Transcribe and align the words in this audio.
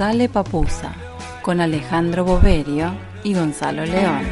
Sale 0.00 0.30
Papusa 0.30 0.94
con 1.42 1.60
Alejandro 1.60 2.24
Boverio 2.24 2.90
y 3.22 3.34
Gonzalo 3.34 3.84
León. 3.84 4.22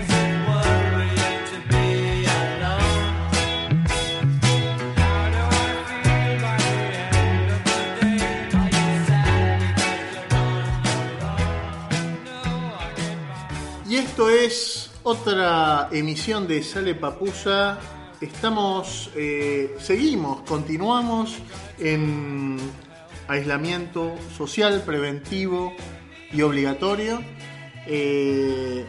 Y 13.87 13.97
esto 13.97 14.31
es 14.31 14.91
otra 15.03 15.91
emisión 15.93 16.49
de 16.49 16.63
Sale 16.63 16.95
Papusa. 16.95 17.79
Estamos, 18.23 19.11
eh, 19.15 19.77
seguimos, 19.79 20.41
continuamos 20.49 21.37
en 21.79 22.57
aislamiento 23.29 24.15
social, 24.37 24.83
preventivo 24.85 25.75
y 26.33 26.43
obligatorio. 26.43 27.23
Eh, 27.87 28.85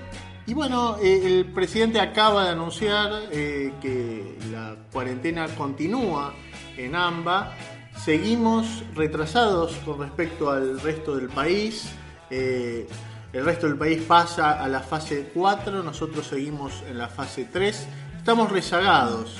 y 0.47 0.53
bueno, 0.53 0.97
eh, 1.01 1.21
el 1.25 1.45
presidente 1.45 1.99
acaba 1.99 2.45
de 2.45 2.49
anunciar 2.51 3.11
eh, 3.31 3.73
que 3.81 4.37
la 4.51 4.75
cuarentena 4.91 5.47
continúa 5.49 6.33
en 6.77 6.95
AMBA. 6.95 7.53
Seguimos 7.97 8.83
retrasados 8.95 9.73
con 9.85 9.99
respecto 9.99 10.49
al 10.49 10.79
resto 10.79 11.15
del 11.17 11.29
país. 11.29 11.91
el 12.31 13.45
resto 13.45 13.67
del 13.67 13.77
país 13.77 14.01
pasa 14.03 14.63
a 14.63 14.67
la 14.67 14.79
fase 14.79 15.31
4, 15.33 15.83
nosotros 15.83 16.25
seguimos 16.27 16.83
en 16.87 16.97
la 16.97 17.09
fase 17.09 17.45
3. 17.51 17.87
Estamos 18.17 18.51
rezagados. 18.51 19.37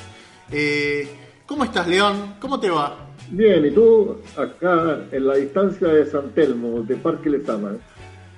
¿Cómo 1.45 1.63
estás, 1.63 1.87
León? 1.87 2.35
¿Cómo 2.39 2.59
te 2.59 2.69
va? 2.69 3.08
Bien, 3.31 3.63
y 3.63 3.71
tú 3.71 4.17
acá 4.35 5.05
en 5.11 5.27
la 5.27 5.35
distancia 5.35 5.87
de 5.87 6.05
San 6.05 6.31
Telmo, 6.31 6.81
de 6.81 6.95
Parque 6.95 7.29
Lezama. 7.29 7.77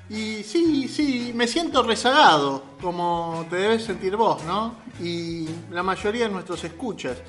Y 0.10 0.44
sí, 0.44 0.90
sí, 0.90 1.32
me 1.34 1.48
siento 1.48 1.82
rezagado, 1.84 2.64
como 2.82 3.46
te 3.50 3.56
debes 3.56 3.84
sentir 3.84 4.18
vos, 4.18 4.44
¿no? 4.44 4.76
Y 5.02 5.48
la 5.72 5.84
mayoría 5.84 6.28
de 6.28 6.34
nuestros 6.34 6.62
escuchas, 6.66 7.22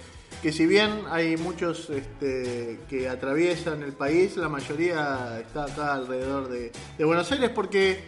que 0.43 0.51
si 0.51 0.67
bien 0.67 0.91
hay 1.09 1.37
muchos 1.37 1.89
este, 1.91 2.81
que 2.89 3.09
atraviesan 3.09 3.85
el 3.85 3.93
país, 3.93 4.37
la 4.37 4.49
mayoría 4.49 5.39
está 5.41 5.65
acá 5.65 5.95
alrededor 5.95 6.49
de, 6.49 6.73
de 6.99 7.05
Buenos 7.05 7.31
Aires 7.31 7.51
porque 7.51 8.01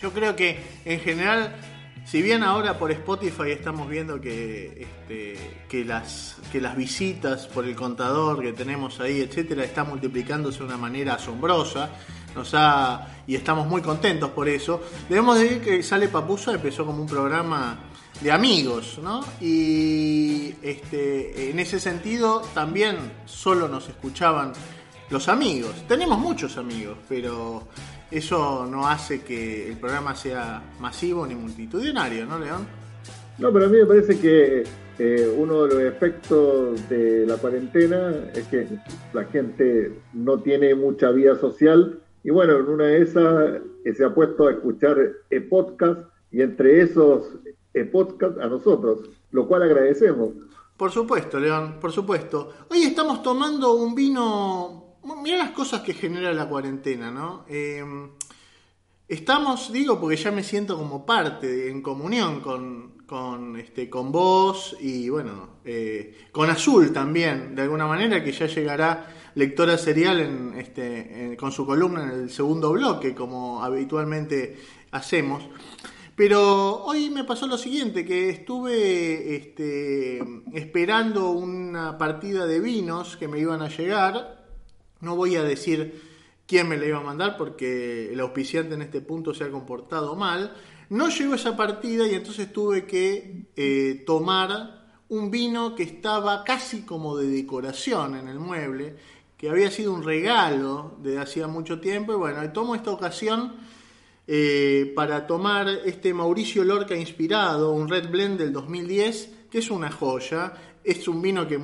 yo 0.00 0.10
creo 0.10 0.34
que 0.34 0.58
en 0.84 0.98
general 0.98 1.54
si 2.04 2.22
bien 2.22 2.42
ahora 2.42 2.78
por 2.78 2.90
Spotify 2.92 3.50
estamos 3.50 3.88
viendo 3.88 4.20
que, 4.20 4.86
este, 4.86 5.64
que 5.68 5.84
las 5.84 6.76
visitas 6.76 7.46
por 7.46 7.64
el 7.64 7.74
contador 7.74 8.42
que 8.42 8.52
tenemos 8.52 9.00
ahí, 9.00 9.20
etcétera, 9.20 9.64
está 9.64 9.84
multiplicándose 9.84 10.58
de 10.58 10.64
una 10.64 10.76
manera 10.76 11.14
asombrosa, 11.14 11.90
nos 12.34 12.52
ha, 12.54 13.08
y 13.26 13.34
estamos 13.34 13.66
muy 13.66 13.80
contentos 13.80 14.30
por 14.30 14.48
eso, 14.48 14.82
debemos 15.08 15.38
decir 15.38 15.60
que 15.60 15.82
Sale 15.82 16.08
Papusa 16.08 16.52
empezó 16.52 16.84
como 16.84 17.02
un 17.02 17.08
programa 17.08 17.78
de 18.20 18.30
amigos, 18.30 18.98
¿no? 19.02 19.24
Y 19.40 20.54
este, 20.62 21.50
en 21.50 21.58
ese 21.58 21.80
sentido 21.80 22.42
también 22.54 22.96
solo 23.24 23.68
nos 23.68 23.88
escuchaban 23.88 24.52
los 25.10 25.28
amigos. 25.28 25.72
Tenemos 25.86 26.18
muchos 26.18 26.56
amigos, 26.56 26.96
pero 27.08 27.68
eso 28.18 28.66
no 28.66 28.86
hace 28.86 29.22
que 29.22 29.68
el 29.68 29.76
programa 29.76 30.14
sea 30.14 30.62
masivo 30.78 31.26
ni 31.26 31.34
multitudinario, 31.34 32.26
¿no, 32.26 32.38
León? 32.38 32.66
No, 33.38 33.52
pero 33.52 33.66
a 33.66 33.68
mí 33.68 33.78
me 33.78 33.86
parece 33.86 34.18
que 34.18 34.62
eh, 34.98 35.34
uno 35.36 35.64
de 35.64 35.74
los 35.74 35.82
efectos 35.94 36.88
de 36.88 37.26
la 37.26 37.36
cuarentena 37.36 38.14
es 38.32 38.46
que 38.46 38.68
la 39.12 39.24
gente 39.24 39.92
no 40.12 40.38
tiene 40.40 40.74
mucha 40.74 41.10
vida 41.10 41.36
social 41.36 41.98
y 42.22 42.30
bueno, 42.30 42.56
en 42.58 42.68
una 42.68 42.84
de 42.84 43.02
esas 43.02 43.60
eh, 43.84 43.94
se 43.94 44.04
ha 44.04 44.14
puesto 44.14 44.46
a 44.46 44.52
escuchar 44.52 44.96
e 45.30 45.40
podcast 45.40 46.00
y 46.30 46.42
entre 46.42 46.80
esos 46.80 47.34
e 47.74 47.84
podcast 47.84 48.38
a 48.38 48.46
nosotros, 48.46 49.00
lo 49.32 49.48
cual 49.48 49.64
agradecemos. 49.64 50.30
Por 50.76 50.90
supuesto, 50.90 51.40
León, 51.40 51.78
por 51.80 51.90
supuesto. 51.90 52.52
Hoy 52.70 52.82
estamos 52.82 53.22
tomando 53.22 53.74
un 53.74 53.94
vino 53.94 54.83
Mira 55.04 55.36
las 55.36 55.50
cosas 55.50 55.82
que 55.82 55.92
genera 55.92 56.32
la 56.32 56.48
cuarentena, 56.48 57.10
¿no? 57.10 57.44
Em, 57.46 58.08
estamos, 59.06 59.70
digo, 59.70 60.00
porque 60.00 60.16
ya 60.16 60.30
me 60.30 60.42
siento 60.42 60.78
como 60.78 61.04
parte, 61.04 61.68
en 61.68 61.82
comunión 61.82 62.40
con, 62.40 63.02
con, 63.06 63.56
este, 63.56 63.90
con 63.90 64.10
vos 64.10 64.74
y 64.80 65.10
bueno, 65.10 65.58
eh, 65.62 66.28
con 66.32 66.48
Azul 66.48 66.90
también, 66.90 67.54
de 67.54 67.62
alguna 67.62 67.86
manera, 67.86 68.24
que 68.24 68.32
ya 68.32 68.46
llegará 68.46 69.14
lectora 69.34 69.76
serial 69.76 70.20
en, 70.20 70.54
este, 70.58 71.36
con 71.38 71.52
su 71.52 71.66
columna 71.66 72.04
en 72.04 72.10
el 72.22 72.30
segundo 72.30 72.72
bloque, 72.72 73.14
como 73.14 73.62
habitualmente 73.62 74.56
hacemos. 74.90 75.44
Pero 76.16 76.84
hoy 76.84 77.10
me 77.10 77.24
pasó 77.24 77.46
lo 77.46 77.58
siguiente, 77.58 78.06
que 78.06 78.30
estuve 78.30 79.36
este, 79.36 80.22
esperando 80.54 81.30
una 81.30 81.98
partida 81.98 82.46
de 82.46 82.60
vinos 82.60 83.18
que 83.18 83.28
me 83.28 83.38
iban 83.38 83.60
a 83.60 83.68
llegar 83.68 84.33
no 85.04 85.16
voy 85.16 85.36
a 85.36 85.42
decir 85.42 86.02
quién 86.46 86.68
me 86.68 86.76
la 86.76 86.86
iba 86.86 86.98
a 86.98 87.02
mandar 87.02 87.36
porque 87.36 88.12
el 88.12 88.20
auspiciante 88.20 88.74
en 88.74 88.82
este 88.82 89.00
punto 89.00 89.34
se 89.34 89.44
ha 89.44 89.50
comportado 89.50 90.16
mal. 90.16 90.54
No 90.90 91.08
llegó 91.08 91.34
esa 91.34 91.56
partida 91.56 92.06
y 92.06 92.14
entonces 92.14 92.52
tuve 92.52 92.86
que 92.86 93.46
eh, 93.56 94.02
tomar 94.06 94.84
un 95.08 95.30
vino 95.30 95.74
que 95.74 95.82
estaba 95.82 96.44
casi 96.44 96.82
como 96.82 97.16
de 97.16 97.28
decoración 97.28 98.16
en 98.16 98.28
el 98.28 98.38
mueble, 98.38 98.96
que 99.36 99.48
había 99.48 99.70
sido 99.70 99.92
un 99.92 100.02
regalo 100.02 100.96
de 101.02 101.18
hacía 101.18 101.46
mucho 101.46 101.80
tiempo. 101.80 102.12
Y 102.12 102.16
bueno, 102.16 102.50
tomo 102.52 102.74
esta 102.74 102.90
ocasión 102.90 103.54
eh, 104.26 104.92
para 104.94 105.26
tomar 105.26 105.68
este 105.68 106.14
Mauricio 106.14 106.64
Lorca 106.64 106.96
inspirado, 106.96 107.72
un 107.72 107.88
Red 107.88 108.10
Blend 108.10 108.38
del 108.38 108.52
2010, 108.52 109.30
que 109.50 109.58
es 109.58 109.70
una 109.70 109.90
joya. 109.90 110.52
Es 110.82 111.08
un 111.08 111.22
vino 111.22 111.46
que 111.46 111.58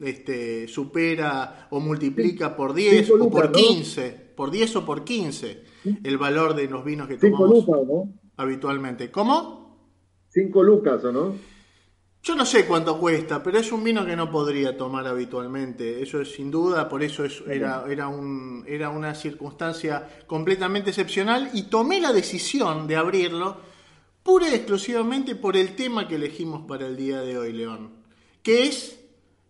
este, 0.00 0.68
supera 0.68 1.68
o 1.70 1.80
multiplica 1.80 2.56
por 2.56 2.74
10 2.74 3.10
o 3.10 3.30
por 3.30 3.52
15, 3.52 4.32
por 4.36 4.50
10 4.50 4.76
o 4.76 4.84
por 4.84 5.04
15 5.04 5.62
el 6.04 6.18
valor 6.18 6.54
de 6.54 6.68
los 6.68 6.84
vinos 6.84 7.08
que 7.08 7.16
tomamos 7.16 7.66
habitualmente. 8.36 9.10
¿Cómo? 9.10 9.62
5 10.28 10.62
lucas, 10.62 11.04
¿o 11.04 11.12
no? 11.12 11.34
Yo 12.24 12.36
no 12.36 12.46
sé 12.46 12.66
cuánto 12.66 13.00
cuesta, 13.00 13.42
pero 13.42 13.58
es 13.58 13.72
un 13.72 13.82
vino 13.82 14.06
que 14.06 14.14
no 14.14 14.30
podría 14.30 14.76
tomar 14.76 15.08
habitualmente. 15.08 16.00
Eso 16.00 16.20
es 16.20 16.32
sin 16.32 16.52
duda, 16.52 16.88
por 16.88 17.02
eso 17.02 17.24
es, 17.24 17.42
era, 17.48 17.84
era, 17.90 18.06
un, 18.06 18.64
era 18.68 18.90
una 18.90 19.12
circunstancia 19.16 20.08
completamente 20.28 20.90
excepcional 20.90 21.50
y 21.52 21.64
tomé 21.64 22.00
la 22.00 22.12
decisión 22.12 22.86
de 22.86 22.94
abrirlo 22.94 23.56
pura 24.22 24.48
y 24.48 24.54
exclusivamente 24.54 25.34
por 25.34 25.56
el 25.56 25.74
tema 25.74 26.06
que 26.06 26.14
elegimos 26.14 26.62
para 26.68 26.86
el 26.86 26.96
día 26.96 27.22
de 27.22 27.38
hoy, 27.38 27.52
León, 27.52 27.90
que 28.44 28.68
es 28.68 29.01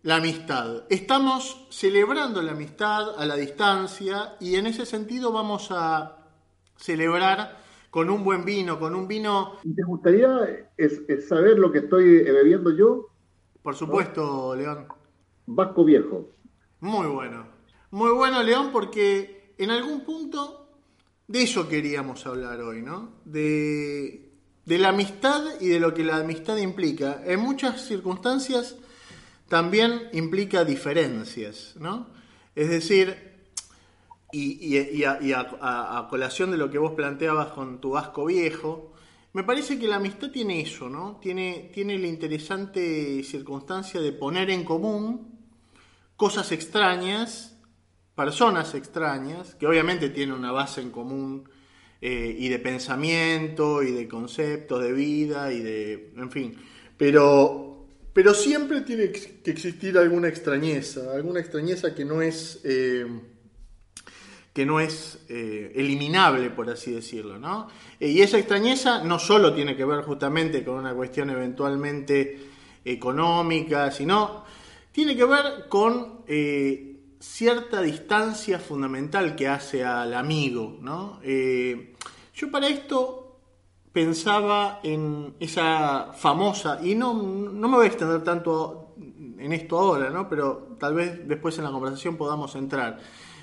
la 0.03 0.17
amistad. 0.17 0.83
Estamos 0.89 1.65
celebrando 1.69 2.41
la 2.41 2.51
amistad 2.51 3.17
a 3.17 3.25
la 3.25 3.35
distancia 3.35 4.35
y 4.39 4.55
en 4.55 4.67
ese 4.67 4.85
sentido 4.85 5.31
vamos 5.31 5.69
a 5.71 6.17
celebrar 6.75 7.57
con 7.89 8.09
un 8.09 8.23
buen 8.23 8.43
vino, 8.43 8.79
con 8.79 8.95
un 8.95 9.07
vino... 9.07 9.59
¿Te 9.63 9.83
gustaría 9.83 10.69
saber 11.27 11.57
lo 11.57 11.71
que 11.71 11.79
estoy 11.79 12.21
bebiendo 12.23 12.75
yo? 12.75 13.07
Por 13.61 13.75
supuesto, 13.75 14.53
León. 14.55 14.87
Vasco 15.45 15.85
Viejo. 15.85 16.29
Muy 16.81 17.07
bueno. 17.07 17.47
Muy 17.91 18.11
bueno, 18.11 18.43
León, 18.43 18.71
porque 18.73 19.53
en 19.57 19.71
algún 19.71 20.01
punto 20.01 20.67
de 21.27 21.43
eso 21.43 21.69
queríamos 21.69 22.25
hablar 22.25 22.59
hoy, 22.59 22.81
¿no? 22.81 23.21
De, 23.23 24.33
de 24.65 24.77
la 24.77 24.89
amistad 24.89 25.43
y 25.61 25.69
de 25.69 25.79
lo 25.79 25.93
que 25.93 26.03
la 26.03 26.17
amistad 26.17 26.57
implica. 26.57 27.21
En 27.23 27.39
muchas 27.39 27.85
circunstancias 27.85 28.75
también 29.53 30.09
implica 30.13 30.65
diferencias, 30.65 31.75
¿no? 31.77 32.07
Es 32.55 32.71
decir, 32.71 33.35
y, 34.31 35.03
a, 35.03 36.07
colación 36.09 36.49
de 36.49 36.57
lo 36.57 36.71
que 36.71 36.79
vos 36.79 36.93
planteabas 36.93 37.49
con 37.49 37.79
tu 37.79 37.91
vasco 37.91 38.25
viejo, 38.25 38.93
me 39.33 39.43
parece 39.43 39.77
que 39.77 39.87
la 39.87 39.97
amistad 39.97 40.31
tiene 40.31 40.59
eso, 40.59 40.89
¿no? 40.89 41.19
Tiene, 41.21 41.69
tiene 41.71 41.99
la 41.99 42.07
interesante 42.07 43.23
circunstancia 43.23 44.01
de 44.01 44.11
poner 44.11 44.49
en 44.49 44.63
común 44.63 45.37
cosas 46.15 46.51
extrañas, 46.51 47.55
personas 48.15 48.73
extrañas, 48.73 49.53
que 49.53 49.67
obviamente 49.67 50.09
tienen 50.09 50.33
una 50.33 50.51
base 50.51 50.81
en 50.81 50.89
común 50.89 51.47
eh, 52.01 52.35
y 52.39 52.49
de 52.49 52.57
pensamiento 52.57 53.83
y 53.83 53.91
de 53.91 54.07
conceptos 54.07 54.81
de 54.81 54.93
vida 54.93 55.53
y 55.53 55.59
de, 55.59 56.11
en 56.17 56.31
fin, 56.31 56.57
pero 56.97 57.72
pero 58.13 58.35
siempre 58.35 58.81
tiene 58.81 59.11
que 59.11 59.49
existir 59.49 59.97
alguna 59.97 60.27
extrañeza, 60.27 61.13
alguna 61.13 61.39
extrañeza 61.39 61.95
que 61.95 62.05
no 62.05 62.21
es, 62.21 62.61
eh, 62.63 63.07
que 64.53 64.65
no 64.67 64.79
es 64.79 65.17
eh, 65.29 65.71
eliminable, 65.75 66.51
por 66.51 66.69
así 66.69 66.91
decirlo. 66.91 67.39
¿no? 67.39 67.67
Eh, 67.99 68.09
y 68.09 68.21
esa 68.21 68.37
extrañeza 68.37 69.03
no 69.03 69.17
solo 69.17 69.53
tiene 69.55 69.75
que 69.75 69.83
ver 69.83 70.03
justamente 70.03 70.63
con 70.63 70.75
una 70.75 70.93
cuestión 70.93 71.31
eventualmente 71.31 72.39
económica, 72.85 73.89
sino 73.89 74.45
tiene 74.91 75.15
que 75.15 75.25
ver 75.25 75.67
con 75.67 76.23
cierta 77.19 77.81
distancia 77.81 78.59
fundamental 78.59 79.35
que 79.35 79.47
hace 79.47 79.83
al 79.83 80.13
amigo, 80.13 80.77
¿no? 80.81 81.19
Yo 81.23 82.51
para 82.51 82.67
esto 82.67 83.22
pensaba 83.93 84.79
en 84.83 85.35
esa 85.39 86.11
famosa, 86.13 86.79
y 86.83 86.95
no, 86.95 87.13
no 87.13 87.67
me 87.69 87.77
voy 87.77 87.85
a 87.85 87.89
extender 87.89 88.23
tanto 88.23 88.95
en 89.37 89.53
esto 89.53 89.77
ahora, 89.77 90.09
¿no? 90.09 90.27
Pero 90.27 90.75
tal 90.79 90.95
vez 90.95 91.27
después 91.27 91.57
en 91.57 91.65
la 91.65 91.71
conversación 91.71 92.17
podamos 92.17 92.55
entrar. 92.55 92.99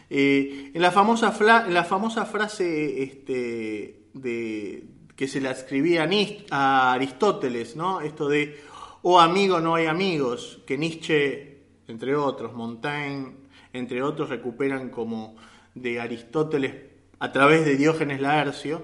Eh, 0.09 0.73
en, 0.75 0.83
la 0.83 0.91
famosa 0.91 1.33
en 1.67 1.73
la 1.73 1.85
famosa 1.85 2.27
frase 2.27 3.03
este, 3.03 4.07
de, 4.13 4.85
que 5.15 5.29
se 5.29 5.41
la 5.41 5.53
escribía 5.53 6.09
a 6.51 6.93
Aristóteles, 6.93 7.77
¿no? 7.77 8.01
Esto 8.01 8.29
de, 8.29 8.59
oh 9.03 9.21
amigo, 9.21 9.61
no 9.61 9.77
hay 9.77 9.87
amigos, 9.87 10.63
que 10.67 10.77
Nietzsche, 10.77 11.59
entre 11.87 12.17
otros, 12.17 12.55
Montaigne, 12.55 13.37
entre 13.73 14.03
otros, 14.03 14.31
recuperan 14.31 14.91
como 14.91 15.37
de 15.75 16.01
Aristóteles 16.01 16.75
a 17.21 17.31
través 17.31 17.65
de 17.65 17.77
Diógenes 17.77 18.21
Laercio. 18.21 18.83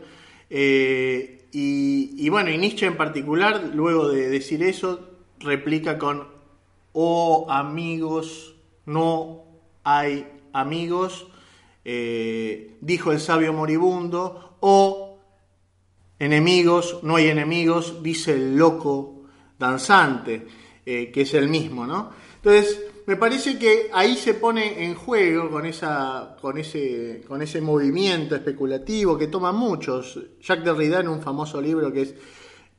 Eh, 0.49 1.36
y, 1.53 2.29
bueno, 2.29 2.51
y 2.51 2.59
Nietzsche 2.59 2.87
en 2.87 2.97
particular, 2.97 3.71
luego 3.75 4.09
de 4.09 4.29
decir 4.29 4.63
eso, 4.63 5.09
replica 5.39 5.99
con, 5.99 6.29
oh 6.93 7.47
amigos, 7.49 8.57
no 8.85 9.45
hay 9.85 10.27
amigos, 10.53 11.27
eh, 11.85 12.77
dijo 12.81 13.13
el 13.13 13.21
sabio 13.21 13.53
moribundo, 13.53 14.57
o 14.61 15.19
enemigos, 16.19 17.01
no 17.03 17.17
hay 17.17 17.29
enemigos, 17.29 18.03
dice 18.03 18.35
el 18.35 18.57
loco 18.57 19.23
danzante, 19.59 20.47
eh, 20.85 21.11
que 21.11 21.23
es 21.23 21.35
el 21.35 21.49
mismo, 21.49 21.87
¿no? 21.87 22.11
Entonces, 22.37 22.81
me 23.07 23.17
parece 23.17 23.57
que 23.57 23.89
ahí 23.93 24.17
se 24.17 24.35
pone 24.35 24.85
en 24.85 24.97
juego 24.97 25.49
con, 25.49 25.65
esa, 25.65 26.37
con, 26.41 26.59
ese, 26.59 27.23
con 27.27 27.41
ese 27.41 27.61
movimiento 27.61 28.35
especulativo 28.35 29.17
que 29.17 29.29
toman 29.29 29.55
muchos. 29.55 30.19
Jacques 30.41 30.65
Derrida 30.65 31.01
en 31.01 31.09
un 31.09 31.23
famoso 31.23 31.61
libro 31.61 31.93
que 31.93 32.03
es 32.03 32.15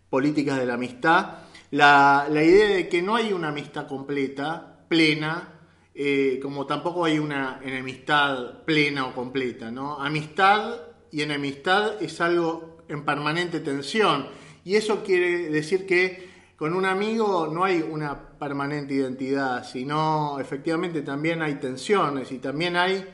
Políticas 0.10 0.60
de 0.60 0.66
la 0.66 0.74
Amistad, 0.74 1.40
la, 1.72 2.28
idea 2.30 2.68
de 2.76 2.90
que 2.90 3.02
no 3.02 3.16
hay 3.16 3.32
una 3.32 3.50
amistad 3.50 3.88
completa, 3.88 4.86
plena, 4.90 5.54
eh, 5.96 6.40
como 6.42 6.66
tampoco 6.66 7.06
hay 7.06 7.20
una 7.20 7.60
enemistad 7.64 8.64
plena 8.66 9.08
o 9.08 9.14
completa, 9.14 9.72
¿no? 9.72 10.00
Amistad 10.00 10.76
y 11.12 11.22
enemistad 11.22 12.02
es 12.02 12.20
algo 12.22 12.78
en 12.88 13.04
permanente 13.04 13.62
tensión. 13.62 14.28
Y 14.64 14.76
eso 14.76 15.04
quiere 15.04 15.50
decir 15.50 15.86
que 15.86 16.30
con 16.58 16.74
un 16.74 16.86
amigo 16.86 17.48
no 17.54 17.64
hay 17.64 17.82
una 17.82 18.36
permanente 18.38 18.96
identidad, 18.96 19.64
sino 19.64 20.40
efectivamente 20.40 21.04
también 21.04 21.44
hay 21.44 21.56
tensiones 21.56 22.32
y 22.32 22.40
también 22.40 22.76
hay 22.76 23.06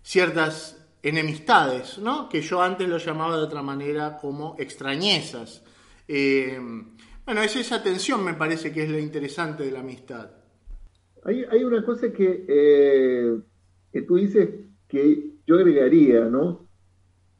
ciertas 0.00 0.80
enemistades, 1.02 1.98
¿no? 1.98 2.28
que 2.28 2.40
yo 2.40 2.62
antes 2.62 2.88
lo 2.88 2.98
llamaba 2.98 3.36
de 3.36 3.42
otra 3.42 3.62
manera 3.62 4.16
como 4.16 4.54
extrañezas. 4.58 5.64
Eh, 6.06 6.56
bueno, 7.26 7.42
es 7.42 7.56
esa 7.56 7.82
tensión 7.82 8.24
me 8.24 8.34
parece 8.34 8.72
que 8.72 8.84
es 8.84 8.90
lo 8.90 8.98
interesante 8.98 9.64
de 9.64 9.72
la 9.72 9.80
amistad. 9.80 10.30
Hay, 11.24 11.44
hay 11.50 11.64
una 11.64 11.84
cosa 11.84 12.12
que, 12.12 12.44
eh, 12.46 13.38
que 13.92 14.02
tú 14.02 14.16
dices 14.16 14.50
que 14.86 15.32
yo 15.46 15.56
agregaría, 15.56 16.26
¿no? 16.26 16.68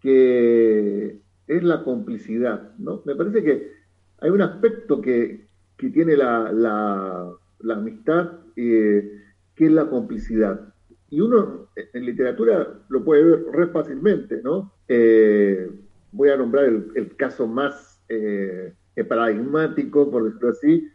Que 0.00 1.20
es 1.46 1.62
la 1.62 1.84
complicidad, 1.84 2.74
¿no? 2.78 3.02
Me 3.04 3.14
parece 3.14 3.44
que 3.44 3.72
hay 4.18 4.30
un 4.30 4.40
aspecto 4.40 5.00
que, 5.00 5.43
tiene 5.90 6.16
la, 6.16 6.52
la, 6.52 7.74
amistad, 7.74 8.32
eh, 8.56 9.20
que 9.54 9.66
es 9.66 9.72
la 9.72 9.88
complicidad. 9.88 10.72
Y 11.10 11.20
uno 11.20 11.68
en 11.76 12.06
literatura 12.06 12.80
lo 12.88 13.04
puede 13.04 13.24
ver 13.24 13.44
re 13.52 13.66
fácilmente, 13.68 14.40
¿no? 14.42 14.72
Eh, 14.88 15.70
voy 16.12 16.30
a 16.30 16.36
nombrar 16.36 16.64
el, 16.64 17.16
caso 17.16 17.46
más 17.46 18.00
eh, 18.08 18.72
paradigmático, 19.08 20.10
por 20.10 20.24
decirlo 20.24 20.50
así, 20.50 20.88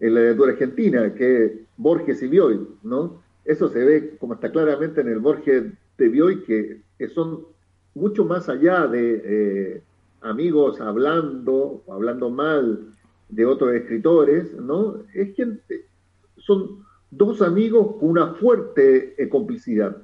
en 0.00 0.14
la 0.14 0.20
literatura 0.20 0.52
argentina, 0.52 1.14
que 1.14 1.44
es 1.44 1.52
Borges 1.76 2.22
y 2.22 2.28
Bioy, 2.28 2.66
¿no? 2.82 3.22
Eso 3.44 3.68
se 3.68 3.84
ve 3.84 4.16
como 4.18 4.34
está 4.34 4.50
claramente 4.50 5.00
en 5.00 5.08
el 5.08 5.18
Borges 5.18 5.64
de 5.98 6.08
Bioy, 6.08 6.42
que, 6.44 6.82
son 7.14 7.44
mucho 7.94 8.24
más 8.24 8.48
allá 8.48 8.86
de 8.86 9.82
amigos 10.22 10.80
hablando, 10.80 11.84
hablando 11.88 12.30
mal 12.30 12.94
de 13.34 13.46
otros 13.46 13.74
escritores, 13.74 14.54
¿no? 14.54 15.04
Es 15.12 15.34
que 15.34 15.58
son 16.36 16.84
dos 17.10 17.42
amigos 17.42 17.96
con 17.98 18.10
una 18.10 18.34
fuerte 18.34 19.14
eh, 19.20 19.28
complicidad. 19.28 19.96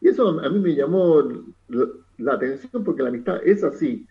Y 0.00 0.08
eso 0.08 0.40
a 0.40 0.48
mí 0.48 0.58
me 0.58 0.74
llamó 0.74 1.22
la, 2.18 2.32
atención 2.32 2.82
porque 2.84 3.02
la 3.02 3.10
amistad 3.10 3.40
es 3.44 3.62
así. 3.64 4.06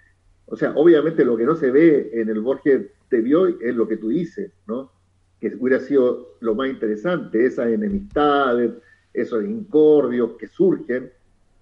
O 0.45 0.55
sea, 0.55 0.73
obviamente 0.75 1.25
lo 1.25 1.35
que 1.35 1.45
no 1.45 1.55
se 1.55 1.71
ve 1.71 2.11
en 2.13 2.29
el 2.29 2.41
Borges 2.41 2.87
de 3.09 3.21
Bioy 3.21 3.57
es 3.61 3.75
lo 3.75 3.87
que 3.87 3.97
tú 3.97 4.09
dices, 4.09 4.51
¿no? 4.67 4.91
Que 5.39 5.55
hubiera 5.59 5.79
sido 5.79 6.35
lo 6.41 6.53
más 6.53 6.69
interesante, 6.69 7.45
esas 7.45 7.69
enemistades, 7.69 8.71
esos 9.13 9.43
incordios 9.43 10.31
que 10.37 10.47
surgen 10.47 11.11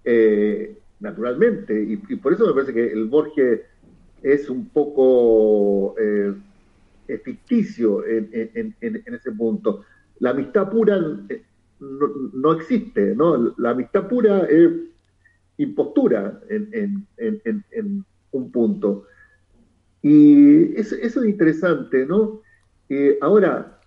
eh, 0.04 0.76
naturalmente. 1.00 1.82
Y, 1.82 2.02
y, 2.08 2.16
por 2.16 2.34
eso 2.34 2.46
me 2.46 2.52
parece 2.52 2.74
que 2.74 2.92
el 2.92 3.06
Borges 3.06 3.60
es 4.22 4.50
un 4.50 4.68
poco 4.68 5.94
eh, 5.98 6.34
ficticio 7.16 8.04
en, 8.06 8.74
ese 8.80 9.32
punto. 9.32 9.84
La 10.18 10.30
amistad 10.30 10.70
pura 10.70 10.98
eh, 11.28 11.42
no, 11.80 12.52
existe, 12.52 13.14
¿no? 13.14 13.54
La 13.56 13.70
amistad 13.70 14.08
pura 14.08 14.44
es 14.44 14.70
impostura 15.56 16.40
en, 16.48 17.06
un 18.32 18.52
punto. 18.52 19.06
Y 20.02 20.78
eso, 20.78 20.96
es 20.96 21.16
interesante, 21.16 22.04
¿no? 22.04 22.42
Eh, 22.88 23.18
ahora, 23.20 23.80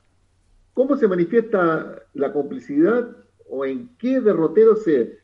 ¿cómo 0.73 0.97
se 0.97 1.07
manifiesta 1.07 2.03
la 2.13 2.33
complicidad 2.33 3.15
o 3.49 3.65
en 3.65 3.89
qué 3.97 4.19
derrotero 4.19 4.75
se, 4.75 5.19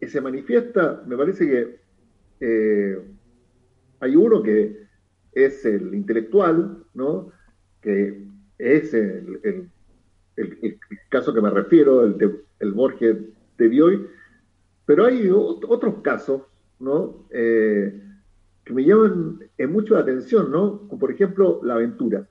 se 0.00 0.20
manifiesta? 0.20 1.02
Me 1.06 1.16
parece 1.16 1.46
que 1.46 1.82
hay 4.00 4.16
uno 4.16 4.42
que 4.42 4.82
es 5.32 5.64
el 5.64 5.94
intelectual, 5.94 6.84
¿no? 6.94 7.30
que 7.80 8.26
es 8.58 8.94
el, 8.94 9.68
caso 11.08 11.34
que 11.34 11.40
me 11.40 11.50
refiero, 11.50 12.04
el, 12.04 12.18
de, 12.18 12.40
el 12.60 12.72
Borges 12.72 13.16
de 13.58 13.68
Bioy, 13.68 14.06
pero 14.86 15.04
hay 15.04 15.28
otros 15.30 15.96
casos 16.02 16.42
¿no? 16.78 17.26
Eh, 17.30 18.02
que 18.64 18.72
me 18.72 18.84
llaman 18.84 19.40
mucho 19.68 19.94
la 19.94 20.00
atención, 20.00 20.50
¿no? 20.50 20.88
como 20.88 20.98
por 20.98 21.10
ejemplo 21.10 21.60
la 21.62 21.74
aventura. 21.74 22.26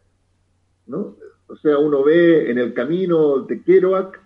¿no? 0.87 1.15
O 1.47 1.55
sea, 1.57 1.77
uno 1.77 2.03
ve 2.03 2.49
en 2.49 2.57
el 2.57 2.73
camino 2.73 3.39
de 3.41 3.61
Kerouac 3.61 4.21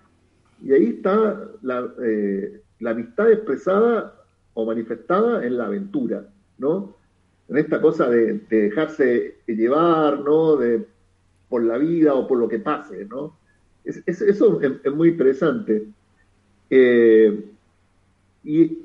y 0.61 0.73
ahí 0.73 0.85
está 0.97 1.49
la, 1.61 1.91
eh, 2.03 2.61
la 2.79 2.91
amistad 2.91 3.31
expresada 3.31 4.15
o 4.53 4.65
manifestada 4.65 5.45
en 5.45 5.57
la 5.57 5.65
aventura, 5.65 6.27
¿no? 6.57 6.95
En 7.47 7.57
esta 7.57 7.81
cosa 7.81 8.09
de, 8.09 8.39
dejarse 8.49 9.37
llevar, 9.47 10.19
¿no? 10.19 10.57
De, 10.57 10.85
por 11.49 11.63
la 11.63 11.77
vida 11.77 12.13
o 12.15 12.27
por 12.27 12.39
lo 12.39 12.47
que 12.47 12.59
pase, 12.59 13.05
¿no? 13.05 13.37
eso 13.85 14.61
es, 14.61 14.93
muy 14.93 15.09
interesante. 15.09 15.87
Eh, 16.69 17.45
y, 18.43 18.79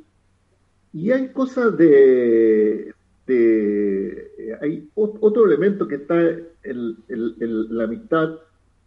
hay 1.10 1.28
cosas 1.28 1.76
de, 1.76 2.92
hay 4.60 4.88
otro 4.94 5.46
elemento 5.46 5.88
que 5.88 5.94
está 5.96 6.20
en, 6.62 6.96
la 7.08 7.84
amistad 7.84 8.38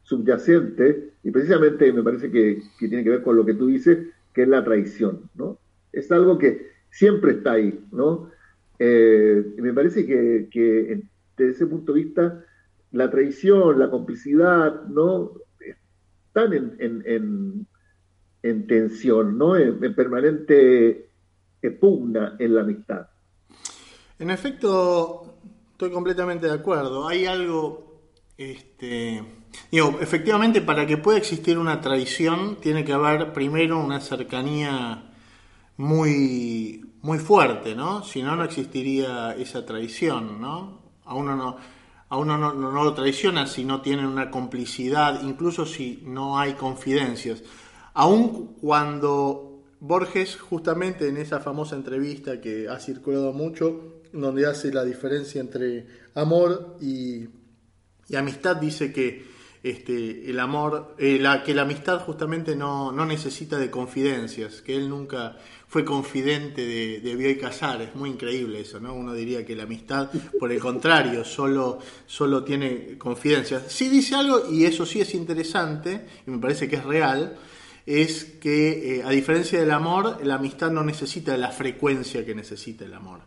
subyacente, 0.03 1.13
y 1.23 1.31
precisamente 1.31 1.91
me 1.93 2.03
parece 2.03 2.29
que, 2.29 2.61
tiene 2.77 3.03
que 3.03 3.09
ver 3.09 3.23
con 3.23 3.37
lo 3.37 3.45
que 3.45 3.53
tú 3.53 3.67
dices, 3.67 4.09
que 4.33 4.43
es 4.43 4.47
la 4.47 4.63
traición, 4.63 5.29
¿no? 5.35 5.57
Es 5.91 6.11
algo 6.11 6.37
que 6.37 6.71
siempre 6.89 7.33
está 7.33 7.53
ahí, 7.53 7.79
¿no? 7.91 8.29
Eh, 8.79 9.55
me 9.57 9.73
parece 9.73 10.05
que, 10.05 11.03
desde 11.37 11.51
ese 11.51 11.65
punto 11.65 11.93
de 11.93 12.03
vista 12.03 12.45
la 12.91 13.09
traición, 13.09 13.79
la 13.79 13.89
complicidad, 13.89 14.83
¿no? 14.87 15.33
están 16.27 16.53
en, 16.53 17.67
en, 18.41 18.67
tensión, 18.67 19.37
¿no? 19.37 19.55
En, 19.55 19.79
permanente 19.95 21.09
pugna 21.79 22.35
en 22.39 22.55
la 22.55 22.61
amistad. 22.61 23.07
En 24.19 24.29
efecto, 24.29 25.37
estoy 25.71 25.91
completamente 25.91 26.47
de 26.47 26.53
acuerdo. 26.53 27.07
Hay 27.07 27.25
algo, 27.25 28.01
este, 28.37 29.23
digo, 29.71 29.97
efectivamente 30.01 30.61
para 30.61 30.85
que 30.85 30.97
pueda 30.97 31.17
existir 31.17 31.57
una 31.57 31.81
traición 31.81 32.57
tiene 32.59 32.83
que 32.83 32.93
haber 32.93 33.31
primero 33.33 33.79
una 33.79 34.01
cercanía 34.01 35.11
muy, 35.77 36.92
muy 37.03 37.19
fuerte, 37.19 37.75
¿no? 37.75 38.03
Si 38.03 38.23
no, 38.23 38.35
no 38.35 38.43
existiría 38.43 39.35
esa 39.35 39.65
traición, 39.65 40.41
¿no? 40.41 40.81
A 41.05 41.13
uno 41.13 41.35
no, 41.35 41.57
a 42.09 42.17
uno 42.17 42.37
no, 42.37 42.53
lo 42.53 42.93
traiciona 42.93 43.45
si 43.45 43.65
no 43.65 43.81
tienen 43.81 44.05
una 44.05 44.31
complicidad, 44.31 45.21
incluso 45.21 45.65
si 45.65 46.01
no 46.05 46.39
hay 46.39 46.53
confidencias. 46.53 47.43
aun 47.93 48.55
cuando 48.61 49.53
Borges, 49.81 50.37
justamente 50.37 51.09
en 51.09 51.17
esa 51.17 51.41
famosa 51.41 51.75
entrevista 51.75 52.39
que 52.39 52.69
ha 52.69 52.79
circulado 52.79 53.33
mucho, 53.33 54.01
donde 54.13 54.45
hace 54.45 54.71
la 54.71 54.85
diferencia 54.85 55.41
entre 55.41 55.85
amor 56.15 56.77
y, 56.79 57.27
amistad, 58.15 58.55
dice 58.55 58.93
que 58.93 59.25
este, 59.63 60.29
el 60.29 60.39
amor, 60.41 60.93
eh, 60.99 61.17
la, 61.19 61.41
que 61.41 61.53
la 61.53 61.61
amistad 61.61 62.01
justamente 62.01 62.53
no, 62.55 62.91
no, 62.91 63.05
necesita 63.05 63.57
de 63.57 63.71
confidencias, 63.71 64.61
que 64.61 64.75
él 64.75 64.89
nunca 64.89 65.37
fue 65.67 65.85
confidente 65.85 66.65
de, 66.65 66.99
de 66.99 67.15
Bioy 67.15 67.37
Casares, 67.37 67.95
muy 67.95 68.09
increíble 68.09 68.59
eso, 68.59 68.81
¿no? 68.81 68.93
Uno 68.93 69.13
diría 69.13 69.45
que 69.45 69.55
la 69.55 69.63
amistad, 69.63 70.11
por 70.37 70.51
el 70.51 70.59
contrario, 70.59 71.23
solo, 71.23 71.79
solo 72.05 72.43
tiene 72.43 72.97
confidencias. 72.97 73.63
Sí 73.69 73.87
dice 73.87 74.15
algo, 74.15 74.51
y 74.51 74.65
eso 74.65 74.85
sí 74.85 74.99
es 74.99 75.15
interesante, 75.15 76.07
y 76.27 76.29
me 76.29 76.39
parece 76.39 76.67
que 76.67 76.75
es 76.75 76.83
real, 76.83 77.37
es 77.85 78.25
que 78.25 78.97
eh, 78.97 79.03
a 79.03 79.09
diferencia 79.11 79.59
del 79.59 79.71
amor, 79.71 80.25
la 80.25 80.35
amistad 80.35 80.71
no 80.71 80.83
necesita 80.83 81.37
la 81.37 81.51
frecuencia 81.51 82.25
que 82.25 82.35
necesita 82.35 82.83
el 82.83 82.93
amor. 82.93 83.21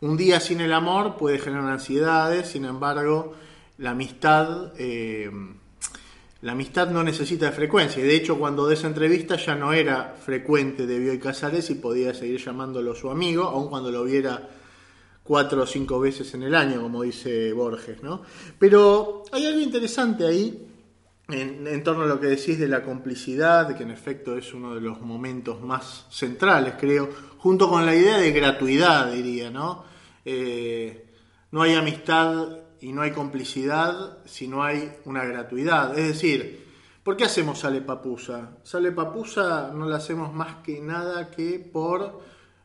Un 0.00 0.16
día 0.16 0.40
sin 0.40 0.60
el 0.60 0.72
amor 0.72 1.16
puede 1.16 1.38
generar 1.38 1.70
ansiedades, 1.70 2.48
sin 2.48 2.64
embargo, 2.64 3.34
la 3.78 3.90
amistad, 3.90 4.72
eh, 4.78 5.30
la 6.44 6.52
amistad 6.52 6.90
no 6.90 7.02
necesita 7.02 7.46
de 7.46 7.52
frecuencia. 7.52 8.04
Y 8.04 8.06
de 8.06 8.16
hecho, 8.16 8.38
cuando 8.38 8.66
de 8.66 8.74
esa 8.74 8.86
entrevista 8.86 9.36
ya 9.36 9.54
no 9.54 9.72
era 9.72 10.14
frecuente 10.22 10.86
de 10.86 10.98
Bioy 10.98 11.18
Casares 11.18 11.70
y 11.70 11.76
podía 11.76 12.12
seguir 12.12 12.38
llamándolo 12.38 12.94
su 12.94 13.08
amigo, 13.08 13.44
aun 13.44 13.70
cuando 13.70 13.90
lo 13.90 14.04
viera 14.04 14.46
cuatro 15.22 15.62
o 15.62 15.66
cinco 15.66 15.98
veces 15.98 16.34
en 16.34 16.42
el 16.42 16.54
año, 16.54 16.82
como 16.82 17.02
dice 17.02 17.50
Borges. 17.54 18.02
¿no? 18.02 18.20
Pero 18.58 19.22
hay 19.32 19.46
algo 19.46 19.60
interesante 19.60 20.26
ahí 20.26 20.68
en, 21.28 21.82
torno 21.82 22.02
a 22.02 22.06
lo 22.06 22.20
que 22.20 22.26
decís 22.26 22.58
de 22.58 22.68
la 22.68 22.82
complicidad, 22.82 23.74
que 23.74 23.84
en 23.84 23.90
efecto 23.90 24.36
es 24.36 24.52
uno 24.52 24.74
de 24.74 24.82
los 24.82 25.00
momentos 25.00 25.62
más 25.62 26.04
centrales, 26.10 26.74
creo, 26.78 27.08
junto 27.38 27.70
con 27.70 27.86
la 27.86 27.96
idea 27.96 28.18
de 28.18 28.32
gratuidad, 28.32 29.10
diría, 29.10 29.50
¿no? 29.50 29.86
Eh, 30.26 31.06
no 31.52 31.62
hay 31.62 31.72
amistad 31.72 32.63
y 32.84 32.92
no 32.92 33.00
hay 33.00 33.12
complicidad 33.12 34.18
si 34.26 34.46
no 34.46 34.62
hay 34.62 34.92
una 35.06 35.24
gratuidad. 35.24 35.98
Es 35.98 36.06
decir, 36.08 36.66
¿por 37.02 37.16
qué 37.16 37.24
hacemos 37.24 37.60
Sale 37.60 37.80
Papusa? 37.80 38.58
Sale 38.62 38.92
Papusa 38.92 39.70
no 39.74 39.86
la 39.86 39.96
hacemos 39.96 40.34
más 40.34 40.56
que 40.56 40.82
nada 40.82 41.30
que 41.30 41.58
por 41.58 42.20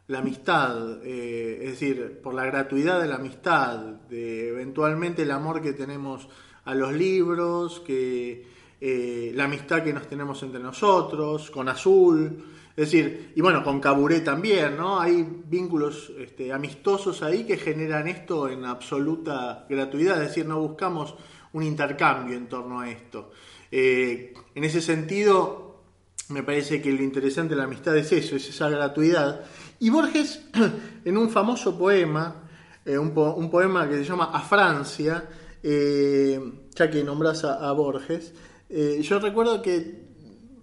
la 0.08 0.20
amistad, 0.20 1.02
eh, 1.06 1.60
es 1.62 1.70
decir, 1.72 2.20
por 2.22 2.34
la 2.34 2.44
gratuidad 2.44 3.00
de 3.00 3.08
la 3.08 3.16
amistad, 3.16 3.78
de 4.10 4.50
eventualmente 4.50 5.22
el 5.22 5.32
amor 5.32 5.62
que 5.62 5.72
tenemos 5.72 6.28
a 6.66 6.76
los 6.76 6.92
libros, 6.92 7.80
que 7.80 8.46
eh, 8.82 9.32
la 9.34 9.46
amistad 9.46 9.84
que 9.84 9.94
nos 9.94 10.06
tenemos 10.08 10.44
entre 10.44 10.60
nosotros, 10.60 11.50
con 11.50 11.70
Azul, 11.70 12.44
es 12.80 12.92
decir, 12.92 13.34
y 13.36 13.42
bueno, 13.42 13.62
con 13.62 13.82
Caburé 13.82 14.22
también, 14.22 14.78
¿no? 14.78 15.02
Hay 15.02 15.28
vínculos 15.46 16.14
este, 16.18 16.54
amistosos 16.54 17.22
ahí 17.22 17.44
que 17.44 17.58
generan 17.58 18.08
esto 18.08 18.48
en 18.48 18.64
absoluta 18.64 19.66
gratuidad, 19.70 20.22
es 20.22 20.30
decir, 20.30 20.46
no 20.46 20.62
buscamos 20.62 21.14
un 21.52 21.64
intercambio 21.64 22.38
en 22.38 22.48
torno 22.48 22.80
a 22.80 22.90
esto. 22.90 23.32
Eh, 23.70 24.34
en 24.56 24.64
ese 24.64 24.82
sentido, 24.82 25.82
me 26.30 26.44
parece 26.44 26.82
que 26.82 26.92
lo 26.94 27.04
interesante 27.04 27.54
de 27.54 27.58
la 27.58 27.66
amistad 27.66 27.98
es 27.98 28.12
eso, 28.14 28.38
es 28.38 28.48
esa 28.48 28.70
gratuidad. 28.70 29.44
Y 29.80 29.90
Borges, 29.90 30.46
en 31.06 31.18
un 31.18 31.30
famoso 31.30 31.78
poema, 31.78 32.50
eh, 32.86 32.98
un, 32.98 33.12
poema 33.12 33.90
que 33.90 33.98
se 33.98 34.06
llama 34.06 34.32
A 34.32 34.40
Francia, 34.40 35.28
ya 35.62 36.90
que 36.90 37.04
nombras 37.04 37.44
a 37.44 37.70
Borges, 37.74 38.34
eh, 38.70 39.02
yo 39.02 39.20
recuerdo 39.20 39.64
que, 39.64 40.06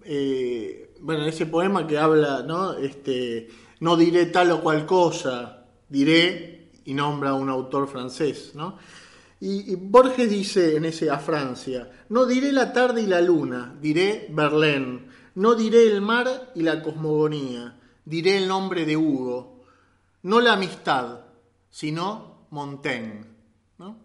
eh, 0.05 0.86
bueno, 1.01 1.25
ese 1.25 1.45
poema 1.45 1.85
que 1.87 1.97
habla, 1.97 2.43
¿no? 2.43 2.73
Este, 2.73 3.47
no 3.79 3.95
diré 3.95 4.27
tal 4.27 4.51
o 4.51 4.61
cual 4.61 4.85
cosa, 4.85 5.65
diré 5.89 6.71
y 6.85 6.93
nombra 6.93 7.31
a 7.31 7.35
un 7.35 7.49
autor 7.49 7.87
francés, 7.87 8.51
¿no? 8.55 8.77
Y, 9.39 9.75
Borges 9.75 10.29
dice 10.29 10.77
en 10.77 10.85
ese 10.85 11.11
A 11.11 11.19
Francia, 11.19 11.91
no 12.09 12.25
diré 12.25 12.51
la 12.51 12.73
tarde 12.73 13.03
y 13.03 13.05
la 13.05 13.21
luna, 13.21 13.77
diré 13.79 14.27
Berlín, 14.31 15.07
no 15.35 15.53
diré 15.53 15.91
el 15.91 16.01
mar 16.01 16.51
y 16.55 16.63
la 16.63 16.81
cosmogonía, 16.81 17.79
diré 18.03 18.37
el 18.37 18.47
nombre 18.47 18.85
de 18.85 18.97
Hugo, 18.97 19.63
no 20.23 20.41
la 20.41 20.53
amistad, 20.53 21.19
sino 21.69 22.47
Montaigne. 22.49 23.25
¿no? 23.77 23.97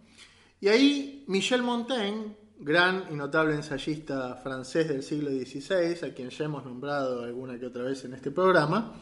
Y 0.60 0.68
ahí 0.68 1.24
Michel 1.28 1.62
Montaigne 1.62 2.36
gran 2.64 3.04
y 3.10 3.14
notable 3.14 3.54
ensayista 3.54 4.36
francés 4.36 4.88
del 4.88 5.02
siglo 5.02 5.30
XVI, 5.30 6.06
a 6.06 6.14
quien 6.14 6.30
ya 6.30 6.44
hemos 6.44 6.64
nombrado 6.64 7.24
alguna 7.24 7.58
que 7.58 7.66
otra 7.66 7.82
vez 7.82 8.04
en 8.04 8.14
este 8.14 8.30
programa. 8.30 8.94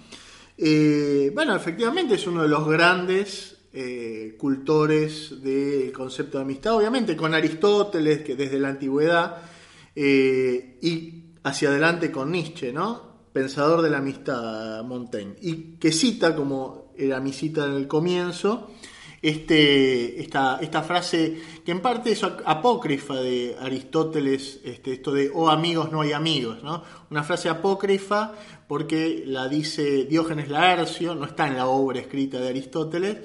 Eh, 0.56 1.30
bueno, 1.34 1.54
efectivamente 1.54 2.14
es 2.14 2.26
uno 2.26 2.42
de 2.42 2.48
los 2.48 2.66
grandes 2.68 3.58
eh, 3.72 4.34
cultores 4.38 5.42
del 5.42 5.92
concepto 5.92 6.38
de 6.38 6.44
amistad, 6.44 6.76
obviamente 6.76 7.16
con 7.16 7.34
Aristóteles, 7.34 8.20
que 8.20 8.34
desde 8.34 8.58
la 8.58 8.68
antigüedad, 8.68 9.42
eh, 9.94 10.78
y 10.82 11.24
hacia 11.42 11.68
adelante 11.68 12.10
con 12.10 12.32
Nietzsche, 12.32 12.72
¿no? 12.72 13.10
Pensador 13.32 13.82
de 13.82 13.90
la 13.90 13.98
amistad, 13.98 14.82
Montaigne, 14.84 15.36
y 15.40 15.76
que 15.78 15.92
cita, 15.92 16.34
como 16.34 16.92
era 16.96 17.20
mi 17.20 17.32
cita 17.32 17.64
en 17.66 17.74
el 17.74 17.86
comienzo, 17.86 18.70
este, 19.22 20.20
esta, 20.20 20.58
esta 20.60 20.82
frase 20.82 21.40
que 21.64 21.72
en 21.72 21.80
parte 21.80 22.12
es 22.12 22.22
apócrifa 22.22 23.16
de 23.16 23.56
Aristóteles, 23.60 24.60
este, 24.64 24.94
esto 24.94 25.12
de, 25.12 25.30
oh 25.34 25.50
amigos, 25.50 25.92
no 25.92 26.00
hay 26.00 26.12
amigos, 26.12 26.62
¿no? 26.62 26.82
Una 27.10 27.22
frase 27.22 27.48
apócrifa 27.48 28.32
porque 28.66 29.24
la 29.26 29.48
dice 29.48 30.04
Diógenes 30.04 30.48
Laercio, 30.48 31.14
no 31.14 31.26
está 31.26 31.48
en 31.48 31.56
la 31.56 31.66
obra 31.66 32.00
escrita 32.00 32.38
de 32.38 32.48
Aristóteles, 32.48 33.18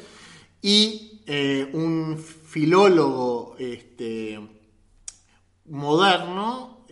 y 0.62 1.22
eh, 1.28 1.70
un 1.74 2.18
filólogo 2.18 3.56
este, 3.60 4.40
moderno 5.66 6.86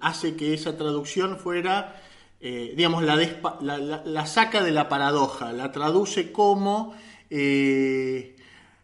hace 0.00 0.34
que 0.36 0.52
esa 0.52 0.76
traducción 0.76 1.38
fuera, 1.38 2.00
eh, 2.40 2.74
digamos, 2.76 3.04
la, 3.04 4.26
saca 4.26 4.62
de 4.62 4.72
la 4.72 4.88
paradoja, 4.88 5.52
la 5.52 5.72
traduce 5.72 6.30
como... 6.30 6.94
Eh, 7.30 8.33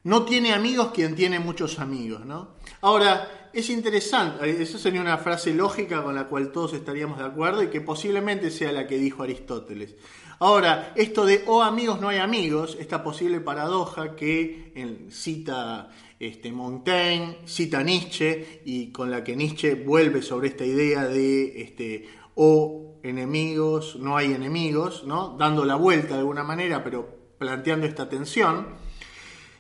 no 0.05 0.25
tiene 0.25 0.53
amigos 0.53 0.93
quien 0.95 1.15
tiene 1.15 1.39
muchos 1.39 1.79
amigos, 1.79 2.25
¿no? 2.25 2.55
Ahora, 2.81 3.51
es 3.53 3.69
interesante, 3.69 4.49
eh, 4.49 4.63
esa 4.63 4.79
sería 4.79 5.01
una 5.01 5.19
frase 5.19 5.53
lógica 5.53 6.03
con 6.03 6.15
la 6.15 6.29
cual 6.29 6.53
todos 6.53 6.73
estaríamos 6.73 7.19
de 7.19 7.25
acuerdo 7.25 7.63
y 7.63 7.69
que 7.69 7.81
posiblemente 7.81 8.51
sea 8.51 8.73
la 8.73 8.87
que 8.87 8.99
dijo 8.99 9.23
Aristóteles. 9.23 9.97
Ahora, 10.39 10.93
esto 10.95 11.27
de, 11.27 11.45
oh 11.47 11.63
amigos, 11.63 12.01
no 12.01 12.09
hay 12.09 12.19
amigos, 12.19 12.77
esta 12.81 13.03
posible 13.03 13.41
paradoja 13.41 14.17
que 14.17 14.73
cita 15.11 15.91
este, 16.19 16.51
Montaigne, 16.51 17.39
cita 17.45 17.83
Nietzsche 17.83 18.63
y 18.65 18.91
con 18.91 19.11
la 19.11 19.23
que 19.23 19.37
Nietzsche 19.37 19.75
vuelve 19.75 20.23
sobre 20.23 20.49
esta 20.49 20.65
idea 20.65 21.05
de, 21.05 21.61
este, 21.61 22.09
oh 22.37 22.99
enemigos, 23.03 23.97
no 23.97 24.17
hay 24.17 24.33
enemigos, 24.33 25.05
¿no? 25.05 25.37
dando 25.39 25.65
la 25.65 25.75
vuelta 25.75 26.15
de 26.15 26.21
alguna 26.21 26.43
manera, 26.43 26.83
pero 26.85 27.07
planteando 27.39 27.87
esta 27.87 28.09
tensión. 28.09 28.90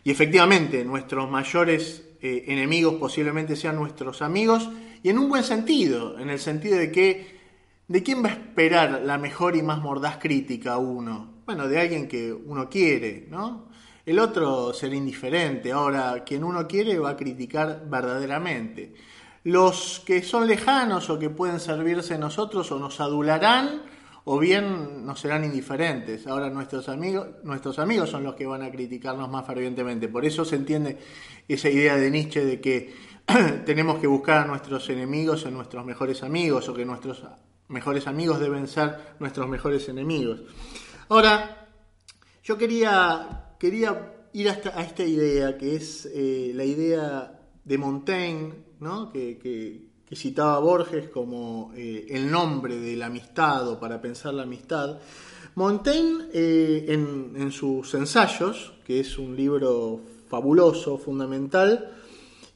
Y 0.04 0.10
efectivamente, 0.10 0.84
nuestros 0.84 1.30
mayores 1.30 2.04
eh, 2.22 2.44
enemigos 2.48 2.94
posiblemente 2.94 3.56
sean 3.56 3.76
nuestros 3.76 4.22
amigos, 4.22 4.68
y 5.02 5.08
en 5.08 5.18
un 5.18 5.28
buen 5.28 5.44
sentido, 5.44 6.18
en 6.18 6.30
el 6.30 6.38
sentido 6.38 6.78
de 6.78 6.90
que, 6.90 7.38
¿de 7.88 8.02
quién 8.02 8.22
va 8.24 8.28
a 8.28 8.32
esperar 8.32 9.02
la 9.04 9.18
mejor 9.18 9.56
y 9.56 9.62
más 9.62 9.80
mordaz 9.80 10.18
crítica 10.18 10.78
uno? 10.78 11.42
Bueno, 11.46 11.66
de 11.68 11.80
alguien 11.80 12.08
que 12.08 12.32
uno 12.32 12.68
quiere, 12.68 13.26
¿no? 13.30 13.68
El 14.04 14.18
otro 14.18 14.72
será 14.72 14.94
indiferente, 14.94 15.72
ahora 15.72 16.24
quien 16.24 16.42
uno 16.44 16.66
quiere 16.66 16.98
va 16.98 17.10
a 17.10 17.16
criticar 17.16 17.84
verdaderamente. 17.88 18.94
Los 19.44 20.02
que 20.04 20.22
son 20.22 20.46
lejanos 20.46 21.08
o 21.10 21.18
que 21.18 21.30
pueden 21.30 21.60
servirse 21.60 22.14
de 22.14 22.20
nosotros 22.20 22.70
o 22.72 22.78
nos 22.78 23.00
adularán 23.00 23.82
o 24.32 24.38
bien 24.38 25.04
nos 25.04 25.18
serán 25.18 25.44
indiferentes. 25.44 26.24
Ahora 26.28 26.50
nuestros 26.50 26.88
amigos, 26.88 27.26
nuestros 27.42 27.80
amigos 27.80 28.10
son 28.10 28.22
los 28.22 28.36
que 28.36 28.46
van 28.46 28.62
a 28.62 28.70
criticarnos 28.70 29.28
más 29.28 29.44
fervientemente. 29.44 30.06
Por 30.06 30.24
eso 30.24 30.44
se 30.44 30.54
entiende 30.54 30.98
esa 31.48 31.68
idea 31.68 31.96
de 31.96 32.12
Nietzsche 32.12 32.44
de 32.44 32.60
que 32.60 32.94
tenemos 33.66 33.98
que 33.98 34.06
buscar 34.06 34.44
a 34.44 34.44
nuestros 34.44 34.88
enemigos 34.88 35.46
en 35.46 35.54
nuestros 35.54 35.84
mejores 35.84 36.22
amigos 36.22 36.68
o 36.68 36.74
que 36.74 36.84
nuestros 36.84 37.24
mejores 37.66 38.06
amigos 38.06 38.38
deben 38.38 38.68
ser 38.68 39.16
nuestros 39.18 39.48
mejores 39.48 39.88
enemigos. 39.88 40.42
Ahora, 41.08 41.66
yo 42.44 42.56
quería, 42.56 43.56
quería 43.58 44.28
ir 44.32 44.48
hasta, 44.48 44.78
a 44.78 44.84
esta 44.84 45.02
idea 45.02 45.58
que 45.58 45.74
es 45.74 46.08
eh, 46.14 46.52
la 46.54 46.64
idea 46.64 47.36
de 47.64 47.78
Montaigne, 47.78 48.54
¿no? 48.78 49.10
que 49.10 49.38
que 49.38 49.89
citaba 50.16 50.58
Borges 50.58 51.08
como 51.08 51.72
eh, 51.76 52.06
el 52.10 52.30
nombre 52.30 52.78
de 52.78 52.96
la 52.96 53.06
amistad 53.06 53.68
o 53.68 53.78
para 53.78 54.00
pensar 54.00 54.34
la 54.34 54.42
amistad, 54.42 54.98
Montaigne 55.54 56.26
eh, 56.32 56.86
en, 56.88 57.52
sus 57.52 57.92
ensayos, 57.94 58.72
que 58.84 59.00
es 59.00 59.18
un 59.18 59.36
libro 59.36 60.00
fabuloso, 60.28 60.98
fundamental, 60.98 61.92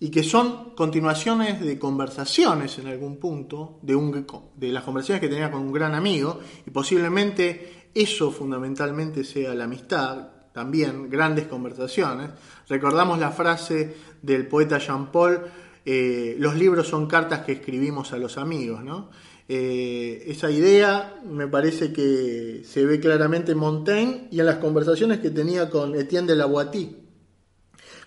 y 0.01 0.11
que 0.11 0.23
son 0.23 0.75
continuaciones 0.75 1.61
de 1.61 1.79
conversaciones 1.79 2.79
en 2.79 2.89
algún 2.89 3.17
punto, 3.17 3.79
de, 3.83 3.95
un, 3.95 4.27
de 4.57 4.69
las 4.69 4.85
conversaciones 4.85 5.21
que 5.21 5.29
tenía 5.29 5.51
con 5.51 5.63
un 5.63 5.73
gran 5.73 5.95
amigo, 5.95 6.41
y 6.67 6.71
posiblemente 6.71 7.89
eso 7.95 8.31
fundamentalmente 8.31 9.25
sea 9.25 9.55
la 9.55 9.65
amistad, 9.65 10.29
también 10.53 11.11
grandes 11.11 11.47
conversaciones. 11.47 12.31
Recordamos 12.69 13.19
la 13.19 13.31
frase 13.31 13.97
del 14.23 14.47
poeta 14.47 14.79
Jean 14.79 15.11
Paul, 15.11 15.41
eh, 15.87 16.37
los 16.39 16.57
libros 16.57 16.89
son 16.89 17.07
cartas 17.07 17.41
que 17.41 17.53
escribimos 17.53 18.13
a 18.13 18.19
los 18.19 18.39
amigos, 18.39 18.83
¿no? 18.83 19.11
Eh, 19.47 20.25
esa 20.27 20.51
idea 20.51 21.21
me 21.27 21.47
parece 21.47 21.93
que 21.93 22.63
se 22.65 22.87
ve 22.87 22.99
claramente 22.99 23.53
en 23.53 23.59
Montaigne 23.59 24.29
y 24.31 24.41
en 24.41 24.47
las 24.47 24.57
conversaciones 24.57 25.19
que 25.19 25.31
tenía 25.31 25.69
con 25.69 25.95
Etienne 25.95 26.29
de 26.29 26.37
la 26.37 26.47
Boitie. 26.47 26.97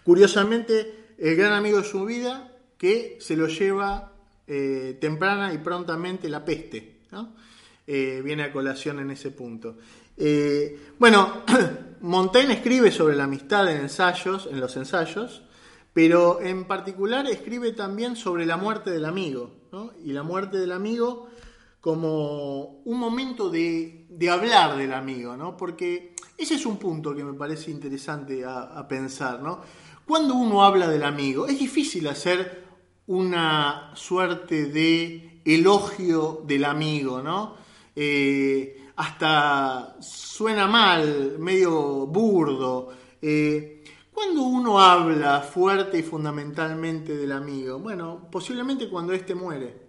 Curiosamente, 0.03 1.13
el 1.19 1.35
gran 1.35 1.53
amigo 1.53 1.77
de 1.77 1.83
su 1.83 2.05
vida 2.05 2.51
que 2.77 3.17
se 3.19 3.35
lo 3.35 3.47
lleva 3.47 4.13
eh, 4.47 4.97
temprana 4.99 5.53
y 5.53 5.59
prontamente 5.59 6.29
la 6.29 6.43
peste. 6.43 6.95
Viene 7.87 8.43
a 8.43 8.51
colación 8.51 8.99
en 8.99 9.11
ese 9.11 9.31
punto. 9.31 9.77
bueno, 10.99 11.43
Montaigne 12.01 12.55
escribe 12.55 12.91
sobre 12.91 13.15
la 13.15 13.23
amistad 13.23 13.71
en 13.71 13.77
ensayos, 13.81 14.49
en 14.51 14.59
los 14.59 14.75
ensayos, 14.75 15.43
pero 15.97 16.39
en 16.41 16.65
particular 16.65 17.25
escribe 17.25 17.71
también 17.71 18.15
sobre 18.15 18.45
la 18.45 18.55
muerte 18.55 18.91
del 18.91 19.03
amigo, 19.03 19.49
y 20.05 20.11
la 20.11 20.21
muerte 20.21 20.59
del 20.59 20.71
amigo 20.71 21.27
como 21.81 22.83
un 22.85 22.99
momento 22.99 23.49
de, 23.49 24.05
hablar 24.31 24.77
del 24.77 24.93
amigo, 24.93 25.35
¿no? 25.35 25.57
porque 25.57 26.13
ese 26.37 26.53
es 26.53 26.67
un 26.67 26.77
punto 26.77 27.15
que 27.15 27.23
me 27.23 27.33
parece 27.33 27.71
interesante 27.71 28.45
a, 28.45 28.87
pensar. 28.87 29.41
¿no? 29.41 29.61
Cuando 30.05 30.35
uno 30.35 30.63
habla 30.63 30.87
del 30.87 31.01
amigo, 31.01 31.47
es 31.47 31.57
difícil 31.57 32.07
hacer 32.07 32.65
una 33.07 33.91
suerte 33.95 34.67
de 34.67 35.41
elogio 35.45 36.43
del 36.45 36.65
amigo, 36.65 37.23
¿no? 37.23 37.55
Eh, 37.95 38.91
hasta 38.97 39.97
suena 39.99 40.67
mal, 40.67 41.39
medio 41.39 42.05
burdo. 42.05 42.89
Eh, 43.19 43.76
¿Cuándo 44.17 44.41
uno 44.41 44.79
habla 44.79 45.41
fuerte 45.41 45.99
y 45.99 46.01
fundamentalmente 46.01 47.15
del 47.15 47.31
amigo? 47.31 47.77
Bueno, 47.77 48.27
posiblemente 48.31 48.89
cuando 48.89 49.13
éste 49.13 49.35
muere. 49.35 49.79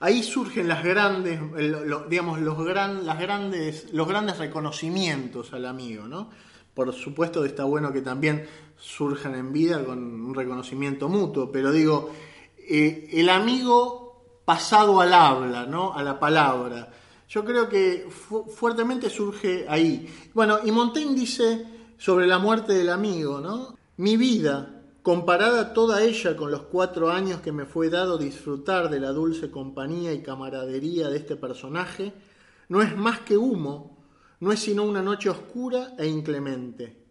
Ahí 0.00 0.20
surgen 0.24 0.66
las 0.66 0.82
grandes, 0.82 1.38
los, 1.40 2.08
grandes, 2.08 3.92
los 3.92 4.08
grandes 4.08 4.38
reconocimientos 4.38 5.52
al 5.52 5.66
amigo, 5.66 6.08
¿no? 6.08 6.28
Por 6.74 6.92
supuesto 6.92 7.44
está 7.44 7.62
bueno 7.62 7.92
que 7.92 8.02
también 8.02 8.48
surjan 8.76 9.36
en 9.36 9.52
vida 9.52 9.84
con 9.84 10.00
un 10.00 10.34
reconocimiento 10.34 11.08
mutuo, 11.08 11.52
pero 11.52 11.70
digo, 11.70 12.10
eh, 12.58 13.10
el 13.12 13.28
amigo 13.28 14.40
pasado 14.44 15.00
al 15.00 15.14
habla, 15.14 15.66
¿no? 15.66 15.94
A 15.94 16.02
la 16.02 16.18
palabra. 16.18 16.92
Yo 17.28 17.44
creo 17.44 17.68
que 17.68 18.08
fuertemente 18.10 19.08
surge 19.08 19.66
ahí. 19.68 20.12
Bueno, 20.34 20.58
y 20.64 20.72
Montaigne 20.72 21.14
dice 21.14 21.73
sobre 21.98 22.26
la 22.26 22.38
muerte 22.38 22.72
del 22.72 22.90
amigo, 22.90 23.40
¿no? 23.40 23.76
Mi 23.96 24.16
vida, 24.16 24.82
comparada 25.02 25.72
toda 25.72 26.02
ella 26.02 26.36
con 26.36 26.50
los 26.50 26.62
cuatro 26.62 27.10
años 27.10 27.40
que 27.40 27.52
me 27.52 27.66
fue 27.66 27.90
dado 27.90 28.18
disfrutar 28.18 28.90
de 28.90 29.00
la 29.00 29.12
dulce 29.12 29.50
compañía 29.50 30.12
y 30.12 30.22
camaradería 30.22 31.08
de 31.08 31.18
este 31.18 31.36
personaje, 31.36 32.12
no 32.68 32.82
es 32.82 32.96
más 32.96 33.20
que 33.20 33.36
humo, 33.36 33.98
no 34.40 34.50
es 34.50 34.60
sino 34.60 34.84
una 34.84 35.02
noche 35.02 35.28
oscura 35.28 35.94
e 35.98 36.06
inclemente. 36.06 37.04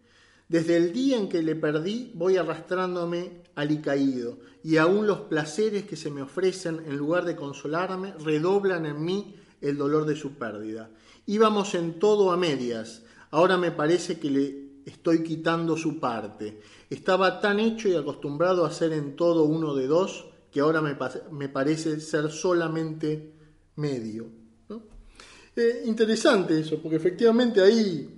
Desde 0.48 0.76
el 0.76 0.92
día 0.92 1.16
en 1.16 1.28
que 1.28 1.42
le 1.42 1.56
perdí 1.56 2.12
voy 2.14 2.36
arrastrándome 2.36 3.44
alicaído, 3.54 4.38
y 4.62 4.76
aún 4.76 5.06
los 5.06 5.20
placeres 5.20 5.84
que 5.84 5.96
se 5.96 6.10
me 6.10 6.22
ofrecen 6.22 6.82
en 6.86 6.96
lugar 6.96 7.24
de 7.24 7.36
consolarme 7.36 8.12
redoblan 8.18 8.86
en 8.86 9.04
mí 9.04 9.36
el 9.60 9.78
dolor 9.78 10.04
de 10.04 10.16
su 10.16 10.32
pérdida. 10.32 10.90
Íbamos 11.26 11.74
en 11.74 11.98
todo 11.98 12.32
a 12.32 12.36
medias, 12.36 13.02
ahora 13.30 13.56
me 13.56 13.70
parece 13.70 14.18
que 14.18 14.30
le 14.30 14.63
estoy 14.86 15.22
quitando 15.22 15.76
su 15.76 15.98
parte. 15.98 16.60
Estaba 16.90 17.40
tan 17.40 17.60
hecho 17.60 17.88
y 17.88 17.96
acostumbrado 17.96 18.64
a 18.64 18.72
ser 18.72 18.92
en 18.92 19.16
todo 19.16 19.44
uno 19.44 19.74
de 19.74 19.86
dos 19.86 20.26
que 20.52 20.60
ahora 20.60 20.80
me, 20.80 21.48
parece 21.48 22.00
ser 22.00 22.30
solamente 22.30 23.32
medio. 23.76 24.26
Eh, 25.56 25.82
interesante 25.86 26.58
eso, 26.60 26.80
porque 26.80 26.96
efectivamente 26.96 27.60
ahí 27.60 28.08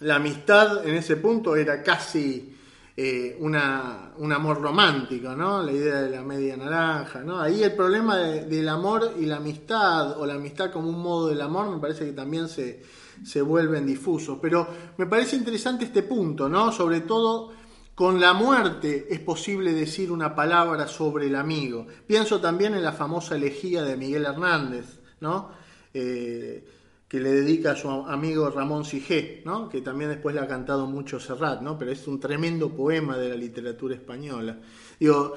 la 0.00 0.16
amistad 0.16 0.86
en 0.86 0.94
ese 0.94 1.16
punto 1.16 1.56
era 1.56 1.82
casi 1.82 2.54
eh, 2.96 3.36
una, 3.40 4.12
un 4.18 4.32
amor 4.32 4.60
romántico, 4.60 5.34
¿no? 5.34 5.62
La 5.62 5.72
idea 5.72 6.02
de 6.02 6.10
la 6.10 6.22
media 6.22 6.56
naranja, 6.56 7.22
¿no? 7.22 7.40
Ahí 7.40 7.62
el 7.62 7.72
problema 7.72 8.18
del 8.18 8.68
amor 8.68 9.14
y 9.18 9.26
la 9.26 9.36
amistad, 9.36 10.18
o 10.18 10.26
la 10.26 10.34
amistad 10.34 10.70
como 10.70 10.88
un 10.88 11.00
modo 11.00 11.28
del 11.28 11.40
amor, 11.40 11.70
me 11.70 11.78
parece 11.78 12.04
que 12.06 12.12
también 12.12 12.48
se, 12.48 12.82
se 13.24 13.42
vuelven 13.42 13.86
difusos. 13.86 14.38
Pero 14.40 14.66
me 14.96 15.06
parece 15.06 15.36
interesante 15.36 15.84
este 15.84 16.02
punto, 16.02 16.48
¿no? 16.48 16.72
Sobre 16.72 17.00
todo 17.00 17.52
con 17.94 18.20
la 18.20 18.32
muerte 18.32 19.06
es 19.10 19.20
posible 19.20 19.72
decir 19.72 20.10
una 20.10 20.34
palabra 20.34 20.88
sobre 20.88 21.26
el 21.26 21.36
amigo. 21.36 21.86
Pienso 22.06 22.40
también 22.40 22.74
en 22.74 22.82
la 22.82 22.92
famosa 22.92 23.36
elegía 23.36 23.82
de 23.82 23.96
Miguel 23.96 24.24
Hernández, 24.24 25.00
¿no? 25.20 25.50
Eh, 25.92 26.64
que 27.10 27.18
le 27.18 27.32
dedica 27.32 27.72
a 27.72 27.76
su 27.76 27.88
amigo 27.88 28.48
Ramón 28.50 28.84
Sigé, 28.84 29.42
¿no? 29.44 29.68
que 29.68 29.80
también 29.80 30.10
después 30.10 30.32
le 30.32 30.40
ha 30.40 30.46
cantado 30.46 30.86
mucho 30.86 31.18
Serrat, 31.18 31.60
¿no? 31.60 31.76
pero 31.76 31.90
es 31.90 32.06
un 32.06 32.20
tremendo 32.20 32.68
poema 32.70 33.18
de 33.18 33.30
la 33.30 33.34
literatura 33.34 33.96
española. 33.96 34.56
Digo, 35.00 35.34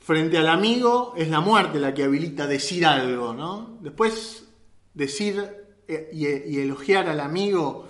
frente 0.00 0.36
al 0.36 0.48
amigo 0.48 1.14
es 1.16 1.30
la 1.30 1.38
muerte 1.38 1.78
la 1.78 1.94
que 1.94 2.02
habilita 2.02 2.48
decir 2.48 2.84
algo, 2.84 3.34
¿no? 3.34 3.78
Después 3.80 4.48
decir 4.94 5.61
eh, 5.94 6.44
y, 6.46 6.58
elogiar 6.58 7.08
al 7.08 7.20
amigo 7.20 7.86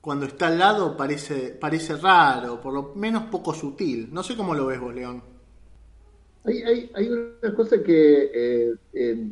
cuando 0.00 0.26
está 0.26 0.48
al 0.48 0.58
lado 0.58 0.96
parece, 0.96 1.56
parece 1.58 1.96
raro, 1.96 2.60
por 2.60 2.74
lo 2.74 2.92
menos 2.94 3.24
poco 3.24 3.54
sutil. 3.54 4.08
No 4.12 4.22
sé 4.22 4.36
cómo 4.36 4.54
lo 4.54 4.66
ves 4.66 4.80
vos, 4.80 4.94
León. 4.94 5.22
Hay, 6.44 6.62
hay, 6.62 6.90
hay 6.94 7.08
una 7.08 7.54
cosa 7.54 7.82
que, 7.82 8.30
eh, 8.92 9.28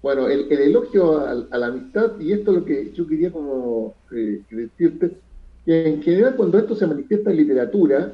bueno, 0.00 0.28
el, 0.28 0.50
elogio 0.50 1.18
a, 1.18 1.34
la 1.34 1.66
amistad, 1.66 2.18
y 2.18 2.32
esto 2.32 2.52
es 2.52 2.58
lo 2.58 2.64
que 2.64 2.92
yo 2.92 3.06
quería 3.06 3.30
como 3.30 3.94
eh, 4.12 4.42
decirte, 4.50 5.18
que 5.66 5.86
en 5.86 6.02
general 6.02 6.36
cuando 6.36 6.58
esto 6.58 6.74
se 6.74 6.86
manifiesta 6.86 7.30
en 7.30 7.36
literatura, 7.36 8.12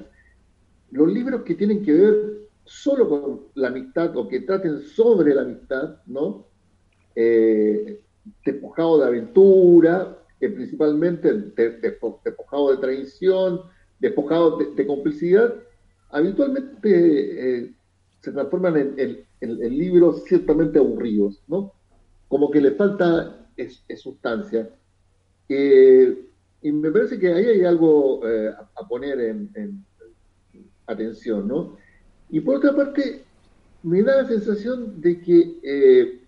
los 0.91 1.13
libros 1.13 1.43
que 1.43 1.55
tienen 1.55 1.85
que 1.85 1.93
ver 1.93 2.45
solo 2.65 3.09
con 3.09 3.41
la 3.55 3.69
amistad 3.69 4.17
o 4.17 4.27
que 4.27 4.41
traten 4.41 4.81
sobre 4.83 5.35
la 5.35 5.43
amistad, 5.43 5.99
¿no? 6.07 6.47
Despojado 8.45 9.01
de 9.01 9.07
aventura, 9.07 10.19
principalmente 10.51 11.33
despojado 11.33 12.73
de 12.73 12.79
traición, 12.79 13.61
despojado 13.99 14.59
de, 14.59 14.87
complicidad, 14.87 15.55
habitualmente 16.11 17.59
eh, 17.59 17.75
se 18.21 18.33
transforman 18.33 18.95
en, 18.97 19.25
libros 19.41 20.25
ciertamente 20.25 20.79
aburridos, 20.79 21.43
¿no? 21.49 21.75
Como 22.29 22.51
que 22.51 22.63
le 22.63 22.71
falta 22.73 23.47
sustancia. 23.97 24.71
Eh, 25.51 26.27
y 26.63 26.73
me 26.73 26.91
parece 26.91 27.19
que 27.19 27.31
ahí 27.31 27.45
hay 27.45 27.65
algo 27.65 28.27
eh, 28.27 28.49
a, 28.49 28.89
poner 28.89 29.21
en, 29.21 29.85
atención, 30.87 31.47
¿no? 31.47 31.77
Y 32.31 32.41
por 32.41 32.57
otra 32.57 32.75
parte, 32.75 33.25
me 33.83 34.03
da 34.03 34.23
la 34.23 34.29
sensación 34.29 34.99
de 35.03 35.21
que 35.21 36.24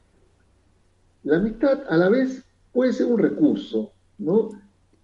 la 1.27 1.39
amistad 1.39 1.83
a 1.89 1.97
la 1.97 2.09
vez 2.09 2.45
puede 2.73 2.93
ser 2.93 3.07
un 3.07 3.19
recurso, 3.19 3.91
¿no? 4.19 4.51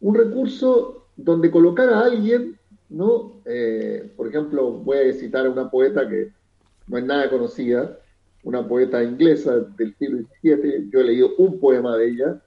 Un 0.00 0.14
recurso 0.14 1.08
donde 1.16 1.50
colocar 1.50 1.88
a 1.88 2.04
alguien, 2.04 2.56
¿no? 2.88 3.40
Eh, 3.44 4.08
por 4.16 4.28
ejemplo, 4.28 4.70
voy 4.70 4.98
a 4.98 5.12
citar 5.14 5.46
a 5.46 5.50
una 5.50 5.68
poeta 5.68 6.08
que 6.08 6.30
no 6.86 6.98
es 6.98 7.04
nada 7.04 7.28
conocida, 7.28 7.98
una 8.44 8.66
poeta 8.68 9.02
inglesa 9.02 9.58
del 9.76 9.96
siglo 9.96 10.18
XVII, 10.40 10.90
yo 10.92 11.00
he 11.00 11.04
leído 11.04 11.30
un 11.38 11.58
poema 11.58 11.96
de 11.96 12.10
ella, 12.10 12.40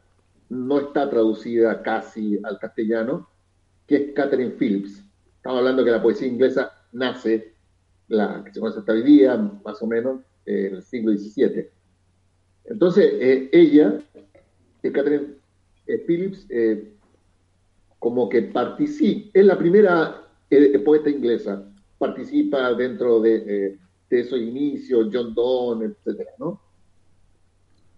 no 0.48 0.80
está 0.80 1.10
traducida 1.10 1.82
casi 1.82 2.40
al 2.44 2.58
castellano, 2.60 3.28
que 3.88 3.96
es 3.98 4.14
Catherine 4.14 4.56
Phillips. 4.58 5.04
Estamos 5.36 5.60
hablando 5.60 5.84
que 5.84 5.92
la 5.92 6.02
poesía 6.02 6.30
inglesa 6.30 6.72
nace, 6.94 7.54
la 8.08 8.42
que 8.42 8.54
se 8.54 8.60
conoce 8.62 8.80
hasta 8.80 8.94
hoy 8.94 9.04
día, 9.04 9.36
más 9.36 9.82
o 9.82 9.88
menos, 9.88 10.22
en 10.46 10.76
el 10.76 10.82
siglo 10.82 11.12
XVII. 11.12 11.75
Entonces, 12.68 13.14
eh, 13.20 13.50
ella, 13.52 14.00
eh, 14.82 14.92
Catherine 14.92 15.36
eh, 15.88 15.98
Phillips, 16.00 16.48
como 18.00 18.30
que 18.30 18.42
participa, 18.44 19.30
es 19.34 19.46
la 19.46 19.58
primera 19.58 20.22
poeta 20.84 21.10
inglesa, 21.10 21.68
participa 21.98 22.74
dentro 22.74 23.20
de, 23.20 23.78
de 24.10 24.20
esos 24.20 24.40
inicios, 24.40 25.10
John 25.12 25.34
Donne, 25.34 25.86
etc. 25.86 26.28
¿no? 26.38 26.62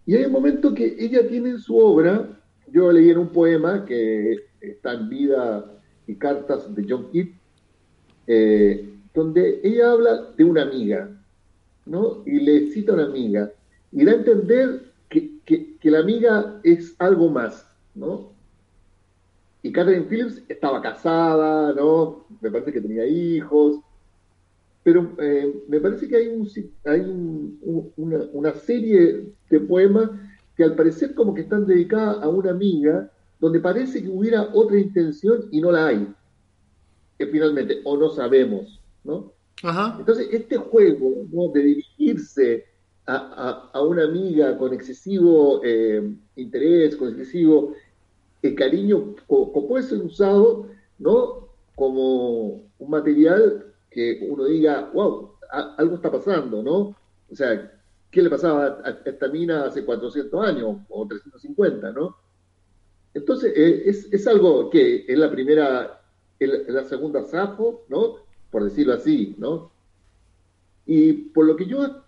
Y 0.05 0.15
hay 0.15 0.25
un 0.25 0.31
momento 0.31 0.73
que 0.73 0.95
ella 0.97 1.27
tiene 1.27 1.49
en 1.49 1.59
su 1.59 1.77
obra, 1.77 2.39
yo 2.71 2.91
leí 2.91 3.09
en 3.09 3.17
un 3.17 3.29
poema 3.29 3.85
que 3.85 4.37
está 4.61 4.93
en 4.93 5.09
vida 5.09 5.73
y 6.07 6.15
cartas 6.15 6.73
de 6.73 6.85
John 6.87 7.09
Keats, 7.11 7.31
donde 9.13 9.59
ella 9.63 9.91
habla 9.91 10.31
de 10.37 10.43
una 10.43 10.61
amiga, 10.63 11.09
¿no? 11.85 12.23
Y 12.25 12.39
le 12.39 12.67
cita 12.67 12.93
a 12.93 12.95
una 12.95 13.05
amiga, 13.05 13.51
y 13.91 14.05
da 14.05 14.11
a 14.11 14.15
entender 14.15 14.91
que, 15.09 15.31
que 15.45 15.91
la 15.91 15.99
amiga 15.99 16.59
es 16.63 16.95
algo 16.99 17.29
más, 17.29 17.65
¿no? 17.95 18.31
Y 19.63 19.71
Catherine 19.71 20.05
Phillips 20.05 20.41
estaba 20.47 20.81
casada, 20.81 21.73
¿no? 21.73 22.25
Me 22.41 22.51
parece 22.51 22.71
que 22.71 22.81
tenía 22.81 23.05
hijos, 23.05 23.79
pero 24.87 25.11
eh, 25.17 25.53
me 25.67 25.81
parece 25.81 26.07
que 26.07 26.15
hay, 26.15 26.27
un, 26.29 26.49
hay 26.85 27.01
una, 28.31 28.53
serie 28.53 29.33
de 29.49 29.59
poemas 29.59 30.11
que 30.55 30.63
al 30.63 30.75
parecer 30.75 31.13
como 31.13 31.33
que 31.33 31.41
están 31.41 31.67
dedicadas 31.67 32.23
a 32.23 32.29
una 32.29 32.51
amiga, 32.51 33.11
donde 33.37 33.59
parece 33.59 34.01
que 34.01 34.07
hubiera 34.07 34.43
otra 34.53 34.79
intención 34.79 35.49
y 35.51 35.59
no 35.59 35.73
la 35.73 35.87
hay, 35.87 36.07
que 37.17 37.27
finalmente, 37.27 37.81
o 37.83 37.97
no 37.97 38.11
sabemos, 38.11 38.79
¿no? 39.03 39.33
Entonces, 39.99 40.29
este 40.31 40.55
juego 40.55 41.25
de 41.53 41.61
dirigirse 41.61 42.63
a, 43.07 43.81
una 43.81 44.03
amiga 44.03 44.57
con 44.57 44.73
excesivo 44.73 45.61
eh, 45.63 46.11
interés, 46.35 46.95
con 46.95 47.09
excesivo 47.09 47.73
el 48.41 48.55
cariño 48.55 49.15
puede 49.27 49.83
ser 49.83 49.99
usado 49.99 50.67
¿no? 50.99 51.47
como 51.75 52.63
un 52.79 52.89
material 52.89 53.73
que 53.89 54.27
uno 54.29 54.45
diga, 54.45 54.91
wow, 54.93 55.31
algo 55.77 55.95
está 55.95 56.11
pasando, 56.11 56.61
¿no? 56.61 56.95
O 57.31 57.35
sea, 57.35 57.71
¿qué 58.11 58.21
le 58.21 58.29
pasaba 58.29 58.79
a 58.83 58.89
esta 59.05 59.27
mina 59.29 59.65
hace 59.65 59.85
400 59.85 60.45
años 60.45 60.77
o 60.89 61.07
350, 61.07 61.91
¿no? 61.93 62.17
Entonces, 63.13 63.53
eh, 63.55 63.83
es, 63.85 64.11
es, 64.11 64.27
algo 64.27 64.69
que 64.69 65.05
es 65.07 65.17
la 65.17 65.31
primera, 65.31 66.01
es 66.39 66.67
la 66.67 66.83
segunda 66.83 67.23
Safo, 67.23 67.85
¿no? 67.89 68.17
Por 68.51 68.65
decirlo 68.65 68.93
así, 68.93 69.35
¿no? 69.39 69.71
Y 70.85 71.13
por 71.13 71.45
lo 71.45 71.55
que 71.55 71.65
yo 71.65 72.03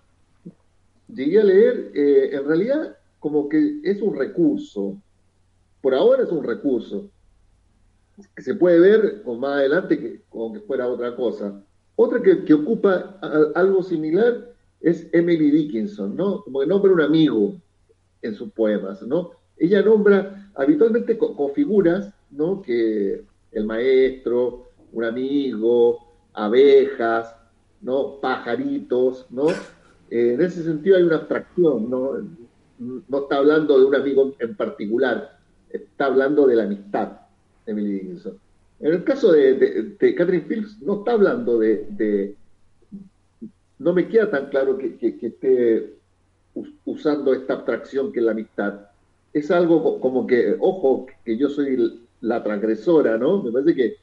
llegué 1.14 1.42
a 1.42 1.44
leer, 1.44 1.92
eh, 1.94 2.30
en 2.34 2.46
realidad 2.46 2.98
como 3.20 3.50
que 3.50 3.80
es 3.84 4.02
un 4.02 4.16
recurso, 4.16 4.98
por 5.82 5.94
ahora 5.94 6.24
es 6.24 6.32
un 6.32 6.44
recurso 6.44 7.10
que 8.36 8.42
se 8.42 8.56
puede 8.56 8.80
ver 8.80 9.24
más 9.26 9.58
adelante 9.58 10.00
que, 10.00 10.22
como 10.30 10.54
que 10.54 10.60
fuera 10.62 10.88
otra 10.88 11.16
cosa. 11.16 11.62
Otra 11.96 12.22
que, 12.22 12.54
ocupa 12.54 13.20
algo 13.56 13.84
similar 13.84 14.54
es 14.82 15.08
Emily 15.12 15.52
Dickinson, 15.52 16.16
¿no? 16.16 16.44
Como 16.44 16.62
que 16.62 16.68
nombra 16.68 16.94
un 16.94 17.02
amigo 17.02 17.56
en 18.22 18.36
sus 18.36 18.52
poemas, 18.52 19.02
¿no? 19.02 19.32
Ella 19.58 19.82
nombra 19.82 20.50
habitualmente 20.56 21.18
con, 21.18 21.52
figuras, 21.54 22.14
¿no? 22.32 22.62
Que 22.62 23.24
el 23.52 23.66
maestro, 23.66 24.70
un 24.94 25.04
amigo, 25.04 26.00
abejas, 26.34 27.36
¿no? 27.82 28.20
Pajaritos, 28.22 29.26
¿no? 29.30 29.48
Eh, 30.10 30.34
en 30.34 30.42
ese 30.42 30.64
sentido 30.64 30.98
hay 30.98 31.04
una 31.04 31.18
abstracción, 31.18 31.90
¿no? 31.90 32.14
No 32.80 33.20
está 33.20 33.38
hablando 33.38 33.78
de 33.78 33.86
un 33.86 33.96
amigo 33.96 34.36
en 34.40 34.56
particular, 34.56 35.38
está 35.70 36.06
hablando 36.06 36.48
de 36.48 36.56
la 36.56 36.64
amistad, 36.64 37.20
Emily 37.66 37.94
Dickinson. 37.94 38.40
En 38.80 38.94
el 38.94 39.04
caso 39.04 39.34
de, 39.34 39.96
Catherine 40.00 40.46
Phillips, 40.48 40.82
no 40.82 41.00
está 41.00 41.12
hablando 41.12 41.60
de, 41.60 42.36
No 43.78 43.94
me 43.94 44.08
queda 44.08 44.32
tan 44.32 44.48
claro 44.50 44.78
que, 44.78 44.98
esté 45.22 45.94
usando 46.86 47.34
esta 47.34 47.54
abstracción 47.54 48.12
que 48.12 48.20
es 48.20 48.26
la 48.26 48.32
amistad. 48.32 48.88
Es 49.34 49.52
algo 49.52 50.00
como 50.00 50.26
que, 50.26 50.56
ojo, 50.60 51.06
que 51.24 51.38
yo 51.38 51.50
soy 51.50 52.02
la 52.22 52.42
transgresora, 52.42 53.18
¿no? 53.18 53.44
Me 53.44 53.52
parece 53.52 53.76
que 53.76 53.96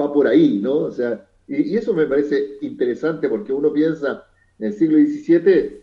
va 0.00 0.12
por 0.12 0.26
ahí, 0.28 0.58
¿no? 0.60 0.76
O 0.76 0.90
sea, 0.92 1.26
y 1.48 1.76
eso 1.76 1.92
me 1.92 2.06
parece 2.06 2.58
interesante 2.60 3.28
porque 3.28 3.52
uno 3.52 3.72
piensa 3.72 4.25
en 4.58 4.66
el 4.66 4.72
siglo 4.72 4.98
XVII, 4.98 5.82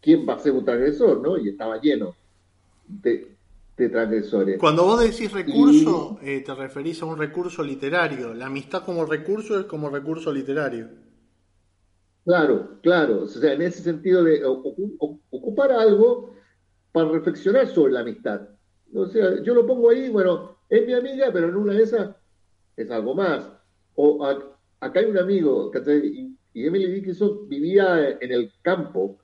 ¿quién 0.00 0.28
va 0.28 0.34
a 0.34 0.38
ser 0.38 0.52
un 0.52 0.64
transgresor, 0.64 1.20
no? 1.20 1.38
Y 1.38 1.50
estaba 1.50 1.80
lleno 1.80 2.14
de, 2.86 3.36
transgresores. 3.76 4.58
Cuando 4.58 4.84
vos 4.84 5.00
decís 5.00 5.30
recurso, 5.30 6.18
eh, 6.22 6.42
te 6.44 6.54
referís 6.54 7.00
a 7.02 7.06
un 7.06 7.16
recurso 7.16 7.62
literario. 7.62 8.34
La 8.34 8.46
amistad 8.46 8.84
como 8.84 9.04
recurso 9.06 9.60
es 9.60 9.66
como 9.66 9.88
recurso 9.88 10.32
literario. 10.32 10.88
Claro, 12.24 12.80
claro. 12.82 13.22
O 13.22 13.28
sea, 13.28 13.52
en 13.52 13.62
ese 13.62 13.82
sentido 13.82 14.24
de 14.24 14.44
ocupar 14.44 15.72
algo 15.72 16.34
para 16.92 17.08
reflexionar 17.10 17.68
sobre 17.68 17.92
la 17.92 18.00
amistad. 18.00 18.48
O 18.94 19.06
sea, 19.06 19.42
yo 19.42 19.54
lo 19.54 19.66
pongo 19.66 19.90
ahí, 19.90 20.08
bueno, 20.08 20.58
es 20.68 20.86
mi 20.86 20.94
amiga, 20.94 21.30
pero 21.32 21.48
en 21.48 21.56
una 21.56 21.74
de 21.74 21.82
esas 21.82 22.16
es 22.76 22.90
algo 22.90 23.14
más. 23.14 23.48
O 23.94 24.24
acá 24.80 25.00
hay 25.00 25.06
un 25.06 25.18
amigo, 25.18 25.70
y, 25.86 26.36
y 26.54 26.66
Emily 26.66 26.90
Dickinson 26.90 27.48
vivía 27.48 28.18
en 28.20 28.32
el 28.32 28.52
campo 28.62 29.18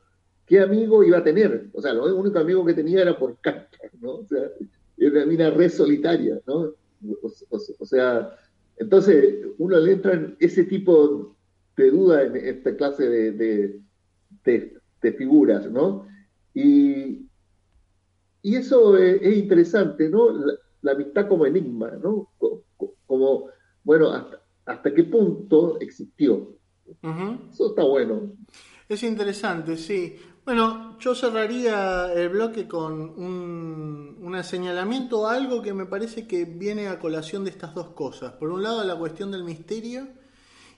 ¿qué 0.47 0.61
amigo 0.61 1.03
iba 1.05 1.19
a 1.19 1.25
tener? 1.25 1.69
O 1.73 1.81
sea, 1.81 1.93
lo 1.95 2.17
único 2.17 2.39
amigo 2.39 2.65
que 2.65 2.75
tenía 2.75 3.03
era 3.03 3.19
por 3.19 3.39
carta, 3.41 3.79
¿no? 4.01 4.17
O 4.17 4.27
sea, 4.27 4.51
era 4.97 5.11
una 5.11 5.27
mina 5.27 5.51
re 5.51 5.69
solitaria, 5.69 6.41
¿no? 6.47 6.75
O, 7.51 7.87
sea, 7.87 8.37
entonces 8.79 9.47
uno 9.59 9.79
le 9.79 9.93
entra 9.93 10.15
en 10.15 10.37
ese 10.41 10.65
tipo 10.65 11.37
de 11.77 11.91
duda 11.91 12.23
en 12.23 12.37
esta 12.37 12.77
clase 12.77 13.09
de, 13.33 13.81
figuras, 15.19 15.71
¿no? 15.71 16.07
Y, 16.55 17.29
y 18.43 18.57
eso 18.57 18.97
es, 18.97 19.37
interesante, 19.37 20.09
¿no? 20.09 20.31
La, 20.83 20.93
amistad 20.93 21.29
como 21.29 21.47
enigma, 21.47 21.91
¿no? 22.03 22.31
Como, 23.07 23.49
bueno, 23.83 24.11
hasta, 24.11 24.43
hasta 24.67 24.95
qué 24.95 25.05
punto 25.05 25.79
existió. 25.81 26.55
Eso 27.03 27.69
está 27.69 27.85
bueno. 27.85 28.33
Es 28.89 29.03
interesante, 29.03 29.77
sí. 29.77 30.17
Bueno, 30.45 30.99
yo 30.99 31.15
cerraría 31.15 32.13
el 32.13 32.29
bloque 32.29 32.69
con 32.69 32.93
un, 33.01 34.19
un 34.21 34.45
señalamiento, 34.45 35.27
algo 35.27 35.63
que 35.63 35.73
me 35.73 35.87
parece 35.87 36.27
que 36.27 36.45
viene 36.45 36.89
a 36.89 36.99
colación 36.99 37.45
de 37.45 37.51
estas 37.51 37.75
dos 37.75 37.89
cosas. 37.91 38.33
Por 38.35 38.51
un 38.51 38.63
lado, 38.63 38.85
la 38.85 38.97
cuestión 38.97 39.31
del 39.31 39.43
misterio 39.43 40.07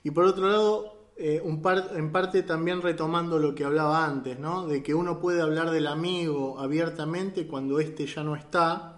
y 0.03 0.11
por 0.11 0.23
otro 0.23 0.47
lado, 0.47 1.11
eh, 1.17 1.41
un 1.43 1.61
en 1.95 2.11
parte 2.13 2.43
también 2.43 2.81
retomando 2.81 3.39
lo 3.39 3.53
que 3.53 3.65
hablaba 3.65 4.05
antes, 4.05 4.39
¿no? 4.39 4.67
De 4.67 4.81
que 4.81 4.93
uno 4.93 5.19
puede 5.19 5.41
hablar 5.41 5.71
del 5.71 5.87
amigo 5.87 6.59
abiertamente 6.59 7.45
cuando 7.45 7.79
éste 7.81 8.05
ya 8.05 8.23
no 8.23 8.35
está. 8.37 8.96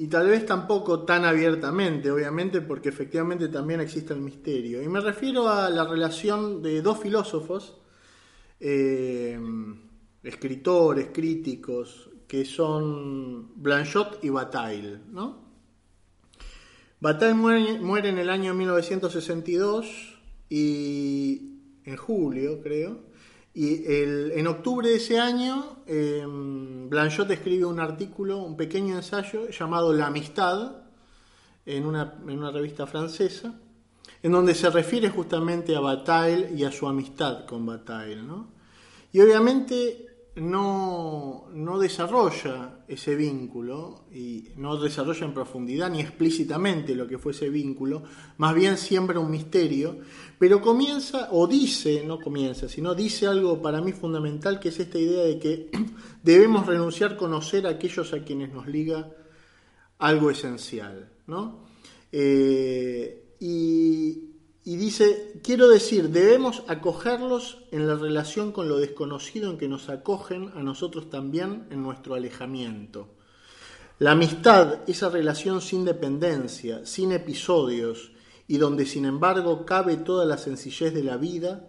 Y 0.00 0.06
tal 0.06 0.28
vez 0.28 0.46
tampoco 0.46 1.00
tan 1.04 1.26
abiertamente, 1.26 2.10
obviamente, 2.10 2.62
porque 2.62 2.88
efectivamente 2.88 3.48
también 3.48 3.82
existe 3.82 4.14
el 4.14 4.20
misterio. 4.20 4.82
Y 4.82 4.88
me 4.88 4.98
refiero 4.98 5.46
a 5.46 5.68
la 5.68 5.84
relación 5.84 6.62
de 6.62 6.80
dos 6.80 7.00
filósofos, 7.00 7.76
eh, 8.58 9.38
escritores, 10.22 11.08
críticos, 11.12 12.08
que 12.26 12.46
son 12.46 13.52
Blanchot 13.56 14.24
y 14.24 14.30
Bataille. 14.30 15.00
¿no? 15.10 15.36
Bataille 16.98 17.34
muere, 17.34 18.08
en 18.08 18.16
el 18.16 18.30
año 18.30 18.54
1962 18.54 20.18
y 20.48 21.58
en 21.84 21.96
julio, 21.98 22.62
creo. 22.62 23.09
Y 23.52 23.84
en 23.84 24.46
octubre 24.46 24.88
de 24.88 24.96
ese 24.96 25.18
año, 25.18 25.82
eh, 25.86 26.24
Blanchot 26.24 27.30
escribe 27.30 27.64
un 27.64 27.80
artículo, 27.80 28.38
un 28.38 28.56
pequeño 28.56 28.94
ensayo 28.94 29.48
llamado 29.50 29.92
La 29.92 30.06
amistad, 30.06 30.84
en 31.66 31.86
una, 31.86 32.14
en 32.22 32.38
una 32.38 32.50
revista 32.50 32.86
francesa, 32.86 33.54
en 34.22 34.32
donde 34.32 34.54
se 34.54 34.70
refiere 34.70 35.10
justamente 35.10 35.74
a 35.74 35.80
Bataille 35.80 36.50
y 36.54 36.64
a 36.64 36.72
su 36.72 36.86
amistad 36.86 37.44
con 37.46 37.66
Bataille. 37.66 38.22
¿no? 38.22 38.52
Y 39.12 39.20
obviamente 39.20 40.06
no, 40.36 41.48
no, 41.52 41.78
desarrolla 41.78 42.84
ese 42.86 43.16
vínculo 43.16 44.04
y 44.12 44.50
no 44.56 44.76
desarrolla 44.76 45.26
en 45.26 45.34
profundidad 45.34 45.90
ni 45.90 46.00
explícitamente 46.00 46.94
lo 46.94 47.08
que 47.08 47.18
fue 47.18 47.32
ese 47.32 47.50
vínculo, 47.50 48.04
más 48.38 48.54
bien 48.54 48.76
siembra 48.76 49.18
un 49.18 49.30
misterio, 49.30 49.98
pero 50.40 50.62
comienza 50.62 51.28
o 51.32 51.46
dice, 51.46 52.02
no 52.02 52.18
comienza, 52.18 52.66
sino 52.66 52.94
dice 52.94 53.26
algo 53.26 53.60
para 53.60 53.82
mí 53.82 53.92
fundamental 53.92 54.58
que 54.58 54.70
es 54.70 54.80
esta 54.80 54.98
idea 54.98 55.22
de 55.24 55.38
que 55.38 55.70
debemos 56.22 56.64
renunciar 56.64 57.12
a 57.12 57.16
conocer 57.18 57.66
a 57.66 57.70
aquellos 57.76 58.14
a 58.14 58.24
quienes 58.24 58.50
nos 58.50 58.66
liga 58.66 59.10
algo 59.98 60.30
esencial. 60.30 61.10
¿no? 61.26 61.66
Eh, 62.10 63.34
y, 63.38 64.30
y 64.64 64.76
dice, 64.76 65.34
quiero 65.42 65.68
decir, 65.68 66.08
debemos 66.08 66.62
acogerlos 66.68 67.58
en 67.70 67.86
la 67.86 67.96
relación 67.96 68.50
con 68.50 68.66
lo 68.66 68.78
desconocido 68.78 69.50
en 69.50 69.58
que 69.58 69.68
nos 69.68 69.90
acogen 69.90 70.52
a 70.54 70.62
nosotros 70.62 71.10
también 71.10 71.66
en 71.68 71.82
nuestro 71.82 72.14
alejamiento. 72.14 73.08
La 73.98 74.12
amistad, 74.12 74.88
esa 74.88 75.10
relación 75.10 75.60
sin 75.60 75.84
dependencia, 75.84 76.86
sin 76.86 77.12
episodios, 77.12 78.12
y 78.50 78.58
donde 78.58 78.84
sin 78.84 79.04
embargo 79.04 79.64
cabe 79.64 79.96
toda 79.96 80.26
la 80.26 80.36
sencillez 80.36 80.92
de 80.92 81.04
la 81.04 81.16
vida, 81.16 81.68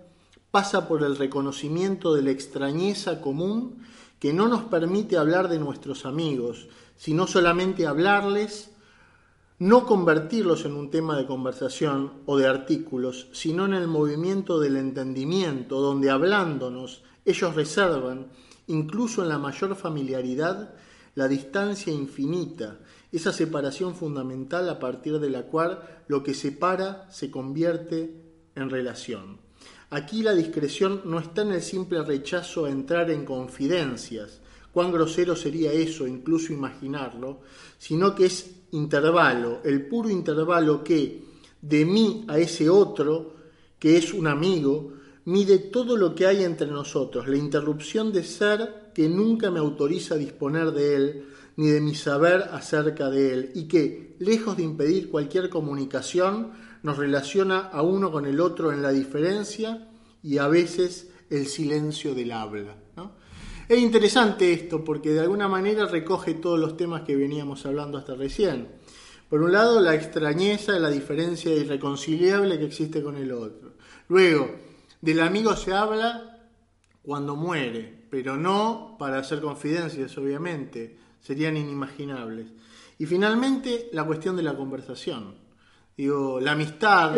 pasa 0.50 0.88
por 0.88 1.04
el 1.04 1.16
reconocimiento 1.16 2.16
de 2.16 2.24
la 2.24 2.32
extrañeza 2.32 3.22
común 3.22 3.84
que 4.18 4.34
no 4.34 4.48
nos 4.48 4.64
permite 4.64 5.16
hablar 5.16 5.48
de 5.48 5.60
nuestros 5.60 6.08
amigos, 6.08 6.70
sino 6.98 7.28
solamente 7.28 7.86
hablarles 7.86 8.72
no 9.60 9.86
convertirlos 9.86 10.66
en 10.66 10.74
un 10.74 10.90
tema 10.90 11.16
de 11.16 11.28
conversación 11.28 12.14
o 12.26 12.36
de 12.36 12.48
artículos, 12.48 13.28
sino 13.32 13.66
en 13.66 13.76
el 13.76 13.88
movimiento 13.88 14.60
del 14.60 14.76
entendimiento, 14.76 15.82
donde 15.82 16.10
hablándonos 16.10 17.04
ellos 17.26 17.54
reservan, 17.54 18.26
incluso 18.66 19.22
en 19.22 19.30
la 19.30 19.38
mayor 19.38 19.76
familiaridad, 19.76 20.74
la 21.14 21.28
distancia 21.28 21.94
infinita, 21.94 22.80
esa 23.12 23.34
separación 23.34 23.96
fundamental 23.96 24.70
a 24.70 24.80
partir 24.80 25.20
de 25.20 25.30
la 25.30 25.44
cual 25.44 26.04
lo 26.08 26.24
que 26.24 26.34
separa 26.34 27.08
se 27.12 27.30
convierte 27.30 28.16
en 28.56 28.70
relación. 28.70 29.40
Aquí 29.90 30.24
la 30.24 30.34
discreción 30.34 31.02
no 31.06 31.20
está 31.20 31.42
en 31.42 31.52
el 31.52 31.62
simple 31.62 32.02
rechazo 32.04 32.66
a 32.66 32.70
entrar 32.70 33.12
en 33.12 33.26
confidencias, 33.26 34.40
cuán 34.72 34.92
grosero 34.92 35.36
sería 35.36 35.74
eso, 35.74 36.08
incluso 36.08 36.54
imaginarlo, 36.54 37.42
sino 37.78 38.16
que 38.16 38.28
es 38.28 38.52
intervalo, 38.72 39.60
el 39.66 39.86
puro 39.88 40.10
intervalo 40.10 40.82
que 40.82 41.24
de 41.62 41.86
mí 41.86 42.24
a 42.30 42.40
ese 42.40 42.70
otro, 42.70 43.36
que 43.78 43.98
es 43.98 44.14
un 44.14 44.28
amigo, 44.28 44.94
mide 45.26 45.60
todo 45.60 45.98
lo 45.98 46.16
que 46.16 46.26
hay 46.26 46.44
entre 46.44 46.68
nosotros, 46.68 47.28
la 47.28 47.38
interrupción 47.38 48.14
de 48.14 48.24
ser 48.24 48.92
que 48.94 49.10
nunca 49.10 49.52
me 49.52 49.60
autoriza 49.60 50.16
a 50.16 50.18
disponer 50.18 50.72
de 50.72 50.96
él, 50.96 51.26
ni 51.58 51.68
de 51.68 51.82
mi 51.82 51.96
saber 51.96 52.50
acerca 52.52 53.10
de 53.10 53.34
él, 53.34 53.52
y 53.56 53.68
que, 53.68 54.16
lejos 54.20 54.58
de 54.58 54.64
impedir 54.64 55.10
cualquier 55.10 55.50
comunicación, 55.50 56.52
nos 56.84 56.98
relaciona 56.98 57.60
a 57.60 57.82
uno 57.82 58.12
con 58.12 58.26
el 58.26 58.40
otro 58.40 58.72
en 58.72 58.82
la 58.82 58.92
diferencia 58.92 59.88
y 60.24 60.38
a 60.38 60.48
veces 60.48 61.10
el 61.30 61.48
silencio 61.48 62.14
del 62.16 62.32
habla. 62.32 62.76
Es 63.72 63.80
interesante 63.80 64.52
esto 64.52 64.84
porque 64.84 65.12
de 65.12 65.22
alguna 65.22 65.48
manera 65.48 65.86
recoge 65.86 66.34
todos 66.34 66.60
los 66.60 66.76
temas 66.76 67.04
que 67.04 67.16
veníamos 67.16 67.66
hablando 67.66 67.98
hasta 67.98 68.16
recién. 68.16 68.68
Por 69.30 69.42
un 69.42 69.54
lado, 69.54 69.80
la 69.80 69.96
extrañeza, 69.96 70.78
la 70.78 70.90
diferencia 70.90 71.56
irreconciliable 71.56 72.60
que 72.60 72.66
existe 72.66 73.02
con 73.02 73.16
el 73.16 73.32
otro. 73.32 73.76
Luego, 74.10 74.50
del 75.00 75.22
amigo 75.22 75.56
se 75.56 75.72
habla 75.72 76.50
cuando 77.02 77.38
muere, 77.38 78.08
pero 78.10 78.36
no 78.36 78.98
para 79.00 79.20
hacer 79.20 79.40
confidencias, 79.40 80.18
obviamente, 80.18 80.98
serían 81.22 81.56
inimaginables. 81.56 82.48
Y 82.98 83.06
finalmente, 83.06 83.90
la 83.94 84.06
cuestión 84.06 84.36
de 84.36 84.44
la 84.44 84.56
conversación. 84.56 85.36
Digo, 85.96 86.40
la 86.40 86.52
amistad. 86.52 87.16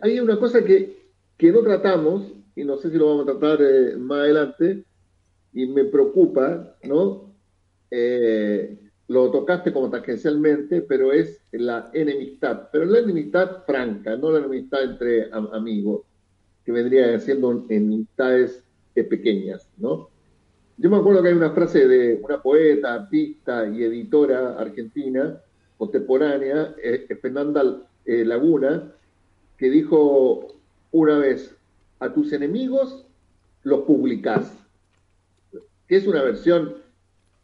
Hay, 0.00 0.20
una 0.20 0.38
cosa 0.38 0.62
que, 0.64 1.10
que, 1.36 1.50
no 1.50 1.62
tratamos, 1.62 2.32
y 2.54 2.64
no 2.64 2.76
sé 2.76 2.90
si 2.90 2.98
lo 2.98 3.08
vamos 3.08 3.28
a 3.28 3.38
tratar 3.38 3.58
eh, 3.62 3.96
más 3.96 4.20
adelante, 4.20 4.84
y 5.52 5.66
me 5.66 5.84
preocupa, 5.84 6.76
¿no? 6.84 7.34
Eh, 7.90 8.78
lo 9.08 9.30
tocaste 9.30 9.72
como 9.72 9.90
tangencialmente, 9.90 10.82
pero 10.82 11.12
es 11.12 11.42
la 11.52 11.90
enemistad, 11.92 12.68
pero 12.72 12.84
la 12.84 13.00
enemistad 13.00 13.64
franca, 13.66 14.16
no 14.16 14.30
la 14.30 14.38
enemistad 14.38 14.82
entre 14.84 15.30
amigos, 15.32 16.02
que 16.64 16.72
vendría 16.72 17.18
siendo 17.18 17.66
enemistades 17.68 18.64
pequeñas, 18.94 19.68
¿no? 19.76 20.11
Yo 20.82 20.90
me 20.90 20.96
acuerdo 20.96 21.22
que 21.22 21.28
hay 21.28 21.34
una 21.34 21.52
frase 21.52 21.86
de 21.86 22.20
una 22.24 22.42
poeta, 22.42 22.94
artista 22.94 23.68
y 23.68 23.84
editora 23.84 24.58
argentina 24.58 25.40
contemporánea, 25.78 26.74
eh, 26.82 27.06
Fernanda 27.22 27.86
eh, 28.04 28.24
Laguna, 28.24 28.92
que 29.56 29.70
dijo 29.70 30.48
una 30.90 31.18
vez, 31.18 31.54
a 32.00 32.12
tus 32.12 32.32
enemigos 32.32 33.06
los 33.62 33.82
publicás 33.82 34.52
que 35.86 35.98
es 35.98 36.06
una 36.08 36.20
versión 36.20 36.74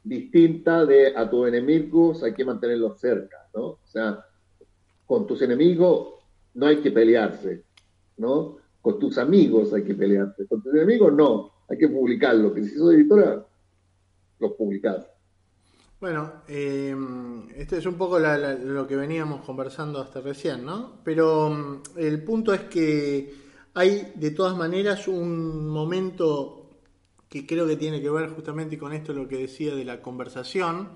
distinta 0.02 0.84
de 0.84 1.16
a 1.16 1.30
tus 1.30 1.46
enemigos 1.46 2.24
hay 2.24 2.34
que 2.34 2.44
mantenerlos 2.44 2.98
cerca, 2.98 3.48
¿no? 3.54 3.62
O 3.62 3.80
sea, 3.84 4.18
con 5.06 5.28
tus 5.28 5.42
enemigos 5.42 6.14
no 6.54 6.66
hay 6.66 6.78
que 6.78 6.90
pelearse, 6.90 7.62
¿no? 8.16 8.56
Con 8.82 8.98
tus 8.98 9.16
amigos 9.16 9.72
hay 9.72 9.84
que 9.84 9.94
pelearse, 9.94 10.44
con 10.48 10.60
tus 10.60 10.74
enemigos 10.74 11.12
no, 11.12 11.52
hay 11.68 11.78
que 11.78 11.88
publicarlo, 11.88 12.52
que 12.52 12.64
si 12.64 12.74
sos 12.76 12.94
editora, 12.94 13.46
lo 14.38 14.56
publicás. 14.56 15.06
Bueno, 16.00 16.44
eh, 16.46 16.94
este 17.56 17.78
es 17.78 17.86
un 17.86 17.96
poco 17.96 18.18
lo 18.20 18.86
que 18.86 18.96
veníamos 18.96 19.44
conversando 19.44 20.00
hasta 20.00 20.20
recién, 20.20 20.64
¿no? 20.64 21.00
Pero 21.02 21.50
mm, 21.50 21.82
el 21.96 22.22
punto 22.22 22.54
es 22.54 22.62
que 22.62 23.34
hay 23.74 24.12
de 24.14 24.30
todas 24.30 24.56
maneras 24.56 25.08
un 25.08 25.68
momento 25.68 26.70
que 27.28 27.46
creo 27.46 27.66
que 27.66 27.76
tiene 27.76 28.00
que 28.00 28.10
ver 28.10 28.30
justamente 28.30 28.78
con 28.78 28.92
esto 28.92 29.12
lo 29.12 29.28
que 29.28 29.38
decía 29.38 29.74
de 29.74 29.84
la 29.84 30.00
conversación, 30.00 30.90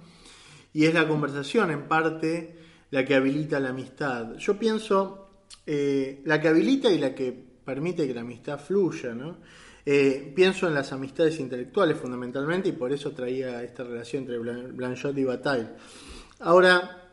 y 0.73 0.87
es 0.87 0.95
la 0.95 1.07
conversación 1.07 1.71
en 1.71 1.89
parte 1.89 2.57
la 2.91 3.05
que 3.05 3.15
habilita 3.15 3.61
la 3.61 3.71
amistad. 3.71 4.37
Yo 4.37 4.59
pienso, 4.59 5.29
eh, 5.67 6.23
la 6.25 6.41
que 6.41 6.49
habilita 6.49 6.91
y 6.91 6.99
la 6.99 7.15
que 7.15 7.33
permite 7.33 8.07
que 8.07 8.15
la 8.15 8.23
amistad 8.23 8.59
fluya, 8.59 9.15
¿no? 9.15 9.39
Eh, 9.85 10.33
pienso 10.35 10.69
en 10.69 10.75
las 10.75 10.93
amistades 10.93 11.41
intelectuales 11.41 11.99
fundamentalmente 11.99 12.69
y 12.69 12.73
por 12.73 12.93
eso 12.93 13.11
traía 13.13 13.63
esta 13.63 13.83
relación 13.83 14.23
entre 14.23 14.39
Blanchot 14.39 15.17
y 15.19 15.25
Bataille. 15.25 15.69
Ahora, 16.41 17.09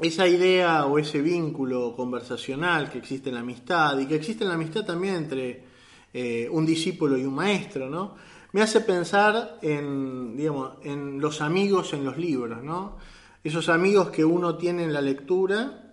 esa 0.00 0.26
idea 0.26 0.86
o 0.86 0.98
ese 0.98 1.20
vínculo 1.20 1.94
conversacional 1.94 2.90
que 2.90 2.98
existe 2.98 3.28
en 3.28 3.36
la 3.36 3.42
amistad 3.42 3.98
y 3.98 4.06
que 4.06 4.16
existe 4.16 4.44
en 4.44 4.48
la 4.48 4.56
amistad 4.56 4.84
también 4.84 5.14
entre 5.14 5.64
eh, 6.12 6.48
un 6.50 6.66
discípulo 6.66 7.16
y 7.16 7.24
un 7.24 7.34
maestro, 7.34 7.88
¿no? 7.88 8.16
me 8.52 8.62
hace 8.62 8.80
pensar 8.80 9.58
en, 9.62 10.36
digamos, 10.36 10.72
en 10.82 11.20
los 11.20 11.40
amigos 11.40 11.92
en 11.92 12.04
los 12.04 12.16
libros, 12.16 12.62
¿no? 12.62 12.96
Esos 13.44 13.68
amigos 13.68 14.10
que 14.10 14.24
uno 14.24 14.56
tiene 14.56 14.84
en 14.84 14.92
la 14.92 15.00
lectura 15.00 15.92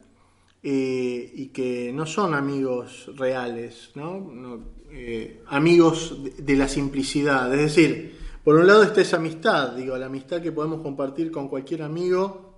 eh, 0.63 1.31
y 1.35 1.47
que 1.47 1.91
no 1.93 2.05
son 2.05 2.33
amigos 2.33 3.11
reales, 3.15 3.91
¿no? 3.95 4.65
Eh, 4.91 5.43
amigos 5.47 6.17
de, 6.37 6.55
la 6.55 6.67
simplicidad. 6.67 7.53
Es 7.53 7.75
decir, 7.75 8.17
por 8.43 8.55
un 8.55 8.67
lado 8.67 8.83
está 8.83 9.01
esa 9.01 9.17
amistad, 9.17 9.73
digo, 9.73 9.97
la 9.97 10.05
amistad 10.05 10.41
que 10.41 10.51
podemos 10.51 10.81
compartir 10.81 11.31
con 11.31 11.47
cualquier 11.47 11.81
amigo 11.81 12.53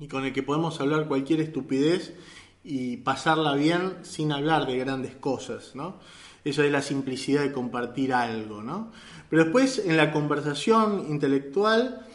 y 0.00 0.08
con 0.08 0.24
el 0.24 0.32
que 0.32 0.42
podemos 0.42 0.80
hablar 0.80 1.06
cualquier 1.06 1.40
estupidez 1.40 2.14
y 2.64 2.98
pasarla 2.98 3.54
bien 3.54 3.98
sin 4.02 4.32
hablar 4.32 4.66
de 4.66 4.78
grandes 4.78 5.14
cosas, 5.16 5.74
¿no? 5.74 6.00
Eso 6.44 6.62
es 6.62 6.72
la 6.72 6.82
simplicidad 6.82 7.42
de 7.42 7.52
compartir 7.52 8.12
algo, 8.12 8.62
¿no? 8.62 8.90
Pero 9.30 9.44
después 9.44 9.82
en 9.84 9.96
la 9.96 10.12
conversación 10.12 11.06
intelectual, 11.08 12.06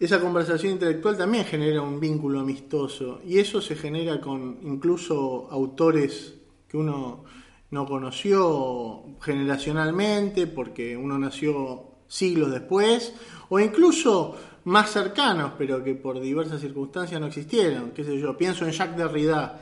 esa 0.00 0.20
conversación 0.20 0.72
intelectual 0.72 1.16
también 1.16 1.44
genera 1.44 1.82
un 1.82 2.00
vínculo 2.00 2.40
amistoso 2.40 3.20
y 3.24 3.38
eso 3.38 3.60
se 3.60 3.76
genera 3.76 4.20
con 4.20 4.58
incluso 4.62 5.48
autores 5.50 6.34
que 6.68 6.76
uno 6.76 7.24
no 7.72 7.86
conoció 7.86 9.02
generacionalmente 9.20 10.46
porque 10.46 10.96
uno 10.96 11.18
nació 11.18 11.86
siglos 12.06 12.50
después 12.50 13.14
o 13.48 13.58
incluso 13.58 14.36
más 14.64 14.90
cercanos 14.90 15.52
pero 15.56 15.82
que 15.82 15.94
por 15.94 16.20
diversas 16.20 16.60
circunstancias 16.60 17.18
no 17.20 17.26
existieron, 17.26 17.90
qué 17.90 18.04
sé 18.04 18.18
yo, 18.20 18.36
pienso 18.36 18.66
en 18.66 18.72
Jacques 18.72 18.98
Derrida. 18.98 19.60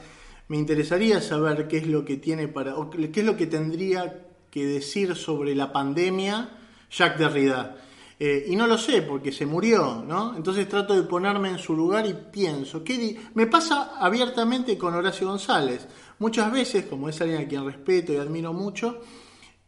Me 0.49 0.59
interesaría 0.59 1.23
saber 1.23 1.69
qué 1.69 1.79
es 1.79 1.87
lo 1.87 2.05
que 2.05 2.17
tiene 2.17 2.49
para 2.49 2.75
qué 2.91 3.21
es 3.21 3.25
lo 3.25 3.37
que 3.37 3.47
tendría 3.47 4.27
que 4.51 4.67
decir 4.67 5.15
sobre 5.15 5.55
la 5.55 5.73
pandemia 5.73 6.59
Jacques 6.91 7.21
Derrida. 7.21 7.77
Eh, 8.19 8.47
y 8.49 8.57
no 8.57 8.67
lo 8.67 8.77
sé 8.77 9.01
porque 9.01 9.33
se 9.33 9.47
murió, 9.47 10.05
¿no? 10.07 10.37
Entonces 10.37 10.69
trato 10.69 10.95
de 10.95 11.05
ponerme 11.05 11.49
en 11.49 11.59
su 11.59 11.75
lugar 11.75 12.07
y 12.07 12.15
pienso, 12.31 12.85
¿qué 12.85 13.19
me 13.35 13.47
pasa 13.47 13.93
abiertamente 13.99 14.77
con 14.77 14.95
Horacio 14.95 15.29
González. 15.29 15.87
Muchas 16.21 16.53
veces, 16.53 16.87
como 16.87 17.09
es 17.09 17.21
alguien 17.21 17.43
a 17.43 17.49
quien 17.49 17.65
respeto 17.65 18.13
y 18.13 18.17
admiro 18.17 18.53
mucho 18.53 19.01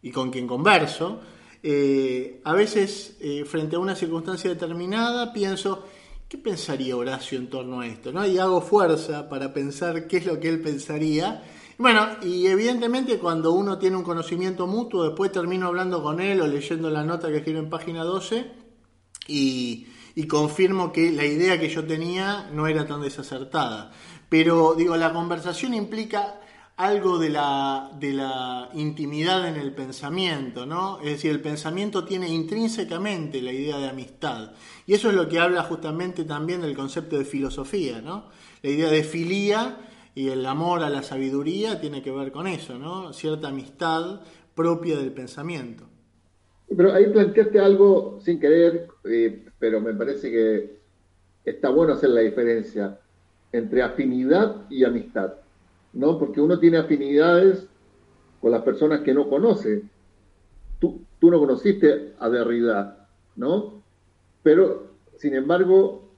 y 0.01 0.11
con 0.11 0.31
quien 0.31 0.47
converso, 0.47 1.21
eh, 1.63 2.41
a 2.45 2.53
veces 2.53 3.17
eh, 3.21 3.45
frente 3.45 3.77
a 3.77 3.81
una 3.81 3.97
circunstancia 3.97 4.49
determinada 4.49 5.33
pienso, 5.33 5.85
¿qué 6.29 6.39
pensaría 6.39 6.97
Horacio 6.97 7.39
en 7.39 7.51
torno 7.51 7.81
a 7.81 7.87
esto? 7.87 8.13
¿no? 8.13 8.25
Y 8.25 8.39
hago 8.39 8.61
fuerza 8.61 9.29
para 9.29 9.53
pensar 9.53 10.07
qué 10.07 10.19
es 10.19 10.27
lo 10.27 10.39
que 10.39 10.49
él 10.49 10.61
pensaría 10.61 11.43
bueno, 11.83 12.07
y 12.23 12.47
evidentemente 12.47 13.19
cuando 13.19 13.53
uno 13.53 13.77
tiene 13.77 13.97
un 13.97 14.05
conocimiento 14.05 14.69
mutuo, 14.69 15.05
después 15.05 15.33
termino 15.33 15.67
hablando 15.67 16.01
con 16.01 16.21
él 16.21 16.41
o 16.41 16.47
leyendo 16.47 16.91
la 16.91 17.03
nota 17.03 17.29
que 17.29 17.39
escribo 17.39 17.59
en 17.59 17.71
página 17.71 18.05
12 18.05 18.53
y, 19.27 19.89
confirmo 20.29 20.93
que 20.93 21.11
la 21.11 21.25
idea 21.25 21.59
que 21.59 21.69
yo 21.69 21.85
tenía 21.85 22.49
no 22.53 22.69
era 22.69 22.87
tan 22.87 23.03
desacertada. 23.03 23.91
Pero 24.33 24.75
digo, 24.75 24.97
la 24.97 25.13
conversación 25.13 25.75
implica 25.75 26.41
algo 26.79 27.19
de 27.19 27.29
la, 27.29 27.91
de 28.01 28.15
la 28.15 28.71
intimidad 28.73 29.47
en 29.47 29.57
el 29.57 29.75
pensamiento, 29.75 30.65
¿no? 30.65 31.01
Es 31.01 31.11
decir, 31.11 31.33
el 31.33 31.43
pensamiento 31.43 32.07
tiene 32.07 32.31
intrínsecamente 32.31 33.43
la 33.43 33.53
idea 33.53 33.77
de 33.77 33.91
amistad. 33.91 34.53
Y 34.87 34.95
eso 34.95 35.11
es 35.11 35.17
lo 35.17 35.29
que 35.29 35.39
habla 35.39 35.65
justamente 35.65 36.25
también 36.25 36.63
del 36.63 36.75
concepto 36.75 37.19
de 37.19 37.27
filosofía, 37.27 38.01
¿no? 38.01 38.31
La 38.63 38.71
idea 38.71 38.89
de 38.89 39.05
filía 39.05 39.77
y 40.15 40.31
el 40.31 40.47
amor 40.47 40.83
a 40.83 40.89
la 40.89 41.03
sabiduría 41.03 41.79
tiene 41.79 42.01
que 42.01 42.11
ver 42.11 42.33
con 42.33 42.47
eso, 42.47 42.79
¿no? 42.79 43.13
Cierta 43.13 43.49
amistad 43.49 44.23
propia 44.55 44.97
del 44.97 45.13
pensamiento. 45.13 45.85
Pero 46.75 46.95
ahí 46.95 47.07
planteaste 47.13 47.61
algo 47.61 48.19
sin 48.23 48.41
querer, 48.41 48.89
eh, 49.05 49.45
pero 49.59 49.83
me 49.83 49.93
parece 49.93 50.31
que 50.31 50.79
está 51.45 51.69
bueno 51.69 51.93
hacer 51.93 52.09
la 52.09 52.23
diferencia. 52.23 52.99
Entre 53.53 53.83
afinidad 53.83 54.57
y 54.71 54.85
amistad, 54.85 55.35
¿no? 55.93 56.19
Porque 56.19 56.41
uno 56.41 56.59
tiene 56.59 56.79
afinidades 56.79 57.67
con 58.41 58.51
las 58.51 58.63
personas 58.63 59.01
que 59.01 59.15
no 59.15 59.29
conoce. 59.29 59.83
Tú, 60.81 61.03
tú 61.21 61.31
no 61.31 61.39
conociste 61.39 62.15
a 62.19 62.29
Derrida, 62.29 63.09
¿no? 63.37 63.83
Pero, 64.43 64.89
sin 65.17 65.35
embargo, 65.35 66.09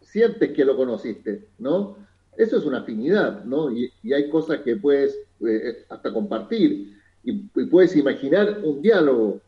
sientes 0.00 0.52
que 0.52 0.64
lo 0.64 0.76
conociste, 0.76 1.46
¿no? 1.58 1.96
Eso 2.36 2.56
es 2.56 2.64
una 2.64 2.78
afinidad, 2.78 3.44
¿no? 3.44 3.70
Y, 3.70 3.92
hay 4.12 4.30
cosas 4.30 4.60
que 4.60 4.76
puedes 4.76 5.18
eh, 5.46 5.84
hasta 5.88 6.12
compartir 6.12 6.96
y, 7.22 7.32
puedes 7.66 7.94
imaginar 7.96 8.60
un 8.64 8.80
diálogo, 8.80 9.40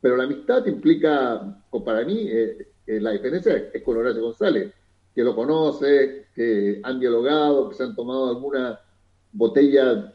pero 0.00 0.16
la 0.16 0.24
amistad 0.24 0.64
implica, 0.66 1.62
para 1.84 2.04
mí, 2.04 2.26
eh, 2.28 2.66
eh, 2.86 3.00
la 3.00 3.10
diferencia 3.10 3.68
es 3.72 3.82
con 3.82 3.96
Horacio 3.96 4.22
González, 4.22 4.72
que 5.14 5.22
lo 5.22 5.34
conoce, 5.34 6.26
que 6.34 6.80
han 6.82 7.00
dialogado, 7.00 7.68
que 7.68 7.76
se 7.76 7.82
han 7.84 7.94
tomado 7.94 8.28
alguna 8.28 8.80
botella 9.32 10.14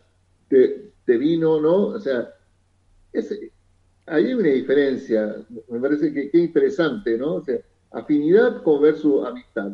de, 0.49 0.91
vino, 1.05 1.59
¿no? 1.59 1.87
O 1.87 1.99
sea, 1.99 2.33
ahí 3.13 3.45
hay 4.05 4.33
una 4.33 4.49
diferencia, 4.49 5.35
me 5.69 5.79
parece 5.79 6.13
que, 6.13 6.29
que 6.29 6.37
interesante, 6.37 7.17
¿no? 7.17 7.35
O 7.35 7.43
sea, 7.43 7.57
afinidad 7.91 8.63
con 8.63 8.81
versus 8.81 9.25
amistad. 9.25 9.71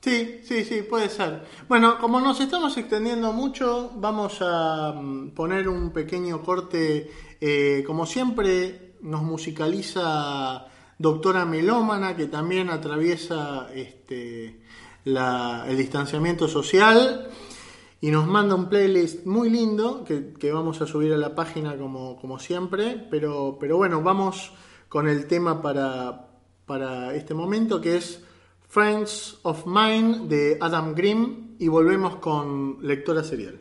Sí, 0.00 0.40
sí, 0.44 0.64
sí, 0.64 0.82
puede 0.82 1.08
ser. 1.08 1.42
Bueno, 1.68 1.98
como 1.98 2.20
nos 2.20 2.40
estamos 2.40 2.76
extendiendo 2.76 3.32
mucho, 3.32 3.90
vamos 3.96 4.38
a 4.40 4.92
mm, 4.92 5.30
poner 5.30 5.68
un 5.68 5.90
pequeño 5.92 6.40
corte. 6.42 7.10
Eh, 7.40 7.82
como 7.84 8.06
siempre, 8.06 8.94
nos 9.00 9.22
musicaliza 9.22 10.66
Doctora 10.98 11.44
Melómana, 11.44 12.16
que 12.16 12.26
también 12.26 12.70
atraviesa 12.70 13.68
este, 13.74 14.60
el 15.04 15.76
distanciamiento 15.76 16.48
social 16.48 17.30
y 18.00 18.10
nos 18.10 18.26
manda 18.26 18.54
un 18.54 18.68
playlist 18.68 19.26
muy 19.26 19.50
lindo 19.50 20.04
que, 20.04 20.52
vamos 20.52 20.80
a 20.80 20.86
subir 20.86 21.12
a 21.12 21.16
la 21.16 21.34
página 21.34 21.76
como, 21.76 22.16
como 22.20 22.38
siempre. 22.38 23.06
Pero, 23.10 23.58
pero 23.60 23.76
bueno, 23.76 24.02
vamos 24.02 24.52
con 24.88 25.08
el 25.08 25.26
tema 25.26 25.62
para, 25.62 26.28
para 26.66 27.14
este 27.14 27.34
momento 27.34 27.80
que 27.80 27.96
es 27.96 28.22
Friends 28.68 29.38
of 29.42 29.66
Mine 29.66 30.26
de 30.28 30.58
Adam 30.60 30.94
Grimm 30.94 31.56
y 31.58 31.68
volvemos 31.68 32.16
con 32.16 32.78
lectora 32.82 33.24
serial. 33.24 33.56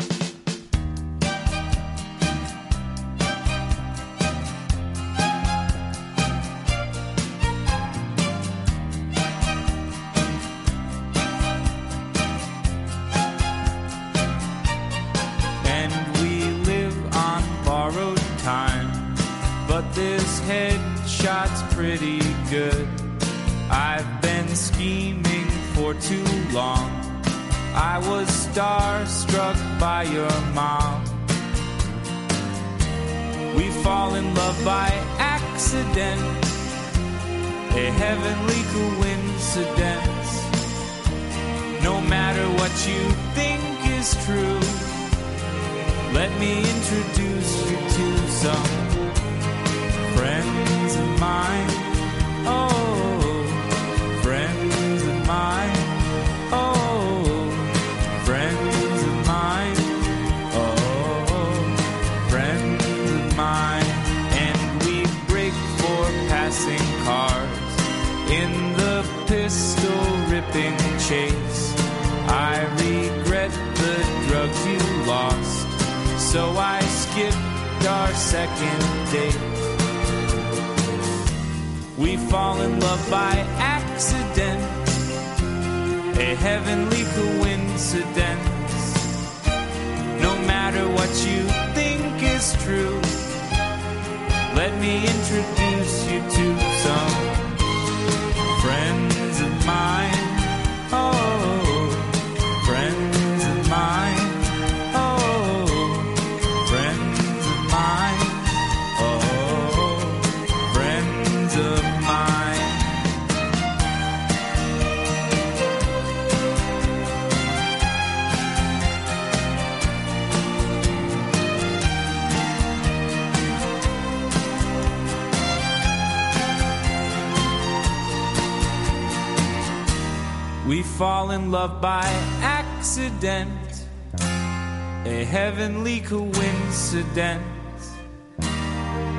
Coincidence. 137.17 137.97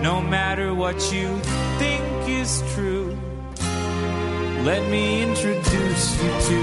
No 0.02 0.20
matter 0.20 0.74
what 0.74 0.96
you 1.12 1.36
think 1.78 2.04
is 2.28 2.62
true, 2.74 3.16
let 4.64 4.88
me 4.88 5.22
introduce 5.22 6.22
you 6.22 6.30
to. 6.48 6.58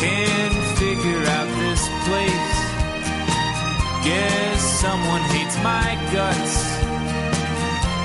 Can't 0.00 0.60
figure 0.78 1.22
out 1.36 1.48
this 1.60 1.82
place. 2.06 2.56
Guess 4.04 4.60
someone 4.80 5.20
hates 5.34 5.56
my 5.62 5.98
guts. 6.12 6.56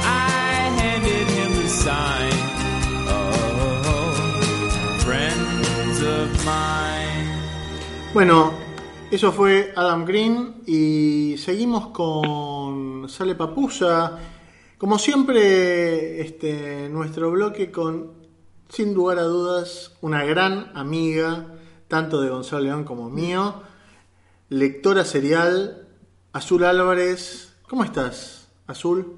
I 0.04 0.72
handed 0.82 1.28
him 1.38 1.52
the 1.62 1.70
sign. 1.70 2.34
Oh, 3.08 4.98
friends 5.06 6.02
of 6.02 6.46
mine. 6.46 7.28
Bueno, 8.14 8.54
eso 9.12 9.32
fue 9.32 9.72
Adam 9.76 10.06
Green 10.06 10.53
seguimos 11.54 11.90
con 11.90 13.08
Sale 13.08 13.36
Papusa. 13.36 14.18
Como 14.80 14.98
siempre, 14.98 16.20
este, 16.20 16.90
nuestro 16.90 17.30
bloque 17.30 17.70
con, 17.70 18.14
sin 18.70 18.96
lugar 18.96 19.20
a 19.20 19.24
dudas, 19.26 19.92
una 20.02 20.26
gran 20.26 20.72
amiga, 20.74 21.46
tanto 21.88 22.22
de 22.22 22.30
Gonzalo 22.30 22.64
León 22.64 22.86
como 22.86 23.08
mío, 23.12 23.62
lectora 24.50 25.06
serial, 25.06 25.88
Azul 26.32 26.64
Álvarez. 26.64 27.54
¿Cómo 27.70 27.84
estás, 27.84 28.50
Azul? 28.66 29.16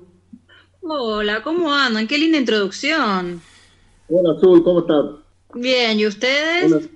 Hola, 0.82 1.42
¿cómo 1.42 1.74
andan? 1.74 2.06
Qué 2.06 2.18
linda 2.18 2.38
introducción. 2.38 3.42
Hola, 4.10 4.38
Azul, 4.38 4.62
¿cómo 4.62 4.82
estás? 4.82 5.06
Bien, 5.54 5.98
¿y 5.98 6.06
ustedes? 6.06 6.90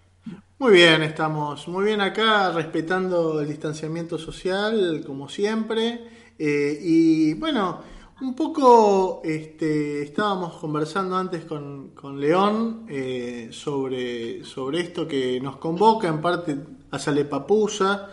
Muy 0.61 0.73
bien, 0.73 1.03
estamos 1.03 1.69
muy 1.69 1.85
bien 1.85 2.01
acá, 2.01 2.51
respetando 2.51 3.39
el 3.39 3.47
distanciamiento 3.47 4.17
social, 4.17 5.01
como 5.07 5.29
siempre. 5.29 6.01
Eh, 6.37 6.77
y 6.83 7.33
bueno, 7.35 7.79
un 8.19 8.35
poco 8.35 9.21
este, 9.23 10.01
estábamos 10.03 10.57
conversando 10.57 11.15
antes 11.15 11.45
con, 11.45 11.93
León 12.19 12.85
eh, 12.89 13.47
sobre, 13.53 14.43
sobre 14.43 14.81
esto 14.81 15.07
que 15.07 15.39
nos 15.39 15.55
convoca, 15.55 16.09
en 16.09 16.19
parte 16.19 16.57
a 16.91 16.99
Salepapusa, 16.99 18.09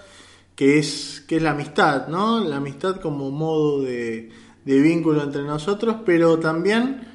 que 0.54 0.78
es, 0.78 1.24
que 1.26 1.38
es 1.38 1.42
la 1.42 1.50
amistad, 1.50 2.06
¿no? 2.06 2.38
La 2.38 2.58
amistad 2.58 3.00
como 3.00 3.28
modo 3.32 3.82
de, 3.82 4.30
de 4.64 4.80
vínculo 4.80 5.24
entre 5.24 5.42
nosotros, 5.42 5.96
pero 6.06 6.38
también 6.38 7.08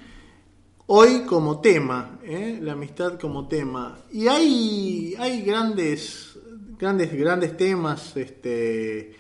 hoy 0.88 1.22
como 1.22 1.62
tema, 1.62 2.20
¿eh? 2.32 2.60
la 2.62 2.74
amistad 2.74 3.20
como 3.20 3.48
tema. 3.48 4.00
Y 4.12 4.28
hay, 4.28 5.16
hay 5.18 5.42
grandes, 5.42 6.38
grandes, 6.80 7.14
grandes 7.14 7.58
temas 7.58 8.16
este, 8.16 9.16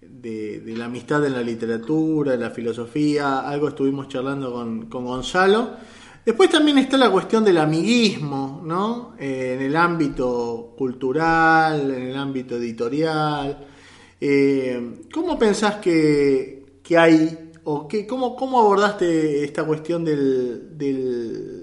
de, 0.00 0.62
la 0.76 0.86
amistad 0.86 1.24
en 1.26 1.32
la 1.32 1.42
literatura, 1.42 2.34
en 2.34 2.40
la 2.40 2.50
filosofía, 2.50 3.40
algo 3.40 3.68
estuvimos 3.68 4.08
charlando 4.08 4.52
con, 4.52 4.86
con 4.86 5.04
Gonzalo. 5.04 5.70
Después 6.24 6.50
también 6.50 6.78
está 6.78 6.96
la 6.96 7.10
cuestión 7.10 7.44
del 7.44 7.58
amiguismo, 7.58 8.62
¿no? 8.64 9.14
Eh, 9.18 9.54
en 9.56 9.62
el 9.62 9.74
ámbito 9.76 10.74
cultural, 10.78 11.90
en 11.90 12.02
el 12.02 12.16
ámbito 12.16 12.56
editorial. 12.56 13.66
Eh, 14.20 15.00
¿Cómo 15.12 15.36
pensás 15.36 15.76
que, 15.76 16.78
que 16.80 16.96
hay, 16.96 17.50
o 17.64 17.88
qué, 17.88 18.06
cómo, 18.06 18.36
cómo 18.36 18.60
abordaste 18.60 19.42
esta 19.42 19.64
cuestión 19.64 20.04
del- 20.04 20.78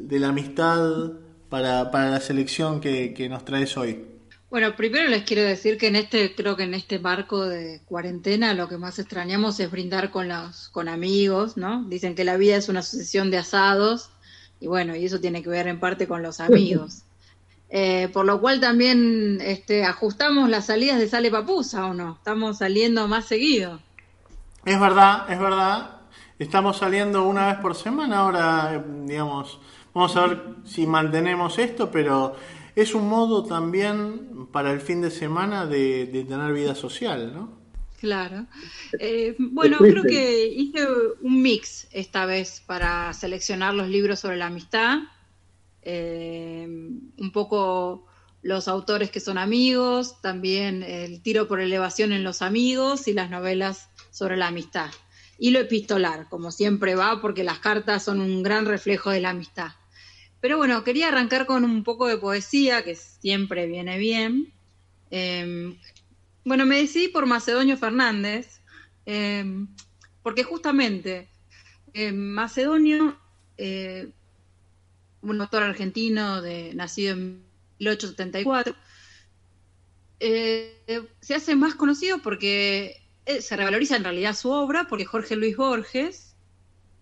de 0.10 0.20
la 0.20 0.30
amistad 0.30 1.12
para, 1.50 1.92
para 1.92 2.10
la 2.10 2.20
selección 2.20 2.82
que, 2.82 3.14
que 3.14 3.30
nos 3.30 3.46
traes 3.46 3.78
hoy? 3.78 4.06
Bueno, 4.50 4.76
primero 4.76 5.08
les 5.08 5.24
quiero 5.24 5.44
decir 5.44 5.78
que 5.78 5.88
en 5.88 5.96
este, 5.96 6.34
creo 6.34 6.56
que 6.56 6.64
en 6.64 6.74
este 6.74 6.98
marco 6.98 7.46
de 7.46 7.82
cuarentena 7.86 8.56
lo 8.56 8.68
que 8.68 8.80
más 8.80 8.98
extrañamos 8.98 9.60
es 9.60 9.70
brindar 9.70 10.10
con 10.10 10.28
los, 10.28 10.70
con 10.70 10.90
amigos, 10.90 11.56
¿no? 11.56 11.84
Dicen 11.84 12.16
que 12.16 12.24
la 12.24 12.38
vida 12.38 12.56
es 12.56 12.70
una 12.70 12.82
sucesión 12.82 13.30
de 13.30 13.38
asados, 13.38 14.10
y 14.60 14.66
bueno, 14.66 14.96
y 14.96 15.06
eso 15.06 15.20
tiene 15.20 15.44
que 15.44 15.50
ver 15.50 15.68
en 15.68 15.80
parte 15.80 16.08
con 16.08 16.24
los 16.24 16.40
amigos. 16.40 17.04
Eh, 17.72 18.10
por 18.12 18.26
lo 18.26 18.42
cual 18.42 18.60
también 18.60 19.38
este, 19.42 19.86
ajustamos 19.86 20.50
las 20.50 20.66
salidas 20.66 20.98
de 20.98 21.08
Sale 21.08 21.30
Papusa, 21.30 21.86
¿o 21.86 21.94
no? 21.94 22.14
Estamos 22.14 22.58
saliendo 22.58 23.08
más 23.08 23.26
seguido. 23.26 23.80
Es 24.66 24.80
verdad, 24.80 25.32
es 25.32 25.40
verdad. 25.40 26.00
Estamos 26.40 26.78
saliendo 26.78 27.28
una 27.28 27.46
vez 27.46 27.58
por 27.58 27.76
semana. 27.76 28.22
Ahora, 28.22 28.74
eh, 28.74 28.84
digamos, 29.06 29.60
vamos 30.00 30.16
a 30.16 30.28
ver 30.28 30.42
si 30.64 30.88
mantenemos 30.88 31.60
esto, 31.60 31.92
pero 31.92 32.34
es 32.74 32.96
un 32.96 33.10
modo 33.10 33.44
también 33.44 34.48
para 34.50 34.72
el 34.72 34.80
fin 34.80 35.02
de 35.02 35.12
semana 35.12 35.66
de, 35.66 36.06
de 36.06 36.24
tener 36.24 36.54
vida 36.54 36.74
social, 36.74 37.34
¿no? 37.34 37.60
Claro. 38.00 38.46
Eh, 38.98 39.36
bueno, 39.38 39.78
creo 39.80 40.04
que 40.04 40.48
hice 40.48 40.88
un 41.22 41.42
mix 41.42 41.90
esta 41.92 42.26
vez 42.26 42.64
para 42.66 43.12
seleccionar 43.12 43.74
los 43.74 43.90
libros 43.90 44.22
sobre 44.22 44.38
la 44.38 44.46
amistad. 44.46 45.00
Eh, 45.82 46.66
un 46.66 47.32
poco 47.34 48.06
los 48.42 48.70
autores 48.70 49.12
que 49.12 49.20
son 49.20 49.38
amigos, 49.38 50.22
también 50.22 50.82
el 50.82 51.22
tiro 51.22 51.50
por 51.50 51.60
elevación 51.60 52.14
en 52.14 52.24
los 52.24 52.42
amigos 52.42 53.10
y 53.10 53.14
las 53.14 53.30
novelas 53.30 53.90
sobre 54.12 54.38
la 54.38 54.48
amistad. 54.48 54.92
Y 55.38 55.52
lo 55.52 55.60
epistolar, 55.60 56.30
como 56.30 56.52
siempre 56.52 56.96
va, 56.96 57.20
porque 57.22 57.44
las 57.44 57.60
cartas 57.60 58.04
son 58.04 58.22
un 58.22 58.44
gran 58.44 58.66
reflejo 58.66 59.10
de 59.10 59.20
la 59.20 59.32
amistad. 59.32 59.72
Pero 60.42 60.58
bueno, 60.58 60.84
quería 60.84 61.10
arrancar 61.10 61.46
con 61.46 61.64
un 61.66 61.84
poco 61.84 62.08
de 62.08 62.18
poesía, 62.18 62.84
que 62.84 62.96
siempre 62.96 63.68
viene 63.68 63.98
bien. 63.98 64.54
Eh, 65.12 65.76
bueno, 66.46 66.66
me 66.66 66.78
decidí 66.78 67.10
por 67.10 67.26
Macedonio 67.26 67.78
Fernández, 67.78 68.62
eh, 69.06 69.46
porque 70.24 70.44
justamente 70.44 71.30
eh, 71.94 72.12
Macedonio, 72.12 73.20
eh, 73.58 74.14
un 75.22 75.42
autor 75.42 75.64
argentino 75.64 76.42
de, 76.42 76.74
nacido 76.74 77.14
en 77.14 77.20
1874, 77.80 78.76
eh, 80.20 80.76
se 81.22 81.36
hace 81.36 81.56
más 81.56 81.76
conocido 81.76 82.20
porque 82.22 82.98
eh, 83.26 83.42
se 83.42 83.56
revaloriza 83.56 83.96
en 83.96 84.04
realidad 84.04 84.36
su 84.36 84.52
obra, 84.52 84.88
porque 84.90 85.06
Jorge 85.06 85.36
Luis 85.36 85.56
Borges 85.58 86.36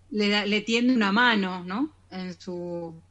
le, 0.09 0.29
da- 0.29 0.45
le 0.45 0.61
tiende 0.61 0.93
una 0.95 1.11
mano 1.11 1.63
¿no? 1.65 1.93
en, 2.11 2.39
su, 2.39 3.01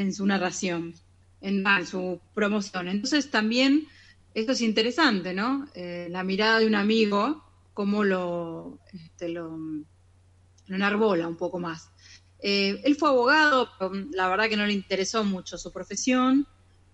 en 0.00 0.12
su 0.14 0.26
narración, 0.26 0.94
en, 1.40 1.66
en 1.66 1.86
su 1.86 2.20
promoción. 2.34 2.88
Entonces 2.88 3.30
también 3.30 3.86
esto 4.34 4.52
es 4.52 4.60
interesante, 4.60 5.34
¿no? 5.34 5.66
Eh, 5.74 6.08
la 6.10 6.24
mirada 6.24 6.60
de 6.60 6.66
un 6.66 6.74
amigo, 6.76 7.44
cómo 7.72 8.04
lo, 8.04 8.80
este, 8.92 9.28
lo, 9.30 9.56
lo 10.66 10.76
enarbola 10.76 11.28
un 11.28 11.36
poco 11.36 11.58
más. 11.58 11.90
Eh, 12.38 12.80
él 12.84 12.96
fue 12.96 13.08
abogado, 13.08 13.70
pero 13.78 13.92
la 14.12 14.28
verdad 14.28 14.48
que 14.48 14.56
no 14.56 14.66
le 14.66 14.72
interesó 14.74 15.24
mucho 15.24 15.58
su 15.58 15.72
profesión 15.72 16.46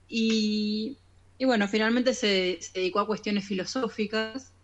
y, 0.09 1.01
y 1.39 1.45
bueno, 1.45 1.69
finalmente 1.69 2.15
se, 2.15 2.59
se 2.61 2.79
dedicó 2.81 3.01
a 3.01 3.07
cuestiones 3.07 3.47
filosóficas 3.47 4.55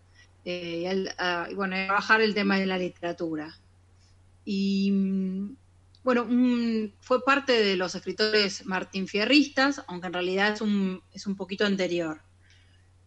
eh, 0.45 0.81
y, 0.83 0.85
al- 0.85 1.15
a, 1.17 1.47
y 1.51 1.55
bueno, 1.55 1.75
a 1.75 1.85
trabajar 1.87 2.21
el 2.21 2.33
tema 2.35 2.57
de 2.59 2.65
la 2.67 2.77
literatura. 2.77 3.53
Y 4.45 4.91
mm, 4.91 5.57
bueno, 6.03 6.23
un- 6.23 6.93
fue 7.01 7.23
parte 7.23 7.53
de 7.53 7.75
los 7.77 7.95
escritores 7.95 8.65
Martín 8.65 9.07
Fierristas, 9.07 9.83
aunque 9.87 10.07
en 10.07 10.13
realidad 10.13 10.53
es 10.53 10.61
un, 10.61 11.01
es 11.13 11.27
un 11.27 11.35
poquito 11.35 11.65
anterior 11.65 12.21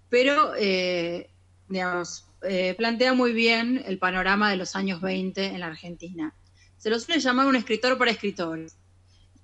pero 0.08 0.54
eh, 0.58 1.30
digamos, 1.68 2.26
eh, 2.42 2.74
plantea 2.76 3.14
muy 3.14 3.32
bien 3.32 3.82
el 3.86 3.98
panorama 3.98 4.50
de 4.50 4.56
los 4.56 4.76
años 4.76 5.00
20 5.00 5.46
en 5.46 5.60
la 5.60 5.66
Argentina. 5.68 6.34
Se 6.76 6.90
lo 6.90 6.98
suele 6.98 7.20
llamar 7.20 7.46
un 7.46 7.56
escritor 7.56 7.96
para 7.98 8.10
escritores, 8.10 8.76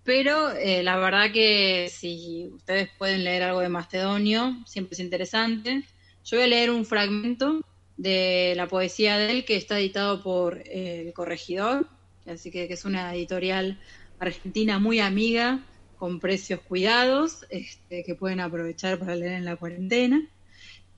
pero 0.05 0.51
eh, 0.53 0.83
la 0.83 0.99
verdad 0.99 1.33
que 1.33 1.91
si 1.93 2.49
ustedes 2.55 2.91
pueden 2.99 3.25
leer 3.25 3.43
algo 3.45 3.61
de 3.61 3.69
Macedonio, 3.69 4.57
siempre 4.67 4.95
es 4.95 5.01
interesante. 5.01 5.85
Yo 6.25 6.37
voy 6.39 6.45
a 6.45 6.49
leer 6.49 6.71
un 6.71 6.85
fragmento 6.87 7.61
de 7.97 8.55
la 8.57 8.69
poesía 8.69 9.19
de 9.19 9.31
él 9.31 9.45
que 9.45 9.57
está 9.57 9.79
editado 9.79 10.23
por 10.23 10.63
El 10.69 11.13
Corregidor, 11.13 11.89
así 12.29 12.51
que, 12.51 12.65
es 12.65 12.85
una 12.85 13.15
editorial 13.15 13.79
argentina 14.19 14.79
muy 14.79 15.01
amiga, 15.01 15.65
con 15.97 16.21
precios 16.21 16.61
cuidados, 16.61 17.45
este, 17.51 18.05
que 18.05 18.15
pueden 18.15 18.41
aprovechar 18.41 18.99
para 18.99 19.17
leer 19.17 19.33
en 19.33 19.45
la 19.45 19.57
cuarentena. 19.57 20.29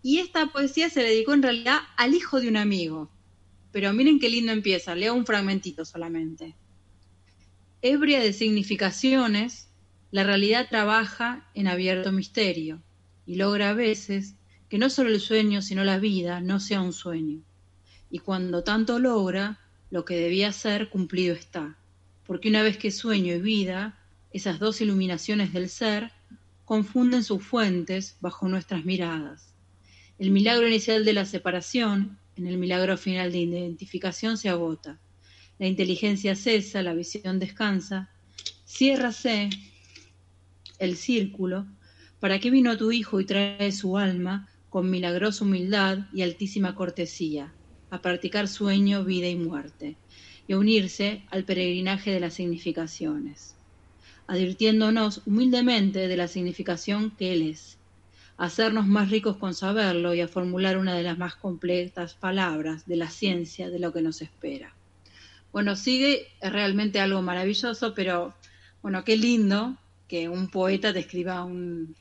Y 0.03 0.19
esta 0.19 0.47
poesía 0.47 0.91
se 0.91 1.03
le 1.03 1.11
dedicó 1.11 1.35
en 1.35 1.43
realidad 1.43 1.79
al 1.97 2.15
hijo 2.15 2.41
de 2.41 2.49
un 2.49 2.57
amigo. 2.57 3.11
Pero 3.73 3.93
miren 3.93 4.19
qué 4.19 4.29
lindo 4.29 4.53
empieza, 4.53 4.95
leo 4.95 5.15
un 5.15 5.27
fragmentito 5.27 5.85
solamente. 5.85 6.55
Ebria 7.83 8.21
de 8.21 8.33
significaciones, 8.33 9.69
la 10.11 10.25
realidad 10.25 10.69
trabaja 10.69 11.49
en 11.55 11.69
abierto 11.69 12.13
misterio 12.13 12.83
y 13.27 13.37
logra 13.37 13.71
a 13.71 13.75
veces 13.75 14.35
que 14.69 14.79
no 14.79 14.91
solo 14.91 15.11
el 15.11 15.21
sueño, 15.21 15.63
sino 15.63 15.85
la 15.85 15.99
vida 15.99 16.41
no 16.41 16.61
sea 16.61 16.81
un 16.81 16.93
sueño. 16.93 17.43
Y 18.11 18.19
cuando 18.19 18.65
tanto 18.65 18.99
logra, 18.99 19.61
lo 19.91 20.05
que 20.05 20.17
debía 20.17 20.53
ser 20.53 20.89
cumplido 20.89 21.35
está. 21.35 21.77
Porque 22.27 22.49
una 22.49 22.63
vez 22.63 22.79
que 22.79 22.91
sueño 22.91 23.35
y 23.35 23.41
vida, 23.41 23.99
esas 24.33 24.59
dos 24.59 24.81
iluminaciones 24.81 25.53
del 25.53 25.69
ser, 25.69 26.13
confunden 26.65 27.25
sus 27.25 27.43
fuentes 27.43 28.17
bajo 28.21 28.49
nuestras 28.49 28.85
miradas. 28.85 29.53
El 30.19 30.31
milagro 30.31 30.69
inicial 30.69 31.05
de 31.05 31.13
la 31.13 31.25
separación, 31.25 32.19
en 32.37 32.47
el 32.47 32.57
milagro 32.57 32.97
final 32.97 33.33
de 33.33 33.39
identificación 33.39 34.39
se 34.39 34.49
agota. 34.49 35.01
La 35.59 35.67
inteligencia 35.67 36.37
cesa, 36.37 36.83
la 36.83 36.95
visión 36.95 37.39
descansa. 37.41 38.11
Ciérrase 38.65 39.51
el 40.79 40.97
círculo. 40.97 41.67
¿Para 42.21 42.39
qué 42.39 42.51
vino 42.51 42.77
tu 42.77 42.93
hijo 42.93 43.21
y 43.21 43.27
trae 43.27 43.73
su 43.73 43.99
alma 43.99 44.49
con 44.69 44.89
milagrosa 44.89 45.45
humildad 45.45 46.07
y 46.13 46.23
altísima 46.23 46.75
cortesía 46.75 47.53
a 47.91 48.01
practicar 48.01 48.49
sueño, 48.49 49.05
vida 49.05 49.29
y 49.29 49.37
muerte 49.37 49.97
y 50.47 50.53
a 50.53 50.59
unirse 50.59 51.23
al 51.31 51.45
peregrinaje 51.45 52.11
de 52.11 52.21
las 52.21 52.35
significaciones, 52.35 53.55
advirtiéndonos 54.27 55.23
humildemente 55.27 56.09
de 56.09 56.17
la 56.17 56.29
significación 56.29 57.11
que 57.11 57.33
Él 57.33 57.43
es, 57.43 57.79
a 58.37 58.47
hacernos 58.47 58.87
más 58.87 59.11
ricos 59.11 59.37
con 59.37 59.55
saberlo 59.55 60.15
y 60.15 60.21
a 60.21 60.29
formular 60.29 60.79
una 60.79 60.95
de 60.95 61.03
las 61.03 61.19
más 61.19 61.35
completas 61.35 62.15
palabras 62.15 62.87
de 62.87 62.97
la 62.97 63.11
ciencia 63.11 63.71
de 63.71 63.79
lo 63.79 63.93
que 63.93 64.03
nos 64.03 64.23
espera. 64.23 64.75
Bueno, 65.53 65.77
sigue, 65.77 66.29
realmente 66.41 67.01
algo 67.01 67.23
maravilloso, 67.23 67.93
pero 67.95 68.35
bueno, 68.83 69.05
qué 69.05 69.17
lindo 69.17 69.77
que 70.09 70.29
un 70.29 70.49
poeta 70.49 70.93
te 70.93 71.01
escriba 71.01 71.45
un, 71.45 71.95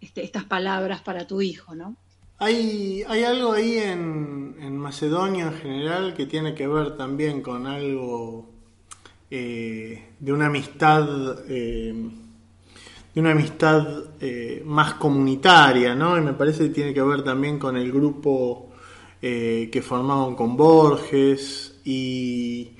este, 0.00 0.24
estas 0.24 0.44
palabras 0.44 1.00
para 1.00 1.26
tu 1.26 1.40
hijo, 1.40 1.74
¿no? 1.74 1.96
Hay, 2.38 3.02
algo 3.02 3.52
ahí 3.52 3.78
en, 3.78 4.56
en 4.60 4.76
Macedonia 4.76 5.46
en 5.46 5.54
general 5.54 6.14
que 6.14 6.26
tiene 6.26 6.54
que 6.54 6.66
ver 6.66 6.96
también 6.96 7.40
con 7.42 7.66
algo 7.66 8.54
eh, 9.36 10.10
de 10.20 10.32
una 10.32 10.46
amistad, 10.46 11.08
eh, 11.48 11.92
de 13.14 13.20
una 13.20 13.32
amistad 13.32 13.84
eh, 14.20 14.62
más 14.64 14.94
comunitaria, 14.94 15.94
¿no? 15.96 16.16
Y 16.16 16.20
me 16.20 16.34
parece 16.34 16.64
que 16.64 16.68
tiene 16.68 16.94
que 16.94 17.02
ver 17.02 17.24
también 17.24 17.58
con 17.58 17.76
el 17.76 17.90
grupo 17.90 18.70
que 19.20 19.82
formaban 19.82 20.36
con 20.36 20.54
Borges 20.54 21.80
y, 21.82 22.76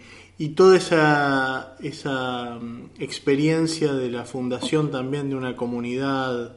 toda 0.55 0.77
esa, 0.77 1.77
esa 1.81 2.59
mm, 2.61 2.91
experiencia 3.01 3.95
de 3.95 4.11
la 4.11 4.25
fundación 4.25 4.91
también 4.91 5.31
de 5.31 5.37
una 5.37 5.57
comunidad 5.57 6.55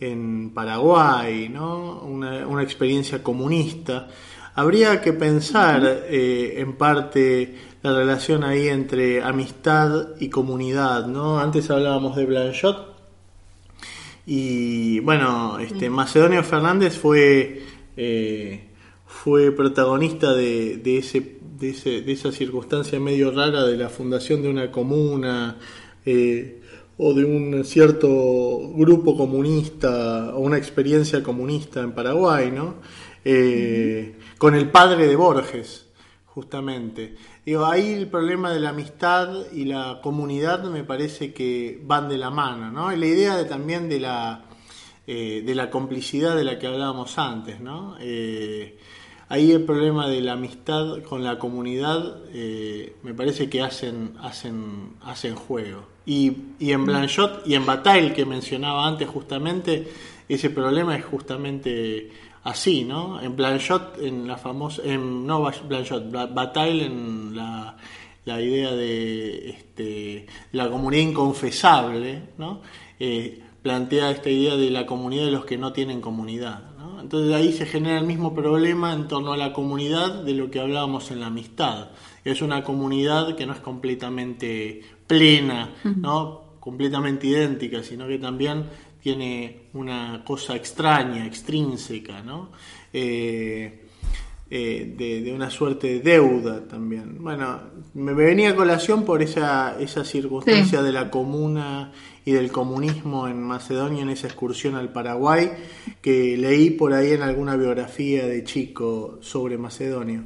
en 0.00 0.50
Paraguay, 0.50 1.48
¿no? 1.48 2.00
Una, 2.02 2.46
una 2.46 2.62
experiencia 2.62 3.22
comunista. 3.22 4.08
habría 4.54 5.00
que 5.00 5.12
pensar 5.12 6.04
eh, 6.08 6.54
en 6.58 6.74
parte 6.76 7.54
la 7.82 7.96
relación 7.96 8.42
ahí 8.44 8.68
entre 8.68 9.22
amistad 9.22 10.08
y 10.18 10.28
comunidad, 10.28 11.06
¿no? 11.06 11.38
Antes 11.38 11.70
hablábamos 11.70 12.16
de 12.16 12.26
Blanchot 12.26 12.96
y 14.26 15.00
bueno, 15.00 15.58
este 15.58 15.88
Macedonio 15.88 16.42
Fernández 16.42 16.98
fue 16.98 17.62
eh, 17.96 18.68
fue 19.06 19.52
protagonista 19.52 20.34
de, 20.34 20.76
de, 20.76 20.98
ese, 20.98 21.38
de, 21.58 21.70
ese, 21.70 22.02
de 22.02 22.12
esa 22.12 22.30
circunstancia 22.30 23.00
medio 23.00 23.30
rara 23.30 23.64
de 23.64 23.76
la 23.76 23.88
fundación 23.88 24.42
de 24.42 24.48
una 24.50 24.70
comuna 24.70 25.56
eh, 26.04 26.60
o 26.98 27.14
de 27.14 27.24
un 27.24 27.64
cierto 27.64 28.08
grupo 28.74 29.16
comunista 29.16 30.34
o 30.34 30.40
una 30.40 30.58
experiencia 30.58 31.22
comunista 31.22 31.80
en 31.80 31.92
Paraguay, 31.92 32.50
¿no? 32.50 32.76
Eh, 33.24 34.18
con 34.36 34.56
el 34.56 34.68
padre 34.70 35.06
de 35.06 35.14
Borges, 35.14 35.86
justamente. 36.26 37.14
Digo, 37.46 37.66
ahí 37.66 37.92
el 37.92 38.08
problema 38.08 38.52
de 38.52 38.58
la 38.58 38.70
amistad 38.70 39.46
y 39.52 39.64
la 39.64 40.00
comunidad 40.02 40.64
me 40.64 40.82
parece 40.82 41.32
que 41.32 41.80
van 41.84 42.08
de 42.08 42.18
la 42.18 42.30
mano, 42.30 42.72
¿no? 42.72 42.92
Y 42.92 42.96
la 42.96 43.06
idea 43.06 43.36
de, 43.36 43.44
también 43.44 43.88
de 43.88 44.00
la, 44.00 44.44
eh, 45.06 45.42
de 45.46 45.54
la 45.54 45.70
complicidad 45.70 46.34
de 46.34 46.44
la 46.44 46.58
que 46.58 46.66
hablábamos 46.66 47.16
antes, 47.16 47.60
¿no? 47.60 47.96
Eh, 48.00 48.76
ahí 49.28 49.52
el 49.52 49.62
problema 49.62 50.08
de 50.08 50.20
la 50.20 50.32
amistad 50.32 51.00
con 51.02 51.22
la 51.22 51.38
comunidad 51.38 52.24
me 53.02 53.14
parece 53.14 53.48
que 53.48 53.62
hacen, 53.62 54.14
hacen, 54.20 54.94
hacen 55.02 55.36
juego. 55.36 55.97
Y, 56.10 56.32
en 56.72 56.86
Blanchot 56.86 57.46
y 57.46 57.54
en 57.54 57.66
Bataille, 57.66 58.14
que 58.14 58.24
mencionaba 58.24 58.86
antes 58.86 59.06
justamente, 59.06 59.86
ese 60.26 60.48
problema 60.48 60.96
es 60.96 61.04
justamente 61.04 62.10
así, 62.44 62.82
¿no? 62.84 63.20
En 63.20 63.36
Blanchot, 63.36 63.98
en 64.00 64.26
la 64.26 64.38
famosa, 64.38 64.80
en, 64.86 65.26
no 65.26 65.50
Blanchot, 65.68 66.10
Bataille 66.10 66.86
en 66.86 67.36
la, 67.36 67.76
la 68.24 68.40
idea 68.40 68.72
de 68.72 69.50
este, 69.50 70.26
la 70.52 70.70
comunidad 70.70 71.02
inconfesable, 71.02 72.22
¿no? 72.38 72.62
Eh, 72.98 73.42
plantea 73.60 74.10
esta 74.10 74.30
idea 74.30 74.56
de 74.56 74.70
la 74.70 74.86
comunidad 74.86 75.26
de 75.26 75.32
los 75.32 75.44
que 75.44 75.58
no 75.58 75.74
tienen 75.74 76.00
comunidad. 76.00 76.62
Entonces 77.02 77.34
ahí 77.34 77.52
se 77.52 77.66
genera 77.66 77.98
el 77.98 78.06
mismo 78.06 78.34
problema 78.34 78.92
en 78.92 79.08
torno 79.08 79.32
a 79.32 79.36
la 79.36 79.52
comunidad 79.52 80.24
de 80.24 80.32
lo 80.32 80.50
que 80.50 80.60
hablábamos 80.60 81.10
en 81.10 81.20
la 81.20 81.26
amistad. 81.26 81.90
Es 82.24 82.42
una 82.42 82.64
comunidad 82.64 83.36
que 83.36 83.46
no 83.46 83.52
es 83.52 83.60
completamente 83.60 84.82
plena, 85.08 85.74
¿no? 85.82 86.48
completamente 86.60 87.26
idéntica, 87.26 87.82
sino 87.82 88.06
que 88.06 88.18
también 88.18 88.66
tiene 89.02 89.68
una 89.72 90.22
cosa 90.24 90.54
extraña, 90.54 91.26
extrínseca, 91.26 92.22
¿no? 92.22 92.50
Eh, 92.92 93.84
eh, 94.50 94.94
de, 94.96 95.32
una 95.32 95.50
suerte 95.50 95.86
de 95.88 96.00
deuda 96.00 96.66
también. 96.66 97.22
Bueno, 97.22 97.60
me 97.94 98.14
venía 98.14 98.50
a 98.50 98.56
colación 98.56 99.04
por 99.04 99.22
esa, 99.22 99.78
esa 99.78 100.04
circunstancia 100.04 100.82
de 100.82 100.92
la 100.92 101.10
comuna 101.10 101.92
y 102.24 102.32
del 102.32 102.50
comunismo 102.50 103.28
en 103.28 103.42
Macedonia 103.42 104.02
en 104.02 104.10
esa 104.10 104.26
excursión 104.26 104.74
al 104.74 104.90
Paraguay 104.90 105.50
que 106.00 106.36
leí 106.36 106.70
por 106.70 106.92
ahí 106.92 107.12
en 107.12 107.22
alguna 107.22 107.56
biografía 107.56 108.26
de 108.26 108.44
chico 108.44 109.18
sobre 109.20 109.58
Macedonia. 109.58 110.22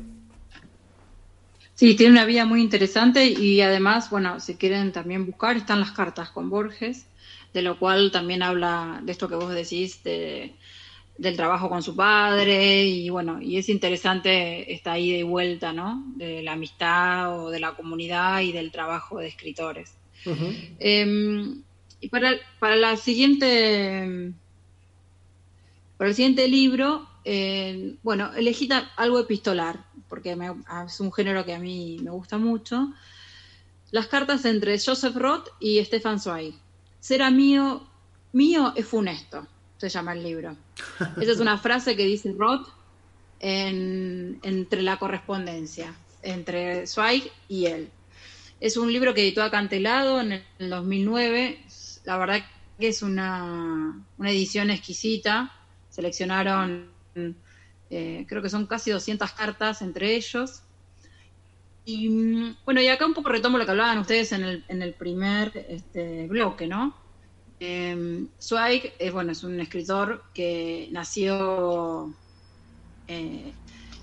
Sí, 1.75 1.95
tiene 1.97 2.13
una 2.13 2.25
vida 2.25 2.45
muy 2.45 2.61
interesante 2.61 3.27
y 3.27 3.61
además, 3.61 4.11
bueno, 4.11 4.41
si 4.41 4.55
quieren 4.55 4.93
también 4.93 5.27
buscar, 5.27 5.57
están 5.57 5.81
las 5.81 5.93
cartas 5.93 6.31
con 6.31 6.51
Borges, 6.51 7.07
de 7.55 7.63
lo 7.63 7.79
cual 7.79 8.11
también 8.13 8.43
habla 8.43 9.01
de 9.03 9.13
esto 9.13 9.29
que 9.29 9.35
vos 9.35 9.53
decís, 9.53 10.03
de, 10.05 10.55
del 11.19 11.37
trabajo 11.37 11.69
con 11.69 11.83
su 11.83 11.95
padre 11.95 12.85
y 12.85 13.09
bueno, 13.11 13.41
y 13.41 13.57
es 13.57 13.69
interesante 13.69 14.73
esta 14.73 14.99
ida 14.99 15.19
y 15.19 15.23
vuelta, 15.23 15.73
¿no? 15.73 16.05
De 16.17 16.43
la 16.43 16.53
amistad 16.53 17.39
o 17.39 17.51
de 17.51 17.61
la 17.61 17.75
comunidad 17.75 18.41
y 18.41 18.53
del 18.53 18.71
trabajo 18.71 19.19
de 19.19 19.29
escritores. 19.29 19.95
Em, 20.79 21.63
y 22.01 22.09
para, 22.09 22.35
para 22.59 22.77
la 22.77 22.97
siguiente, 22.97 24.33
para 25.97 26.11
el 26.11 26.17
siguiente 26.17 26.49
libro, 26.49 27.09
eh, 27.25 27.95
bueno, 28.03 28.33
elegí 28.35 28.69
algo 28.97 29.21
epistolar, 29.21 29.85
porque 30.13 30.37
es 30.87 31.01
un 31.01 31.11
género 31.11 31.43
que 31.43 31.55
a 31.55 31.59
mí 31.59 31.97
me 32.03 32.11
gusta 32.11 32.37
mucho. 32.37 32.93
Las 33.93 34.09
cartas 34.09 34.45
entre 34.45 34.79
Joseph 34.79 35.17
Roth 35.17 35.49
y 35.59 35.83
Stefan 35.83 36.21
Zweig. 36.21 36.53
Ser 37.01 37.31
mío, 37.31 37.89
mío 38.33 38.75
es 38.77 38.87
funesto, 38.87 39.47
se 39.79 39.89
llama 39.89 40.13
el 40.13 40.23
libro. 40.23 40.55
Esa 41.19 41.33
es 41.33 41.41
una 41.41 41.57
frase 41.57 41.97
que 41.97 42.05
dice 42.05 42.35
Roth 42.37 42.69
entre 43.41 44.83
la 44.83 44.99
correspondencia 44.99 45.95
entre 46.21 46.87
Zweig 46.87 47.33
y 47.49 47.65
él. 47.65 47.89
Es 48.61 48.77
un 48.77 48.93
libro 48.93 49.15
que 49.15 49.23
editó 49.23 49.43
Acantelado 49.43 50.21
en 50.21 50.43
el 50.59 50.69
2009. 50.69 51.59
La 52.05 52.19
verdad 52.19 52.45
que 52.79 52.89
es 52.89 53.01
una, 53.01 53.99
una 54.19 54.31
edición 54.31 54.69
exquisita. 54.69 55.51
Seleccionaron, 55.89 56.91
eh, 57.93 58.25
creo 58.27 58.41
que 58.41 58.49
son 58.49 58.67
casi 58.67 58.91
200 58.91 59.31
cartas 59.33 59.83
entre 59.83 60.17
ellos. 60.17 60.63
Y 61.85 62.09
mm, 62.09 62.57
bueno, 62.65 62.81
y 62.81 62.89
acá 62.89 63.05
un 63.05 63.13
poco 63.13 63.29
retomo 63.29 63.59
lo 63.59 63.67
que 63.67 63.71
hablaban 63.71 63.99
ustedes 63.99 64.33
en 64.33 64.45
el, 64.45 64.65
en 64.69 64.81
el 64.81 64.95
primer 64.95 65.67
este, 65.69 66.27
bloque, 66.27 66.67
¿no? 66.67 66.95
Eh, 67.61 68.27
Zweig 68.41 68.95
es, 68.99 69.13
bueno, 69.13 69.33
es 69.33 69.45
un 69.45 69.61
escritor 69.61 70.25
que 70.33 70.89
nació 70.91 72.15
eh, 73.09 73.53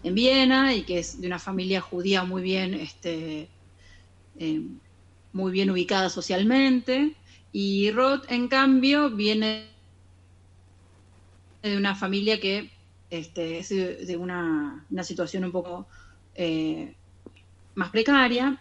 en 0.03 0.15
Viena 0.15 0.75
y 0.75 0.83
que 0.83 0.99
es 0.99 1.19
de 1.19 1.27
una 1.27 1.39
familia 1.39 1.81
judía 1.81 2.23
muy 2.23 2.43
bien, 2.43 2.75
este, 2.75 3.49
eh, 4.37 4.61
muy 5.33 5.51
bien 5.51 5.71
ubicada 5.71 6.09
socialmente. 6.09 7.15
Y 7.51 7.89
Roth, 7.89 8.31
en 8.31 8.49
cambio, 8.49 9.09
viene 9.09 9.67
de 11.63 11.75
una 11.75 11.95
familia 11.95 12.39
que 12.39 12.69
este, 13.09 13.59
es 13.59 13.69
de 13.69 14.17
una, 14.17 14.85
una 14.89 15.03
situación 15.03 15.45
un 15.45 15.51
poco 15.51 15.87
eh, 16.35 16.95
más 17.75 17.89
precaria. 17.89 18.59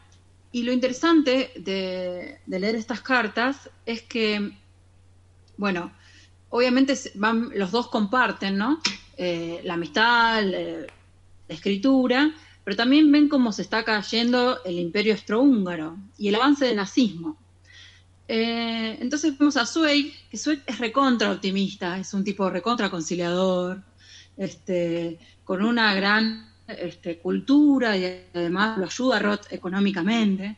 Y 0.51 0.63
lo 0.63 0.73
interesante 0.73 1.53
de, 1.57 2.41
leer 2.47 2.75
estas 2.75 3.01
cartas 3.03 3.71
es 3.85 4.03
que, 4.03 4.53
bueno, 5.57 5.93
obviamente 6.49 6.95
los 7.55 7.71
dos 7.71 7.89
comparten, 7.89 8.57
¿no? 8.57 8.81
Eh, 9.17 9.61
la 9.65 9.75
amistad, 9.75 10.43
la, 10.43 10.87
escritura, 11.49 12.35
pero 12.63 12.77
también 12.77 13.11
ven 13.11 13.29
cómo 13.29 13.53
se 13.53 13.63
está 13.63 13.83
cayendo 13.83 14.63
el 14.65 14.79
imperio 14.79 15.15
austrohúngaro 15.15 15.97
y 16.19 16.29
el 16.29 16.35
avance 16.35 16.67
del 16.67 16.77
nazismo. 16.77 17.39
Eh, 18.29 18.99
entonces 19.01 19.39
vemos 19.39 19.57
a 19.57 19.65
Zweig, 19.65 20.13
que 20.31 20.37
Zweig 20.37 20.63
es 20.67 20.79
recontra 20.79 21.33
optimista, 21.33 21.99
es 21.99 22.13
un 22.13 22.23
tipo 22.23 22.51
recontra 22.51 22.91
conciliador, 22.91 23.83
este, 24.39 25.19
con 25.45 25.63
una 25.63 25.95
gran 25.95 26.49
este, 26.69 27.19
cultura 27.19 27.97
y 27.97 28.25
además 28.33 28.79
lo 28.79 28.87
ayuda 28.87 29.17
a 29.17 29.21
Roth 29.21 29.53
económicamente. 29.53 30.57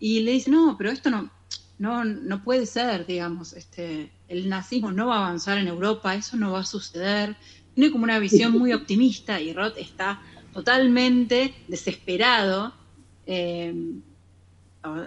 Y 0.00 0.20
le 0.20 0.32
dice, 0.32 0.50
no, 0.50 0.76
pero 0.78 0.90
esto 0.90 1.10
no, 1.10 1.30
no, 1.78 2.04
no 2.04 2.42
puede 2.42 2.66
ser, 2.66 3.06
digamos, 3.06 3.52
este, 3.52 4.10
el 4.28 4.48
nazismo 4.48 4.90
no 4.90 5.08
va 5.08 5.16
a 5.16 5.26
avanzar 5.26 5.58
en 5.58 5.68
Europa, 5.68 6.14
eso 6.14 6.36
no 6.36 6.52
va 6.52 6.60
a 6.60 6.64
suceder. 6.64 7.36
Tiene 7.74 7.90
como 7.92 8.04
una 8.04 8.18
visión 8.18 8.52
muy 8.52 8.72
optimista 8.72 9.40
y 9.40 9.52
Roth 9.52 9.76
está 9.76 10.22
totalmente 10.52 11.54
desesperado. 11.68 12.74
Eh, 13.26 13.74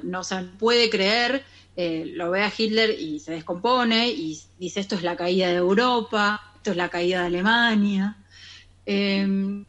no 0.04 0.24
se 0.24 0.36
puede 0.60 0.90
creer, 0.90 1.44
eh, 1.76 2.12
lo 2.16 2.30
ve 2.30 2.44
a 2.44 2.54
Hitler 2.56 2.92
y 3.00 3.20
se 3.20 3.32
descompone 3.32 4.10
y 4.10 4.40
dice 4.60 4.80
esto 4.80 4.96
es 4.96 5.02
la 5.02 5.16
caída 5.16 5.48
de 5.48 5.56
Europa, 5.56 6.53
esto 6.64 6.72
es 6.72 6.78
la 6.78 6.88
caída 6.88 7.20
de 7.20 7.26
Alemania. 7.26 8.16
Eh, 8.86 9.66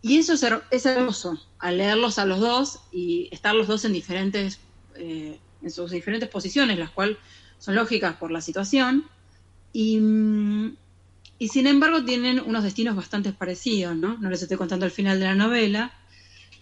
y 0.00 0.16
eso 0.16 0.32
es, 0.70 0.86
hermoso, 0.86 1.38
al 1.58 1.76
leerlos 1.76 2.18
a 2.18 2.24
los 2.24 2.40
dos 2.40 2.80
y 2.90 3.28
estar 3.32 3.54
los 3.54 3.66
dos 3.66 3.84
en 3.84 3.92
diferentes, 3.92 4.58
eh, 4.94 5.38
en 5.60 5.70
sus 5.70 5.90
diferentes 5.90 6.30
posiciones, 6.30 6.78
las 6.78 6.88
cuales 6.88 7.18
son 7.58 7.74
lógicas 7.74 8.16
por 8.16 8.30
la 8.30 8.40
situación, 8.40 9.04
y, 9.74 10.00
y, 11.38 11.48
sin 11.48 11.66
embargo 11.66 12.02
tienen 12.02 12.40
unos 12.40 12.64
destinos 12.64 12.96
bastante 12.96 13.34
parecidos, 13.34 13.94
¿no? 13.94 14.16
No 14.16 14.30
les 14.30 14.40
estoy 14.40 14.56
contando 14.56 14.86
el 14.86 14.92
final 14.92 15.20
de 15.20 15.26
la 15.26 15.34
novela, 15.34 15.92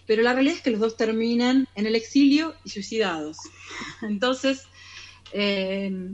pero 0.05 0.21
la 0.21 0.33
realidad 0.33 0.57
es 0.57 0.61
que 0.61 0.71
los 0.71 0.81
dos 0.81 0.97
terminan 0.97 1.65
en 1.75 1.85
el 1.85 1.95
exilio 1.95 2.55
y 2.65 2.71
suicidados. 2.71 3.37
Entonces, 4.01 4.63
eh, 5.31 6.11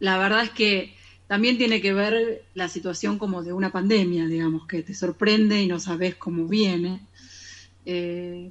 la 0.00 0.18
verdad 0.18 0.42
es 0.42 0.50
que 0.50 0.94
también 1.28 1.58
tiene 1.58 1.80
que 1.80 1.92
ver 1.92 2.44
la 2.54 2.68
situación 2.68 3.18
como 3.18 3.42
de 3.42 3.52
una 3.52 3.72
pandemia, 3.72 4.26
digamos, 4.26 4.66
que 4.66 4.82
te 4.82 4.94
sorprende 4.94 5.62
y 5.62 5.66
no 5.68 5.80
sabes 5.80 6.14
cómo 6.16 6.46
viene. 6.48 7.00
Eh, 7.86 8.50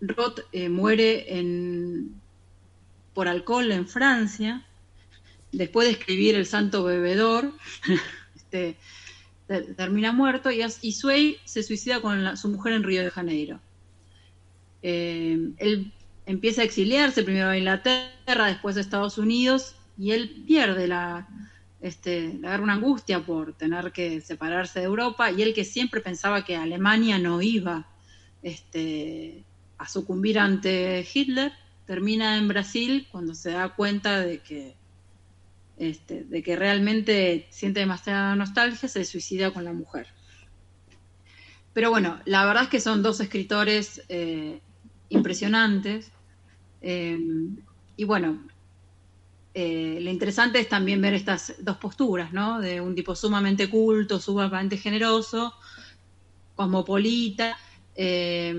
Roth 0.00 0.40
eh, 0.52 0.68
muere 0.68 1.26
por 3.14 3.28
alcohol 3.28 3.70
en 3.72 3.88
Francia, 3.88 4.66
después 5.52 5.88
de 5.88 5.92
escribir 5.94 6.34
El 6.34 6.46
Santo 6.46 6.84
Bebedor, 6.84 7.52
este, 8.36 8.76
ter- 9.46 9.74
termina 9.76 10.12
muerto 10.12 10.50
y, 10.50 10.62
y 10.82 10.92
Sway 10.92 11.38
se 11.44 11.62
suicida 11.62 12.00
con 12.00 12.36
su 12.36 12.48
mujer 12.48 12.74
en 12.74 12.82
Río 12.84 13.02
de 13.02 13.10
Janeiro. 13.10 13.60
Eh, 14.82 15.52
él 15.58 15.92
empieza 16.26 16.62
a 16.62 16.64
exiliarse 16.64 17.22
primero 17.22 17.48
a 17.48 17.58
Inglaterra, 17.58 18.46
después 18.46 18.76
a 18.76 18.80
Estados 18.80 19.18
Unidos 19.18 19.76
y 19.98 20.12
él 20.12 20.44
pierde 20.46 20.88
la, 20.88 21.28
este, 21.80 22.34
le 22.34 22.60
una 22.60 22.74
angustia 22.74 23.24
por 23.24 23.54
tener 23.54 23.92
que 23.92 24.20
separarse 24.20 24.80
de 24.80 24.86
Europa 24.86 25.30
y 25.30 25.42
él 25.42 25.54
que 25.54 25.64
siempre 25.64 26.00
pensaba 26.00 26.44
que 26.44 26.56
Alemania 26.56 27.18
no 27.18 27.42
iba 27.42 27.86
este, 28.42 29.44
a 29.78 29.88
sucumbir 29.88 30.38
ante 30.38 31.06
Hitler, 31.12 31.52
termina 31.86 32.36
en 32.36 32.48
Brasil 32.48 33.06
cuando 33.10 33.34
se 33.34 33.50
da 33.52 33.74
cuenta 33.74 34.20
de 34.20 34.38
que, 34.40 34.76
este, 35.78 36.24
de 36.24 36.42
que 36.42 36.56
realmente 36.56 37.46
siente 37.50 37.80
demasiada 37.80 38.34
nostalgia, 38.34 38.88
se 38.88 39.04
suicida 39.04 39.52
con 39.52 39.64
la 39.64 39.72
mujer. 39.72 40.08
Pero 41.72 41.90
bueno, 41.90 42.18
la 42.24 42.46
verdad 42.46 42.64
es 42.64 42.68
que 42.70 42.80
son 42.80 43.02
dos 43.02 43.20
escritores 43.20 44.02
eh, 44.08 44.60
impresionantes. 45.10 46.10
eh, 46.80 47.18
y 47.98 48.04
bueno, 48.04 48.46
eh, 49.56 49.98
lo 50.02 50.10
interesante 50.10 50.60
es 50.60 50.68
también 50.68 51.00
ver 51.00 51.14
estas 51.14 51.54
dos 51.60 51.78
posturas, 51.78 52.32
¿no? 52.32 52.60
De 52.60 52.80
un 52.80 52.94
tipo 52.94 53.16
sumamente 53.16 53.70
culto, 53.70 54.20
sumamente 54.20 54.76
generoso, 54.78 55.54
cosmopolita, 56.54 57.56
eh, 57.94 58.54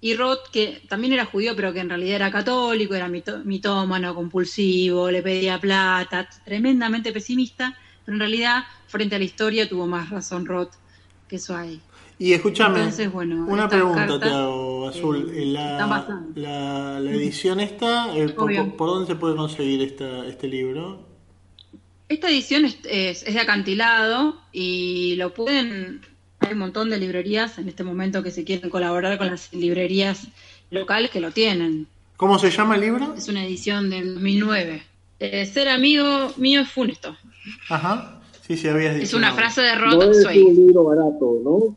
y 0.00 0.14
Roth, 0.14 0.48
que 0.52 0.82
también 0.88 1.14
era 1.14 1.24
judío, 1.26 1.56
pero 1.56 1.72
que 1.72 1.80
en 1.80 1.88
realidad 1.88 2.16
era 2.16 2.30
católico, 2.30 2.94
era 2.94 3.08
mito- 3.08 3.42
mitómano, 3.44 4.14
compulsivo, 4.14 5.10
le 5.10 5.22
pedía 5.22 5.58
plata, 5.60 6.28
tremendamente 6.44 7.12
pesimista, 7.12 7.76
pero 8.04 8.14
en 8.16 8.20
realidad, 8.20 8.62
frente 8.86 9.16
a 9.16 9.18
la 9.18 9.24
historia, 9.24 9.68
tuvo 9.68 9.86
más 9.86 10.10
razón 10.10 10.46
Roth 10.46 10.74
que 11.26 11.38
Sway. 11.38 11.85
Y 12.18 12.32
escúchame, 12.32 12.78
Entonces, 12.78 13.12
bueno, 13.12 13.44
una 13.46 13.68
pregunta 13.68 14.06
cartas, 14.06 14.20
te 14.20 14.34
hago, 14.34 14.88
Azul. 14.88 15.30
eh, 15.34 15.44
la, 15.46 16.22
la, 16.34 16.98
la 17.00 17.10
edición 17.10 17.60
esta, 17.60 18.16
eh, 18.16 18.28
por, 18.30 18.88
dónde 18.88 19.06
se 19.06 19.16
puede 19.16 19.36
conseguir 19.36 19.82
esta, 19.82 20.26
este 20.26 20.48
libro? 20.48 21.00
Esta 22.08 22.28
edición 22.30 22.64
es, 22.64 22.78
es- 22.88 23.22
es 23.26 23.34
de 23.34 23.40
acantilado 23.40 24.36
y 24.52 25.14
lo 25.16 25.34
pueden. 25.34 26.00
Hay 26.40 26.52
un 26.52 26.58
montón 26.58 26.88
de 26.88 26.98
librerías 26.98 27.58
en 27.58 27.68
este 27.68 27.82
momento 27.84 28.22
que 28.22 28.30
se 28.30 28.44
quieren 28.44 28.70
colaborar 28.70 29.18
con 29.18 29.26
las 29.26 29.52
librerías 29.52 30.28
locales 30.70 31.10
que 31.10 31.20
lo 31.20 31.32
tienen. 31.32 31.86
¿Cómo 32.16 32.38
se 32.38 32.50
llama 32.50 32.76
el 32.76 32.80
libro? 32.82 33.14
Es 33.14 33.28
una 33.28 33.44
edición 33.44 33.90
del 33.90 34.14
2009. 34.14 34.82
Eh, 35.18 35.44
ser 35.46 35.68
amigo 35.68 36.32
mío 36.38 36.60
es 36.62 36.70
funesto. 36.70 37.14
Ajá. 37.68 38.20
Sí, 38.46 38.56
sí, 38.56 38.68
habías 38.68 38.94
dicho. 38.94 39.04
Es 39.04 39.14
una 39.14 39.32
frase 39.34 39.60
de 39.62 39.74
No 39.76 39.82
Rod 39.82 40.12
ser 40.14 40.22
Sway. 40.22 40.42
un 40.42 40.54
libro 40.56 40.84
barato, 40.84 41.40
¿no? 41.44 41.76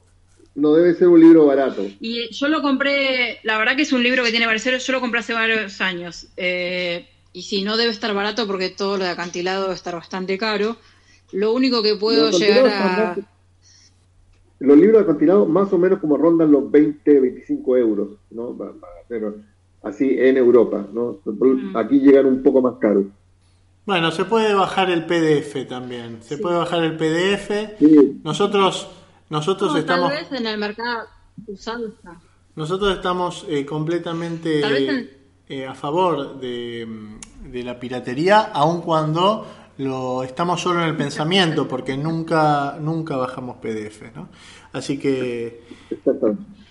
No 0.56 0.74
debe 0.74 0.94
ser 0.94 1.08
un 1.08 1.20
libro 1.20 1.46
barato. 1.46 1.86
Y 2.00 2.30
yo 2.34 2.48
lo 2.48 2.62
compré, 2.62 3.40
la 3.44 3.58
verdad 3.58 3.76
que 3.76 3.84
es 3.84 3.94
un 3.94 4.04
libro 4.04 4.24
que 4.24 4.32
tiene 4.32 4.46
varios 4.46 4.86
yo 4.86 4.94
lo 4.94 5.00
compré 5.00 5.20
hace 5.20 5.34
varios 5.34 5.80
años. 5.82 6.28
Eh, 6.36 7.08
y 7.32 7.44
sí, 7.44 7.64
no 7.64 7.78
debe 7.78 7.92
estar 7.92 8.14
barato 8.14 8.48
porque 8.48 8.70
todo 8.70 8.98
lo 8.98 9.04
de 9.04 9.12
acantilado 9.12 9.64
debe 9.64 9.76
estar 9.76 9.94
bastante 9.94 10.38
caro. 10.38 10.76
Lo 11.32 11.54
único 11.54 11.84
que 11.84 11.96
puedo 11.96 12.32
llegar 12.32 12.68
a... 12.68 13.16
Los 14.60 14.78
libros 14.78 14.98
de 14.98 15.04
acantilado 15.04 15.46
más 15.46 15.72
o 15.72 15.78
menos 15.78 16.00
como 16.00 16.18
rondan 16.18 16.52
los 16.52 16.70
20, 16.70 17.20
25 17.20 17.78
euros, 17.78 18.10
¿no? 18.32 18.58
Pero 19.08 19.36
así 19.84 20.18
en 20.20 20.36
Europa, 20.36 20.86
¿no? 20.92 21.20
Aquí 21.76 22.00
llegan 22.00 22.26
un 22.26 22.44
poco 22.44 22.62
más 22.62 22.76
caros. 22.80 23.06
Bueno, 23.86 24.12
se 24.12 24.26
puede 24.26 24.54
bajar 24.54 24.92
el 24.92 25.06
PDF 25.06 25.68
también. 25.68 26.22
Se 26.22 26.38
puede 26.38 26.58
bajar 26.58 26.84
el 26.84 26.98
PDF. 26.98 27.80
Sí, 27.80 28.22
Nosotros, 28.24 28.90
nosotros 29.30 29.72
No, 29.74 29.78
estamos, 29.78 30.10
Tal 30.12 30.24
vez 30.24 30.32
en 30.40 30.46
el 30.48 30.58
mercado 30.58 31.08
usado 31.48 31.88
está. 31.88 32.20
nosotros 32.56 32.96
estamos 32.96 33.46
eh, 33.50 33.66
completamente 33.66 34.62
en- 34.88 35.10
eh, 35.48 35.66
a 35.66 35.74
favor 35.74 36.40
de, 36.40 36.86
mm, 36.88 37.52
de 37.52 37.64
la 37.64 37.80
piratería, 37.80 38.40
aun 38.54 38.82
cuando 38.82 39.48
lo 39.78 40.24
estamos 40.24 40.62
solo 40.62 40.82
en 40.84 40.90
el 40.90 40.98
pensamiento, 40.98 41.68
porque 41.68 41.96
nunca, 41.98 42.78
nunca 42.82 43.16
bajamos 43.16 43.58
PDF, 43.58 44.12
¿no? 44.14 44.30
Así 44.74 45.00
que 45.00 45.64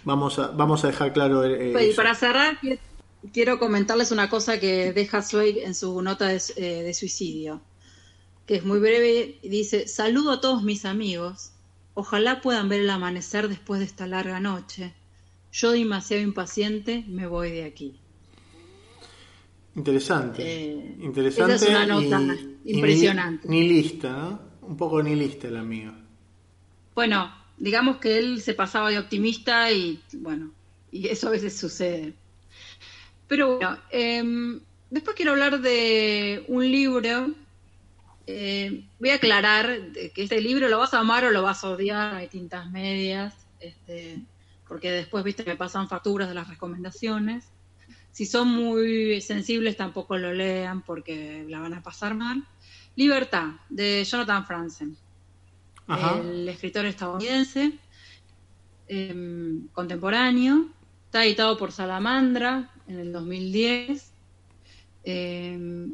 vamos 0.04 0.38
a, 0.38 0.48
vamos 0.48 0.84
a 0.84 0.88
dejar 0.88 1.12
claro 1.12 1.44
eh, 1.44 1.70
Pues, 1.72 1.86
y 1.86 1.88
eso. 1.90 1.96
para 1.96 2.14
cerrar, 2.14 2.58
qui- 2.60 2.78
quiero 3.32 3.58
comentarles 3.58 4.12
una 4.12 4.28
cosa 4.30 4.60
que 4.60 4.92
deja 4.92 5.22
Zweig 5.22 5.58
en 5.58 5.74
su 5.74 6.00
nota 6.02 6.26
de, 6.28 6.40
eh, 6.56 6.82
de 6.82 6.94
suicidio, 6.94 7.60
que 8.46 8.56
es 8.56 8.64
muy 8.64 8.78
breve. 8.78 9.38
y 9.42 9.48
Dice, 9.48 9.88
saludo 9.88 10.32
a 10.32 10.40
todos 10.40 10.62
mis 10.62 10.84
amigos. 10.84 11.52
Ojalá 12.00 12.40
puedan 12.40 12.68
ver 12.68 12.82
el 12.82 12.90
amanecer 12.90 13.48
después 13.48 13.80
de 13.80 13.86
esta 13.86 14.06
larga 14.06 14.38
noche. 14.38 14.94
Yo 15.50 15.72
demasiado 15.72 16.22
impaciente 16.22 17.04
me 17.08 17.26
voy 17.26 17.50
de 17.50 17.64
aquí. 17.64 17.98
Interesante. 19.74 20.42
Eh, 20.44 20.96
Interesante. 21.00 21.54
esa 21.56 21.64
es 21.64 21.70
una 21.70 21.86
nota 21.86 22.22
y- 22.64 22.70
y 22.70 22.74
impresionante. 22.76 23.48
Ni, 23.48 23.68
lista, 23.68 24.12
¿no? 24.12 24.40
Un 24.68 24.76
poco 24.76 25.02
ni 25.02 25.16
lista 25.16 25.48
el 25.48 25.56
amigo. 25.56 25.92
Bueno, 26.94 27.34
digamos 27.56 27.96
que 27.96 28.16
él 28.16 28.42
se 28.42 28.54
pasaba 28.54 28.90
de 28.90 29.00
optimista 29.00 29.72
y 29.72 30.00
bueno, 30.18 30.52
y 30.92 31.08
eso 31.08 31.26
a 31.26 31.30
veces 31.32 31.56
sucede. 31.56 32.14
Pero 33.26 33.56
bueno, 33.56 33.76
em, 33.90 34.60
después 34.88 35.16
quiero 35.16 35.32
hablar 35.32 35.60
de 35.60 36.44
un 36.46 36.62
libro. 36.70 37.34
Eh, 38.30 38.84
voy 39.00 39.08
a 39.08 39.14
aclarar 39.14 39.90
que 40.14 40.22
este 40.22 40.42
libro 40.42 40.68
lo 40.68 40.76
vas 40.76 40.92
a 40.92 40.98
amar 40.98 41.24
o 41.24 41.30
lo 41.30 41.42
vas 41.42 41.64
a 41.64 41.70
odiar, 41.70 42.14
hay 42.14 42.28
tintas 42.28 42.70
medias, 42.70 43.34
este, 43.58 44.22
porque 44.68 44.90
después, 44.90 45.24
viste, 45.24 45.44
me 45.46 45.56
pasan 45.56 45.88
facturas 45.88 46.28
de 46.28 46.34
las 46.34 46.46
recomendaciones. 46.46 47.46
Si 48.12 48.26
son 48.26 48.48
muy 48.48 49.22
sensibles, 49.22 49.78
tampoco 49.78 50.18
lo 50.18 50.34
lean 50.34 50.82
porque 50.82 51.46
la 51.48 51.58
van 51.60 51.72
a 51.72 51.82
pasar 51.82 52.14
mal. 52.14 52.46
Libertad, 52.96 53.52
de 53.70 54.04
Jonathan 54.04 54.44
Franzen 54.44 54.98
Ajá. 55.86 56.20
el 56.20 56.46
escritor 56.50 56.84
estadounidense 56.84 57.78
em, 58.88 59.68
contemporáneo. 59.68 60.68
Está 61.06 61.24
editado 61.24 61.56
por 61.56 61.72
Salamandra 61.72 62.70
en 62.88 62.98
el 62.98 63.10
2010. 63.10 64.12
Eh, 65.04 65.88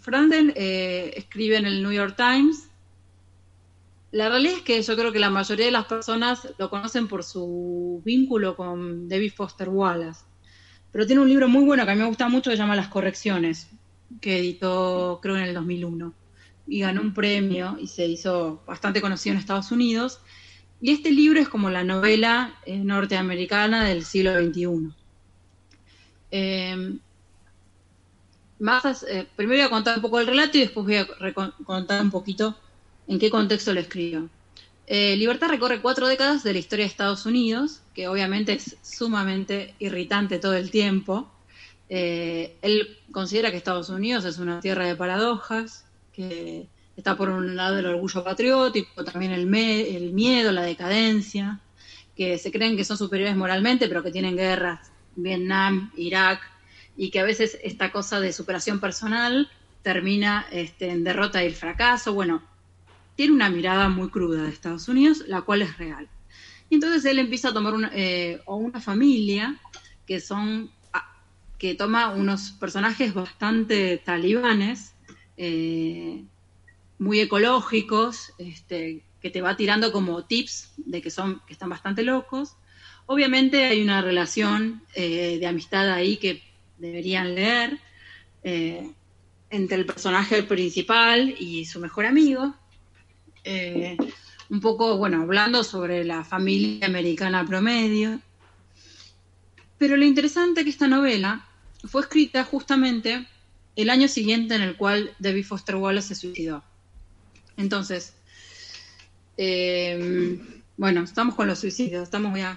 Franzen 0.00 0.52
eh, 0.56 1.12
escribe 1.16 1.56
en 1.56 1.66
el 1.66 1.82
New 1.82 1.92
York 1.92 2.16
Times. 2.16 2.68
La 4.10 4.28
realidad 4.28 4.58
es 4.58 4.62
que 4.62 4.80
yo 4.80 4.96
creo 4.96 5.12
que 5.12 5.18
la 5.18 5.30
mayoría 5.30 5.66
de 5.66 5.72
las 5.72 5.86
personas 5.86 6.48
lo 6.58 6.70
conocen 6.70 7.08
por 7.08 7.24
su 7.24 8.00
vínculo 8.04 8.56
con 8.56 9.08
David 9.08 9.32
Foster 9.34 9.68
Wallace. 9.68 10.24
Pero 10.92 11.06
tiene 11.06 11.22
un 11.22 11.28
libro 11.28 11.48
muy 11.48 11.64
bueno 11.64 11.84
que 11.84 11.90
a 11.90 11.94
mí 11.94 12.00
me 12.00 12.06
gusta 12.06 12.28
mucho 12.28 12.50
que 12.50 12.56
se 12.56 12.62
llama 12.62 12.76
Las 12.76 12.88
Correcciones, 12.88 13.68
que 14.20 14.38
editó 14.38 15.18
creo 15.20 15.36
en 15.36 15.42
el 15.42 15.54
2001 15.54 16.14
y 16.66 16.80
ganó 16.80 17.02
un 17.02 17.12
premio 17.12 17.76
y 17.80 17.88
se 17.88 18.06
hizo 18.06 18.62
bastante 18.66 19.00
conocido 19.00 19.34
en 19.34 19.40
Estados 19.40 19.70
Unidos. 19.70 20.20
Y 20.80 20.90
este 20.92 21.10
libro 21.10 21.40
es 21.40 21.48
como 21.48 21.70
la 21.70 21.84
novela 21.84 22.58
eh, 22.66 22.78
norteamericana 22.78 23.84
del 23.84 24.04
siglo 24.04 24.34
XXI. 24.34 24.92
Más, 28.58 29.02
eh, 29.04 29.26
primero 29.36 29.62
voy 29.62 29.66
a 29.66 29.70
contar 29.70 29.96
un 29.96 30.02
poco 30.02 30.20
el 30.20 30.26
relato 30.26 30.58
y 30.58 30.62
después 30.62 30.86
voy 30.86 30.96
a 30.96 31.06
contar 31.64 32.02
un 32.02 32.10
poquito 32.10 32.56
en 33.08 33.18
qué 33.18 33.30
contexto 33.30 33.72
lo 33.72 33.80
escribió. 33.80 34.28
Eh, 34.86 35.16
Libertad 35.16 35.48
recorre 35.48 35.80
cuatro 35.80 36.06
décadas 36.06 36.42
de 36.42 36.52
la 36.52 36.58
historia 36.58 36.84
de 36.84 36.90
Estados 36.90 37.24
Unidos, 37.26 37.80
que 37.94 38.06
obviamente 38.08 38.52
es 38.52 38.76
sumamente 38.82 39.74
irritante 39.78 40.38
todo 40.38 40.54
el 40.54 40.70
tiempo. 40.70 41.30
Eh, 41.88 42.56
él 42.62 42.98
considera 43.10 43.50
que 43.50 43.56
Estados 43.56 43.88
Unidos 43.88 44.24
es 44.24 44.38
una 44.38 44.60
tierra 44.60 44.86
de 44.86 44.96
paradojas, 44.96 45.86
que 46.12 46.66
está 46.96 47.16
por 47.16 47.30
un 47.30 47.56
lado 47.56 47.78
el 47.78 47.86
orgullo 47.86 48.22
patriótico, 48.22 49.04
también 49.04 49.32
el, 49.32 49.52
el 49.54 50.12
miedo, 50.12 50.52
la 50.52 50.62
decadencia, 50.62 51.60
que 52.14 52.38
se 52.38 52.52
creen 52.52 52.76
que 52.76 52.84
son 52.84 52.96
superiores 52.96 53.36
moralmente, 53.36 53.88
pero 53.88 54.02
que 54.02 54.12
tienen 54.12 54.36
guerras, 54.36 54.92
Vietnam, 55.16 55.90
Irak, 55.96 56.40
y 56.96 57.10
que 57.10 57.20
a 57.20 57.24
veces 57.24 57.58
esta 57.62 57.92
cosa 57.92 58.20
de 58.20 58.32
superación 58.32 58.80
personal 58.80 59.50
termina 59.82 60.46
este, 60.50 60.90
en 60.90 61.04
derrota 61.04 61.42
y 61.42 61.46
el 61.46 61.54
fracaso. 61.54 62.14
Bueno, 62.14 62.42
tiene 63.16 63.32
una 63.32 63.50
mirada 63.50 63.88
muy 63.88 64.08
cruda 64.08 64.42
de 64.42 64.48
Estados 64.48 64.88
Unidos, 64.88 65.24
la 65.26 65.42
cual 65.42 65.62
es 65.62 65.76
real. 65.78 66.08
Y 66.70 66.76
entonces 66.76 67.04
él 67.04 67.18
empieza 67.18 67.50
a 67.50 67.54
tomar 67.54 67.74
una, 67.74 67.90
eh, 67.94 68.40
o 68.46 68.56
una 68.56 68.80
familia 68.80 69.56
que 70.06 70.20
son 70.20 70.70
ah, 70.92 71.16
que 71.58 71.74
toma 71.74 72.10
unos 72.10 72.52
personajes 72.52 73.14
bastante 73.14 73.98
talibanes, 73.98 74.94
eh, 75.36 76.24
muy 76.98 77.20
ecológicos, 77.20 78.32
este, 78.38 79.02
que 79.20 79.30
te 79.30 79.42
va 79.42 79.56
tirando 79.56 79.92
como 79.92 80.24
tips 80.24 80.72
de 80.76 81.02
que 81.02 81.10
son 81.10 81.40
que 81.46 81.52
están 81.52 81.68
bastante 81.68 82.02
locos. 82.02 82.56
Obviamente 83.06 83.64
hay 83.64 83.82
una 83.82 84.00
relación 84.00 84.82
eh, 84.94 85.38
de 85.38 85.46
amistad 85.46 85.90
ahí 85.90 86.16
que 86.16 86.42
deberían 86.78 87.34
leer 87.34 87.78
eh, 88.42 88.90
entre 89.50 89.76
el 89.78 89.86
personaje 89.86 90.42
principal 90.42 91.34
y 91.38 91.64
su 91.64 91.80
mejor 91.80 92.06
amigo. 92.06 92.54
Eh, 93.44 93.96
un 94.50 94.60
poco, 94.60 94.96
bueno, 94.98 95.22
hablando 95.22 95.64
sobre 95.64 96.04
la 96.04 96.24
familia 96.24 96.86
americana 96.86 97.44
promedio. 97.46 98.20
Pero 99.78 99.96
lo 99.96 100.04
interesante 100.04 100.60
es 100.60 100.64
que 100.64 100.70
esta 100.70 100.88
novela 100.88 101.46
fue 101.84 102.02
escrita 102.02 102.44
justamente 102.44 103.26
el 103.76 103.90
año 103.90 104.08
siguiente 104.08 104.54
en 104.54 104.62
el 104.62 104.76
cual 104.76 105.14
David 105.18 105.44
Foster 105.44 105.76
Wallace 105.76 106.08
se 106.08 106.14
suicidó. 106.14 106.62
Entonces, 107.56 108.14
eh, 109.36 110.38
bueno, 110.76 111.02
estamos 111.02 111.34
con 111.34 111.48
los 111.48 111.58
suicidios, 111.58 112.02
estamos 112.04 112.36
ya. 112.38 112.56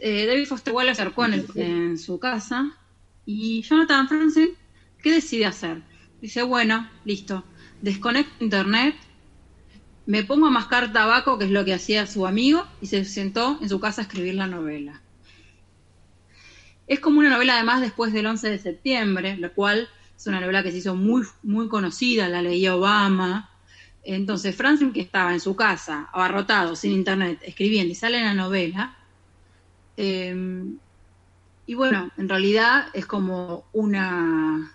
David 0.00 0.46
Foster 0.46 0.72
Wallace 0.72 1.02
acercó 1.02 1.24
en, 1.24 1.34
el- 1.34 1.46
en 1.56 1.98
su 1.98 2.18
casa 2.20 2.77
y 3.30 3.60
Jonathan 3.60 4.08
Franzen, 4.08 4.56
¿qué 5.02 5.12
decide 5.12 5.44
hacer? 5.44 5.82
Dice, 6.22 6.42
bueno, 6.42 6.88
listo, 7.04 7.44
desconecto 7.82 8.42
internet, 8.42 8.96
me 10.06 10.24
pongo 10.24 10.46
a 10.46 10.50
mascar 10.50 10.94
tabaco, 10.94 11.36
que 11.36 11.44
es 11.44 11.50
lo 11.50 11.62
que 11.66 11.74
hacía 11.74 12.06
su 12.06 12.26
amigo, 12.26 12.66
y 12.80 12.86
se 12.86 13.04
sentó 13.04 13.58
en 13.60 13.68
su 13.68 13.80
casa 13.80 14.00
a 14.00 14.04
escribir 14.04 14.34
la 14.34 14.46
novela. 14.46 15.02
Es 16.86 17.00
como 17.00 17.18
una 17.18 17.28
novela 17.28 17.56
además 17.56 17.82
después 17.82 18.14
del 18.14 18.24
11 18.24 18.48
de 18.48 18.58
septiembre, 18.60 19.36
la 19.36 19.50
cual 19.50 19.90
es 20.16 20.26
una 20.26 20.40
novela 20.40 20.62
que 20.62 20.72
se 20.72 20.78
hizo 20.78 20.96
muy, 20.96 21.22
muy 21.42 21.68
conocida, 21.68 22.30
la 22.30 22.40
leía 22.40 22.76
Obama. 22.76 23.50
Entonces, 24.04 24.56
Franklin, 24.56 24.94
que 24.94 25.02
estaba 25.02 25.34
en 25.34 25.40
su 25.40 25.54
casa, 25.54 26.08
abarrotado, 26.14 26.76
sin 26.76 26.92
internet, 26.92 27.40
escribiendo 27.42 27.92
y 27.92 27.94
sale 27.94 28.22
la 28.22 28.32
novela. 28.32 28.96
eh, 29.98 30.78
y 31.68 31.74
bueno, 31.74 32.10
en 32.16 32.30
realidad 32.30 32.86
es 32.94 33.04
como 33.04 33.66
una, 33.74 34.72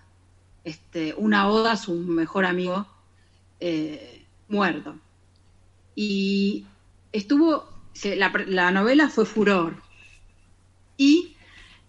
este, 0.64 1.16
una 1.18 1.48
oda 1.50 1.72
a 1.72 1.78
su 1.78 1.96
mejor 1.96 2.46
amigo 2.46 2.86
eh, 3.60 4.24
muerto. 4.48 4.96
Y 5.96 6.66
estuvo, 7.12 7.68
la, 8.04 8.32
la 8.48 8.70
novela 8.72 9.10
fue 9.10 9.26
furor. 9.26 9.82
Y 10.96 11.36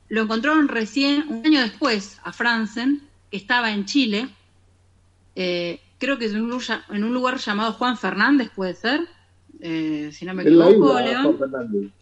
lo 0.08 0.22
encontraron 0.22 0.68
recién, 0.68 1.26
un 1.28 1.44
año 1.44 1.60
después, 1.60 2.18
a 2.24 2.32
Franzen, 2.32 3.02
que 3.30 3.36
estaba 3.36 3.72
en 3.72 3.84
Chile, 3.84 4.28
eh, 5.36 5.80
creo 5.98 6.18
que 6.18 6.24
es 6.24 6.32
en 6.32 6.42
un, 6.42 6.50
lugar, 6.50 6.82
en 6.88 7.04
un 7.04 7.12
lugar 7.12 7.36
llamado 7.36 7.74
Juan 7.74 7.98
Fernández, 7.98 8.50
puede 8.56 8.74
ser, 8.74 9.00
eh, 9.60 10.10
si 10.12 10.24
no 10.24 10.32
me 10.32 10.44
En 10.44 10.48
equivoco, 10.48 10.98
León. 10.98 11.92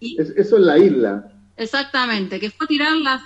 Y- 0.00 0.20
Es- 0.20 0.30
eso 0.30 0.56
es 0.56 0.62
la 0.64 0.78
isla. 0.78 1.32
Exactamente, 1.62 2.40
que 2.40 2.50
fue 2.50 2.64
a 2.64 2.68
tirar 2.68 2.96
las, 2.96 3.22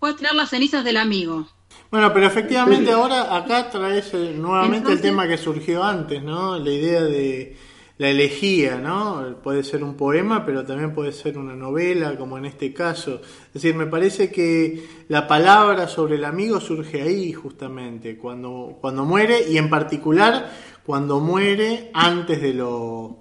fue 0.00 0.10
a 0.10 0.16
tirar 0.16 0.34
las 0.34 0.50
cenizas 0.50 0.84
del 0.84 0.96
amigo. 0.96 1.46
Bueno, 1.90 2.12
pero 2.12 2.26
efectivamente 2.26 2.90
ahora 2.90 3.36
acá 3.36 3.70
traes 3.70 4.12
nuevamente 4.12 4.78
Entonces- 4.78 4.96
el 4.96 5.02
tema 5.02 5.28
que 5.28 5.38
surgió 5.38 5.84
antes, 5.84 6.22
¿no? 6.22 6.58
La 6.58 6.70
idea 6.70 7.02
de 7.02 7.56
la 7.98 8.08
elegía, 8.08 8.76
¿no? 8.76 9.36
Puede 9.42 9.62
ser 9.62 9.82
un 9.82 9.94
poema, 9.94 10.44
pero 10.44 10.66
también 10.66 10.94
puede 10.94 11.12
ser 11.12 11.38
una 11.38 11.54
novela, 11.54 12.16
como 12.18 12.36
en 12.36 12.44
este 12.44 12.74
caso. 12.74 13.20
Es 13.46 13.54
decir, 13.54 13.74
me 13.74 13.86
parece 13.86 14.30
que 14.30 14.86
la 15.08 15.26
palabra 15.26 15.88
sobre 15.88 16.16
el 16.16 16.24
amigo 16.24 16.60
surge 16.60 17.00
ahí 17.00 17.32
justamente, 17.32 18.18
cuando, 18.18 18.76
cuando 18.80 19.04
muere, 19.04 19.46
y 19.48 19.56
en 19.56 19.70
particular 19.70 20.50
cuando 20.84 21.20
muere 21.20 21.90
antes 21.94 22.42
de 22.42 22.52
lo 22.54 23.20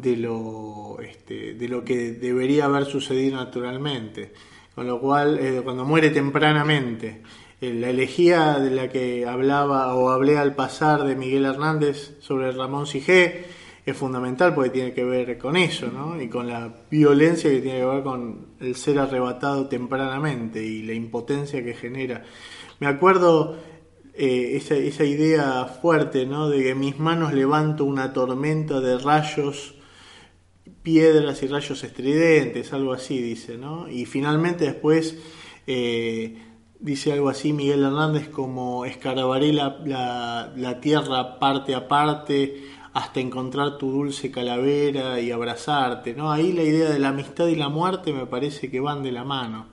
de 0.00 0.16
lo 0.16 0.98
este, 1.00 1.54
de 1.54 1.68
lo 1.68 1.84
que 1.84 2.12
debería 2.12 2.66
haber 2.66 2.84
sucedido 2.84 3.36
naturalmente 3.36 4.32
con 4.74 4.86
lo 4.86 5.00
cual 5.00 5.38
eh, 5.38 5.60
cuando 5.64 5.84
muere 5.84 6.10
tempranamente 6.10 7.22
eh, 7.60 7.74
la 7.74 7.90
elegía 7.90 8.58
de 8.58 8.70
la 8.70 8.88
que 8.88 9.26
hablaba 9.26 9.94
o 9.94 10.10
hablé 10.10 10.38
al 10.38 10.54
pasar 10.54 11.04
de 11.04 11.16
Miguel 11.16 11.46
Hernández 11.46 12.16
sobre 12.20 12.52
Ramón 12.52 12.86
Sigé 12.86 13.46
es 13.84 13.96
fundamental 13.96 14.54
porque 14.54 14.70
tiene 14.70 14.92
que 14.92 15.04
ver 15.04 15.38
con 15.38 15.56
eso 15.56 15.88
¿no? 15.88 16.20
y 16.20 16.28
con 16.28 16.46
la 16.48 16.72
violencia 16.90 17.50
que 17.50 17.60
tiene 17.60 17.78
que 17.78 17.86
ver 17.86 18.02
con 18.02 18.46
el 18.60 18.76
ser 18.76 18.98
arrebatado 18.98 19.66
tempranamente 19.66 20.62
y 20.62 20.82
la 20.82 20.92
impotencia 20.92 21.64
que 21.64 21.74
genera 21.74 22.22
me 22.80 22.86
acuerdo 22.86 23.56
eh, 24.20 24.56
esa, 24.56 24.74
esa 24.74 25.04
idea 25.04 25.64
fuerte, 25.66 26.26
¿no? 26.26 26.48
De 26.48 26.60
que 26.60 26.70
en 26.70 26.80
mis 26.80 26.98
manos 26.98 27.32
levanto 27.32 27.84
una 27.84 28.12
tormenta 28.12 28.80
de 28.80 28.98
rayos, 28.98 29.76
piedras 30.88 31.42
y 31.42 31.46
rayos 31.48 31.82
estridentes, 31.84 32.72
algo 32.72 32.92
así 32.92 33.20
dice, 33.20 33.58
¿no? 33.58 33.88
Y 33.88 34.06
finalmente 34.06 34.64
después 34.64 35.16
eh, 35.66 36.36
dice 36.80 37.12
algo 37.12 37.28
así 37.28 37.52
Miguel 37.52 37.82
Hernández 37.84 38.28
como 38.28 38.84
escarabaré 38.84 39.52
la, 39.52 39.68
la, 39.84 40.52
la 40.56 40.80
tierra 40.80 41.38
parte 41.38 41.74
a 41.74 41.88
parte 41.88 42.36
hasta 42.94 43.20
encontrar 43.20 43.78
tu 43.78 43.90
dulce 43.92 44.30
calavera 44.30 45.20
y 45.20 45.30
abrazarte, 45.30 46.14
¿no? 46.14 46.32
Ahí 46.32 46.52
la 46.52 46.62
idea 46.62 46.88
de 46.90 46.98
la 46.98 47.08
amistad 47.08 47.46
y 47.48 47.56
la 47.56 47.68
muerte 47.68 48.12
me 48.12 48.26
parece 48.26 48.70
que 48.70 48.80
van 48.80 49.02
de 49.02 49.12
la 49.12 49.24
mano. 49.24 49.66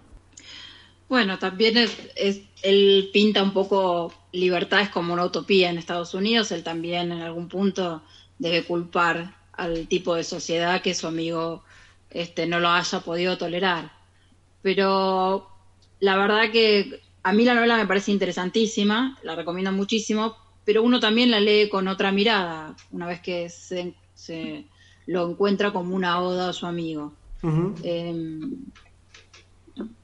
Bueno, 1.07 1.38
también 1.39 1.78
es, 1.78 1.95
es- 2.16 2.41
él 2.63 3.09
pinta 3.13 3.43
un 3.43 3.53
poco 3.53 4.13
libertades 4.32 4.89
como 4.89 5.13
una 5.13 5.26
utopía 5.26 5.70
en 5.70 5.78
Estados 5.78 6.13
Unidos. 6.13 6.51
Él 6.51 6.63
también 6.63 7.11
en 7.11 7.22
algún 7.22 7.47
punto 7.47 8.03
debe 8.39 8.66
culpar 8.66 9.35
al 9.58 9.88
tipo 9.88 10.16
de 10.16 10.24
sociedad 10.24 10.82
que 10.82 10.93
su 10.93 11.08
amigo 11.08 11.64
este, 12.10 12.45
no 12.47 12.60
lo 12.60 12.70
haya 12.70 12.99
podido 12.99 13.38
tolerar. 13.38 13.91
Pero 14.62 15.49
la 15.99 16.18
verdad 16.18 16.51
que 16.51 17.01
a 17.24 17.34
mí 17.34 17.43
la 17.43 17.56
novela 17.56 17.78
me 17.78 17.88
parece 17.88 18.12
interesantísima, 18.12 19.18
la 19.24 19.36
recomiendo 19.36 19.72
muchísimo, 19.72 20.36
pero 20.64 20.84
uno 20.84 20.99
también 20.99 21.32
la 21.32 21.39
lee 21.39 21.70
con 21.70 21.88
otra 21.88 22.12
mirada, 22.12 22.76
una 22.91 23.08
vez 23.08 23.22
que 23.22 23.49
se, 23.49 23.93
se 24.14 24.66
lo 25.06 25.30
encuentra 25.30 25.72
como 25.72 25.95
una 25.95 26.20
oda 26.22 26.49
a 26.49 26.53
su 26.53 26.66
amigo. 26.66 27.14
Eh, 27.84 28.39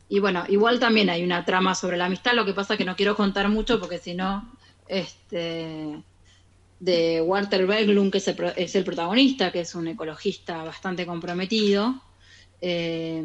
y 0.09 0.19
bueno, 0.19 0.43
igual 0.49 0.77
también 0.77 1.09
hay 1.09 1.23
una 1.23 1.45
trama 1.45 1.73
sobre 1.73 1.95
la 1.95 2.05
amistad, 2.05 2.33
lo 2.33 2.45
que 2.45 2.53
pasa 2.53 2.75
que 2.75 2.85
no 2.85 2.95
quiero 2.95 3.15
contar 3.15 3.47
mucho 3.49 3.79
porque 3.79 3.97
si 3.97 4.13
no, 4.13 4.51
este, 4.87 6.03
de 6.81 7.21
Walter 7.21 7.67
Berglund, 7.67 8.11
que 8.11 8.17
es 8.17 8.27
el, 8.27 8.35
pro- 8.35 8.55
es 8.55 8.75
el 8.75 8.83
protagonista, 8.83 9.51
que 9.51 9.61
es 9.61 9.75
un 9.75 9.87
ecologista 9.87 10.63
bastante 10.63 11.05
comprometido, 11.05 12.01
eh, 12.59 13.23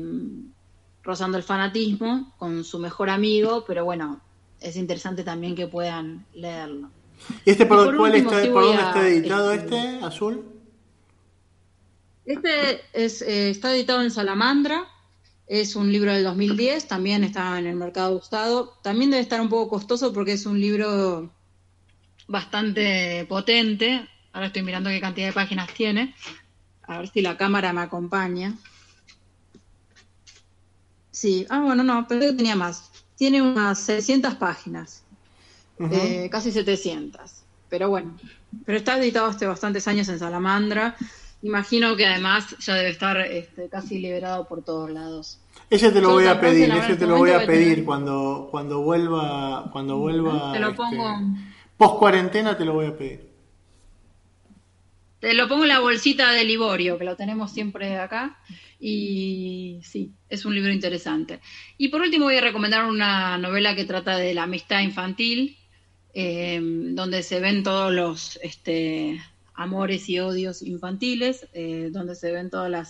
rozando 1.02 1.38
el 1.38 1.42
fanatismo 1.42 2.34
con 2.38 2.64
su 2.64 2.78
mejor 2.78 3.08
amigo, 3.08 3.64
pero 3.66 3.84
bueno, 3.84 4.20
es 4.60 4.76
interesante 4.76 5.24
también 5.24 5.54
que 5.54 5.66
puedan 5.66 6.26
leerlo. 6.34 6.90
¿Y 7.46 7.50
este 7.50 7.64
por, 7.64 7.80
Y 7.80 7.84
por 7.86 7.96
cuál 7.96 8.12
último, 8.12 8.30
está, 8.30 8.42
sí 8.42 8.48
por 8.50 8.62
dónde 8.64 8.82
a, 8.82 8.86
está 8.88 9.08
editado 9.08 9.52
este, 9.52 9.76
este, 9.76 10.04
azul? 10.04 10.44
Este 12.26 12.80
es, 12.92 13.22
eh, 13.22 13.50
está 13.50 13.74
editado 13.74 14.02
en 14.02 14.10
Salamandra, 14.10 14.84
es 15.46 15.76
un 15.76 15.90
libro 15.92 16.12
del 16.12 16.24
2010, 16.24 16.88
también 16.88 17.24
está 17.24 17.58
en 17.58 17.66
el 17.68 17.76
mercado 17.76 18.16
usado. 18.18 18.74
También 18.82 19.10
debe 19.10 19.22
estar 19.22 19.40
un 19.40 19.48
poco 19.48 19.68
costoso 19.70 20.12
porque 20.12 20.32
es 20.32 20.44
un 20.44 20.60
libro 20.60 21.30
bastante 22.26 23.24
potente. 23.28 24.08
Ahora 24.32 24.48
estoy 24.48 24.62
mirando 24.62 24.90
qué 24.90 25.00
cantidad 25.00 25.28
de 25.28 25.32
páginas 25.32 25.72
tiene. 25.72 26.14
A 26.82 26.98
ver 26.98 27.08
si 27.08 27.20
la 27.20 27.36
cámara 27.36 27.72
me 27.72 27.80
acompaña. 27.80 28.54
Sí, 31.10 31.46
ah, 31.48 31.60
bueno, 31.60 31.82
no, 31.82 32.06
pensé 32.06 32.28
que 32.28 32.32
tenía 32.34 32.56
más. 32.56 32.90
Tiene 33.16 33.40
unas 33.40 33.78
600 33.80 34.34
páginas, 34.34 35.02
eh, 35.78 36.28
casi 36.30 36.52
700. 36.52 37.42
Pero 37.70 37.88
bueno, 37.88 38.14
pero 38.66 38.76
está 38.76 38.98
editado 38.98 39.26
hace 39.26 39.46
bastantes 39.46 39.88
años 39.88 40.08
en 40.08 40.18
Salamandra. 40.18 40.94
Imagino 41.42 41.96
que 41.96 42.06
además 42.06 42.56
ya 42.58 42.74
debe 42.74 42.90
estar 42.90 43.18
este, 43.18 43.68
casi 43.70 43.98
liberado 43.98 44.46
por 44.46 44.62
todos 44.62 44.90
lados. 44.90 45.38
Ese 45.70 45.90
te 45.90 46.00
lo 46.00 46.08
Yo 46.08 46.14
voy 46.14 46.26
a 46.26 46.38
pedir, 46.38 46.70
ese 46.70 46.96
te 46.96 47.06
lo 47.06 47.16
voy 47.16 47.30
a 47.30 47.46
pedir 47.46 47.84
cuando, 47.84 48.48
cuando 48.50 48.82
vuelva, 48.82 49.70
cuando 49.72 49.96
vuelva. 49.96 50.52
Te 50.52 50.60
lo 50.60 50.68
este, 50.68 50.76
pongo, 50.76 51.18
Post 51.76 51.98
cuarentena 51.98 52.56
te 52.56 52.64
lo 52.64 52.72
voy 52.74 52.86
a 52.86 52.96
pedir. 52.96 53.20
te 55.20 55.34
lo 55.34 55.48
pongo 55.48 55.62
en 55.64 55.68
la 55.68 55.80
bolsita 55.80 56.30
de 56.32 56.44
Liborio, 56.44 56.98
que 56.98 57.04
lo 57.04 57.16
tenemos 57.16 57.50
siempre 57.52 57.98
acá. 57.98 58.38
Y 58.78 59.80
sí, 59.82 60.12
es 60.28 60.44
un 60.44 60.54
libro 60.54 60.70
interesante. 60.72 61.40
Y 61.78 61.88
por 61.88 62.00
último 62.02 62.26
voy 62.26 62.36
a 62.36 62.40
recomendar 62.42 62.84
una 62.84 63.36
novela 63.38 63.74
que 63.74 63.84
trata 63.84 64.16
de 64.16 64.34
la 64.34 64.44
amistad 64.44 64.80
infantil, 64.82 65.56
eh, 66.14 66.60
donde 66.62 67.22
se 67.22 67.40
ven 67.40 67.62
todos 67.62 67.92
los 67.92 68.38
este, 68.42 69.20
amores 69.54 70.08
y 70.08 70.20
odios 70.20 70.62
infantiles, 70.62 71.48
eh, 71.54 71.88
donde 71.92 72.14
se 72.14 72.30
ven 72.32 72.50
todos 72.50 72.70
los 72.70 72.88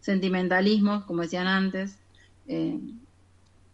sentimentalismos, 0.00 1.04
como 1.04 1.22
decían 1.22 1.46
antes. 1.46 1.98
Eh, 2.46 2.78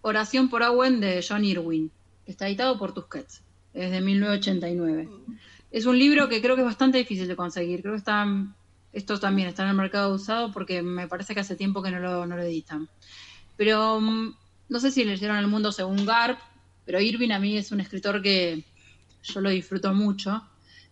Oración 0.03 0.49
por 0.49 0.63
Owen 0.63 1.01
de 1.01 1.25
John 1.27 1.45
Irwin, 1.45 1.91
que 2.25 2.31
está 2.33 2.47
editado 2.47 2.79
por 2.79 2.95
Tusquets, 2.95 3.43
es 3.75 3.91
de 3.91 4.01
1989. 4.01 5.09
Es 5.71 5.87
un 5.87 5.99
libro 5.99 6.29
que 6.29 6.41
creo 6.43 6.57
que 6.57 6.63
es 6.63 6.67
bastante 6.67 6.99
difícil 6.99 7.29
de 7.29 7.37
conseguir. 7.37 7.81
Creo 7.83 7.95
que 7.95 7.99
está, 7.99 8.27
esto 8.93 9.21
también 9.21 9.49
está 9.49 9.63
en 9.63 9.71
el 9.71 9.77
mercado 9.77 10.15
usado 10.15 10.53
porque 10.53 10.83
me 10.83 11.07
parece 11.07 11.35
que 11.35 11.41
hace 11.41 11.57
tiempo 11.57 11.83
que 11.83 11.91
no 11.91 12.01
lo, 12.01 12.27
no 12.27 12.37
lo 12.37 12.43
editan. 12.43 12.89
Pero 13.57 14.01
mm, 14.01 14.35
no 14.69 14.81
sé 14.81 14.91
si 14.91 15.05
leyeron 15.05 15.37
El 15.37 15.47
mundo 15.47 15.73
según 15.73 16.05
Garp, 16.07 16.39
pero 16.85 17.01
Irving 17.01 17.31
a 17.31 17.39
mí 17.39 17.57
es 17.57 17.71
un 17.73 17.81
escritor 17.81 18.23
que 18.23 18.65
yo 19.23 19.41
lo 19.41 19.51
disfruto 19.51 19.93
mucho. 19.95 20.43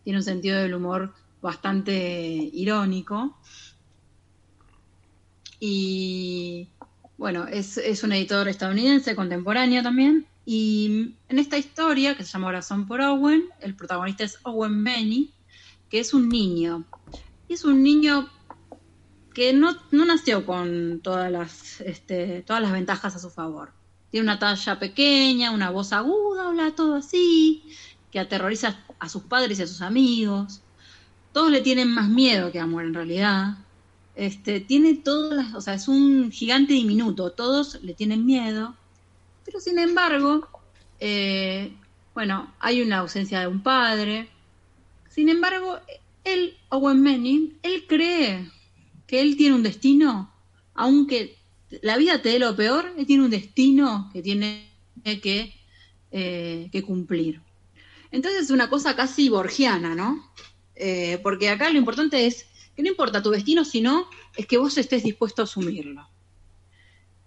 Tiene 0.05 0.19
un 0.19 0.25
sentido 0.25 0.59
del 0.59 0.75
humor 0.75 1.15
bastante 1.41 2.51
irónico. 2.53 3.37
Y 5.61 6.69
bueno, 7.17 7.49
es, 7.49 7.79
es 7.79 8.05
un 8.05 8.13
editor 8.13 8.47
estadounidense, 8.49 9.17
contemporáneo 9.17 9.83
también. 9.83 10.27
Y 10.51 11.15
en 11.29 11.39
esta 11.39 11.59
historia, 11.59 12.17
que 12.17 12.25
se 12.25 12.33
llama 12.33 12.47
Corazón 12.47 12.87
por 12.87 13.03
Owen, 13.03 13.51
el 13.61 13.75
protagonista 13.75 14.25
es 14.25 14.39
Owen 14.45 14.83
Benny, 14.83 15.31
que 15.91 16.01
es 16.01 16.15
un 16.15 16.31
niño. 16.31 16.87
Y 17.49 17.53
es 17.53 17.67
un 17.67 17.83
niño 17.83 18.31
que 19.35 19.53
no, 19.53 19.77
no 19.91 20.07
nació 20.07 20.47
con 20.47 21.01
todas 21.03 21.31
las, 21.31 21.83
este, 21.83 22.41
todas 22.47 22.63
las 22.63 22.73
ventajas 22.73 23.15
a 23.15 23.19
su 23.19 23.29
favor. 23.29 23.73
Tiene 24.11 24.25
una 24.25 24.39
talla 24.39 24.79
pequeña, 24.79 25.51
una 25.51 25.69
voz 25.69 25.93
aguda, 25.93 26.49
habla 26.49 26.75
todo 26.75 26.95
así, 26.95 27.63
que 28.11 28.19
aterroriza 28.19 28.83
a 29.01 29.11
sus 29.11 29.25
padres 29.25 29.59
y 29.59 29.65
a 29.65 29.67
sus 29.67 29.83
amigos. 29.83 30.63
Todos 31.35 31.51
le 31.51 31.61
tienen 31.61 31.93
más 31.93 32.09
miedo 32.09 32.51
que 32.51 32.59
amor 32.59 32.85
en 32.85 32.95
realidad. 32.95 33.59
Este, 34.15 34.61
tiene 34.61 34.95
todas 34.95 35.37
las, 35.37 35.55
o 35.55 35.61
sea, 35.61 35.75
es 35.75 35.89
un 35.89 36.33
gigante 36.33 36.73
diminuto, 36.73 37.33
todos 37.33 37.83
le 37.83 37.93
tienen 37.93 38.25
miedo, 38.25 38.75
pero 39.49 39.61
sin 39.61 39.79
embargo, 39.79 40.47
eh, 41.01 41.73
bueno, 42.13 42.53
hay 42.61 42.83
una 42.83 42.99
ausencia 42.99 43.41
de 43.41 43.47
un 43.47 43.63
padre. 43.63 44.29
Sin 45.09 45.31
embargo, 45.31 45.79
él, 46.23 46.55
Owen 46.69 47.03
Manning, 47.03 47.57
él 47.63 47.87
cree 47.89 48.51
que 49.07 49.23
él 49.23 49.39
tiene 49.39 49.57
un 49.57 49.63
destino, 49.63 50.31
aunque 50.75 51.39
la 51.81 51.97
vida 51.97 52.21
te 52.21 52.29
dé 52.29 52.39
lo 52.39 52.55
peor, 52.55 52.93
él 52.99 53.07
tiene 53.07 53.25
un 53.25 53.31
destino 53.31 54.11
que 54.13 54.21
tiene 54.21 54.69
que, 55.03 55.55
eh, 56.11 56.83
cumplir. 56.87 57.41
Entonces 58.11 58.43
es 58.43 58.51
una 58.51 58.69
cosa 58.69 58.97
casi 58.97 59.31
borgiana, 59.31 59.95
¿no? 59.95 60.31
Eh, 60.75 61.21
porque 61.23 61.49
acá 61.49 61.71
lo 61.71 61.79
importante 61.79 62.27
es 62.27 62.45
que 62.77 62.83
no 62.83 62.91
importa 62.91 63.23
tu 63.23 63.31
destino, 63.31 63.65
sino 63.65 64.11
es 64.37 64.47
que 64.47 64.59
vos 64.59 64.77
estés 64.77 65.05
dispuesto 65.05 65.41
a 65.41 65.45
asumirlo. 65.47 66.07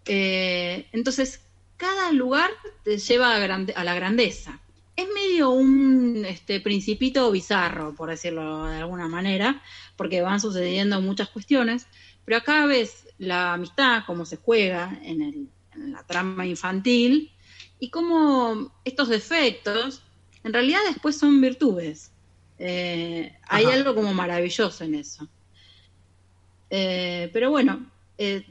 Entonces, 0.05 1.41
cada 1.81 2.11
lugar 2.11 2.51
te 2.83 2.99
lleva 2.99 3.35
a, 3.35 3.39
grande- 3.39 3.73
a 3.75 3.83
la 3.83 3.95
grandeza. 3.95 4.59
Es 4.95 5.07
medio 5.15 5.49
un 5.49 6.23
este, 6.27 6.59
principito 6.61 7.31
bizarro, 7.31 7.95
por 7.95 8.09
decirlo 8.09 8.65
de 8.67 8.77
alguna 8.77 9.07
manera, 9.07 9.63
porque 9.97 10.21
van 10.21 10.39
sucediendo 10.39 11.01
muchas 11.01 11.29
cuestiones, 11.29 11.87
pero 12.23 12.37
acá 12.37 12.67
ves 12.67 13.07
la 13.17 13.53
amistad, 13.53 14.03
cómo 14.05 14.25
se 14.25 14.37
juega 14.37 14.99
en, 15.01 15.21
el- 15.23 15.47
en 15.73 15.91
la 15.93 16.03
trama 16.05 16.45
infantil, 16.45 17.31
y 17.79 17.89
cómo 17.89 18.71
estos 18.85 19.09
defectos 19.09 20.03
en 20.43 20.53
realidad 20.53 20.81
después 20.87 21.17
son 21.17 21.41
virtudes. 21.41 22.11
Eh, 22.59 23.35
hay 23.47 23.65
algo 23.65 23.95
como 23.95 24.13
maravilloso 24.13 24.83
en 24.83 24.93
eso. 24.95 25.27
Eh, 26.69 27.29
pero 27.33 27.49
bueno, 27.49 27.89
eh, 28.19 28.45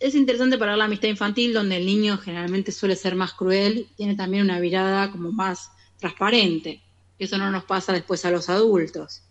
es 0.00 0.14
interesante 0.14 0.58
para 0.58 0.76
la 0.76 0.84
amistad 0.84 1.08
infantil, 1.08 1.52
donde 1.52 1.76
el 1.76 1.86
niño 1.86 2.18
generalmente 2.18 2.72
suele 2.72 2.96
ser 2.96 3.14
más 3.16 3.32
cruel, 3.34 3.88
tiene 3.96 4.16
también 4.16 4.44
una 4.44 4.60
mirada 4.60 5.10
como 5.10 5.32
más 5.32 5.70
transparente. 5.98 6.82
Eso 7.18 7.38
no 7.38 7.50
nos 7.50 7.64
pasa 7.64 7.92
después 7.92 8.24
a 8.24 8.30
los 8.30 8.48
adultos. 8.48 9.22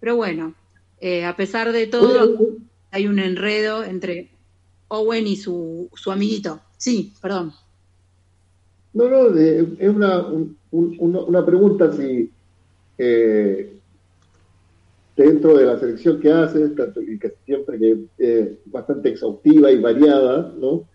Pero 0.00 0.16
bueno, 0.16 0.54
eh, 1.00 1.24
a 1.24 1.36
pesar 1.36 1.72
de 1.72 1.86
todo, 1.86 2.36
hay 2.90 3.06
un 3.06 3.18
enredo 3.20 3.84
entre 3.84 4.30
Owen 4.88 5.26
y 5.26 5.36
su, 5.36 5.88
su 5.94 6.10
amiguito. 6.10 6.60
Sí, 6.78 7.14
perdón. 7.22 7.52
No, 8.92 9.08
no, 9.08 9.36
es 9.38 9.88
una, 9.88 10.26
un- 10.26 10.58
un- 10.72 10.96
una, 10.98 11.20
una 11.20 11.46
pregunta 11.46 11.92
si 11.92 12.30
eh, 12.98 13.79
dentro 15.24 15.56
de 15.56 15.66
la 15.66 15.78
selección 15.78 16.20
que 16.20 16.30
haces, 16.32 16.74
tanto 16.76 17.00
y 17.02 17.18
que 17.18 17.34
siempre 17.44 17.78
que 17.78 17.98
es 18.18 18.48
bastante 18.66 19.10
exhaustiva 19.10 19.70
y 19.70 19.80
variada, 19.80 20.52
¿no? 20.58 20.88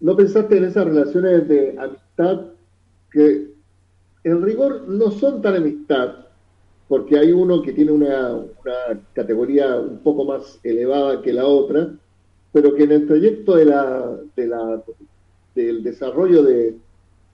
¿No 0.00 0.16
pensaste 0.16 0.56
en 0.58 0.64
esas 0.64 0.84
relaciones 0.86 1.48
de 1.48 1.76
amistad 1.78 2.46
que 3.10 3.52
en 4.24 4.42
rigor 4.42 4.88
no 4.88 5.10
son 5.10 5.42
tan 5.42 5.56
amistad, 5.56 6.26
porque 6.88 7.18
hay 7.18 7.32
uno 7.32 7.62
que 7.62 7.72
tiene 7.72 7.92
una, 7.92 8.34
una 8.36 9.00
categoría 9.14 9.76
un 9.80 9.98
poco 10.00 10.24
más 10.24 10.60
elevada 10.62 11.22
que 11.22 11.32
la 11.32 11.46
otra, 11.46 11.90
pero 12.52 12.74
que 12.74 12.84
en 12.84 12.92
el 12.92 13.06
trayecto 13.06 13.56
de 13.56 13.64
la, 13.66 14.18
de 14.36 14.46
la, 14.46 14.82
del 15.54 15.82
desarrollo 15.82 16.42
de, 16.42 16.76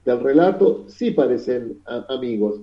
del 0.05 0.19
relato 0.21 0.85
sí 0.87 1.11
parecen 1.11 1.81
a- 1.85 2.05
amigos. 2.09 2.61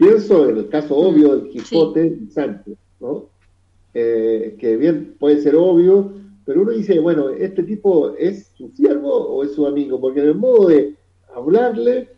Pienso 0.00 0.48
en 0.48 0.56
el 0.56 0.68
caso 0.70 0.96
obvio 0.96 1.36
del 1.36 1.50
Quijote 1.50 2.18
y 2.22 2.30
Sancho, 2.30 2.70
¿no? 3.00 3.26
Eh, 3.92 4.56
que 4.58 4.78
bien 4.78 5.14
puede 5.18 5.42
ser 5.42 5.54
obvio, 5.56 6.12
pero 6.46 6.62
uno 6.62 6.70
dice, 6.72 6.98
bueno, 7.00 7.28
¿este 7.28 7.62
tipo 7.64 8.14
es 8.16 8.46
su 8.56 8.70
siervo 8.70 9.12
o 9.12 9.44
es 9.44 9.52
su 9.52 9.66
amigo? 9.66 10.00
Porque 10.00 10.20
en 10.20 10.28
el 10.28 10.34
modo 10.36 10.68
de 10.68 10.94
hablarle, 11.34 12.08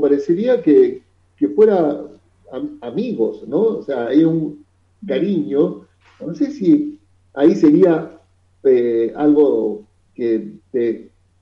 parecería 0.00 0.62
que, 0.62 1.02
que 1.36 1.48
fuera 1.48 2.00
am- 2.52 2.78
amigos, 2.80 3.42
¿no? 3.48 3.60
O 3.78 3.82
sea, 3.82 4.06
hay 4.06 4.22
un 4.22 4.64
cariño, 5.04 5.84
no 6.24 6.34
sé 6.34 6.52
si 6.52 7.00
ahí 7.34 7.56
sería 7.56 8.20
eh, 8.62 9.12
algo 9.16 9.84
que, 10.14 10.52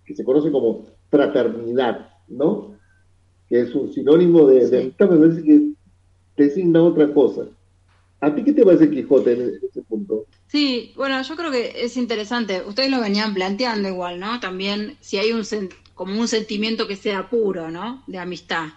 que 0.06 0.14
se 0.14 0.24
conoce 0.24 0.50
como 0.50 0.86
fraternidad, 1.10 2.08
¿no? 2.28 2.74
Que 3.50 3.60
es 3.60 3.74
un 3.74 3.92
sinónimo 3.92 4.46
de, 4.46 4.66
Sí. 4.66 4.94
me 4.98 5.06
parece 5.06 5.42
que 5.42 5.73
designa 6.36 6.82
otra 6.82 7.12
cosa. 7.12 7.46
¿A 8.24 8.34
ti 8.34 8.42
qué 8.42 8.52
te 8.52 8.64
parece 8.64 8.90
Quijote 8.90 9.32
en 9.32 9.60
ese 9.68 9.82
punto? 9.82 10.26
Sí, 10.46 10.94
bueno, 10.96 11.20
yo 11.20 11.36
creo 11.36 11.50
que 11.50 11.84
es 11.84 11.96
interesante. 11.98 12.62
Ustedes 12.62 12.90
lo 12.90 13.00
venían 13.00 13.34
planteando 13.34 13.88
igual, 13.88 14.18
¿no? 14.18 14.40
También 14.40 14.96
si 15.00 15.18
hay 15.18 15.32
un 15.32 15.44
como 15.94 16.18
un 16.18 16.26
sentimiento 16.26 16.88
que 16.88 16.96
sea 16.96 17.28
puro, 17.28 17.70
¿no? 17.70 18.02
De 18.06 18.18
amistad. 18.18 18.68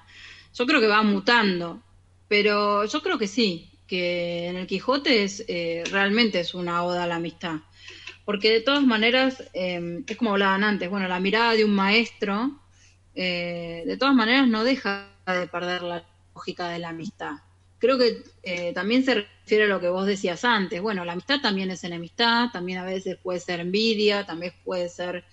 Yo 0.53 0.65
creo 0.65 0.81
que 0.81 0.87
va 0.87 1.01
mutando, 1.01 1.81
pero 2.27 2.85
yo 2.85 3.01
creo 3.01 3.17
que 3.17 3.27
sí, 3.27 3.71
que 3.87 4.47
en 4.47 4.57
el 4.57 4.67
Quijote 4.67 5.23
es 5.23 5.45
eh, 5.47 5.83
realmente 5.91 6.41
es 6.41 6.53
una 6.53 6.83
oda 6.83 7.03
a 7.03 7.07
la 7.07 7.15
amistad, 7.15 7.59
porque 8.25 8.51
de 8.51 8.61
todas 8.61 8.83
maneras 8.83 9.41
eh, 9.53 10.03
es 10.05 10.17
como 10.17 10.31
hablaban 10.31 10.65
antes. 10.65 10.89
Bueno, 10.89 11.07
la 11.07 11.21
mirada 11.21 11.53
de 11.53 11.63
un 11.63 11.73
maestro, 11.73 12.59
eh, 13.15 13.83
de 13.85 13.97
todas 13.97 14.13
maneras 14.13 14.47
no 14.47 14.65
deja 14.65 15.07
de 15.25 15.47
perder 15.47 15.83
la 15.83 16.05
lógica 16.35 16.67
de 16.67 16.79
la 16.79 16.89
amistad 16.89 17.37
creo 17.79 17.97
que 17.97 18.23
eh, 18.43 18.73
también 18.73 19.03
se 19.03 19.15
refiere 19.15 19.65
a 19.65 19.67
lo 19.67 19.79
que 19.79 19.89
vos 19.89 20.05
decías 20.05 20.43
antes. 20.45 20.81
Bueno, 20.81 21.05
la 21.05 21.13
amistad 21.13 21.41
también 21.41 21.71
es 21.71 21.83
enemistad, 21.83 22.49
también 22.51 22.79
a 22.79 22.85
veces 22.85 23.17
puede 23.17 23.39
ser 23.39 23.59
envidia, 23.59 24.25
también 24.25 24.53
puede 24.63 24.89
ser 24.89 25.23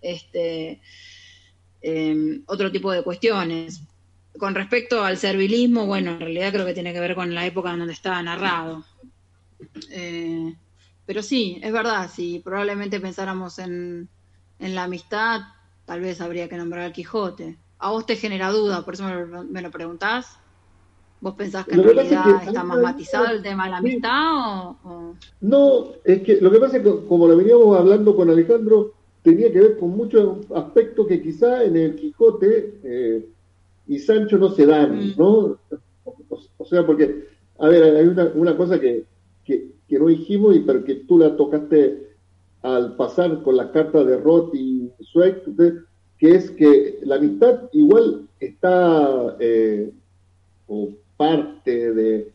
este 0.00 0.80
eh, 1.82 2.40
otro 2.46 2.70
tipo 2.70 2.90
de 2.92 3.02
cuestiones. 3.02 3.82
Con 4.38 4.54
respecto 4.54 5.04
al 5.04 5.18
servilismo, 5.18 5.86
bueno, 5.86 6.12
en 6.12 6.20
realidad 6.20 6.52
creo 6.52 6.66
que 6.66 6.74
tiene 6.74 6.92
que 6.92 7.00
ver 7.00 7.14
con 7.14 7.34
la 7.34 7.44
época 7.46 7.70
en 7.72 7.80
donde 7.80 7.92
estaba 7.92 8.22
narrado. 8.22 8.84
Eh, 9.90 10.54
pero 11.04 11.22
sí, 11.22 11.60
es 11.62 11.72
verdad, 11.72 12.10
si 12.12 12.38
probablemente 12.38 12.98
pensáramos 13.00 13.58
en, 13.58 14.08
en 14.58 14.74
la 14.74 14.84
amistad, 14.84 15.42
tal 15.84 16.00
vez 16.00 16.20
habría 16.20 16.48
que 16.48 16.56
nombrar 16.56 16.84
al 16.84 16.92
Quijote. 16.92 17.58
A 17.78 17.90
vos 17.90 18.06
te 18.06 18.16
genera 18.16 18.50
duda, 18.50 18.84
por 18.84 18.94
eso 18.94 19.04
me 19.04 19.26
lo, 19.26 19.44
me 19.44 19.60
lo 19.60 19.70
preguntás. 19.70 20.38
¿Vos 21.22 21.34
pensás 21.34 21.64
que 21.64 21.72
en 21.74 21.78
Lo 21.78 21.82
que 21.84 21.94
pasa 21.94 22.02
es 22.02 22.10
realidad 22.10 22.40
que 22.42 22.46
está 22.48 22.64
más 22.64 22.80
matizado 22.82 23.26
el 23.32 23.42
tema 23.42 23.64
de 23.64 23.70
la 23.70 23.76
amistad 23.78 24.34
o, 24.34 24.76
o- 24.84 25.14
No, 25.40 25.86
es 26.04 26.22
que 26.22 26.40
lo 26.40 26.50
que 26.50 26.58
pasa 26.58 26.76
es 26.78 26.82
que 26.82 27.06
como 27.06 27.28
lo 27.28 27.36
veníamos 27.36 27.78
hablando 27.78 28.14
con 28.14 28.28
Alejandro, 28.28 28.92
tenía 29.22 29.50
que 29.52 29.60
ver 29.60 29.78
con 29.78 29.90
muchos 29.90 30.38
aspectos 30.52 31.06
que 31.06 31.22
quizá 31.22 31.62
en 31.64 31.76
el 31.76 31.94
Quijote 31.94 32.74
eh, 32.82 33.26
y 33.86 33.98
Sancho 34.00 34.36
no 34.36 34.50
se 34.50 34.66
dan, 34.66 34.96
Mm. 34.98 35.12
¿no? 35.16 35.58
O, 36.04 36.40
o 36.58 36.64
sea, 36.64 36.84
porque, 36.84 37.28
a 37.58 37.68
ver, 37.68 37.96
hay 37.96 38.06
una, 38.08 38.32
una 38.34 38.56
cosa 38.56 38.80
que, 38.80 39.04
que, 39.44 39.68
que 39.88 39.98
no 40.00 40.06
dijimos, 40.08 40.56
y 40.56 40.60
pero 40.60 40.82
que 40.84 40.96
tú 41.06 41.18
la 41.18 41.36
tocaste 41.36 42.08
al 42.62 42.96
pasar 42.96 43.42
con 43.44 43.56
las 43.56 43.68
cartas 43.70 44.06
de 44.06 44.16
Roth 44.16 44.54
y 44.54 44.90
Zweig, 45.12 45.36
que 46.18 46.34
es 46.34 46.50
que 46.50 46.98
la 47.04 47.16
amistad 47.16 47.68
igual 47.72 48.26
está, 48.40 49.36
eh, 49.40 49.92
o 50.66 50.90
parte 51.16 51.92
de, 51.94 52.32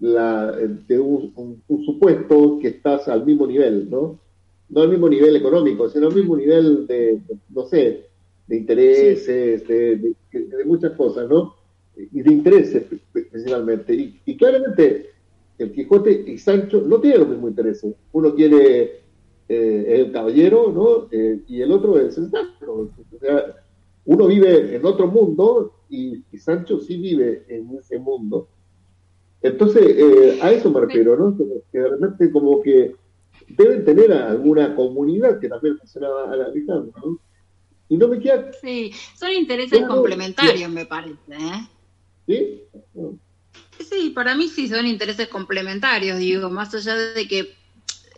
la, 0.00 0.52
de 0.52 0.98
un, 0.98 1.32
un- 1.36 1.62
un 1.68 1.84
supuesto 1.84 2.58
que 2.60 2.68
estás 2.68 3.08
al 3.08 3.24
mismo 3.26 3.46
nivel, 3.46 3.88
¿no? 3.90 4.18
No 4.68 4.82
al 4.82 4.88
mismo 4.90 5.08
nivel 5.08 5.36
económico, 5.36 5.88
sino 5.88 6.08
al 6.08 6.14
mismo 6.14 6.36
nivel 6.36 6.86
de, 6.86 7.20
no 7.50 7.66
sé, 7.66 8.06
de 8.46 8.56
intereses, 8.56 9.66
de, 9.66 9.96
de- 9.96 10.14
de 10.32 10.64
muchas 10.64 10.92
cosas, 10.92 11.28
¿no? 11.28 11.54
Y 11.96 12.22
de 12.22 12.32
intereses 12.32 12.84
principalmente. 13.12 13.94
Y, 13.94 14.20
y 14.24 14.36
claramente 14.36 15.10
el 15.58 15.72
Quijote 15.72 16.24
y 16.26 16.38
Sancho 16.38 16.80
no 16.80 17.00
tienen 17.00 17.20
los 17.20 17.28
mismos 17.30 17.50
intereses. 17.50 17.94
Uno 18.12 18.34
quiere 18.34 19.00
eh, 19.48 19.84
el 19.88 20.12
caballero, 20.12 20.72
¿no? 20.72 21.08
Eh, 21.10 21.40
y 21.48 21.60
el 21.60 21.72
otro 21.72 21.98
es 21.98 22.16
el 22.16 22.30
Sancho. 22.30 22.72
O 22.72 23.18
sea, 23.20 23.56
uno 24.06 24.26
vive 24.28 24.74
en 24.76 24.84
otro 24.86 25.06
mundo 25.08 25.72
y, 25.90 26.22
y 26.32 26.38
Sancho 26.38 26.80
sí 26.80 26.96
vive 26.96 27.44
en 27.48 27.76
ese 27.78 27.98
mundo. 27.98 28.48
Entonces, 29.42 29.82
eh, 29.86 30.38
a 30.42 30.52
eso 30.52 30.70
me 30.70 30.80
refiero, 30.80 31.16
¿no? 31.16 31.36
Que 31.72 31.78
de 31.78 31.88
repente 31.88 32.30
como 32.30 32.62
que 32.62 32.94
deben 33.48 33.84
tener 33.84 34.12
alguna 34.12 34.74
comunidad 34.74 35.40
que 35.40 35.48
también 35.48 35.76
mencionaba 35.76 36.30
a 36.30 36.36
la 36.36 36.44
Alejandro, 36.46 36.92
¿no? 37.04 37.18
Y 37.88 37.96
no 37.96 38.06
me 38.06 38.20
queda, 38.20 38.52
Sí, 38.62 38.92
son 39.16 39.32
intereses 39.32 39.78
Claro, 39.78 39.94
complementarios, 39.94 40.70
me 40.70 40.86
parece. 40.86 41.16
¿eh? 41.28 41.68
¿sí? 42.26 42.62
Sí, 43.80 44.10
para 44.10 44.36
mí 44.36 44.46
sí 44.46 44.68
son 44.68 44.86
intereses 44.86 45.26
complementarios, 45.26 46.18
digo, 46.18 46.50
más 46.50 46.72
allá 46.72 46.94
de 46.94 47.26
que 47.26 47.54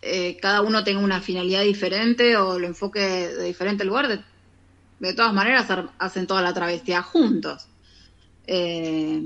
eh, 0.03 0.37
cada 0.39 0.61
uno 0.61 0.83
tenga 0.83 0.99
una 0.99 1.21
finalidad 1.21 1.63
diferente 1.63 2.37
o 2.37 2.59
lo 2.59 2.67
enfoque 2.67 2.99
de 2.99 3.45
diferente 3.45 3.83
lugar, 3.83 4.09
de, 4.09 4.19
de 5.09 5.13
todas 5.15 5.33
maneras 5.33 5.67
hacen 5.99 6.27
toda 6.27 6.41
la 6.41 6.53
travesía 6.53 7.01
juntos. 7.01 7.67
Eh, 8.45 9.21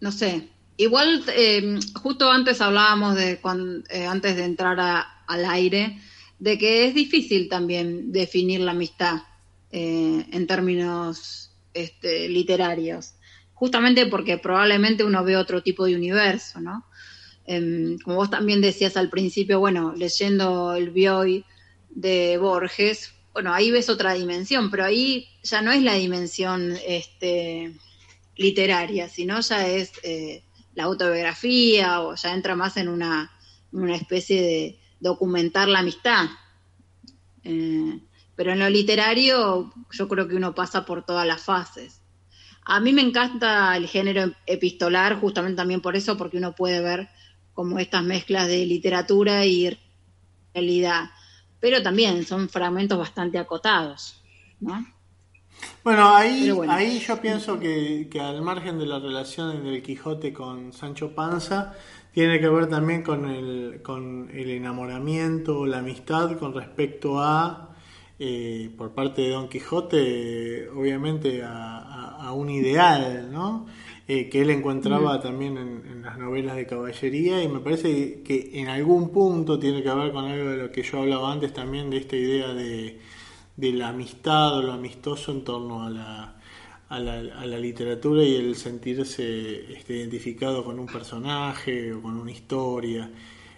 no 0.00 0.12
sé, 0.12 0.48
igual 0.76 1.24
eh, 1.28 1.78
justo 2.00 2.30
antes 2.30 2.60
hablábamos 2.60 3.14
de 3.16 3.40
cuan- 3.40 3.84
eh, 3.90 4.06
antes 4.06 4.36
de 4.36 4.44
entrar 4.44 4.78
al 5.26 5.44
aire, 5.44 5.98
de 6.38 6.58
que 6.58 6.86
es 6.86 6.94
difícil 6.94 7.48
también 7.48 8.12
definir 8.12 8.60
la 8.60 8.72
amistad 8.72 9.22
en 9.74 10.46
términos 10.46 11.50
este, 11.72 12.28
literarios 12.28 13.14
justamente 13.62 14.06
porque 14.06 14.38
probablemente 14.38 15.04
uno 15.04 15.22
ve 15.22 15.36
otro 15.36 15.62
tipo 15.62 15.84
de 15.84 15.94
universo, 15.94 16.60
¿no? 16.60 16.84
Em, 17.44 17.96
como 18.00 18.16
vos 18.16 18.28
también 18.28 18.60
decías 18.60 18.96
al 18.96 19.08
principio, 19.08 19.60
bueno, 19.60 19.94
leyendo 19.96 20.74
el 20.74 20.90
Bioy 20.90 21.44
de 21.88 22.38
Borges, 22.38 23.12
bueno, 23.32 23.52
ahí 23.52 23.70
ves 23.70 23.88
otra 23.88 24.12
dimensión, 24.12 24.70
pero 24.70 24.84
ahí 24.84 25.28
ya 25.42 25.62
no 25.62 25.72
es 25.72 25.82
la 25.82 25.94
dimensión 25.94 26.76
este, 26.86 27.74
literaria, 28.36 29.08
sino 29.08 29.40
ya 29.40 29.66
es 29.66 29.92
eh, 30.02 30.44
la 30.74 30.84
autobiografía 30.84 32.02
o 32.02 32.14
ya 32.14 32.34
entra 32.34 32.54
más 32.54 32.76
en 32.76 32.88
una, 32.88 33.32
una 33.72 33.96
especie 33.96 34.42
de 34.42 34.80
documentar 35.00 35.68
la 35.68 35.80
amistad. 35.80 36.26
Eh, 37.44 38.00
pero 38.36 38.52
en 38.52 38.58
lo 38.58 38.68
literario 38.70 39.72
yo 39.90 40.08
creo 40.08 40.28
que 40.28 40.36
uno 40.36 40.54
pasa 40.54 40.84
por 40.84 41.04
todas 41.04 41.26
las 41.26 41.42
fases. 41.42 42.00
A 42.64 42.80
mí 42.80 42.92
me 42.92 43.02
encanta 43.02 43.76
el 43.76 43.88
género 43.88 44.32
epistolar, 44.46 45.18
justamente 45.20 45.56
también 45.56 45.80
por 45.80 45.96
eso, 45.96 46.16
porque 46.16 46.36
uno 46.36 46.54
puede 46.54 46.80
ver 46.80 47.08
como 47.54 47.78
estas 47.78 48.04
mezclas 48.04 48.48
de 48.48 48.64
literatura 48.66 49.44
y 49.44 49.78
realidad. 50.54 51.10
Pero 51.62 51.82
también 51.82 52.14
son 52.26 52.48
fragmentos 52.50 52.98
bastante 52.98 53.38
acotados, 53.38 54.00
¿no? 54.60 54.74
Bueno, 55.84 56.14
ahí, 56.14 56.50
bueno. 56.50 56.72
ahí 56.72 56.98
yo 57.00 57.20
pienso 57.20 57.58
que, 57.58 58.08
que 58.10 58.20
al 58.20 58.42
margen 58.42 58.78
de 58.78 58.86
la 58.86 58.98
relación 58.98 59.64
del 59.64 59.82
Quijote 59.82 60.32
con 60.32 60.72
Sancho 60.72 61.14
Panza, 61.14 61.74
tiene 62.12 62.40
que 62.40 62.48
ver 62.48 62.68
también 62.68 63.02
con 63.02 63.28
el, 63.28 63.80
con 63.82 64.30
el 64.32 64.50
enamoramiento 64.50 65.60
o 65.60 65.66
la 65.66 65.78
amistad 65.78 66.38
con 66.38 66.54
respecto 66.54 67.20
a, 67.20 67.74
eh, 68.18 68.72
por 68.76 68.92
parte 68.94 69.22
de 69.22 69.30
Don 69.30 69.48
Quijote, 69.48 70.68
obviamente 70.70 71.42
a, 71.42 71.78
a- 71.78 72.26
a 72.28 72.32
un 72.32 72.50
ideal, 72.50 73.30
¿no? 73.32 73.66
Eh, 74.14 74.28
que 74.28 74.42
él 74.42 74.50
encontraba 74.50 75.22
también 75.22 75.56
en, 75.56 75.70
en 75.90 76.02
las 76.02 76.18
novelas 76.18 76.54
de 76.56 76.66
caballería 76.66 77.42
y 77.42 77.48
me 77.48 77.60
parece 77.60 78.20
que 78.22 78.50
en 78.60 78.68
algún 78.68 79.08
punto 79.08 79.58
tiene 79.58 79.82
que 79.82 79.88
ver 79.88 80.12
con 80.12 80.26
algo 80.26 80.50
de 80.50 80.56
lo 80.58 80.70
que 80.70 80.82
yo 80.82 81.00
hablaba 81.00 81.32
antes 81.32 81.54
también 81.54 81.88
de 81.88 81.96
esta 81.96 82.16
idea 82.16 82.52
de, 82.52 82.98
de 83.56 83.72
la 83.72 83.88
amistad 83.88 84.58
o 84.58 84.62
lo 84.62 84.72
amistoso 84.72 85.32
en 85.32 85.44
torno 85.44 85.82
a 85.86 85.88
la, 85.88 86.36
a 86.90 86.98
la, 86.98 87.14
a 87.40 87.46
la 87.46 87.58
literatura 87.58 88.22
y 88.22 88.34
el 88.34 88.54
sentirse 88.56 89.72
este, 89.72 89.96
identificado 89.96 90.62
con 90.62 90.78
un 90.78 90.88
personaje 90.88 91.94
o 91.94 92.02
con 92.02 92.20
una 92.20 92.32
historia. 92.32 93.10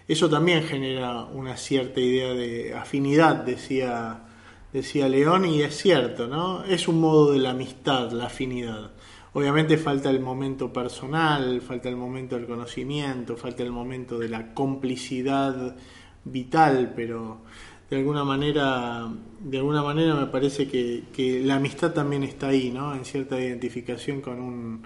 Eso 0.07 0.29
también 0.29 0.63
genera 0.63 1.25
una 1.25 1.57
cierta 1.57 1.99
idea 1.99 2.33
de 2.33 2.73
afinidad, 2.75 3.43
decía, 3.43 4.23
decía 4.71 5.09
León, 5.09 5.43
y 5.43 5.63
es 5.63 5.75
cierto, 5.75 6.27
¿no? 6.27 6.63
Es 6.63 6.87
un 6.87 7.01
modo 7.01 7.33
de 7.33 7.39
la 7.39 7.49
amistad, 7.49 8.13
la 8.13 8.27
afinidad. 8.27 8.91
Obviamente 9.35 9.77
falta 9.77 10.09
el 10.09 10.21
momento 10.21 10.71
personal, 10.71 11.59
falta 11.59 11.89
el 11.89 11.97
momento 11.97 12.37
del 12.37 12.47
conocimiento, 12.47 13.35
falta 13.35 13.63
el 13.63 13.71
momento 13.71 14.17
de 14.17 14.29
la 14.29 14.53
complicidad 14.53 15.75
vital, 16.23 16.93
pero 16.95 17.41
de 17.89 17.97
alguna 17.97 18.23
manera, 18.23 19.05
de 19.41 19.57
alguna 19.57 19.83
manera 19.83 20.15
me 20.15 20.27
parece 20.27 20.69
que, 20.69 21.41
la 21.43 21.55
amistad 21.55 21.91
también 21.91 22.23
está 22.23 22.47
ahí, 22.47 22.71
¿no? 22.71 22.95
En 22.95 23.03
cierta 23.03 23.37
identificación 23.37 24.21
con 24.21 24.39
un, 24.39 24.83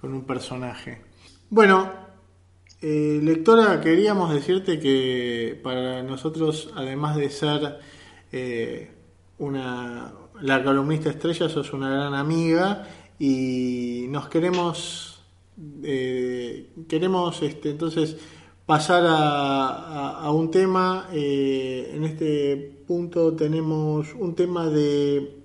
con 0.00 0.14
un 0.14 0.24
personaje. 0.24 1.02
Bueno, 1.50 1.92
eh, 2.80 3.20
lectora, 3.22 3.82
queríamos 3.82 4.32
decirte 4.32 4.80
que 4.80 5.60
para 5.62 6.02
nosotros, 6.02 6.72
además 6.74 7.16
de 7.16 7.28
ser 7.28 7.78
eh, 8.32 8.92
una, 9.36 10.10
la 10.40 10.64
columnista 10.64 11.10
estrella, 11.10 11.50
sos 11.50 11.74
una 11.74 11.90
gran 11.90 12.14
amiga 12.14 12.86
y 13.20 14.06
nos 14.08 14.28
queremos, 14.28 15.20
eh, 15.84 16.70
queremos 16.88 17.40
este, 17.42 17.70
entonces 17.70 18.16
pasar 18.66 19.04
a, 19.06 20.20
a- 20.20 20.32
un 20.32 20.50
tema. 20.50 21.08
eh, 21.12 21.92
en 21.94 22.02
este 22.04 22.56
punto 22.88 23.34
tenemos 23.36 24.08
un 24.18 24.34
tema 24.34 24.68
de, 24.68 25.36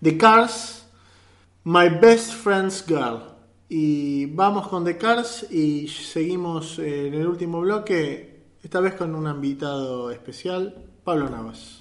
de 0.00 0.16
Cars, 0.16 0.86
My 1.64 1.88
Best 2.00 2.32
Friend's 2.34 2.84
Girl. 2.86 3.20
Y 3.68 4.26
vamos 4.26 4.68
con 4.68 4.84
The 4.84 4.96
Cars 4.96 5.46
y 5.52 5.88
seguimos 5.88 6.78
en 6.78 7.12
el 7.14 7.26
último 7.26 7.60
bloque, 7.60 8.44
esta 8.62 8.80
vez 8.80 8.94
con 8.94 9.14
un 9.14 9.26
invitado 9.28 10.10
especial, 10.12 10.74
Pablo 11.04 11.28
Navas. 11.28 11.80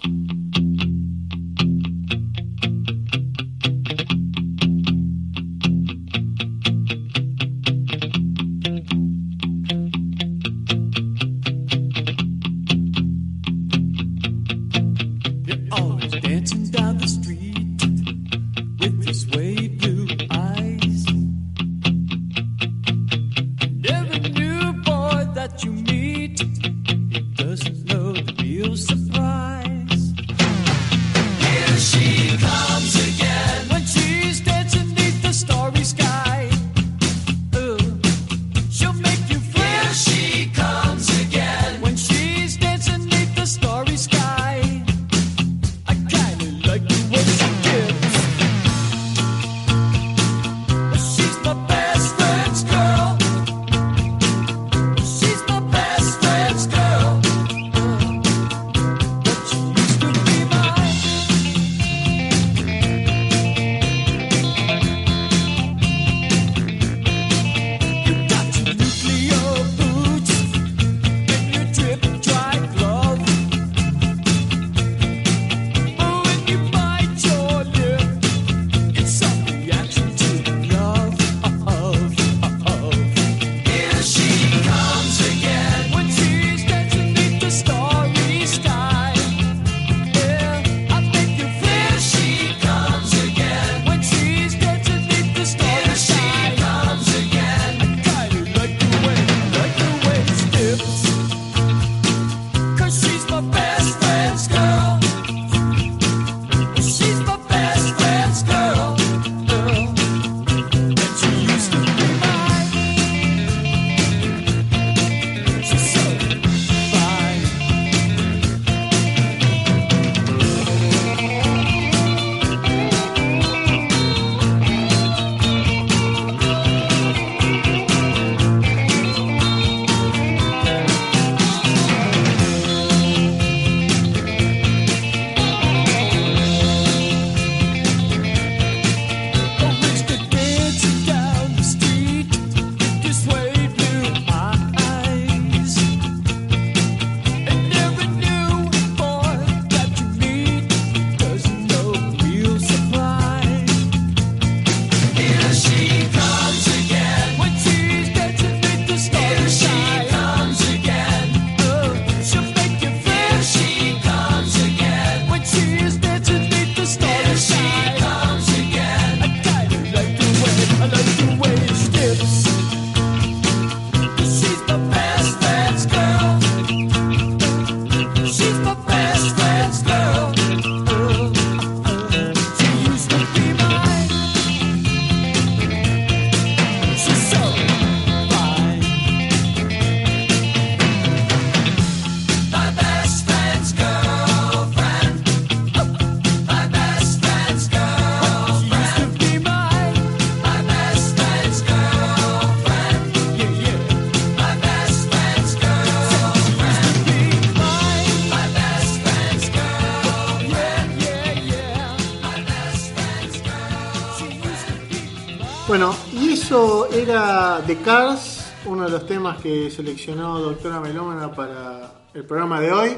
The 217.67 217.75
Cars, 217.83 218.53
uno 218.65 218.85
de 218.85 218.91
los 218.91 219.05
temas 219.05 219.41
que 219.41 219.69
seleccionó 219.69 220.39
doctora 220.39 220.79
Melómana 220.79 221.33
para 221.33 222.05
el 222.13 222.23
programa 222.25 222.61
de 222.61 222.71
hoy, 222.71 222.91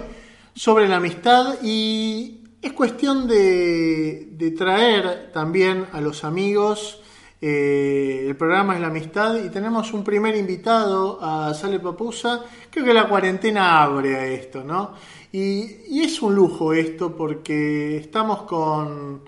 sobre 0.54 0.88
la 0.88 0.98
amistad 0.98 1.56
y 1.64 2.44
es 2.62 2.74
cuestión 2.74 3.28
de, 3.28 4.54
traer 4.56 5.32
también 5.34 5.88
a 5.92 6.02
los 6.02 6.24
amigos. 6.24 7.02
eh, 7.42 8.26
el 8.28 8.36
programa 8.36 8.76
es 8.76 8.82
la 8.82 8.88
amistad 8.88 9.38
y 9.44 9.50
tenemos 9.50 9.92
un 9.94 10.04
primer 10.04 10.36
invitado 10.36 11.18
a 11.22 11.52
Sale 11.56 11.80
Papusa. 11.80 12.44
Creo 12.70 12.86
que 12.86 12.94
la 12.94 13.08
cuarentena 13.10 13.82
abre 13.82 14.16
a 14.18 14.26
esto, 14.28 14.64
¿no? 14.64 14.94
Y, 15.32 16.00
es 16.02 16.22
un 16.22 16.36
lujo 16.36 16.74
esto 16.74 17.16
porque 17.16 17.98
estamos 17.98 18.44
con 18.44 19.24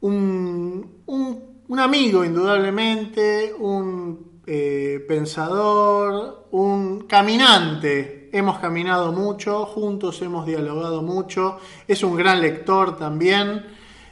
un- 0.00 0.90
un 1.06 1.78
amigo 1.78 2.24
indudablemente, 2.24 3.54
un 3.58 4.31
eh, 4.46 5.04
pensador, 5.06 6.48
un 6.50 7.06
caminante. 7.06 8.28
Hemos 8.32 8.58
caminado 8.58 9.12
mucho, 9.12 9.66
juntos 9.66 10.20
hemos 10.22 10.46
dialogado 10.46 11.02
mucho, 11.02 11.60
es 11.86 12.02
un 12.02 12.16
gran 12.16 12.40
lector 12.40 12.96
también. 12.96 13.64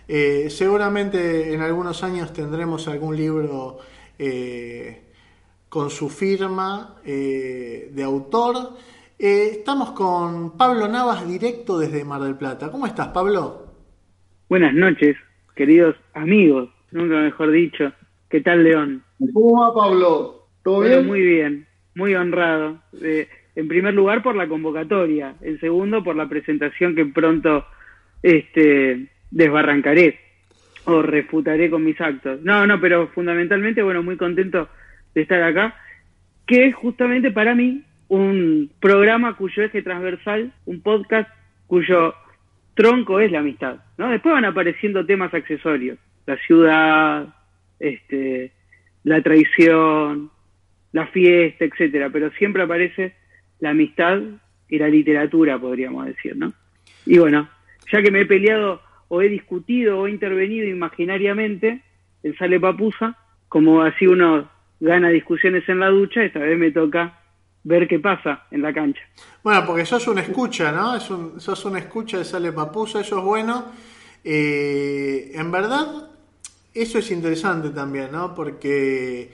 Eh, 0.07 0.49
seguramente 0.51 1.53
en 1.53 1.63
algunos 1.63 2.03
años 2.05 2.33
tendremos 2.33 2.87
algún 2.87 3.17
libro 3.17 3.79
eh, 4.19 5.05
con 5.69 5.91
su 5.91 6.09
firma 6.09 6.97
de 7.05 8.03
autor. 8.05 8.77
Estamos 9.19 9.91
con 9.93 10.57
Pablo 10.57 10.89
Navas 10.89 11.27
directo 11.27 11.79
desde 11.79 12.05
Mar 12.05 12.23
del 12.23 12.37
Plata. 12.37 12.71
¿Cómo 12.71 12.87
estás, 12.87 13.09
Pablo? 13.09 13.67
Buenas 14.49 14.75
noches, 14.75 15.17
queridos 15.55 15.97
amigos, 16.15 16.71
nunca 16.91 17.17
mejor 17.17 17.51
dicho. 17.53 17.93
¿Qué 18.29 18.41
tal, 18.41 18.65
León? 18.65 19.05
¿Cómo 19.33 19.61
va, 19.61 19.75
Pablo? 19.75 20.47
¿Todo 20.63 20.77
Bueno, 20.77 20.97
bien? 20.97 21.07
muy 21.07 21.21
bien, 21.23 21.67
muy 21.95 22.15
honrado. 22.15 22.79
Eh, 23.03 23.29
en 23.57 23.69
primer 23.69 23.95
lugar, 23.95 24.23
por 24.23 24.37
la 24.37 24.49
convocatoria. 24.49 25.35
En 25.43 25.59
segundo, 25.61 26.03
por 26.03 26.17
la 26.17 26.29
presentación 26.29 26.95
que 26.95 27.05
pronto 27.07 27.67
este, 28.23 29.09
desbarrancaré 29.31 30.19
o 30.85 31.03
refutaré 31.03 31.69
con 31.71 31.85
mis 31.85 32.01
actos. 32.01 32.41
No, 32.43 32.67
no, 32.67 32.81
pero 32.81 33.09
fundamentalmente, 33.09 33.83
bueno, 33.83 34.03
muy 34.03 34.17
contento 34.17 34.69
de 35.15 35.23
estar 35.23 35.43
acá, 35.43 35.75
que 36.47 36.67
es 36.67 36.75
justamente 36.75 37.31
para 37.31 37.55
mí 37.55 37.83
un 38.09 38.71
programa 38.81 39.37
cuyo 39.37 39.63
eje 39.63 39.83
transversal, 39.83 40.53
un 40.67 40.81
podcast 40.81 41.29
cuyo 41.67 42.15
tronco 42.75 43.21
es 43.21 43.31
la 43.31 43.41
amistad, 43.41 43.77
¿no? 43.99 44.09
Después 44.11 44.33
van 44.33 44.45
apareciendo 44.47 45.05
temas 45.05 45.33
accesorios, 45.35 45.99
la 46.27 46.37
ciudad, 46.39 47.29
este, 47.79 48.53
la 49.05 49.23
traición, 49.23 50.31
la 50.93 51.07
fiesta, 51.09 51.65
etcétera, 51.65 52.11
pero 52.11 52.31
siempre 52.33 52.63
aparece 52.63 53.15
la 53.61 53.71
amistad 53.71 54.21
y 54.69 54.79
la 54.79 54.89
literatura, 54.89 55.59
podríamos 55.59 56.07
decir, 56.07 56.37
¿no? 56.37 56.53
Y 57.07 57.19
bueno, 57.19 57.49
ya 57.93 58.03
que 58.03 58.11
me 58.11 58.23
he 58.23 58.27
peleado 58.27 58.81
o 59.09 59.23
he 59.23 59.29
discutido 59.29 59.99
o 59.99 60.07
he 60.07 60.11
intervenido 60.11 60.67
imaginariamente 60.67 61.83
en 62.23 62.37
Sale 62.37 62.61
Papusa, 62.61 63.17
como 63.49 63.83
así 63.83 64.07
uno 64.07 64.49
gana 64.79 65.09
discusiones 65.09 65.69
en 65.69 65.81
la 65.81 65.89
ducha, 65.89 66.23
esta 66.23 66.39
vez 66.39 66.59
me 66.59 66.71
toca 66.71 67.19
ver 67.65 67.89
qué 67.89 67.99
pasa 67.99 68.47
en 68.51 68.63
la 68.63 68.73
cancha. 68.73 69.03
Bueno, 69.43 69.65
porque 69.67 69.85
sos 69.85 70.07
una 70.09 70.23
escucha, 70.23 70.73
¿no? 70.73 70.97
Es 70.97 71.11
un, 71.11 71.41
sos 71.41 71.65
una 71.65 71.79
escucha 71.79 72.19
de 72.19 72.25
Sale 72.25 72.53
Papusa, 72.53 73.01
eso 73.01 73.19
es 73.19 73.25
bueno. 73.25 73.67
Eh, 74.23 75.33
en 75.35 75.51
verdad, 75.51 76.10
eso 76.75 76.99
es 76.99 77.11
interesante 77.11 77.71
también, 77.71 78.13
¿no? 78.13 78.35
Porque 78.35 79.31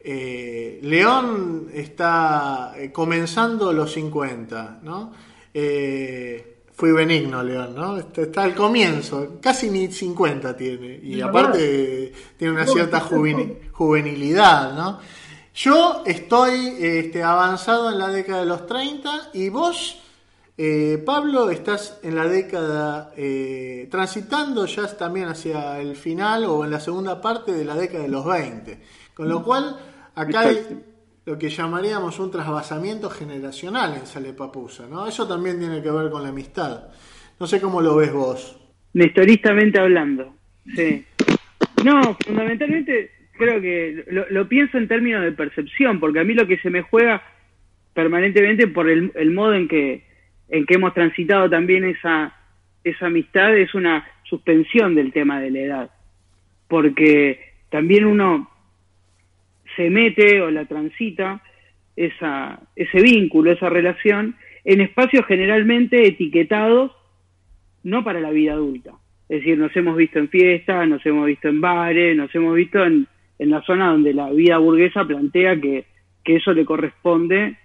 eh, 0.00 0.78
León 0.82 1.68
está 1.72 2.72
eh, 2.76 2.90
comenzando 2.92 3.72
los 3.72 3.92
50, 3.92 4.80
¿no? 4.82 5.12
Eh, 5.52 6.62
fui 6.72 6.92
benigno, 6.92 7.42
León, 7.42 7.74
¿no? 7.74 7.98
Está, 7.98 8.22
está 8.22 8.42
al 8.44 8.54
comienzo, 8.54 9.38
casi 9.42 9.68
ni 9.68 9.92
50 9.92 10.56
tiene. 10.56 10.98
Y 11.02 11.20
aparte 11.20 12.12
tiene 12.38 12.54
una 12.54 12.66
cierta 12.66 13.00
juveni- 13.10 13.70
juvenilidad, 13.72 14.74
¿no? 14.74 14.98
Yo 15.54 16.02
estoy 16.06 16.76
este, 16.80 17.22
avanzado 17.22 17.90
en 17.90 17.98
la 17.98 18.08
década 18.08 18.40
de 18.40 18.46
los 18.46 18.66
30 18.66 19.30
y 19.34 19.48
vos, 19.50 20.00
eh, 20.62 20.98
Pablo, 20.98 21.48
estás 21.48 21.98
en 22.02 22.14
la 22.14 22.28
década, 22.28 23.14
eh, 23.16 23.88
transitando 23.90 24.66
ya 24.66 24.94
también 24.94 25.28
hacia 25.28 25.80
el 25.80 25.96
final 25.96 26.44
o 26.44 26.66
en 26.66 26.70
la 26.70 26.78
segunda 26.78 27.18
parte 27.18 27.50
de 27.52 27.64
la 27.64 27.74
década 27.74 28.02
de 28.02 28.10
los 28.10 28.26
20. 28.26 28.78
Con 29.14 29.30
lo 29.30 29.42
cual, 29.42 29.74
acá 30.14 30.40
hay 30.40 30.58
lo 31.24 31.38
que 31.38 31.48
llamaríamos 31.48 32.18
un 32.18 32.30
trasvasamiento 32.30 33.08
generacional 33.08 33.94
en 33.94 34.04
Sale 34.04 34.34
Papusa, 34.34 34.86
¿no? 34.86 35.06
Eso 35.06 35.26
también 35.26 35.58
tiene 35.58 35.80
que 35.80 35.90
ver 35.90 36.10
con 36.10 36.22
la 36.22 36.28
amistad. 36.28 36.88
No 37.38 37.46
sé 37.46 37.58
cómo 37.58 37.80
lo 37.80 37.96
ves 37.96 38.12
vos. 38.12 38.60
Nestoristamente 38.92 39.80
hablando. 39.80 40.34
Sí. 40.76 41.06
No, 41.82 42.18
fundamentalmente 42.22 43.10
creo 43.38 43.62
que 43.62 44.04
lo, 44.08 44.28
lo 44.28 44.46
pienso 44.46 44.76
en 44.76 44.88
términos 44.88 45.22
de 45.22 45.32
percepción, 45.32 45.98
porque 46.00 46.20
a 46.20 46.24
mí 46.24 46.34
lo 46.34 46.46
que 46.46 46.58
se 46.58 46.68
me 46.68 46.82
juega 46.82 47.22
permanentemente 47.94 48.66
por 48.66 48.90
el, 48.90 49.10
el 49.14 49.30
modo 49.30 49.54
en 49.54 49.66
que, 49.66 50.09
en 50.50 50.66
que 50.66 50.74
hemos 50.74 50.94
transitado 50.94 51.48
también 51.48 51.84
esa, 51.84 52.34
esa 52.84 53.06
amistad 53.06 53.56
es 53.56 53.74
una 53.74 54.06
suspensión 54.24 54.94
del 54.94 55.12
tema 55.12 55.40
de 55.40 55.50
la 55.50 55.60
edad. 55.60 55.90
Porque 56.68 57.40
también 57.70 58.04
uno 58.04 58.50
se 59.76 59.90
mete 59.90 60.40
o 60.40 60.50
la 60.50 60.64
transita 60.66 61.42
esa, 61.96 62.60
ese 62.76 63.00
vínculo, 63.00 63.52
esa 63.52 63.68
relación, 63.68 64.36
en 64.64 64.80
espacios 64.80 65.24
generalmente 65.26 66.06
etiquetados 66.06 66.92
no 67.82 68.04
para 68.04 68.20
la 68.20 68.30
vida 68.30 68.52
adulta. 68.52 68.92
Es 69.28 69.38
decir, 69.40 69.58
nos 69.58 69.74
hemos 69.76 69.96
visto 69.96 70.18
en 70.18 70.28
fiestas, 70.28 70.88
nos 70.88 71.04
hemos 71.06 71.26
visto 71.26 71.48
en 71.48 71.60
bares, 71.60 72.16
nos 72.16 72.34
hemos 72.34 72.54
visto 72.54 72.84
en, 72.84 73.06
en 73.38 73.50
la 73.50 73.62
zona 73.62 73.92
donde 73.92 74.12
la 74.12 74.30
vida 74.30 74.58
burguesa 74.58 75.04
plantea 75.04 75.60
que, 75.60 75.84
que 76.24 76.36
eso 76.36 76.52
le 76.52 76.64
corresponde 76.64 77.56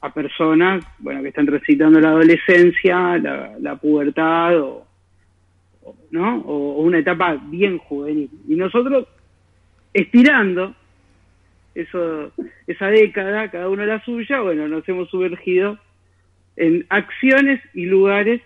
a 0.00 0.12
personas 0.12 0.84
bueno, 0.98 1.22
que 1.22 1.28
están 1.28 1.46
transitando 1.46 2.00
la 2.00 2.10
adolescencia, 2.10 3.18
la, 3.18 3.56
la 3.58 3.76
pubertad 3.76 4.58
o, 4.58 4.86
¿no? 6.10 6.38
o, 6.38 6.76
o 6.76 6.82
una 6.82 6.98
etapa 6.98 7.34
bien 7.34 7.78
juvenil. 7.78 8.30
Y 8.48 8.54
nosotros, 8.54 9.06
estirando 9.92 10.74
eso, 11.74 12.32
esa 12.66 12.86
década, 12.88 13.50
cada 13.50 13.68
uno 13.68 13.84
la 13.84 14.02
suya, 14.04 14.40
bueno, 14.40 14.68
nos 14.68 14.88
hemos 14.88 15.08
sumergido 15.10 15.78
en 16.56 16.86
acciones 16.88 17.60
y 17.74 17.86
lugares 17.86 18.42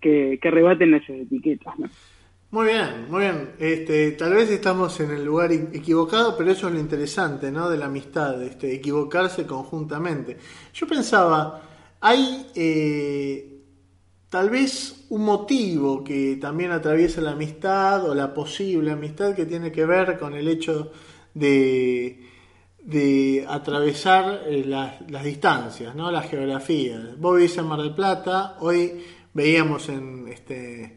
que, 0.00 0.38
que 0.40 0.50
rebaten 0.50 0.94
esas 0.94 1.10
etiquetas. 1.10 1.78
¿no? 1.78 1.88
Muy 2.52 2.66
bien, 2.66 3.06
muy 3.08 3.20
bien. 3.20 3.52
Este, 3.60 4.10
tal 4.12 4.34
vez 4.34 4.50
estamos 4.50 4.98
en 4.98 5.12
el 5.12 5.24
lugar 5.24 5.52
equivocado, 5.52 6.36
pero 6.36 6.50
eso 6.50 6.66
es 6.66 6.74
lo 6.74 6.80
interesante, 6.80 7.52
¿no? 7.52 7.70
De 7.70 7.78
la 7.78 7.86
amistad, 7.86 8.42
este, 8.42 8.74
equivocarse 8.74 9.46
conjuntamente. 9.46 10.36
Yo 10.74 10.88
pensaba, 10.88 11.62
hay 12.00 12.48
eh, 12.56 13.62
tal 14.28 14.50
vez 14.50 15.06
un 15.10 15.24
motivo 15.24 16.02
que 16.02 16.38
también 16.40 16.72
atraviesa 16.72 17.20
la 17.20 17.32
amistad 17.32 18.04
o 18.08 18.16
la 18.16 18.34
posible 18.34 18.90
amistad 18.90 19.36
que 19.36 19.46
tiene 19.46 19.70
que 19.70 19.86
ver 19.86 20.18
con 20.18 20.34
el 20.34 20.48
hecho 20.48 20.90
de, 21.32 22.26
de 22.82 23.46
atravesar 23.48 24.42
eh, 24.48 24.64
las, 24.66 25.08
las 25.08 25.22
distancias, 25.22 25.94
¿no? 25.94 26.10
Las 26.10 26.28
geografías. 26.28 27.16
Vos 27.16 27.36
vivís 27.36 27.56
en 27.58 27.66
Mar 27.66 27.80
del 27.80 27.94
Plata, 27.94 28.56
hoy 28.58 29.04
veíamos 29.34 29.88
en 29.88 30.26
este 30.26 30.96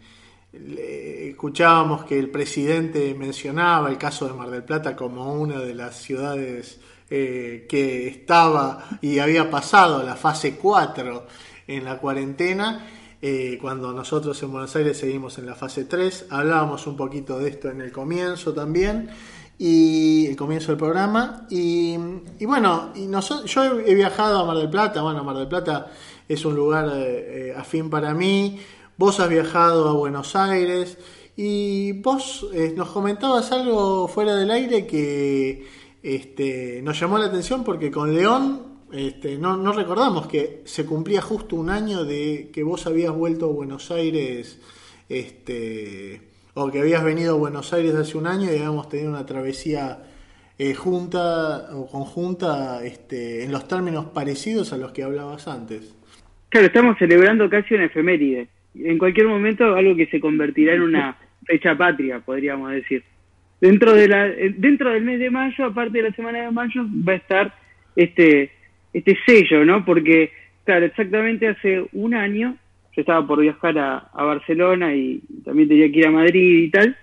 escuchábamos 0.54 2.06
que 2.06 2.20
el 2.20 2.30
presidente 2.30 3.14
mencionaba 3.16 3.90
el 3.90 3.98
caso 3.98 4.28
de 4.28 4.34
Mar 4.34 4.50
del 4.50 4.64
Plata 4.64 4.96
como 4.96 5.34
una 5.34 5.60
de 5.60 5.74
las 5.74 5.96
ciudades 6.02 6.80
eh, 7.10 7.66
que 7.68 8.08
estaba 8.08 8.86
y 9.02 9.20
había 9.20 9.50
pasado 9.50 10.04
la 10.04 10.16
fase 10.16 10.56
4 10.56 11.26
en 11.68 11.86
la 11.86 11.98
cuarentena, 11.98 12.86
eh, 13.22 13.58
cuando 13.62 13.94
nosotros 13.94 14.42
en 14.44 14.52
Buenos 14.52 14.76
Aires 14.76 14.98
seguimos 14.98 15.38
en 15.38 15.46
la 15.46 15.56
fase 15.56 15.86
3. 15.86 16.28
Hablábamos 16.30 16.86
un 16.88 16.98
poquito 16.98 17.40
de 17.40 17.50
esto 17.50 17.70
en 17.70 17.82
el 17.82 17.92
comienzo 17.92 18.54
también, 18.54 19.10
y 19.58 20.26
el 20.28 20.36
comienzo 20.36 20.68
del 20.68 20.78
programa. 20.78 21.48
Y, 21.50 21.96
bueno, 22.46 22.92
y 22.96 23.06
noso- 23.08 23.46
yo 23.46 23.80
he, 23.80 23.96
viajado 23.96 24.40
a 24.40 24.46
Mar 24.46 24.58
del 24.58 24.70
Plata, 24.70 25.02
bueno, 25.02 25.24
Mar 25.24 25.38
del 25.38 25.48
Plata 25.48 25.88
es 26.28 26.44
un 26.46 26.56
lugar 26.56 26.92
eh, 26.96 27.54
afín 27.58 27.90
para 27.90 28.14
mí. 28.14 28.60
Vos 28.98 29.20
has 29.20 29.30
viajado 29.30 29.90
a 29.90 29.94
Buenos 29.94 30.36
Aires 30.36 30.98
y 31.36 31.94
vos 31.94 32.48
eh, 32.53 32.74
nos 32.76 32.90
comentabas 32.90 33.52
algo 33.52 34.07
fuera 34.07 34.36
del 34.36 34.52
aire 34.52 34.86
que 34.86 35.65
este, 36.03 36.82
nos 36.84 36.99
llamó 36.99 37.18
la 37.18 37.26
atención 37.26 37.64
porque 37.64 37.90
con 37.90 38.14
León 38.14 38.74
este, 38.94 39.40
no, 39.40 39.57
no 39.57 39.72
recordamos 39.74 40.28
que 40.28 40.61
se 40.65 40.86
cumplía 40.86 41.22
justo 41.22 41.56
un 41.56 41.72
año 41.72 42.06
de 42.06 42.52
que 42.53 42.61
vos 42.61 42.86
habías 42.86 43.11
vuelto 43.11 43.45
a 43.45 43.53
Buenos 43.53 43.90
Aires, 43.90 44.61
este, 45.10 46.22
o 46.53 46.70
que 46.70 46.80
habías 46.80 47.03
venido 47.03 47.34
a 47.34 47.40
Buenos 47.40 47.74
Aires 47.74 47.95
hace 47.95 48.15
un 48.15 48.28
año 48.28 48.45
y 48.45 48.57
habíamos 48.57 48.90
tenido 48.90 49.10
una 49.10 49.26
travesía 49.26 50.03
eh, 50.60 50.76
junta 50.76 51.70
o 51.76 51.88
conjunta 51.88 52.86
este, 52.86 53.44
en 53.44 53.52
los 53.52 53.68
términos 53.68 54.06
parecidos 54.14 54.72
a 54.74 54.78
los 54.78 54.91
que 54.91 55.02
hablabas 55.02 55.48
antes. 55.48 55.95
Claro, 56.49 56.68
estamos 56.68 56.95
celebrando 56.99 57.49
casi 57.49 57.74
una 57.74 57.86
efeméride. 57.86 58.48
En 58.76 58.98
cualquier 58.98 59.28
momento 59.28 59.76
algo 59.76 59.95
que 59.95 60.08
se 60.08 60.20
convertirá 60.20 60.74
en 60.74 60.82
una 60.82 61.18
fecha 61.45 61.76
patria, 61.76 62.20
podríamos 62.20 62.72
decir. 62.72 63.04
Dentro 63.62 63.94
de 63.94 64.08
la 64.08 64.28
eh, 64.28 64.54
dentro 64.58 64.91
del 64.91 65.04
mes 65.04 65.20
de 65.20 65.30
mayo, 65.30 65.66
aparte 65.66 66.00
de 66.00 66.10
la 66.10 66.16
semana 66.16 66.41
de 66.41 66.52
mayo, 66.52 66.86
va 67.08 67.14
a 67.14 67.18
estar 67.18 67.56
este 67.95 68.52
este 68.94 69.18
sello, 69.26 69.64
¿no? 69.64 69.86
Porque 69.86 70.32
claro, 70.66 70.86
exactamente 70.86 71.48
hace 71.48 71.86
un 71.94 72.14
año 72.14 72.58
yo 72.95 73.02
estaba 73.02 73.26
por 73.26 73.41
viajar 73.41 73.78
a, 73.78 73.98
a 73.98 74.24
Barcelona 74.24 74.94
y 74.95 75.22
también 75.44 75.68
tenía 75.68 75.91
que 75.91 76.00
ir 76.00 76.08
a 76.08 76.12
Madrid 76.12 76.64
y 76.64 76.70
tal, 76.70 76.98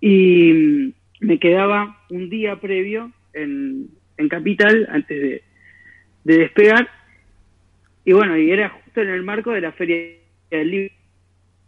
y 0.00 0.52
mm, 0.52 0.92
me 1.20 1.38
quedaba 1.38 2.00
un 2.10 2.30
día 2.30 2.56
previo 2.56 3.10
en, 3.32 3.88
en 4.18 4.28
Capital 4.28 4.86
antes 4.90 5.20
de, 5.20 5.42
de 6.24 6.38
despegar, 6.38 6.88
y 8.04 8.12
bueno, 8.12 8.36
y 8.38 8.50
era 8.50 8.68
justo 8.68 9.00
en 9.00 9.08
el 9.08 9.24
marco 9.24 9.50
de 9.50 9.62
la 9.62 9.72
Feria 9.72 9.96
del 10.50 10.70
Libro 10.70 10.94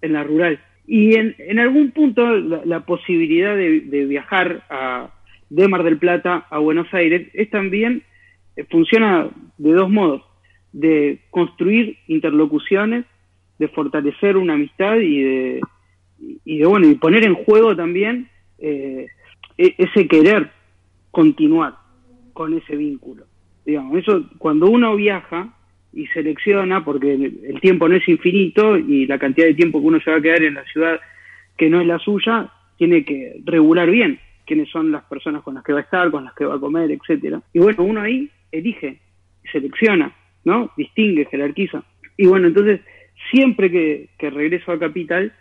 en 0.03 0.13
la 0.13 0.25
rural. 0.25 0.61
Y 0.87 1.17
en, 1.17 1.35
en 1.39 1.59
algún 1.59 1.91
punto 1.91 2.27
la, 2.37 2.81
posibilidad 2.81 3.55
de, 3.55 3.81
de 3.81 4.07
viajar 4.07 4.65
a, 4.71 5.11
de 5.51 5.69
Mar 5.69 5.83
del 5.83 5.99
Plata 5.99 6.47
a 6.51 6.59
Buenos 6.59 6.93
Aires 6.93 7.29
es 7.35 7.51
también, 7.51 8.03
eh, 8.57 8.65
funciona 8.71 9.29
de 9.59 9.73
dos 9.73 9.91
modos, 9.91 10.23
de 10.73 11.21
construir 11.31 11.99
interlocuciones, 12.07 13.05
de 13.59 13.69
fortalecer 13.69 14.37
una 14.37 14.55
amistad 14.55 14.97
y 14.97 15.23
de, 15.23 15.61
y 16.45 16.59
de 16.59 16.67
bueno, 16.67 16.89
y 16.89 16.95
poner 16.95 17.25
en 17.25 17.35
juego 17.35 17.75
también 17.75 18.29
eh, 18.59 19.07
e- 19.57 19.75
ese 19.79 20.07
querer 20.07 20.51
continuar 21.11 21.75
con 22.33 22.55
ese 22.55 22.77
vínculo. 22.77 23.25
Digamos, 23.67 23.99
eso 23.99 24.25
cuando 24.39 24.71
uno 24.71 24.97
viaja 24.97 25.55
y 25.93 26.07
selecciona, 26.09 26.85
porque 26.85 27.15
el 27.15 27.61
tiempo 27.61 27.89
no 27.89 27.97
es 27.97 28.09
infinito 28.09 28.77
y 28.77 29.07
la 29.07 29.19
cantidad 29.19 29.47
de 29.47 29.55
tiempo 29.55 29.81
que 29.81 29.87
uno 29.87 30.01
se 30.01 30.11
va 30.11 30.19
a 30.19 30.23
quedar 30.23 30.43
en 30.43 30.55
la 30.55 30.65
ciudad 30.65 31.01
que 31.57 31.69
no 31.69 31.81
es 31.81 31.87
la 31.87 31.99
suya, 31.99 32.51
tiene 32.77 33.05
que 33.05 33.41
regular 33.45 33.91
bien 33.91 34.21
quiénes 34.47 34.71
son 34.71 34.91
las 34.91 35.05
personas 35.05 35.43
con 35.43 35.55
las 35.55 35.65
que 35.65 35.73
va 35.75 35.81
a 35.81 35.83
estar, 35.83 36.11
con 36.11 36.25
las 36.25 36.33
que 36.35 36.47
va 36.47 36.55
a 36.55 36.61
comer, 36.61 36.91
etcétera. 36.91 37.43
Y 37.53 37.59
bueno, 37.59 37.83
uno 37.83 38.01
ahí 38.01 38.31
elige, 38.51 39.01
selecciona, 39.53 40.15
¿no? 40.45 40.71
Distingue, 40.77 41.27
jerarquiza. 41.27 41.83
Y 42.17 42.27
bueno, 42.27 42.49
entonces, 42.49 42.81
siempre 43.31 43.71
que, 43.71 44.09
regreso 44.31 44.73
a 44.73 44.79
Capital, 44.79 45.35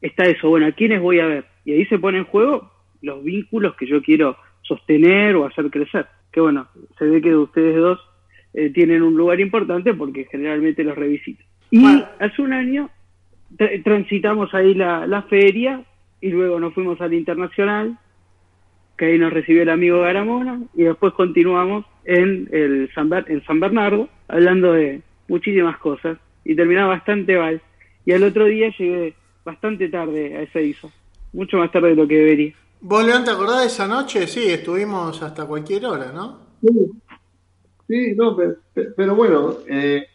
está 0.00 0.24
eso, 0.24 0.48
bueno, 0.48 0.66
¿a 0.66 0.72
quiénes 0.72 1.02
voy 1.02 1.20
a 1.20 1.26
ver? 1.26 1.44
Y 1.66 1.72
ahí 1.72 1.84
se 1.86 1.98
pone 1.98 2.18
en 2.18 2.24
juego 2.24 2.72
los 3.02 3.22
vínculos 3.22 3.74
que 3.74 3.86
yo 3.86 4.00
quiero 4.02 4.38
sostener 4.62 5.36
o 5.36 5.44
hacer 5.44 5.68
crecer. 5.70 6.06
Que 6.32 6.40
bueno, 6.40 6.66
se 6.98 7.04
ve 7.04 7.20
que 7.20 7.36
ustedes 7.36 7.76
dos 7.76 8.00
eh, 8.56 8.70
tienen 8.70 9.02
un 9.02 9.14
lugar 9.16 9.38
importante 9.38 9.94
porque 9.94 10.24
generalmente 10.24 10.82
los 10.82 10.96
revisito. 10.96 11.44
Y 11.70 11.80
Bueno. 11.82 12.06
hace 12.18 12.42
un 12.42 12.52
año 12.52 12.90
tra- 13.56 13.84
transitamos 13.84 14.52
ahí 14.54 14.74
la, 14.74 15.06
la 15.06 15.22
feria 15.22 15.84
y 16.20 16.30
luego 16.30 16.58
nos 16.58 16.74
fuimos 16.74 17.00
al 17.00 17.12
internacional, 17.14 17.98
que 18.96 19.04
ahí 19.04 19.18
nos 19.18 19.32
recibió 19.32 19.62
el 19.62 19.68
amigo 19.68 20.00
Garamona, 20.00 20.62
y 20.74 20.84
después 20.84 21.12
continuamos 21.12 21.84
en, 22.04 22.48
el 22.50 22.90
San, 22.94 23.08
Ber- 23.10 23.26
en 23.28 23.44
San 23.44 23.60
Bernardo, 23.60 24.08
hablando 24.26 24.72
de 24.72 25.02
muchísimas 25.28 25.76
cosas, 25.78 26.16
y 26.44 26.54
terminaba 26.56 26.88
bastante 26.88 27.36
mal. 27.38 27.60
Y 28.06 28.12
al 28.12 28.22
otro 28.22 28.46
día 28.46 28.72
llegué 28.78 29.14
bastante 29.44 29.88
tarde 29.90 30.34
a 30.36 30.42
ese 30.42 30.62
ISO, 30.62 30.90
mucho 31.34 31.58
más 31.58 31.70
tarde 31.70 31.90
de 31.90 31.96
lo 31.96 32.08
que 32.08 32.16
debería. 32.16 32.54
¿Vos, 32.80 33.04
León, 33.04 33.24
te 33.24 33.30
acordás 33.32 33.60
de 33.60 33.66
esa 33.66 33.86
noche? 33.86 34.26
Sí, 34.26 34.48
estuvimos 34.48 35.22
hasta 35.22 35.44
cualquier 35.46 35.84
hora, 35.86 36.10
¿no? 36.12 36.40
Sí, 36.62 36.68
Sí, 37.88 38.14
no, 38.16 38.34
pero, 38.36 38.56
pero 38.96 39.14
bueno, 39.14 39.58
eh, 39.68 40.06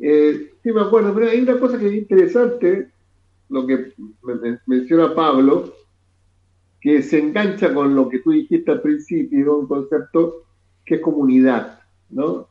eh, 0.00 0.52
sí 0.62 0.72
me 0.72 0.82
acuerdo, 0.82 1.14
pero 1.14 1.30
hay 1.30 1.40
una 1.40 1.58
cosa 1.60 1.78
que 1.78 1.88
es 1.88 1.94
interesante, 1.94 2.90
lo 3.50 3.66
que 3.66 3.94
me- 4.22 4.36
me- 4.36 4.60
menciona 4.66 5.14
Pablo, 5.14 5.74
que 6.80 7.02
se 7.02 7.18
engancha 7.18 7.72
con 7.72 7.94
lo 7.94 8.08
que 8.08 8.18
tú 8.20 8.30
dijiste 8.32 8.70
al 8.72 8.82
principio, 8.82 9.58
un 9.58 9.66
concepto 9.66 10.44
que 10.84 10.96
es 10.96 11.00
comunidad, 11.00 11.80
¿no? 12.10 12.48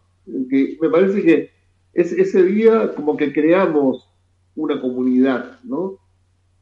Que 0.49 0.78
me 0.80 0.90
parece 0.90 1.22
que 1.22 1.49
es, 1.94 2.14
ese 2.14 2.44
día 2.44 2.94
como 2.95 3.18
que 3.18 3.34
creamos 3.34 4.07
una 4.56 4.80
comunidad, 4.80 5.60
¿no? 5.64 5.98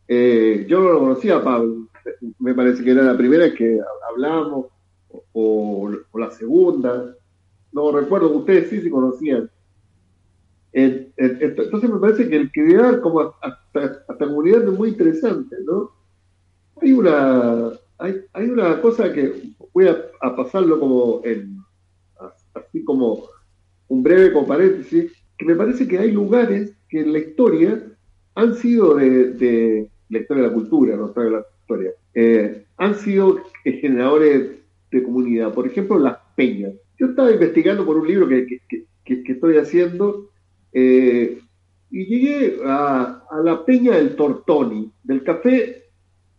Eh, 0.08 0.66
yo 0.70 0.82
no 0.82 0.92
lo 0.94 1.00
conocía 1.00 1.44
Pablo, 1.44 1.88
me 2.40 2.54
parece 2.56 2.84
que 2.84 2.92
era 2.92 3.04
la 3.04 3.18
primera 3.18 3.54
que 3.54 3.80
hablamos, 4.10 4.68
o 5.34 5.92
la 6.20 6.32
segunda, 6.32 7.16
no 7.72 7.92
recuerdo, 7.92 8.30
ustedes 8.32 8.70
sí 8.70 8.82
se 8.82 8.90
conocían. 8.90 9.50
Eh, 10.72 11.12
eh, 11.18 11.40
ent- 11.40 11.64
Entonces 11.64 11.90
me 11.90 12.00
parece 12.00 12.30
que 12.30 12.36
el 12.36 12.52
crear 12.52 13.02
como 13.02 13.22
hasta, 13.42 14.04
hasta 14.08 14.26
comunidad 14.26 14.64
es 14.64 14.72
muy 14.72 14.90
interesante, 14.90 15.56
¿no? 15.66 15.92
Hay 16.82 16.94
una, 16.94 17.72
hay, 17.98 18.22
hay 18.34 18.50
una 18.50 18.82
cosa 18.82 19.12
que 19.14 19.54
voy 19.74 19.88
a, 19.88 19.98
pasarlo 20.36 20.80
como 20.80 21.22
así 22.54 22.84
como 22.84 23.24
un 23.88 24.04
breve 24.04 24.32
como 24.34 24.48
paréntesis, 24.48 25.12
que 25.38 25.46
me 25.46 25.56
parece 25.56 25.88
que 25.88 25.98
hay 25.98 26.12
lugares 26.12 26.74
que 26.90 27.02
en 27.02 27.14
la 27.14 27.20
historia 27.20 27.84
han 28.36 28.56
sido 28.56 28.96
de, 28.96 29.32
de 29.34 29.92
la 30.10 30.20
historia 30.20 30.44
de 30.44 30.50
la 30.50 30.54
cultura, 30.54 30.96
no 30.96 31.08
de 31.10 31.32
la 31.32 31.46
historia, 31.62 31.92
eh, 32.14 32.66
han 32.78 32.96
sido 32.96 33.40
generadores 33.64 34.52
de 34.92 35.04
comunidad. 35.04 35.54
Por 35.54 35.68
ejemplo, 35.68 36.00
las 36.00 36.18
peñas. 36.36 36.74
Yo 37.00 37.08
estaba 37.08 37.32
investigando 37.32 37.86
por 37.86 37.98
un 37.98 38.08
libro 38.08 38.28
que, 38.28 38.46
que- 38.68 38.86
estoy 39.32 39.58
haciendo 39.58 40.30
eh, 40.72 41.40
y 41.90 42.06
llegué 42.06 42.60
a, 42.64 43.24
la 43.44 43.66
peña 43.66 43.96
del 43.96 44.16
Tortoni, 44.16 44.92
del 45.04 45.24
café 45.24 45.86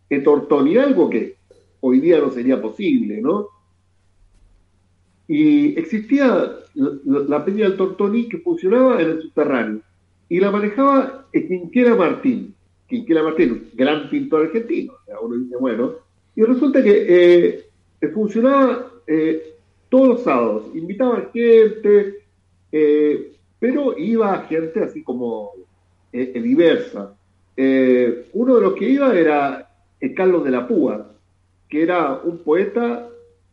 de 0.09 0.19
Tortoni, 0.19 0.77
algo 0.77 1.09
que 1.09 1.35
hoy 1.81 1.99
día 1.99 2.19
no 2.19 2.31
sería 2.31 2.61
posible, 2.61 3.19
¿no? 3.21 3.47
Y 5.27 5.77
existía 5.77 6.59
la, 6.73 7.43
peña 7.43 7.67
del 7.67 7.77
Tortoni 7.77 8.29
que 8.29 8.37
funcionaba 8.37 9.01
en 9.01 9.09
el 9.09 9.21
subterráneo 9.21 9.81
y 10.29 10.39
la 10.39 10.51
manejaba 10.51 11.27
Quinquera 11.33 11.95
Martín. 11.95 12.55
Quinquera 12.87 13.23
Martín, 13.23 13.69
gran 13.73 14.09
pintor 14.09 14.45
argentino. 14.45 14.93
O 14.93 15.05
sea, 15.05 15.19
uno 15.19 15.37
dice, 15.37 15.57
bueno, 15.57 15.93
y 16.35 16.43
resulta 16.43 16.81
que 16.83 17.65
eh, 18.01 18.09
funcionaba 18.13 18.91
eh, 19.07 19.55
todos 19.91 20.07
los 20.07 20.23
sábados, 20.23 20.63
invitaba 20.73 21.29
gente, 21.33 22.23
eh, 22.71 23.33
pero 23.59 23.97
iba 23.97 24.37
gente 24.43 24.81
así 24.81 25.03
como 25.03 25.51
eh, 26.13 26.31
eh, 26.33 26.41
diversa. 26.41 27.13
Uno 28.33 28.55
de 28.55 28.61
los 28.61 28.73
que 28.73 28.89
iba 28.89 29.13
era 29.13 29.69
Carlos 30.15 30.45
de 30.45 30.51
la 30.51 30.65
Púa, 30.65 31.11
que 31.69 31.83
era 31.83 32.21
un 32.23 32.37
poeta, 32.37 33.09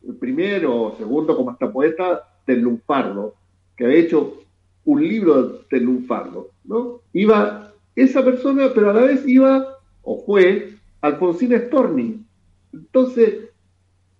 el 0.06 0.14
primero 0.14 0.82
o 0.82 0.96
segundo 0.96 1.36
como 1.36 1.50
hasta 1.50 1.72
poeta 1.72 2.28
del 2.46 2.60
lunfardo, 2.60 3.34
que 3.76 3.86
había 3.86 3.98
hecho 3.98 4.40
un 4.84 5.06
libro 5.06 5.64
del 5.68 5.82
lunfardo, 5.82 6.50
¿no? 6.64 7.00
Iba 7.12 7.74
esa 7.96 8.24
persona, 8.24 8.70
pero 8.72 8.90
a 8.90 8.94
la 8.94 9.02
vez 9.02 9.26
iba, 9.26 9.76
o 10.02 10.22
fue, 10.24 10.74
Alfonsina 11.00 11.58
Storni. 11.58 12.24
Entonces, 12.72 13.50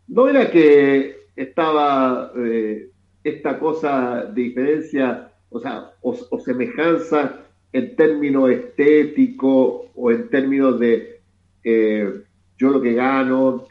no 0.09 0.28
era 0.28 0.51
que 0.51 1.18
estaba 1.39 2.32
eh, 2.36 2.90
esta 3.23 3.59
cosa 3.59 4.24
de 4.24 4.43
diferencia, 4.43 5.31
o 5.51 5.60
sea, 5.60 5.93
o, 6.02 6.40
semejanza 6.40 7.40
en 7.73 7.94
términos 7.97 8.51
estéticos 8.51 9.86
o 9.94 10.10
en 10.10 10.28
términos 10.28 10.81
de 10.81 11.20
eh, 11.65 12.23
yo 12.59 12.70
lo 12.70 12.81
que 12.81 12.94
gano, 12.94 13.66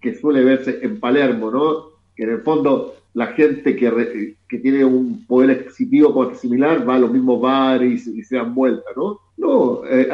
que, 0.00 0.14
suele 0.14 0.44
verse 0.44 0.80
en 0.82 1.00
Palermo, 1.00 1.50
¿no? 1.50 1.84
Que 2.14 2.24
en 2.24 2.30
el 2.30 2.42
fondo 2.42 2.94
la 3.14 3.28
gente 3.28 3.74
que, 3.74 4.36
que 4.48 4.58
tiene 4.58 4.84
un 4.84 5.24
poder 5.26 5.50
adquisitivo 5.50 6.34
similar 6.34 6.88
va 6.88 6.96
a 6.96 6.98
los 6.98 7.12
mismos 7.12 7.40
bares 7.40 8.06
y 8.06 8.22
se 8.22 8.36
dan 8.36 8.54
vuelta, 8.54 8.90
¿no? 8.96 9.20
No, 9.38 9.86
eh, 9.86 10.08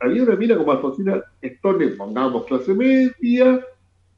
había 0.00 0.22
una 0.22 0.36
mina 0.36 0.58
como 0.58 0.72
Alfonsina 0.72 1.22
Storni, 1.42 1.86
pongamos 1.88 2.44
clase 2.44 2.74
media, 2.74 3.64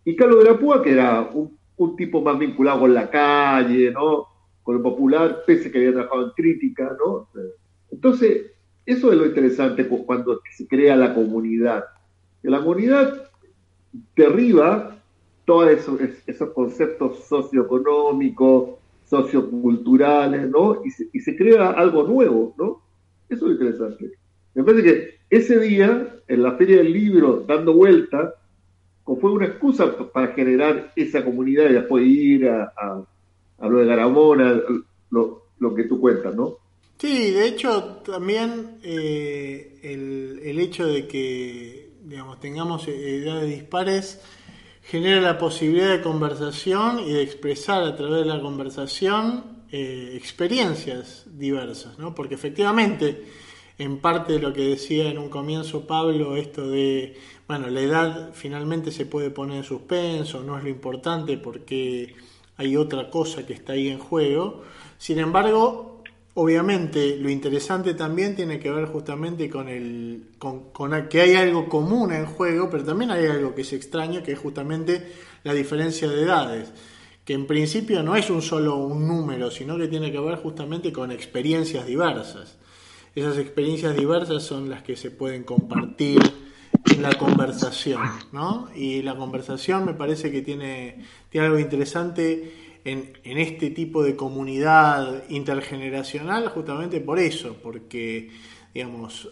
y 0.05 0.17
Carlos 0.17 0.43
de 0.43 0.51
la 0.51 0.59
Púa, 0.59 0.83
que 0.83 0.93
era 0.93 1.31
un, 1.33 1.60
un, 1.81 1.97
tipo 1.97 2.21
más 2.21 2.39
vinculado 2.39 2.81
con 2.81 2.95
la 2.95 3.11
calle, 3.11 3.91
¿no? 3.91 4.27
Con 4.63 4.77
lo 4.77 4.83
popular, 4.83 5.43
pese 5.47 5.71
que 5.71 5.79
había 5.79 5.93
trabajado 5.93 6.27
en 6.27 6.31
crítica, 6.31 6.97
¿no? 6.99 7.29
Entonces, 7.91 8.53
eso 8.85 9.13
es 9.13 9.19
lo 9.19 9.27
interesante 9.27 9.87
cuando 9.89 10.41
se 10.51 10.67
crea 10.67 10.97
la 10.97 11.15
comunidad. 11.15 11.85
Que 12.43 12.51
la 12.51 12.59
comunidad 12.59 13.31
derriba 14.15 14.99
todos 15.45 15.71
esos, 15.71 16.51
conceptos 16.51 17.25
socioeconómicos, 17.25 18.79
socioculturales, 19.07 20.49
¿no? 20.49 20.85
Y 20.85 20.91
se, 20.91 21.09
y 21.13 21.21
se 21.21 21.37
crea 21.37 21.71
algo 21.71 22.05
nuevo, 22.05 22.55
¿no? 22.59 22.83
Eso 23.29 23.47
es 23.47 23.53
interesante. 23.53 24.13
Me 24.55 24.65
parece 24.65 24.83
que 24.83 25.21
ese 25.31 25.59
día, 25.59 26.17
en 26.29 26.43
la 26.43 26.53
Feria 26.53 26.79
del 26.79 26.93
Libro, 26.93 27.45
dando 27.47 27.73
vuelta, 27.73 28.35
o 29.11 29.17
fue 29.17 29.33
una 29.33 29.47
excusa 29.47 29.93
para 30.13 30.29
generar 30.35 30.93
esa 30.95 31.25
comunidad 31.25 31.69
y 31.69 31.73
después 31.73 32.07
ir 32.07 32.49
a, 32.49 32.73
a, 33.59 33.69
lo 33.69 33.79
de 33.79 33.87
Garamona, 33.87 34.61
lo, 35.11 35.47
lo 35.59 35.75
que 35.75 35.85
tú 35.85 36.01
cuentas, 36.01 36.33
¿no? 36.37 36.59
Sí, 36.97 37.33
de 37.33 37.49
hecho 37.49 38.03
también 38.05 38.79
eh, 38.85 39.81
el, 39.83 40.41
el 40.45 40.61
hecho 40.61 40.87
de 40.87 41.09
que 41.09 41.91
digamos, 42.05 42.39
tengamos 42.39 42.87
edades 42.87 43.51
dispares 43.51 44.21
genera 44.83 45.21
la 45.21 45.39
posibilidad 45.39 45.91
de 45.91 46.03
conversación 46.03 47.01
y 47.01 47.13
de 47.13 47.23
expresar 47.23 47.83
a 47.83 47.97
través 47.97 48.21
de 48.21 48.27
la 48.27 48.41
conversación 48.41 49.65
eh, 49.73 50.13
experiencias 50.15 51.25
diversas, 51.27 51.99
¿no? 51.99 52.15
Porque 52.15 52.37
efectivamente, 52.37 53.25
en 53.77 53.99
parte 53.99 54.35
de 54.35 54.39
lo 54.39 54.53
que 54.53 54.69
decía 54.69 55.11
en 55.11 55.19
un 55.19 55.31
comienzo 55.31 55.85
Pablo, 55.85 56.37
esto 56.37 56.69
de, 56.69 57.17
bueno, 57.51 57.69
la 57.69 57.81
edad 57.81 58.31
finalmente 58.33 58.93
se 58.93 59.07
puede 59.07 59.31
poner 59.31 59.57
en 59.57 59.65
suspenso, 59.65 60.41
no 60.45 60.57
es 60.57 60.63
lo 60.63 60.71
importante 60.71 61.37
porque 61.37 62.15
hay 62.57 62.77
otra 62.77 63.11
cosa 63.11 63.45
que 63.45 63.55
está 63.55 63.73
ahí 63.73 63.89
en 63.89 63.99
juego. 63.99 64.63
Sin 64.99 65.19
embargo, 65.19 66.01
obviamente 66.35 67.17
lo 67.17 67.29
interesante 67.29 67.95
también 67.95 68.37
tiene 68.37 68.61
que 68.61 68.71
ver 68.71 68.87
justamente 68.87 69.51
con 69.51 69.69
el 69.69 70.29
con, 70.39 70.71
que 71.09 71.23
hay 71.23 71.35
algo 71.35 71.69
común 71.69 72.13
en 72.13 72.25
juego, 72.27 72.71
pero 72.71 72.85
también 72.85 73.11
hay 73.11 73.27
algo 73.27 73.53
que 73.53 73.63
es 73.63 73.73
extraño, 73.73 74.23
que 74.23 74.31
es 74.31 74.39
justamente 74.39 75.11
la 75.43 75.53
diferencia 75.53 76.09
de 76.09 76.23
edades, 76.23 76.73
que 77.25 77.33
en 77.33 77.49
principio 77.49 78.05
no 78.05 78.15
es 78.15 78.31
un 78.31 78.43
solo 78.43 78.77
un 78.77 79.09
número, 79.09 79.51
sino 79.51 79.77
que 79.77 79.89
tiene 79.89 80.13
que 80.13 80.21
ver 80.21 80.37
justamente 80.37 80.93
con 80.93 81.11
experiencias 81.11 81.85
diversas. 81.85 82.59
Esas 83.17 83.39
experiencias 83.39 83.97
diversas 83.97 84.45
son 84.45 84.71
las 84.71 84.85
que 84.85 84.95
se 84.95 85.11
pueden 85.11 85.43
compartir 85.43 86.21
la 87.01 87.17
conversación, 87.19 88.03
¿no? 88.33 88.69
Y 88.75 89.03
la 89.03 89.17
conversación 89.17 89.85
me 89.85 89.95
parece 89.95 90.31
que 90.31 90.43
tiene, 90.43 91.05
tiene 91.29 91.47
algo 91.47 91.59
interesante 91.59 92.79
en, 92.85 93.13
en, 93.25 93.39
este 93.39 93.71
tipo 93.71 94.03
de 94.03 94.17
comunidad 94.17 95.25
intergeneracional 95.29 96.49
justamente 96.49 97.01
por 97.01 97.19
eso, 97.19 97.57
porque 97.63 98.31
digamos, 98.73 99.31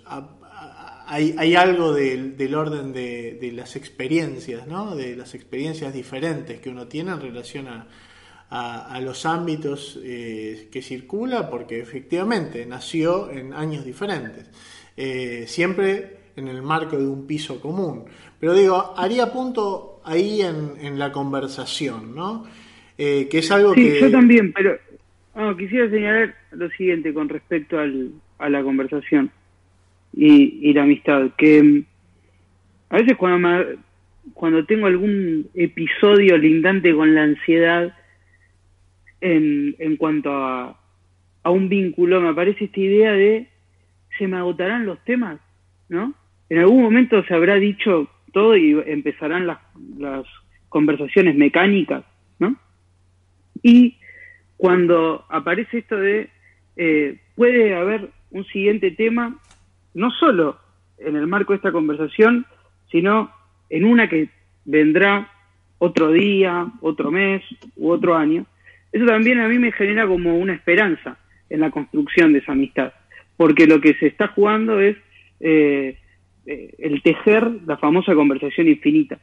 hay, 1.06 1.34
hay, 1.38 1.54
algo 1.54 1.92
del, 1.92 2.36
del 2.36 2.54
orden 2.54 2.92
de, 2.92 3.38
de, 3.40 3.52
las 3.52 3.76
experiencias, 3.76 4.66
¿no? 4.66 4.96
de 4.96 5.16
las 5.16 5.34
experiencias 5.34 5.94
diferentes 5.94 6.60
que 6.60 6.70
uno 6.70 6.88
tiene 6.88 7.12
en 7.12 7.20
relación 7.20 7.68
a, 7.68 7.86
a 8.50 9.00
los 9.00 9.26
ámbitos 9.26 9.98
eh, 10.02 10.68
que 10.72 10.82
circula, 10.82 11.50
porque 11.50 11.80
efectivamente 11.80 12.64
nació 12.64 13.30
en 13.30 13.52
años 13.52 13.84
diferentes, 13.84 14.46
eh, 14.96 15.44
siempre 15.46 16.17
en 16.38 16.48
el 16.48 16.62
marco 16.62 16.96
de 16.96 17.06
un 17.06 17.26
piso 17.26 17.60
común. 17.60 18.04
Pero 18.40 18.54
digo, 18.54 18.94
haría 18.96 19.32
punto 19.32 20.00
ahí 20.04 20.42
en, 20.42 20.72
en 20.80 20.98
la 20.98 21.12
conversación, 21.12 22.14
¿no? 22.14 22.46
Eh, 22.96 23.28
que 23.30 23.38
es 23.38 23.50
algo 23.50 23.74
sí, 23.74 23.82
que... 23.82 24.00
yo 24.00 24.10
también, 24.10 24.52
pero 24.52 24.76
no, 25.34 25.56
quisiera 25.56 25.88
señalar 25.88 26.34
lo 26.52 26.68
siguiente 26.70 27.14
con 27.14 27.28
respecto 27.28 27.78
al, 27.78 28.12
a 28.38 28.48
la 28.48 28.62
conversación 28.62 29.30
y, 30.12 30.68
y, 30.68 30.72
la 30.72 30.82
amistad, 30.82 31.30
que 31.36 31.62
mm, 31.62 31.84
a 32.90 32.96
veces 32.96 33.16
cuando, 33.16 33.48
me, 33.48 33.64
cuando 34.34 34.64
tengo 34.64 34.86
algún 34.86 35.48
episodio 35.54 36.36
lindante 36.38 36.94
con 36.94 37.14
la 37.14 37.22
ansiedad 37.22 37.94
en, 39.20 39.76
en 39.78 39.96
cuanto 39.96 40.32
a, 40.32 40.80
a 41.42 41.50
un 41.50 41.68
vínculo, 41.68 42.20
me 42.20 42.30
aparece 42.30 42.64
esta 42.64 42.80
idea 42.80 43.12
de 43.12 43.48
se 44.18 44.26
me 44.26 44.38
agotarán 44.38 44.86
los 44.86 45.02
temas, 45.04 45.38
¿no? 45.88 46.14
En 46.50 46.58
algún 46.58 46.82
momento 46.82 47.22
se 47.24 47.34
habrá 47.34 47.56
dicho 47.56 48.08
todo 48.32 48.56
y 48.56 48.80
empezarán 48.86 49.46
las, 49.46 49.58
las 49.98 50.24
conversaciones 50.68 51.36
mecánicas, 51.36 52.04
¿no? 52.38 52.56
Y 53.62 53.96
cuando 54.56 55.24
aparece 55.28 55.78
esto 55.78 55.96
de 55.96 56.28
eh, 56.76 57.18
puede 57.34 57.74
haber 57.74 58.10
un 58.30 58.44
siguiente 58.46 58.90
tema, 58.92 59.38
no 59.94 60.10
solo 60.12 60.58
en 60.98 61.16
el 61.16 61.26
marco 61.26 61.52
de 61.52 61.56
esta 61.56 61.72
conversación, 61.72 62.46
sino 62.90 63.30
en 63.68 63.84
una 63.84 64.08
que 64.08 64.28
vendrá 64.64 65.30
otro 65.78 66.10
día, 66.12 66.66
otro 66.80 67.10
mes 67.10 67.42
u 67.76 67.90
otro 67.90 68.16
año, 68.16 68.46
eso 68.92 69.06
también 69.06 69.40
a 69.40 69.48
mí 69.48 69.58
me 69.58 69.72
genera 69.72 70.06
como 70.06 70.36
una 70.38 70.54
esperanza 70.54 71.18
en 71.50 71.60
la 71.60 71.70
construcción 71.70 72.32
de 72.32 72.40
esa 72.40 72.52
amistad, 72.52 72.92
porque 73.36 73.66
lo 73.66 73.80
que 73.80 73.94
se 73.94 74.06
está 74.06 74.28
jugando 74.28 74.80
es 74.80 74.96
eh, 75.40 75.98
eh, 76.48 76.74
el 76.78 77.02
tejer 77.02 77.46
la 77.66 77.76
famosa 77.76 78.14
conversación 78.14 78.68
infinita, 78.68 79.18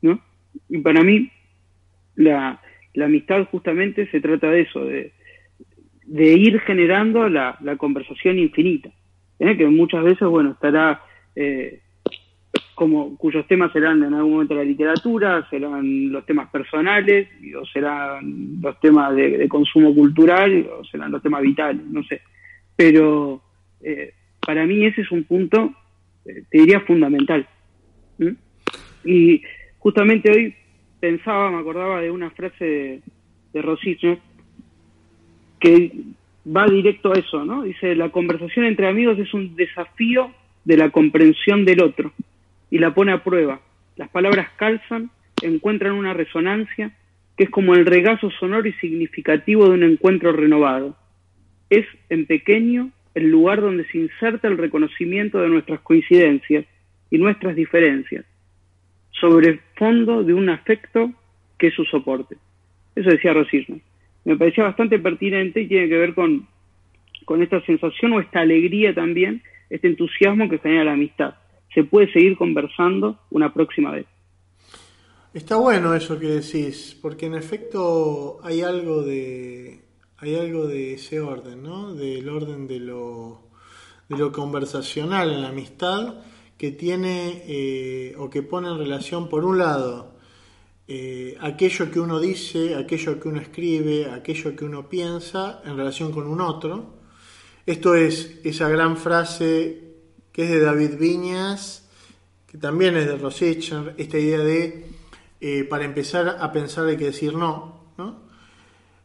¿no? 0.00 0.20
Y 0.68 0.78
para 0.78 1.02
mí 1.02 1.30
la, 2.16 2.60
amistad 3.02 3.46
justamente 3.50 4.06
se 4.10 4.20
trata 4.20 4.50
de 4.50 4.62
eso, 4.62 4.84
de, 4.84 5.12
ir 6.08 6.60
generando 6.60 7.28
la, 7.28 7.56
la 7.60 7.76
conversación 7.76 8.38
infinita, 8.38 8.90
¿eh? 9.38 9.56
que 9.56 9.66
muchas 9.66 10.02
veces, 10.02 10.26
bueno, 10.28 10.52
estará 10.52 11.02
eh, 11.36 11.80
como 12.74 13.16
cuyos 13.16 13.46
temas 13.46 13.72
serán 13.72 14.02
en 14.02 14.14
algún 14.14 14.32
momento 14.32 14.54
la 14.54 14.64
literatura, 14.64 15.46
serán 15.50 16.10
los 16.10 16.24
temas 16.26 16.50
personales, 16.50 17.28
o 17.60 17.66
serán 17.66 18.60
los 18.60 18.80
temas 18.80 19.14
de, 19.14 19.46
consumo 19.48 19.94
cultural, 19.94 20.68
o 20.80 20.84
serán 20.84 21.12
los 21.12 21.22
temas 21.22 21.42
vitales, 21.42 21.84
no 21.86 22.02
sé. 22.02 22.22
Pero 22.74 23.42
eh, 23.82 24.14
para 24.40 24.66
mí 24.66 24.84
ese 24.84 25.02
es 25.02 25.12
un 25.12 25.24
punto, 25.24 25.74
te 26.24 26.44
diría, 26.50 26.80
fundamental. 26.80 27.46
Y 29.04 29.42
justamente 29.78 30.30
hoy 30.30 30.54
pensaba, 31.00 31.50
me 31.50 31.58
acordaba 31.58 32.00
de 32.00 32.10
una 32.10 32.30
frase 32.30 32.64
de, 33.52 33.60
de 33.60 34.18
que 35.58 35.92
va 36.46 36.66
directo 36.66 37.12
a 37.12 37.18
eso, 37.18 37.44
¿no? 37.44 37.62
Dice, 37.62 37.94
la 37.94 38.10
conversación 38.10 38.66
entre 38.66 38.88
amigos 38.88 39.18
es 39.18 39.32
un 39.32 39.54
desafío 39.54 40.32
de 40.64 40.76
la 40.76 40.90
comprensión 40.90 41.64
del 41.64 41.82
otro 41.82 42.12
y 42.70 42.78
la 42.78 42.94
pone 42.94 43.12
a 43.12 43.22
prueba. 43.22 43.60
Las 43.96 44.08
palabras 44.08 44.48
calzan, 44.56 45.10
encuentran 45.42 45.92
una 45.92 46.14
resonancia 46.14 46.92
que 47.36 47.44
es 47.44 47.50
como 47.50 47.74
el 47.74 47.86
regazo 47.86 48.30
sonoro 48.30 48.68
y 48.68 48.72
significativo 48.74 49.64
de 49.68 49.74
un 49.74 49.82
encuentro 49.84 50.32
renovado. 50.32 50.96
Es, 51.70 51.86
en 52.08 52.26
pequeño, 52.26 52.90
el 53.14 53.30
lugar 53.30 53.60
donde 53.60 53.84
se 53.86 53.98
inserta 53.98 54.48
el 54.48 54.58
reconocimiento 54.58 55.40
de 55.40 55.48
nuestras 55.48 55.80
coincidencias 55.80 56.64
y 57.10 57.18
nuestras 57.18 57.54
diferencias, 57.54 58.24
sobre 59.20 59.50
el 59.50 59.60
fondo 59.76 60.22
de 60.24 60.34
un 60.34 60.48
afecto 60.48 61.12
que 61.58 61.68
es 61.68 61.74
su 61.74 61.84
soporte. 61.84 62.36
Eso 62.94 63.10
decía 63.10 63.32
Rosismo. 63.32 63.80
Me 64.24 64.36
parecía 64.36 64.64
bastante 64.64 64.98
pertinente 64.98 65.60
y 65.60 65.68
tiene 65.68 65.88
que 65.88 65.98
ver 65.98 66.14
con, 66.14 66.46
con 67.24 67.42
esta 67.42 67.60
sensación 67.66 68.12
o 68.12 68.20
esta 68.20 68.40
alegría 68.40 68.94
también, 68.94 69.42
este 69.68 69.88
entusiasmo 69.88 70.48
que 70.48 70.58
genera 70.58 70.84
la 70.84 70.92
amistad 70.92 71.34
se 71.74 71.84
puede 71.84 72.12
seguir 72.12 72.36
conversando 72.36 73.18
una 73.30 73.52
próxima 73.52 73.92
vez. 73.92 74.06
Está 75.32 75.56
bueno 75.56 75.94
eso 75.94 76.18
que 76.18 76.26
decís, 76.26 76.98
porque 77.00 77.26
en 77.26 77.34
efecto 77.34 78.40
hay 78.42 78.60
algo 78.60 79.02
de 79.02 79.80
hay 80.22 80.36
algo 80.36 80.68
de 80.68 80.94
ese 80.94 81.20
orden, 81.20 81.64
¿no? 81.64 81.94
Del 81.94 82.28
orden 82.28 82.68
de 82.68 82.78
lo 82.78 83.40
de 84.08 84.16
lo 84.16 84.30
conversacional 84.30 85.32
en 85.32 85.42
la 85.42 85.48
amistad 85.48 86.14
que 86.56 86.70
tiene 86.70 87.42
eh, 87.48 88.14
o 88.16 88.30
que 88.30 88.42
pone 88.42 88.68
en 88.68 88.78
relación 88.78 89.28
por 89.28 89.44
un 89.44 89.58
lado 89.58 90.14
eh, 90.86 91.36
aquello 91.40 91.90
que 91.90 91.98
uno 91.98 92.20
dice, 92.20 92.76
aquello 92.76 93.18
que 93.18 93.28
uno 93.28 93.40
escribe, 93.40 94.10
aquello 94.10 94.54
que 94.54 94.64
uno 94.64 94.88
piensa 94.88 95.60
en 95.64 95.76
relación 95.76 96.12
con 96.12 96.28
un 96.28 96.40
otro. 96.40 96.98
Esto 97.66 97.96
es 97.96 98.38
esa 98.44 98.68
gran 98.68 98.96
frase 98.96 99.94
que 100.30 100.44
es 100.44 100.50
de 100.50 100.60
David 100.60 100.98
Viñas, 100.98 101.88
que 102.46 102.58
también 102.58 102.96
es 102.96 103.06
de 103.06 103.16
Rosichner, 103.16 103.94
esta 103.98 104.18
idea 104.18 104.38
de, 104.38 104.86
eh, 105.40 105.64
para 105.64 105.84
empezar 105.84 106.36
a 106.38 106.52
pensar 106.52 106.86
hay 106.86 106.96
que 106.96 107.06
decir 107.06 107.34
no, 107.34 107.92
¿no? 107.98 108.31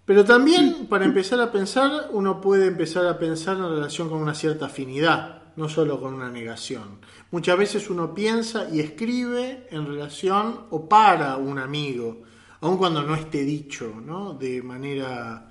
Pero 0.07 0.23
también 0.23 0.87
para 0.87 1.03
empezar 1.03 1.41
a 1.41 1.51
pensar 1.51 2.07
uno 2.13 2.39
puede 2.39 2.67
empezar 2.67 3.05
a 3.07 3.19
pensar 3.19 3.57
en 3.57 3.67
relación 3.67 4.09
con 4.09 4.21
una 4.21 4.33
cierta 4.33 4.67
afinidad, 4.67 5.41
no 5.57 5.67
solo 5.67 5.99
con 5.99 6.13
una 6.13 6.31
negación. 6.31 7.01
Muchas 7.29 7.57
veces 7.57 7.89
uno 7.89 8.13
piensa 8.13 8.69
y 8.71 8.79
escribe 8.79 9.67
en 9.69 9.85
relación 9.85 10.61
o 10.69 10.87
para 10.87 11.35
un 11.35 11.59
amigo, 11.59 12.21
aun 12.61 12.77
cuando 12.77 13.03
no 13.03 13.15
esté 13.15 13.43
dicho, 13.43 14.01
¿no? 14.01 14.33
De 14.33 14.63
manera 14.63 15.49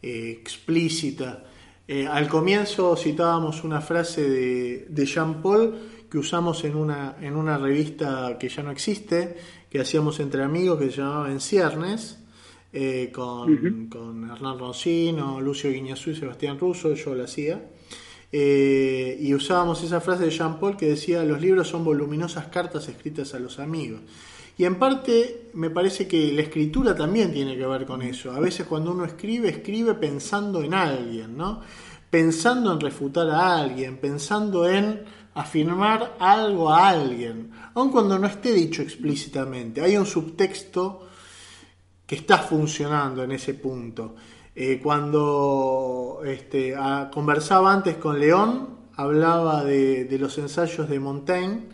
eh, 0.00 0.38
explícita. 0.40 1.42
Eh, 1.88 2.06
al 2.06 2.28
comienzo 2.28 2.94
citábamos 2.94 3.64
una 3.64 3.80
frase 3.80 4.30
de, 4.30 4.86
de, 4.88 5.04
Jean 5.04 5.42
Paul 5.42 5.74
que 6.08 6.18
usamos 6.18 6.62
en 6.62 6.76
una, 6.76 7.16
en 7.20 7.34
una 7.34 7.58
revista 7.58 8.36
que 8.38 8.48
ya 8.48 8.62
no 8.62 8.70
existe, 8.70 9.36
que 9.68 9.80
hacíamos 9.80 10.20
entre 10.20 10.44
amigos, 10.44 10.78
que 10.78 10.92
se 10.92 10.98
llamaba 10.98 11.28
En 11.28 11.40
Ciernes, 11.40 12.20
eh, 12.72 13.10
con, 13.12 13.52
uh 13.52 13.56
-huh. 13.56 13.88
con, 13.88 14.30
Hernán 14.30 14.58
Roncino, 14.58 15.40
Lucio 15.40 15.70
Guiñazú 15.70 16.10
y 16.10 16.16
Sebastián 16.16 16.58
Russo, 16.58 16.94
yo 16.94 17.14
lo 17.14 17.24
hacía. 17.24 17.60
Eh, 18.32 19.18
y 19.20 19.32
usábamos 19.34 19.82
esa 19.82 20.00
frase 20.00 20.24
de 20.24 20.30
Jean 20.30 20.58
Paul 20.58 20.76
que 20.76 20.86
decía, 20.86 21.22
los 21.24 21.40
libros 21.40 21.68
son 21.68 21.84
voluminosas 21.84 22.46
cartas 22.46 22.88
escritas 22.88 23.34
a 23.34 23.38
los 23.38 23.58
amigos. 23.58 24.00
Y 24.58 24.64
en 24.64 24.76
parte 24.76 25.50
me 25.54 25.70
parece 25.70 26.08
que 26.08 26.32
la 26.32 26.42
escritura 26.42 26.94
también 26.94 27.32
tiene 27.32 27.56
que 27.56 27.66
ver 27.66 27.84
con 27.84 28.02
eso. 28.02 28.32
A 28.32 28.40
veces 28.40 28.66
cuando 28.66 28.92
uno 28.92 29.04
escribe, 29.04 29.48
escribe 29.48 29.94
pensando 29.94 30.62
en 30.62 30.74
alguien, 30.74 31.36
¿no? 31.36 31.60
Pensando 32.10 32.72
en 32.72 32.80
refutar 32.80 33.28
a 33.28 33.58
alguien, 33.58 33.98
pensando 33.98 34.66
en 34.66 35.02
afirmar 35.34 36.16
algo 36.18 36.70
a 36.70 36.88
alguien, 36.88 37.50
aun 37.74 37.90
cuando 37.90 38.18
no 38.18 38.26
esté 38.26 38.54
dicho 38.54 38.80
explícitamente. 38.80 39.82
Hay 39.82 39.96
un 39.98 40.06
subtexto 40.06 41.06
que 42.06 42.14
está 42.14 42.38
funcionando 42.38 43.24
en 43.24 43.32
ese 43.32 43.54
punto. 43.54 44.14
Eh, 44.54 44.80
cuando 44.82 46.22
este, 46.24 46.74
conversaba 47.12 47.72
antes 47.72 47.96
con 47.96 48.18
León, 48.18 48.76
hablaba 48.94 49.64
de, 49.64 50.16
los 50.18 50.38
ensayos 50.38 50.88
de 50.88 50.98
Montaigne, 50.98 51.64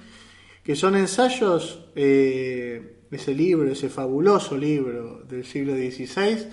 que 0.65 0.75
son 0.75 0.97
ensayos, 0.97 1.87
eh, 1.95 2.97
ese 3.11 3.35
libro, 3.35 3.71
ese 3.71 3.89
fabuloso 3.89 4.57
libro 4.57 5.23
del 5.29 5.45
siglo 5.45 5.75
XVI, 5.75 6.49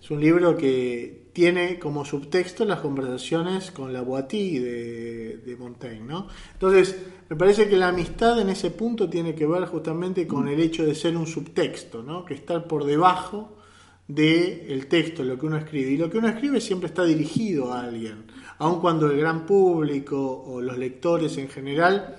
es 0.00 0.10
un 0.10 0.20
libro 0.20 0.56
que 0.56 1.28
tiene 1.32 1.78
como 1.78 2.04
subtexto 2.04 2.64
las 2.64 2.80
conversaciones 2.80 3.70
con 3.70 3.92
la 3.92 4.00
Boitie 4.02 4.60
de, 4.60 5.36
de 5.38 5.56
Montaigne, 5.56 6.04
¿no? 6.04 6.28
Entonces, 6.54 6.96
me 7.28 7.36
parece 7.36 7.68
que 7.68 7.76
la 7.76 7.88
amistad 7.88 8.40
en 8.40 8.48
ese 8.48 8.70
punto 8.70 9.08
tiene 9.08 9.34
que 9.34 9.46
ver 9.46 9.66
justamente 9.66 10.26
con 10.26 10.48
el 10.48 10.60
hecho 10.60 10.84
de 10.84 10.94
ser 10.94 11.16
un 11.16 11.26
subtexto, 11.26 12.02
¿no? 12.02 12.24
Que 12.24 12.34
estar 12.34 12.66
por 12.66 12.84
debajo 12.84 13.58
del 14.06 14.86
texto, 14.86 15.22
lo 15.22 15.38
que 15.38 15.44
uno 15.44 15.58
escribe. 15.58 15.90
Y 15.90 15.96
lo 15.98 16.08
que 16.08 16.16
uno 16.16 16.28
escribe 16.28 16.60
siempre 16.60 16.88
está 16.88 17.04
dirigido 17.04 17.72
a 17.72 17.82
alguien, 17.82 18.24
aun 18.58 18.80
cuando 18.80 19.10
el 19.10 19.18
gran 19.18 19.44
público 19.44 20.44
o 20.46 20.62
los 20.62 20.78
lectores 20.78 21.36
en 21.36 21.48
general, 21.48 22.16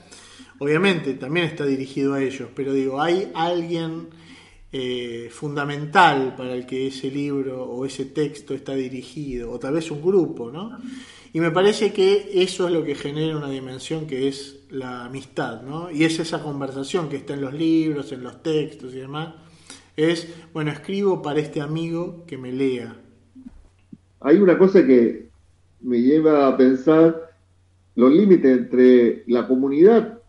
obviamente 0.59 1.15
también 1.15 1.47
está 1.47 1.65
dirigido 1.65 2.13
a 2.13 2.21
ellos, 2.21 2.49
pero 2.55 2.71
digo, 2.73 3.01
hay 3.01 3.31
alguien 3.33 4.09
eh, 4.71 5.29
fundamental 5.31 6.35
para 6.37 6.53
el 6.53 6.67
que 6.67 6.85
ese 6.85 7.09
libro 7.09 7.63
o 7.63 7.83
ese 7.83 8.05
texto 8.05 8.53
está 8.53 8.75
dirigido, 8.75 9.51
o 9.51 9.57
tal 9.57 9.73
vez 9.73 9.89
un 9.89 10.03
grupo, 10.03 10.51
¿no? 10.51 10.77
Y 11.33 11.39
me 11.39 11.49
parece 11.49 11.91
que 11.91 12.29
eso 12.35 12.67
es 12.67 12.73
lo 12.73 12.83
que 12.83 12.93
genera 12.93 13.35
una 13.35 13.49
dimensión 13.49 14.05
que 14.05 14.27
es 14.27 14.58
la 14.69 15.05
amistad, 15.05 15.61
¿no? 15.61 15.89
Y 15.91 16.03
es 16.03 16.19
esa 16.19 16.43
conversación 16.43 17.09
que 17.09 17.17
está 17.17 17.33
en 17.33 17.41
los 17.41 17.53
libros, 17.53 18.11
en 18.11 18.23
los 18.23 18.41
textos 18.43 18.93
y 18.93 18.99
demás. 18.99 19.33
Es, 19.95 20.33
bueno, 20.53 20.71
escribo 20.71 21.21
para 21.21 21.39
este 21.39 21.61
amigo 21.61 22.23
que 22.25 22.37
me 22.37 22.51
lea. 22.51 22.95
Hay 24.21 24.37
una 24.37 24.57
cosa 24.57 24.85
que 24.85 25.29
me 25.81 26.01
lleva 26.01 26.47
a 26.47 26.57
pensar 26.57 27.29
los 27.95 28.13
límites 28.13 28.57
entre 28.57 29.23
la 29.27 29.47
comunidad, 29.47 30.19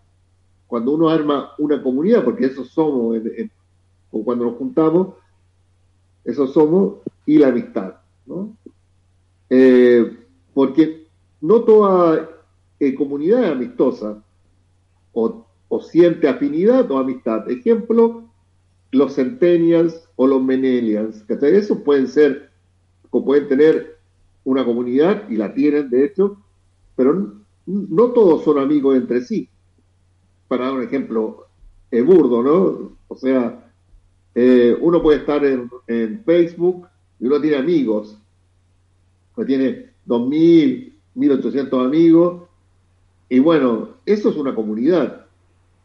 cuando 0.66 0.92
uno 0.92 1.08
arma 1.08 1.52
una 1.58 1.82
comunidad, 1.82 2.24
porque 2.24 2.46
eso 2.46 2.64
somos, 2.64 3.18
o 4.10 4.24
cuando 4.24 4.44
nos 4.44 4.56
juntamos, 4.56 5.14
eso 6.24 6.46
somos, 6.46 6.98
y 7.26 7.38
la 7.38 7.48
amistad, 7.48 7.94
¿no? 8.26 8.56
Eh, 9.48 10.18
porque 10.54 11.06
no 11.40 11.62
toda 11.62 12.28
eh, 12.78 12.94
comunidad 12.94 13.44
es 13.44 13.50
amistosa, 13.50 14.22
o, 15.12 15.46
siente 15.80 16.28
afinidad 16.28 16.90
o 16.90 16.98
amistad. 16.98 17.48
Ejemplo, 17.50 18.24
los 18.90 19.14
centennials 19.14 20.08
o 20.16 20.26
los 20.26 20.42
millennials, 20.42 21.24
esos 21.28 21.78
pueden 21.78 22.08
ser 22.08 22.50
o 23.10 23.24
pueden 23.24 23.48
tener 23.48 23.98
una 24.44 24.64
comunidad, 24.64 25.28
y 25.28 25.36
la 25.36 25.52
tienen 25.52 25.90
de 25.90 26.04
hecho, 26.04 26.38
pero 26.96 27.34
no 27.66 28.10
todos 28.10 28.44
son 28.44 28.58
amigos 28.58 28.96
entre 28.96 29.20
sí. 29.20 29.48
Para 30.48 30.66
dar 30.66 30.74
un 30.74 30.82
ejemplo 30.82 31.46
eh, 31.90 32.02
burdo, 32.02 32.42
¿no? 32.42 32.96
O 33.08 33.16
sea, 33.16 33.70
eh, 34.34 34.76
uno 34.80 35.02
puede 35.02 35.18
estar 35.18 35.44
en, 35.44 35.70
en 35.86 36.22
Facebook 36.24 36.86
y 37.18 37.26
uno 37.26 37.40
tiene 37.40 37.56
amigos, 37.56 38.16
que 39.36 39.44
tiene 39.44 39.90
2.000, 40.06 40.92
1.800 41.16 41.84
amigos, 41.84 42.49
y 43.30 43.40
bueno, 43.40 43.90
eso 44.06 44.30
es 44.30 44.36
una 44.36 44.54
comunidad, 44.56 45.26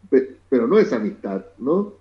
pe- 0.09 0.37
pero 0.49 0.67
no 0.67 0.79
es 0.79 0.93
amistad, 0.93 1.45
¿no? 1.59 1.93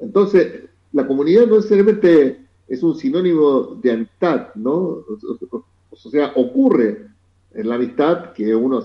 Entonces, 0.00 0.64
la 0.92 1.06
comunidad 1.06 1.46
no 1.46 1.56
necesariamente 1.56 2.46
es 2.68 2.82
un 2.82 2.96
sinónimo 2.96 3.76
de 3.82 3.92
amistad, 3.92 4.54
¿no? 4.56 5.04
O 5.90 5.96
sea, 5.96 6.32
ocurre 6.36 7.08
en 7.54 7.68
la 7.68 7.76
amistad 7.76 8.32
que 8.32 8.54
uno 8.54 8.82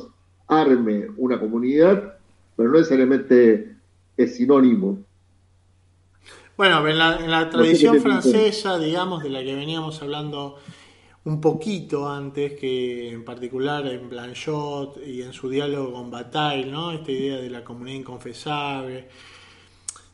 arme 0.48 1.08
una 1.18 1.40
comunidad, 1.40 2.20
pero 2.56 2.70
no 2.70 2.78
necesariamente 2.78 3.78
es 4.18 4.36
sinónimo. 4.36 5.00
Bueno, 6.58 6.86
en 6.88 6.98
la, 6.98 7.18
en 7.18 7.30
la 7.32 7.50
sé 7.52 7.52
tradición 7.52 8.00
francesa, 8.00 8.80
digamos, 8.80 9.22
de 9.24 9.30
la 9.30 9.44
que 9.44 9.56
veníamos 9.56 10.02
hablando 10.02 10.58
un 11.28 11.42
poquito 11.42 12.08
antes, 12.08 12.54
que 12.58 13.10
en 13.12 13.26
particular 13.26 13.86
en 13.88 14.10
Blanchot 14.10 15.06
y 15.06 15.22
en 15.22 15.34
su 15.34 15.50
diálogo 15.50 15.92
con 15.94 16.10
Bataille, 16.10 16.72
¿no? 16.72 16.92
Esta 16.92 17.12
idea 17.12 17.38
de 17.38 17.50
la 17.50 17.64
comunidad 17.66 17.98
inconfesable. 18.00 19.10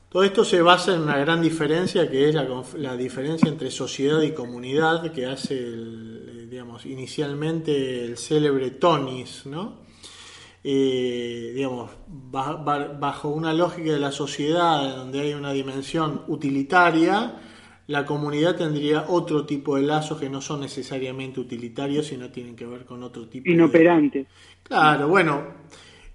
Todo 0.10 0.23
esto 0.23 0.44
se 0.44 0.61
basa 0.61 0.94
en 0.95 1.02
una 1.02 1.18
gran 1.18 1.40
diferencia 1.41 2.10
que 2.10 2.30
es 2.30 2.35
la, 2.76 2.98
diferencia 2.98 3.48
entre 3.49 3.69
sociedad 3.69 4.22
y 4.22 4.31
comunidad 4.31 5.11
que 5.11 5.26
hace, 5.27 5.56
eh, 5.60 6.48
digamos, 6.49 6.85
inicialmente 6.85 8.06
el 8.06 8.18
célebre 8.18 8.72
Tonis, 8.72 9.45
¿no? 9.45 9.81
eh, 10.64 11.52
digamos, 11.53 11.91
ba- 12.07 12.56
ba- 12.56 12.88
bajo 12.88 13.30
una 13.30 13.53
lógica 13.53 13.91
de 13.91 13.99
la 13.99 14.11
sociedad 14.11 14.95
donde 14.95 15.19
hay 15.22 15.34
una 15.34 15.52
dimensión 15.52 16.22
utilitaria, 16.27 17.35
la 17.88 18.05
comunidad 18.05 18.55
tendría 18.55 19.05
otro 19.10 19.45
tipo 19.45 19.76
de 19.76 19.84
lazos 19.84 20.19
que 20.19 20.30
no 20.30 20.41
son 20.41 20.61
necesariamente 20.61 21.39
utilitarios, 21.39 22.07
sino 22.07 22.30
tienen 22.31 22.55
que 22.55 22.65
ver 22.65 22.85
con 22.85 23.03
otro 23.03 23.27
tipo 23.27 23.45
de... 23.45 23.51
Inoperante. 23.51 24.27
Claro, 24.64 25.10
bueno, 25.10 25.43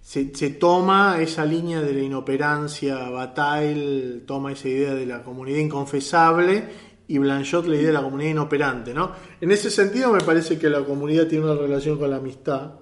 se, 0.01 0.35
se 0.35 0.51
toma 0.51 1.21
esa 1.21 1.45
línea 1.45 1.83
de 1.83 1.93
la 1.93 2.03
inoperancia, 2.03 3.11
Bataille 3.11 4.23
toma 4.27 4.53
esa 4.53 4.69
idea 4.69 4.95
de 4.95 5.05
la 5.05 5.23
comunidad 5.23 5.59
inconfesable 5.59 6.65
y 7.09 7.19
Blanchot 7.19 7.67
la 7.67 7.77
idea 7.77 7.87
de 7.89 7.93
la 7.93 8.03
comunidad 8.03 8.31
inoperante, 8.31 8.95
¿no? 8.95 9.13
En 9.41 9.51
ese 9.51 9.71
sentido 9.71 10.13
me 10.13 10.21
parece 10.21 10.59
que 10.59 10.69
la 10.69 10.85
comunidad 10.85 11.27
tiene 11.27 11.47
una 11.47 11.55
relación 11.55 11.99
con 11.99 12.11
la 12.11 12.17
amistad, 12.17 12.73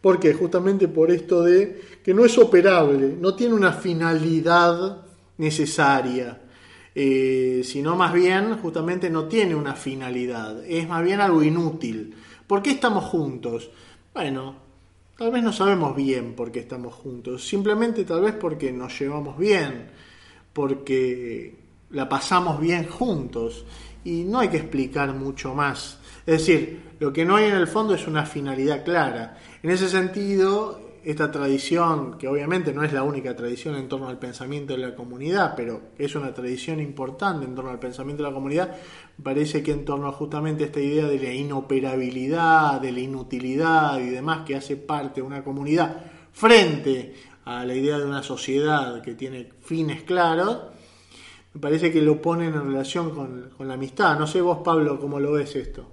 porque 0.00 0.34
justamente 0.34 0.88
por 0.88 1.10
esto 1.10 1.42
de 1.42 1.80
que 2.04 2.12
no 2.12 2.24
es 2.24 2.36
operable, 2.38 3.16
no 3.18 3.34
tiene 3.34 3.54
una 3.54 3.72
finalidad 3.72 5.04
necesaria, 5.38 6.42
eh, 6.94 7.62
sino 7.64 7.96
más 7.96 8.12
bien 8.12 8.58
justamente 8.58 9.08
no 9.08 9.24
tiene 9.24 9.54
una 9.54 9.74
finalidad, 9.74 10.64
es 10.66 10.88
más 10.88 11.02
bien 11.02 11.20
algo 11.20 11.42
inútil. 11.42 12.14
¿Por 12.46 12.62
qué 12.62 12.72
estamos 12.72 13.04
juntos? 13.04 13.70
Bueno, 14.12 14.56
tal 15.16 15.30
vez 15.30 15.42
no 15.42 15.52
sabemos 15.52 15.96
bien 15.96 16.34
por 16.34 16.52
qué 16.52 16.60
estamos 16.60 16.94
juntos, 16.94 17.46
simplemente 17.46 18.04
tal 18.04 18.20
vez 18.20 18.34
porque 18.34 18.72
nos 18.72 18.98
llevamos 18.98 19.38
bien, 19.38 19.90
porque 20.52 21.54
la 21.90 22.08
pasamos 22.08 22.60
bien 22.60 22.86
juntos 22.86 23.64
y 24.04 24.24
no 24.24 24.40
hay 24.40 24.48
que 24.48 24.56
explicar 24.58 25.14
mucho 25.14 25.54
más. 25.54 25.98
Es 26.26 26.38
decir, 26.38 26.80
lo 26.98 27.12
que 27.12 27.24
no 27.24 27.36
hay 27.36 27.46
en 27.46 27.54
el 27.54 27.66
fondo 27.66 27.94
es 27.94 28.06
una 28.06 28.26
finalidad 28.26 28.84
clara. 28.84 29.38
En 29.62 29.70
ese 29.70 29.88
sentido, 29.88 30.81
esta 31.04 31.30
tradición, 31.30 32.16
que 32.18 32.28
obviamente 32.28 32.72
no 32.72 32.82
es 32.82 32.92
la 32.92 33.02
única 33.02 33.34
tradición 33.34 33.74
en 33.74 33.88
torno 33.88 34.08
al 34.08 34.18
pensamiento 34.18 34.74
de 34.74 34.78
la 34.78 34.94
comunidad, 34.94 35.54
pero 35.56 35.80
es 35.98 36.14
una 36.14 36.32
tradición 36.32 36.80
importante 36.80 37.44
en 37.44 37.54
torno 37.54 37.70
al 37.70 37.78
pensamiento 37.78 38.22
de 38.22 38.28
la 38.28 38.34
comunidad, 38.34 38.76
parece 39.22 39.62
que 39.62 39.72
en 39.72 39.84
torno 39.84 40.06
a 40.06 40.12
justamente 40.12 40.64
esta 40.64 40.80
idea 40.80 41.06
de 41.06 41.18
la 41.18 41.32
inoperabilidad, 41.32 42.80
de 42.80 42.92
la 42.92 43.00
inutilidad 43.00 44.00
y 44.00 44.10
demás 44.10 44.44
que 44.46 44.54
hace 44.54 44.76
parte 44.76 45.20
de 45.20 45.26
una 45.26 45.42
comunidad 45.42 46.04
frente 46.32 47.14
a 47.44 47.64
la 47.64 47.74
idea 47.74 47.98
de 47.98 48.06
una 48.06 48.22
sociedad 48.22 49.02
que 49.02 49.14
tiene 49.14 49.48
fines 49.60 50.02
claros, 50.02 50.58
me 51.54 51.60
parece 51.60 51.92
que 51.92 52.00
lo 52.00 52.22
ponen 52.22 52.54
en 52.54 52.66
relación 52.66 53.10
con, 53.10 53.50
con 53.56 53.68
la 53.68 53.74
amistad. 53.74 54.18
No 54.18 54.26
sé 54.26 54.40
vos, 54.40 54.58
Pablo, 54.64 54.98
cómo 54.98 55.20
lo 55.20 55.32
ves 55.32 55.54
esto. 55.56 55.90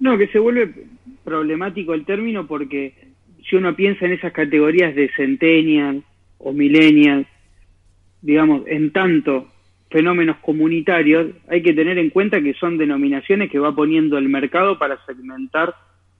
No, 0.00 0.18
que 0.18 0.26
se 0.28 0.38
vuelve 0.38 0.86
problemático 1.24 1.94
el 1.94 2.04
término 2.04 2.46
porque 2.46 3.01
si 3.52 3.56
uno 3.56 3.76
piensa 3.76 4.06
en 4.06 4.12
esas 4.12 4.32
categorías 4.32 4.94
de 4.94 5.10
centennial 5.14 6.02
o 6.38 6.54
millennial, 6.54 7.26
digamos, 8.22 8.62
en 8.66 8.92
tanto 8.92 9.48
fenómenos 9.90 10.38
comunitarios, 10.38 11.32
hay 11.48 11.62
que 11.62 11.74
tener 11.74 11.98
en 11.98 12.08
cuenta 12.08 12.40
que 12.40 12.54
son 12.54 12.78
denominaciones 12.78 13.50
que 13.50 13.58
va 13.58 13.74
poniendo 13.74 14.16
el 14.16 14.30
mercado 14.30 14.78
para 14.78 15.04
segmentar 15.04 15.74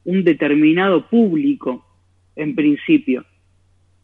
un 0.04 0.24
determinado 0.24 1.08
público, 1.08 1.86
en 2.36 2.54
principio. 2.54 3.24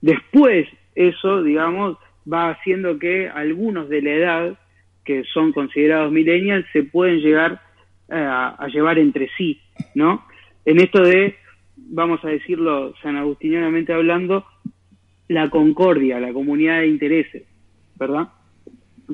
Después, 0.01 0.67
eso, 0.95 1.43
digamos, 1.43 1.99
va 2.33 2.49
haciendo 2.49 2.99
que 2.99 3.29
algunos 3.29 3.91
de 3.91 4.01
la 4.01 4.11
edad, 4.11 4.59
que 5.05 5.25
son 5.35 5.53
considerados 5.53 6.11
millennials, 6.11 6.65
se 6.73 6.83
pueden 6.83 7.21
llegar 7.21 7.61
eh, 8.09 8.15
a, 8.15 8.67
llevar 8.73 8.99
entre 8.99 9.29
sí, 9.37 9.61
¿no? 9.95 10.25
En 10.65 10.81
esto 10.81 11.03
de, 11.03 11.37
vamos 11.89 12.25
a 12.25 12.29
decirlo 12.29 12.95
san 13.03 13.17
agustinianamente 13.17 13.93
hablando, 13.93 14.45
la 15.29 15.51
concordia, 15.51 16.21
la 16.21 16.33
comunidad 16.33 16.81
de 16.81 16.89
intereses, 16.89 17.43
¿verdad? 17.99 18.29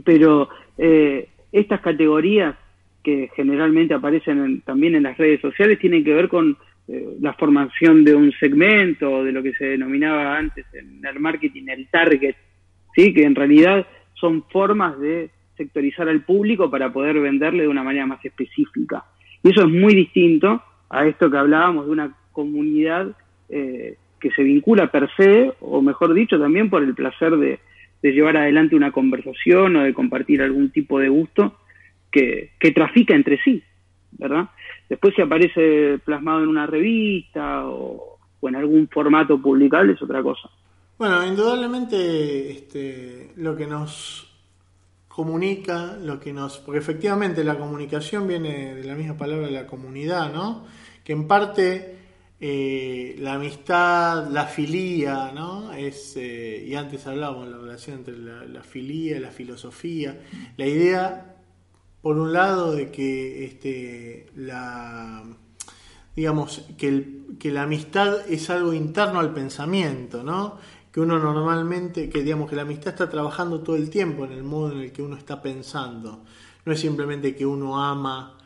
pero 0.05 0.49
eh, 0.77 1.29
estas 1.53 1.81
categorías 1.81 2.57
que 3.03 3.31
generalmente 3.37 3.95
aparecen 3.95 4.45
en- 4.45 4.61
también 4.63 4.95
en 4.95 5.05
las 5.05 5.17
redes 5.17 5.41
sociales 5.41 5.79
tienen 5.79 6.03
que 6.05 6.15
ver 6.15 6.29
con 6.29 6.57
eh, 6.89 7.17
la 7.21 7.33
formación 7.35 8.05
de 8.05 8.15
un 8.15 8.33
segmento, 8.33 9.25
de 9.25 9.33
lo 9.33 9.43
que 9.43 9.53
se 9.55 9.65
denominaba 9.67 10.37
antes 10.37 10.67
en 10.75 11.01
el 11.05 11.21
marketing 11.21 11.69
el 11.69 11.89
target, 11.89 12.35
¿sí? 12.95 13.15
que 13.15 13.25
en 13.25 13.35
realidad 13.35 13.87
son 14.15 14.45
formas 14.51 14.99
de 15.01 15.31
sectorizar 15.57 16.09
al 16.09 16.23
público 16.25 16.71
para 16.71 16.93
poder 16.93 17.21
venderle 17.21 17.63
de 17.63 17.69
una 17.69 17.83
manera 17.85 18.07
más 18.07 18.25
específica. 18.25 19.05
Y 19.43 19.51
eso 19.51 19.63
es 19.63 19.69
muy 19.69 19.95
distinto 19.95 20.63
a 20.91 21.07
esto 21.07 21.31
que 21.31 21.37
hablábamos 21.37 21.87
de 21.87 21.93
una 21.93 22.15
comunidad 22.35 23.17
eh, 23.49 23.97
que 24.21 24.31
se 24.33 24.43
vincula 24.43 24.91
per 24.91 25.09
se, 25.17 25.55
o 25.61 25.81
mejor 25.81 26.13
dicho, 26.13 26.39
también 26.39 26.69
por 26.69 26.83
el 26.83 26.95
placer 26.95 27.37
de, 27.37 27.61
llevar 28.03 28.37
adelante 28.37 28.77
una 28.77 28.93
conversación 28.93 29.77
o 29.77 29.83
de 29.83 29.95
compartir 29.95 30.43
algún 30.43 30.71
tipo 30.71 30.99
de 30.99 31.09
gusto 31.09 31.57
que, 32.11 32.51
que 32.61 32.71
trafica 32.71 33.15
entre 33.15 33.43
sí, 33.43 33.63
¿verdad? 34.13 34.51
Después 34.91 35.15
si 35.15 35.23
aparece 35.23 35.99
plasmado 36.05 36.43
en 36.43 36.51
una 36.51 36.67
revista 36.67 37.67
o, 37.67 38.19
o 38.41 38.49
en 38.49 38.57
algún 38.57 38.89
formato 38.89 39.41
publicable 39.41 39.95
es 39.95 40.03
otra 40.03 40.23
cosa. 40.23 40.51
Bueno, 40.99 41.27
indudablemente 41.27 42.51
este, 42.51 43.33
lo 43.37 43.57
que 43.57 43.67
nos 43.67 44.31
comunica, 45.09 45.97
lo 45.97 46.21
que 46.21 46.33
nos, 46.33 46.59
porque 46.59 46.79
efectivamente 46.79 47.43
la 47.43 47.57
comunicación 47.57 48.29
viene 48.29 48.75
de 48.75 48.85
la 48.85 48.95
misma 48.95 49.17
palabra 49.17 49.47
de 49.47 49.53
la 49.53 49.67
comunidad, 49.67 50.33
¿no? 50.33 50.67
Que 51.03 51.13
en 51.13 51.27
parte 51.27 52.04
eh, 52.41 53.17
la 53.21 53.35
amistad, 53.35 54.29
la 54.31 54.47
filía, 54.47 55.33
¿no? 55.35 55.73
Es, 55.73 56.17
eh, 56.17 56.65
y 56.67 56.75
antes 56.75 57.07
hablábamos 57.07 57.47
de 57.47 57.53
la 57.53 57.59
relación 57.59 57.99
entre 57.99 58.17
la, 58.19 58.45
la 58.45 58.63
filía 58.63 59.21
la 59.21 59.31
filosofía, 59.31 60.21
la 60.57 60.67
idea, 60.67 61.37
por 62.03 62.19
un 62.19 62.33
lado, 62.33 62.73
de 62.75 62.91
que 62.91 63.45
este, 63.47 64.27
la 64.37 65.25
digamos, 66.17 66.63
que, 66.79 66.89
el- 66.89 67.25
que 67.39 67.51
la 67.51 67.63
amistad 67.65 68.29
es 68.31 68.51
algo 68.51 68.73
interno 68.73 69.21
al 69.21 69.33
pensamiento, 69.35 70.23
¿no? 70.23 70.59
Que 70.93 71.01
uno 71.01 71.19
normalmente, 71.19 72.09
que 72.09 72.23
digamos 72.23 72.49
que 72.49 72.57
la 72.57 72.63
amistad 72.63 72.89
está 72.95 73.11
trabajando 73.11 73.61
todo 73.61 73.77
el 73.77 73.91
tiempo 73.91 74.25
en 74.25 74.33
el 74.33 74.45
modo 74.45 74.73
en 74.73 74.79
el 74.81 74.93
que 74.93 75.03
uno 75.03 75.17
está 75.17 75.43
pensando. 75.43 76.25
No 76.65 76.73
es 76.73 76.81
simplemente 76.81 77.35
que 77.35 77.45
uno 77.47 77.83
ama 77.83 78.39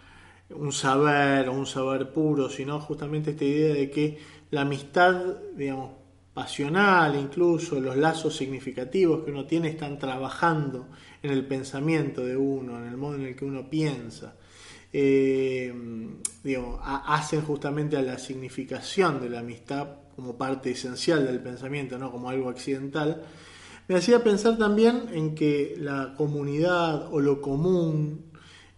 un 0.50 0.72
saber 0.72 1.48
o 1.48 1.52
un 1.52 1.66
saber 1.66 2.12
puro, 2.12 2.48
sino 2.48 2.80
justamente 2.80 3.30
esta 3.32 3.44
idea 3.44 3.74
de 3.74 3.90
que 3.90 4.18
la 4.50 4.62
amistad, 4.62 5.36
digamos, 5.56 5.92
pasional, 6.32 7.16
incluso 7.16 7.80
los 7.80 7.96
lazos 7.96 8.36
significativos 8.36 9.24
que 9.24 9.30
uno 9.32 9.44
tiene 9.44 9.68
están 9.68 9.98
trabajando 9.98 10.86
en 11.22 11.32
el 11.32 11.44
pensamiento 11.46 12.24
de 12.24 12.36
uno, 12.36 12.78
en 12.78 12.88
el 12.88 12.96
modo 12.96 13.16
en 13.16 13.22
el 13.26 13.36
que 13.36 13.44
uno 13.44 13.68
piensa. 13.68 14.36
Eh, 14.92 15.72
digamos, 16.42 16.80
a- 16.82 17.14
hacen 17.14 17.42
justamente 17.42 17.96
a 17.96 18.02
la 18.02 18.18
significación 18.18 19.20
de 19.20 19.28
la 19.30 19.40
amistad 19.40 19.88
como 20.16 20.36
parte 20.36 20.70
esencial 20.70 21.26
del 21.26 21.40
pensamiento, 21.40 21.98
no 21.98 22.10
como 22.10 22.30
algo 22.30 22.48
accidental, 22.48 23.22
me 23.86 23.96
hacía 23.96 24.22
pensar 24.22 24.58
también 24.58 25.04
en 25.12 25.34
que 25.34 25.74
la 25.78 26.14
comunidad 26.16 27.12
o 27.12 27.20
lo 27.20 27.40
común 27.40 28.27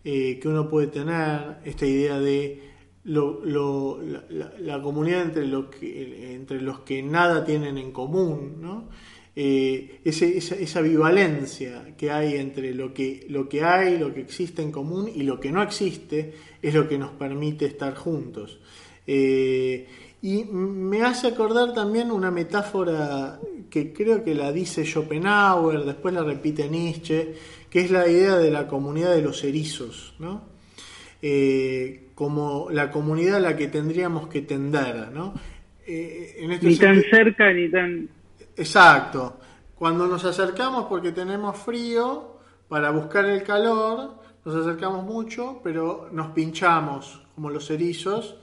eh, 0.05 0.39
que 0.41 0.49
uno 0.49 0.69
puede 0.69 0.89
tener, 0.89 1.59
esta 1.65 1.87
idea 1.87 2.19
de 2.19 2.71
la, 3.05 4.81
comunidad 4.83 5.23
entre, 5.23 5.47
lo 5.47 5.71
que, 5.71 6.35
entre 6.35 6.61
los 6.61 6.81
que 6.81 7.03
nada 7.03 7.45
tienen 7.45 7.79
en 7.79 7.93
común, 7.93 8.57
¿no? 8.61 8.89
Eh, 9.37 10.01
esa, 10.05 10.27
esa 10.27 10.81
ambivalencia 10.81 11.95
que 11.97 12.11
hay 12.11 12.35
entre 12.35 12.75
lo 12.75 12.93
que, 12.93 13.27
lo 13.29 13.49
que 13.49 13.63
hay, 13.63 13.97
lo 13.97 14.13
que 14.13 14.21
existe 14.21 14.61
en 14.61 14.73
común 14.73 15.09
y 15.15 15.23
lo 15.23 15.39
que 15.39 15.53
no 15.53 15.63
existe 15.63 16.35
es 16.61 16.75
lo 16.75 16.89
que 16.89 16.99
nos 16.99 17.13
permite 17.13 17.67
estar 17.67 17.95
juntos. 17.95 18.59
Eh, 19.07 19.87
y 20.23 20.45
me 20.45 21.03
hace 21.03 21.29
acordar 21.29 21.73
también 21.73 22.11
una 22.11 22.31
metáfora 22.31 23.41
que 23.71 23.93
creo 23.93 24.23
que 24.23 24.35
la 24.35 24.53
dice 24.53 24.85
Schopenhauer, 24.85 25.85
después 25.85 26.13
la 26.13 26.23
repite 26.23 26.69
Nietzsche, 26.69 27.35
que 27.71 27.81
es 27.81 27.91
la 27.91 28.09
idea 28.09 28.37
de 28.37 28.51
la 28.51 28.67
comunidad 28.67 29.15
de 29.15 29.23
los 29.23 29.45
erizos, 29.45 30.15
¿no? 30.19 30.43
Eh, 31.23 32.11
como 32.15 32.69
la 32.71 32.91
comunidad 32.91 33.37
a 33.37 33.41
la 33.41 33.57
que 33.57 33.69
tendríamos 33.69 34.29
que 34.29 34.43
tender, 34.43 35.11
¿no? 35.13 35.35
Eh, 35.87 36.37
en 36.39 36.53
este 36.53 36.67
Ni 36.67 36.77
tan 36.77 37.03
cerca 37.03 37.53
ni 37.53 37.71
tan... 37.71 38.09
Exacto. 38.57 39.39
Cuando 39.77 40.07
nos 40.07 40.25
acercamos 40.25 40.87
porque 40.87 41.13
tenemos 41.13 41.57
frío, 41.57 42.39
para 42.71 42.91
buscar 42.91 43.25
el 43.25 43.43
calor, 43.43 44.15
nos 44.45 44.55
acercamos 44.55 45.05
mucho, 45.05 45.61
pero 45.63 46.09
nos 46.13 46.29
pinchamos 46.29 47.21
como 47.35 47.51
los 47.51 47.69
erizos 47.71 48.37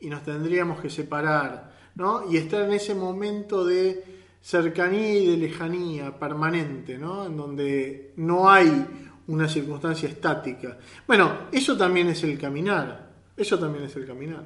y 0.00 0.08
nos 0.08 0.24
tendríamos 0.24 0.80
que 0.80 0.90
separar, 0.90 1.72
¿no? 1.94 2.30
Y 2.30 2.36
estar 2.36 2.62
en 2.62 2.72
ese 2.72 2.94
momento 2.94 3.64
de 3.64 4.17
cercanía 4.40 5.18
y 5.18 5.26
de 5.26 5.36
lejanía 5.36 6.18
permanente, 6.18 6.98
¿no? 6.98 7.26
En 7.26 7.36
donde 7.36 8.12
no 8.16 8.48
hay 8.48 8.86
una 9.26 9.48
circunstancia 9.48 10.08
estática. 10.08 10.78
Bueno, 11.06 11.30
eso 11.52 11.76
también 11.76 12.08
es 12.08 12.22
el 12.24 12.38
caminar. 12.38 13.08
Eso 13.36 13.58
también 13.58 13.84
es 13.84 13.94
el 13.96 14.06
caminar. 14.06 14.44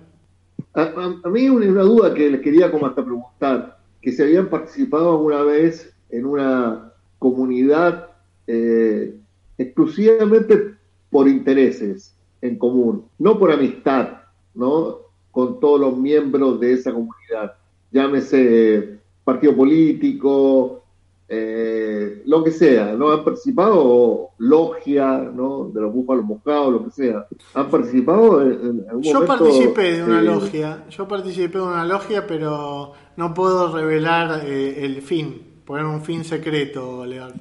A, 0.74 1.28
mí 1.28 1.48
una, 1.48 1.66
una 1.66 1.82
duda 1.82 2.14
que 2.14 2.30
les 2.30 2.40
quería 2.40 2.70
como 2.70 2.86
hasta 2.86 3.04
preguntar, 3.04 3.78
que 4.00 4.12
se 4.12 4.22
habían 4.24 4.48
participado 4.48 5.12
alguna 5.12 5.42
vez 5.42 5.94
en 6.10 6.26
una 6.26 6.92
comunidad 7.18 8.10
eh, 8.46 9.16
exclusivamente 9.56 10.74
por 11.10 11.28
intereses 11.28 12.16
en 12.40 12.58
común, 12.58 13.06
no 13.18 13.38
por 13.38 13.52
amistad, 13.52 14.22
¿no? 14.54 14.98
Con 15.30 15.60
todos 15.60 15.80
los 15.80 15.96
miembros 15.96 16.58
de 16.58 16.72
esa 16.72 16.92
comunidad, 16.92 17.54
llámese 17.90 18.98
partido 19.24 19.54
político, 19.56 20.82
eh, 21.28 22.22
lo 22.26 22.44
que 22.44 22.50
sea, 22.50 22.92
¿no? 22.92 23.10
Han 23.10 23.24
participado 23.24 24.30
logia, 24.38 25.18
¿no? 25.34 25.70
De 25.72 25.80
los 25.80 25.92
búfalos 25.92 26.24
mojados, 26.24 26.72
lo 26.72 26.84
que 26.84 26.90
sea. 26.90 27.26
Han 27.54 27.70
participado 27.70 28.42
en, 28.42 28.52
en 28.52 28.84
algún 28.88 29.02
Yo 29.02 29.14
momento, 29.14 29.38
participé 29.38 29.92
de 29.94 30.04
una 30.04 30.20
eh, 30.20 30.24
logia, 30.24 30.84
yo 30.90 31.08
participé 31.08 31.58
de 31.58 31.64
una 31.64 31.86
logia, 31.86 32.26
pero 32.26 32.92
no 33.16 33.32
puedo 33.32 33.74
revelar 33.74 34.42
eh, 34.44 34.84
el 34.84 35.00
fin, 35.00 35.40
poner 35.64 35.86
un 35.86 36.02
fin 36.02 36.22
secreto, 36.24 37.06
León. 37.06 37.32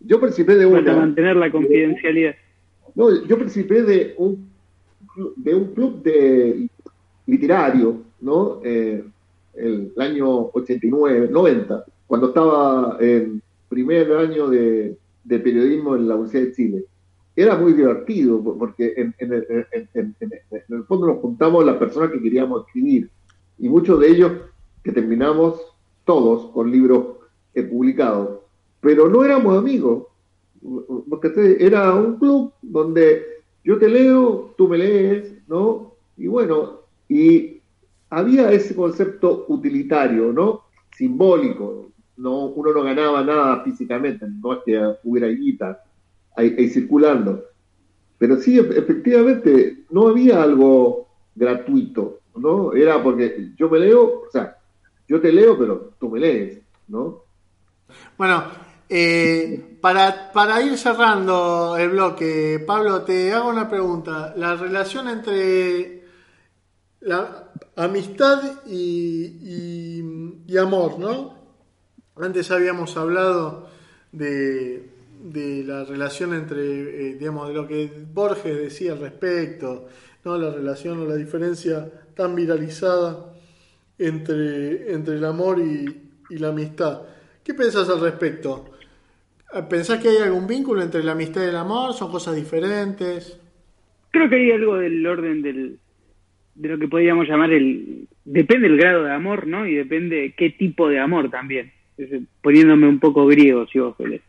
Yo 0.00 0.20
participé 0.20 0.54
de 0.54 0.66
Para 0.66 0.80
una. 0.80 0.96
mantener 0.96 1.36
la 1.36 1.50
confidencialidad. 1.50 2.34
No, 2.94 3.24
yo 3.26 3.36
participé 3.36 3.82
de 3.82 4.14
un 4.16 4.48
de 5.36 5.54
un 5.54 5.74
club 5.74 6.02
de 6.02 6.68
literario, 7.26 8.02
¿no? 8.20 8.60
Eh, 9.56 9.90
el, 9.96 10.02
año 10.02 10.50
89, 10.52 11.28
90, 11.30 11.84
cuando 12.06 12.28
estaba 12.28 12.96
en 13.00 13.42
primer 13.68 14.12
año 14.12 14.48
de, 14.48 14.96
de 15.24 15.38
periodismo 15.40 15.96
en 15.96 16.08
la 16.08 16.14
Universidad 16.14 16.44
de 16.44 16.52
Chile. 16.52 16.84
Era 17.34 17.56
muy 17.56 17.72
divertido 17.74 18.42
por- 18.42 18.56
porque 18.58 18.94
en, 18.96 19.14
en 19.18 19.32
el, 19.32 19.46
en- 19.72 20.14
en 20.20 20.34
el 20.68 20.84
fondo 20.84 21.06
nos 21.08 21.18
juntamos 21.18 21.64
las 21.64 21.76
personas 21.76 22.10
que 22.10 22.20
queríamos 22.22 22.66
escribir 22.66 23.10
y 23.58 23.68
muchos 23.68 24.00
de 24.00 24.08
ellos 24.08 24.32
que 24.82 24.92
terminamos 24.92 25.60
todos 26.04 26.50
con 26.52 26.70
libros 26.70 27.06
eh, 27.54 27.62
publicados, 27.64 28.38
pero 28.80 29.08
no 29.08 29.24
éramos 29.24 29.58
amigos, 29.58 30.04
porque 31.08 31.28
este 31.28 31.64
era 31.64 31.94
un 31.94 32.16
club 32.18 32.52
donde 32.62 33.22
yo 33.64 33.78
te 33.78 33.88
leo, 33.88 34.54
tú 34.56 34.68
me 34.68 34.78
lees, 34.78 35.32
¿no? 35.48 35.92
Y 36.16 36.26
bueno, 36.28 36.80
y 37.08 37.55
había 38.10 38.52
ese 38.52 38.74
concepto 38.74 39.46
utilitario, 39.48 40.32
¿no? 40.32 40.62
Simbólico, 40.96 41.90
no, 42.16 42.46
uno 42.46 42.72
no 42.72 42.82
ganaba 42.82 43.22
nada 43.22 43.62
físicamente, 43.62 44.26
no 44.28 44.54
es 44.54 44.58
que 44.64 44.94
hubiera 45.04 45.28
guita 45.28 45.82
ahí, 46.36 46.68
circulando, 46.68 47.44
pero 48.18 48.36
sí, 48.36 48.58
efectivamente, 48.58 49.84
no 49.90 50.08
había 50.08 50.42
algo 50.42 51.08
gratuito, 51.34 52.20
¿no? 52.36 52.72
Era 52.72 53.02
porque 53.02 53.50
yo 53.56 53.68
me 53.68 53.78
leo, 53.78 54.22
o 54.26 54.30
sea, 54.30 54.56
yo 55.06 55.20
te 55.20 55.32
leo, 55.32 55.58
pero 55.58 55.92
tú 55.98 56.08
me 56.10 56.20
lees, 56.20 56.60
¿no? 56.88 57.22
Bueno, 58.16 58.44
eh, 58.88 59.76
para, 59.80 60.32
para 60.32 60.62
ir 60.62 60.78
cerrando 60.78 61.76
el 61.76 61.90
bloque, 61.90 62.62
Pablo, 62.66 63.02
te 63.02 63.32
hago 63.32 63.50
una 63.50 63.68
pregunta. 63.68 64.32
La 64.36 64.56
relación 64.56 65.08
entre 65.08 66.05
la 67.00 67.52
amistad 67.76 68.60
y, 68.66 69.38
y- 69.42 70.42
y 70.46 70.56
amor, 70.58 70.98
¿no? 70.98 71.34
Antes 72.16 72.50
habíamos 72.50 72.96
hablado 72.96 73.68
de, 74.12 74.88
de 75.22 75.64
la 75.64 75.84
relación 75.84 76.34
entre, 76.34 76.62
eh, 77.10 77.14
digamos, 77.16 77.48
de 77.48 77.54
lo 77.54 77.66
que 77.68 77.90
Borges 78.12 78.56
decía 78.56 78.92
al 78.92 79.00
respecto, 79.00 79.88
¿no? 80.24 80.38
La 80.38 80.50
relación 80.50 80.98
o 81.00 81.06
la 81.06 81.16
diferencia 81.16 81.90
tan 82.14 82.34
viralizada 82.34 83.32
entre, 83.98 84.92
entre 84.92 85.16
el 85.16 85.24
amor 85.24 85.58
y, 85.60 86.10
y 86.30 86.38
la 86.38 86.48
amistad. 86.48 87.02
¿Qué 87.44 87.54
pensás 87.54 87.88
al 87.88 88.00
respecto? 88.00 88.70
¿Pensás 89.70 90.00
que 90.00 90.08
hay 90.08 90.18
algún 90.18 90.46
vínculo 90.46 90.82
entre 90.82 91.02
la 91.04 91.12
amistad 91.12 91.42
y 91.44 91.48
el 91.48 91.56
amor? 91.56 91.94
¿Son 91.94 92.10
cosas 92.10 92.34
diferentes? 92.36 93.38
Creo 94.10 94.28
que 94.28 94.36
hay 94.36 94.50
algo 94.52 94.76
del 94.78 95.06
orden 95.06 95.42
del, 95.42 95.78
de 96.56 96.68
lo 96.68 96.78
que 96.78 96.88
podríamos 96.88 97.28
llamar 97.28 97.52
el... 97.52 98.08
Depende 98.24 98.68
del 98.68 98.78
grado 98.78 99.04
de 99.04 99.12
amor, 99.12 99.46
¿no? 99.46 99.66
Y 99.66 99.74
depende 99.74 100.34
qué 100.36 100.50
tipo 100.50 100.88
de 100.88 100.98
amor 100.98 101.30
también. 101.30 101.70
Decir, 101.96 102.22
Poniéndome 102.42 102.88
un 102.88 102.98
poco 102.98 103.26
griego, 103.26 103.66
si 103.68 103.78
vos 103.78 103.96
querés. 103.96 104.22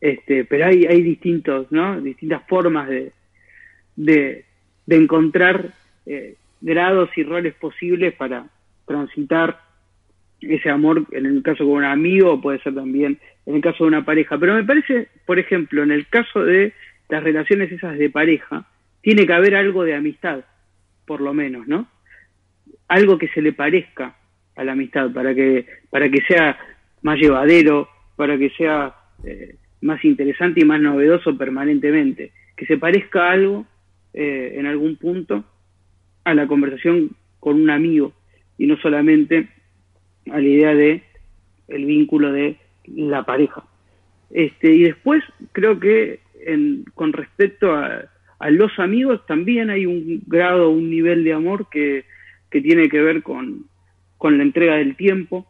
Este, 0.00 0.44
pero 0.44 0.66
hay, 0.66 0.86
hay 0.86 1.02
distintos, 1.02 1.70
¿no? 1.70 2.00
Distintas 2.00 2.42
formas 2.46 2.88
de, 2.88 3.12
de, 3.96 4.44
encontrar 4.86 5.74
eh, 6.06 6.36
grados 6.60 7.10
y 7.16 7.22
roles 7.22 7.54
posibles 7.54 8.14
para 8.14 8.46
transitar 8.86 9.60
ese 10.40 10.70
amor, 10.70 11.04
en 11.10 11.26
el 11.26 11.42
caso 11.42 11.64
con 11.64 11.78
un 11.78 11.84
amigo, 11.84 12.40
puede 12.40 12.60
ser 12.60 12.74
también 12.74 13.18
en 13.44 13.56
el 13.56 13.60
caso 13.60 13.84
de 13.84 13.88
una 13.88 14.04
pareja. 14.04 14.38
Pero 14.38 14.54
me 14.54 14.64
parece, 14.64 15.08
por 15.26 15.38
ejemplo, 15.38 15.82
en 15.82 15.90
el 15.90 16.06
caso 16.06 16.44
de 16.44 16.72
las 17.08 17.22
relaciones 17.22 17.72
esas 17.72 17.98
de 17.98 18.10
pareja, 18.10 18.66
tiene 19.02 19.26
que 19.26 19.32
haber 19.32 19.56
algo 19.56 19.84
de 19.84 19.94
amistad, 19.94 20.44
por 21.08 21.22
lo 21.22 21.32
menos, 21.32 21.66
¿no? 21.66 21.88
Algo 22.86 23.16
que 23.16 23.28
se 23.28 23.40
le 23.40 23.54
parezca 23.54 24.16
a 24.54 24.62
la 24.62 24.72
amistad, 24.72 25.10
para 25.10 25.34
que, 25.34 25.66
para 25.88 26.10
que 26.10 26.20
sea 26.28 26.58
más 27.02 27.18
llevadero, 27.18 27.88
para 28.14 28.36
que 28.36 28.50
sea 28.50 28.94
eh, 29.24 29.56
más 29.80 30.04
interesante 30.04 30.60
y 30.60 30.64
más 30.64 30.80
novedoso 30.80 31.36
permanentemente. 31.38 32.32
Que 32.54 32.66
se 32.66 32.76
parezca 32.76 33.30
algo 33.30 33.66
eh, 34.12 34.54
en 34.56 34.66
algún 34.66 34.96
punto 34.96 35.44
a 36.24 36.34
la 36.34 36.46
conversación 36.46 37.16
con 37.40 37.60
un 37.60 37.70
amigo 37.70 38.12
y 38.58 38.66
no 38.66 38.76
solamente 38.76 39.48
a 40.30 40.38
la 40.38 40.48
idea 40.48 40.74
de 40.74 41.02
el 41.68 41.86
vínculo 41.86 42.32
de 42.32 42.56
la 42.84 43.24
pareja. 43.24 43.64
Este, 44.30 44.74
y 44.74 44.82
después 44.82 45.22
creo 45.52 45.80
que 45.80 46.20
en, 46.44 46.84
con 46.94 47.12
respecto 47.14 47.72
a, 47.72 48.04
a 48.38 48.50
los 48.50 48.78
amigos 48.78 49.24
también 49.26 49.70
hay 49.70 49.86
un 49.86 50.22
grado, 50.26 50.70
un 50.70 50.90
nivel 50.90 51.24
de 51.24 51.32
amor 51.32 51.68
que, 51.70 52.04
que 52.50 52.60
tiene 52.60 52.88
que 52.88 53.00
ver 53.00 53.22
con, 53.22 53.64
con 54.16 54.36
la 54.38 54.44
entrega 54.44 54.76
del 54.76 54.96
tiempo, 54.96 55.46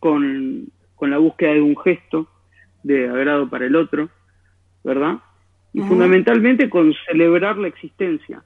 con, 0.00 0.66
con 0.94 1.10
la 1.10 1.18
búsqueda 1.18 1.52
de 1.52 1.60
un 1.60 1.76
gesto 1.76 2.28
de 2.82 3.08
agrado 3.08 3.48
para 3.50 3.66
el 3.66 3.76
otro, 3.76 4.08
¿verdad? 4.84 5.18
Y 5.74 5.80
fundamentalmente 5.82 6.70
con 6.70 6.94
celebrar 7.06 7.58
la 7.58 7.68
existencia 7.68 8.42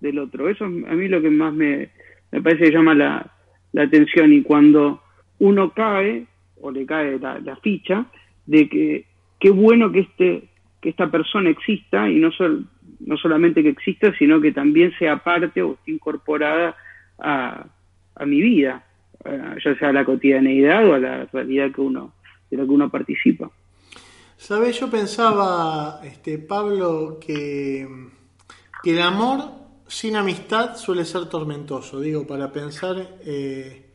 del 0.00 0.18
otro. 0.18 0.48
Eso 0.48 0.66
es 0.66 0.84
a 0.86 0.94
mí 0.94 1.08
lo 1.08 1.20
que 1.20 1.30
más 1.30 1.52
me, 1.52 1.90
me 2.30 2.40
parece 2.40 2.64
que 2.64 2.70
llama 2.70 2.94
la, 2.94 3.32
la 3.72 3.82
atención. 3.82 4.32
Y 4.32 4.42
cuando 4.42 5.02
uno 5.40 5.70
cae, 5.72 6.26
o 6.60 6.70
le 6.70 6.86
cae 6.86 7.18
la, 7.18 7.38
la 7.40 7.56
ficha, 7.56 8.06
de 8.46 8.68
que 8.68 9.04
qué 9.40 9.50
bueno 9.50 9.90
que 9.90 10.00
este 10.00 10.44
que 10.80 10.88
esta 10.88 11.10
persona 11.10 11.50
exista 11.50 12.08
y 12.08 12.20
no, 12.20 12.32
sol- 12.32 12.66
no 13.00 13.16
solamente 13.16 13.62
que 13.62 13.70
exista, 13.70 14.12
sino 14.16 14.40
que 14.40 14.52
también 14.52 14.92
sea 14.98 15.18
parte 15.18 15.62
o 15.62 15.74
esté 15.74 15.90
incorporada 15.92 16.76
a, 17.18 17.66
a 18.14 18.26
mi 18.26 18.40
vida, 18.40 18.84
ya 19.24 19.78
sea 19.78 19.88
a 19.88 19.92
la 19.92 20.04
cotidianeidad 20.04 20.88
o 20.88 20.94
a 20.94 20.98
la 20.98 21.24
realidad 21.26 21.72
que 21.72 21.80
uno, 21.80 22.14
de 22.50 22.56
la 22.56 22.64
que 22.64 22.70
uno 22.70 22.90
participa. 22.90 23.50
Sabes, 24.36 24.80
yo 24.80 24.90
pensaba, 24.90 26.00
este, 26.02 26.38
Pablo, 26.38 27.18
que, 27.20 27.86
que 28.82 28.90
el 28.92 29.02
amor 29.02 29.60
sin 29.86 30.16
amistad 30.16 30.76
suele 30.76 31.04
ser 31.04 31.26
tormentoso. 31.26 32.00
Digo, 32.00 32.26
para 32.26 32.50
pensar 32.50 33.18
eh, 33.26 33.90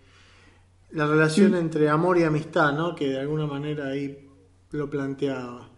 la 0.91 1.07
relación 1.07 1.55
entre 1.55 1.89
amor 1.89 2.17
y 2.19 2.23
amistad, 2.23 2.73
¿no? 2.73 2.93
Que 2.93 3.09
de 3.09 3.19
alguna 3.21 3.47
manera 3.47 3.87
ahí 3.87 4.29
lo 4.71 4.89
planteaba. 4.89 5.69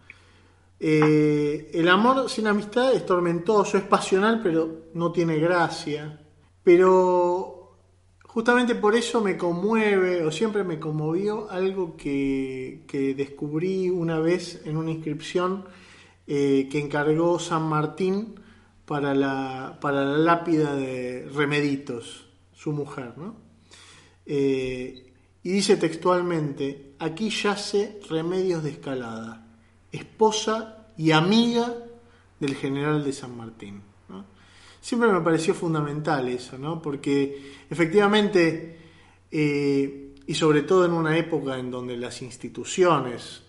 Eh, 0.79 1.71
el 1.73 1.89
amor 1.89 2.29
sin 2.29 2.47
amistad 2.47 2.93
es 2.93 3.05
tormentoso, 3.05 3.77
es 3.77 3.83
pasional, 3.83 4.41
pero 4.41 4.85
no 4.93 5.11
tiene 5.11 5.37
gracia. 5.37 6.21
Pero 6.63 7.57
justamente 8.23 8.75
por 8.75 8.95
eso 8.95 9.21
me 9.21 9.37
conmueve, 9.37 10.23
o 10.23 10.31
siempre 10.31 10.63
me 10.63 10.79
conmovió, 10.79 11.49
algo 11.49 11.95
que, 11.97 12.83
descubrí 13.17 13.89
una 13.89 14.19
vez 14.19 14.61
en 14.65 14.77
una 14.77 14.91
inscripción 14.91 15.65
eh, 16.27 16.67
que 16.69 16.79
encargó 16.79 17.39
San 17.39 17.63
Martín 17.63 18.35
para 18.85 19.15
la, 19.15 19.77
para 19.81 20.05
la 20.05 20.17
lápida 20.17 20.75
de 20.75 21.27
Remeditos, 21.33 22.29
su 22.53 22.71
mujer, 22.73 23.17
¿no? 23.17 23.35
Eh, 24.25 25.13
y 25.43 25.49
dice 25.49 25.77
textualmente, 25.77 26.95
aquí 26.99 27.29
yace 27.29 27.99
Remedios 28.09 28.63
de 28.63 28.71
Escalada, 28.71 29.46
esposa 29.91 30.87
y 30.97 31.11
amiga 31.11 31.73
del 32.39 32.55
general 32.55 33.03
de 33.03 33.13
San 33.13 33.35
Martín. 33.35 33.81
Siempre 34.79 35.11
me 35.11 35.21
pareció 35.21 35.53
fundamental 35.53 36.29
eso, 36.29 36.57
¿no? 36.57 36.81
porque 36.81 37.55
efectivamente, 37.69 38.77
eh, 39.29 40.15
y 40.25 40.33
sobre 40.33 40.61
todo 40.61 40.85
en 40.85 40.93
una 40.93 41.17
época 41.17 41.57
en 41.57 41.71
donde 41.71 41.97
las 41.97 42.21
instituciones 42.21 43.43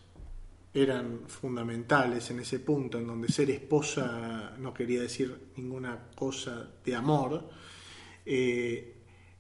eran 0.75 1.21
fundamentales 1.27 2.31
en 2.31 2.41
ese 2.41 2.61
punto, 2.61 2.99
en 2.99 3.07
donde 3.07 3.29
ser 3.29 3.51
esposa 3.51 4.55
no 4.59 4.75
quería 4.75 5.03
decir 5.03 5.51
ninguna 5.57 6.09
cosa 6.15 6.69
de 6.85 6.95
amor, 6.95 7.49
eh, 8.25 8.97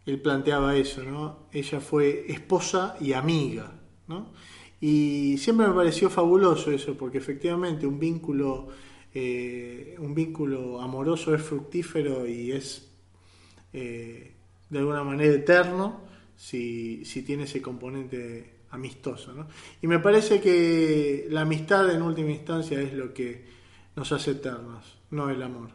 él 0.06 0.20
planteaba 0.20 0.74
eso, 0.76 1.02
¿no? 1.02 1.48
Ella 1.52 1.80
fue 1.80 2.24
esposa 2.28 2.96
y 3.00 3.12
amiga, 3.12 3.72
¿no? 4.06 4.32
Y 4.80 5.36
siempre 5.38 5.66
me 5.66 5.74
pareció 5.74 6.08
fabuloso 6.08 6.70
eso, 6.70 6.96
porque 6.96 7.18
efectivamente 7.18 7.86
un 7.86 7.98
vínculo, 7.98 8.68
eh, 9.12 9.96
un 9.98 10.14
vínculo 10.14 10.80
amoroso 10.80 11.34
es 11.34 11.42
fructífero 11.42 12.26
y 12.26 12.52
es 12.52 12.88
eh, 13.72 14.32
de 14.70 14.78
alguna 14.78 15.02
manera 15.02 15.34
eterno 15.34 16.02
si, 16.36 17.04
si 17.04 17.22
tiene 17.22 17.44
ese 17.44 17.60
componente 17.60 18.58
amistoso. 18.70 19.34
Y 19.82 19.86
me 19.86 19.98
parece 19.98 20.40
que 20.40 21.26
la 21.30 21.42
amistad 21.42 21.90
en 21.90 22.02
última 22.02 22.30
instancia 22.30 22.80
es 22.80 22.92
lo 22.92 23.12
que 23.12 23.44
nos 23.96 24.12
hace 24.12 24.32
eternos, 24.32 24.96
no 25.10 25.30
el 25.30 25.42
amor. 25.42 25.70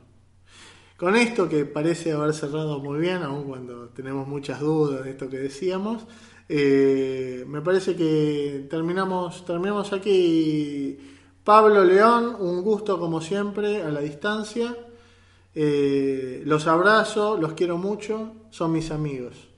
Con 0.96 1.16
esto 1.16 1.50
que 1.50 1.66
parece 1.66 2.14
haber 2.14 2.34
cerrado 2.34 2.80
muy 2.80 3.00
bien, 3.00 3.24
aun 3.24 3.44
cuando 3.44 3.90
tenemos 3.90 4.28
muchas 4.28 4.60
dudas 4.62 5.04
de 5.04 5.12
esto 5.12 5.30
que 5.30 5.38
decíamos, 5.38 6.06
eh, 6.49 7.45
me 7.48 7.61
parece 7.61 7.95
que 7.95 8.65
terminamos, 8.70 9.45
terminamos 9.45 9.94
aquí. 9.94 10.98
Pablo 11.44 11.84
León, 11.84 12.36
un 12.40 12.61
gusto 12.61 12.99
como 12.99 13.22
siempre 13.22 13.82
a 13.82 13.90
la 13.90 14.02
distancia. 14.02 14.76
Eh, 15.56 16.41
los 16.45 16.68
abrazo, 16.68 17.38
los 17.40 17.53
quiero 17.53 17.78
mucho, 17.78 18.34
son 18.49 18.72
mis 18.72 18.91
amigos. 18.91 19.49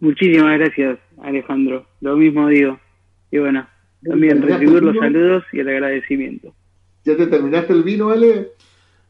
Muchísimas 0.00 0.58
gracias, 0.58 0.98
Alejandro. 1.22 1.86
Lo 2.00 2.16
mismo 2.16 2.48
digo. 2.48 2.78
Y 3.30 3.38
bueno, 3.38 3.66
también 4.04 4.40
¿Terminaste 4.40 4.64
recibir 4.64 4.82
los 4.82 4.96
saludos 4.96 5.44
y 5.52 5.60
el 5.60 5.68
agradecimiento. 5.68 6.54
¿Ya 7.04 7.16
te 7.16 7.26
terminaste 7.26 7.72
el 7.72 7.82
vino, 7.82 8.10
Ale? 8.10 8.50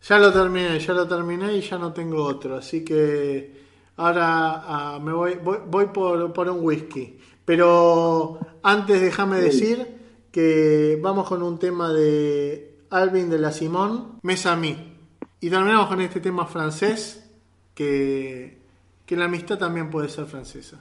Ya 0.03 0.19
lo 0.19 0.33
terminé, 0.33 0.79
ya 0.79 0.93
lo 0.93 1.07
terminé 1.07 1.57
y 1.57 1.61
ya 1.61 1.79
no 1.79 1.93
tengo 1.93 2.25
otro, 2.25 2.57
así 2.57 2.85
que 2.85 3.62
ahora 3.97 4.63
ah, 4.67 4.99
me 5.03 5.13
voy, 5.13 5.35
voy, 5.43 5.59
voy 5.67 5.87
por, 5.87 6.33
por 6.33 6.49
un 6.49 6.65
whisky. 6.65 7.19
Pero 7.45 8.39
antes 8.63 9.01
déjame 9.01 9.41
decir 9.41 9.87
que 10.31 10.99
vamos 11.03 11.29
con 11.29 11.43
un 11.43 11.59
tema 11.59 11.93
de 11.93 12.79
Alvin 12.91 13.29
de 13.31 13.39
la 13.39 13.53
Simón, 13.53 14.19
Mesa 14.23 14.53
a 14.53 14.57
mí. 14.57 14.97
Y 15.41 15.51
terminamos 15.51 15.89
con 15.89 16.01
este 16.01 16.21
tema 16.21 16.47
francés, 16.47 17.29
que, 17.75 18.59
que 19.05 19.17
la 19.17 19.25
amistad 19.25 19.59
también 19.59 19.91
puede 19.91 20.09
ser 20.09 20.27
francesa. 20.27 20.79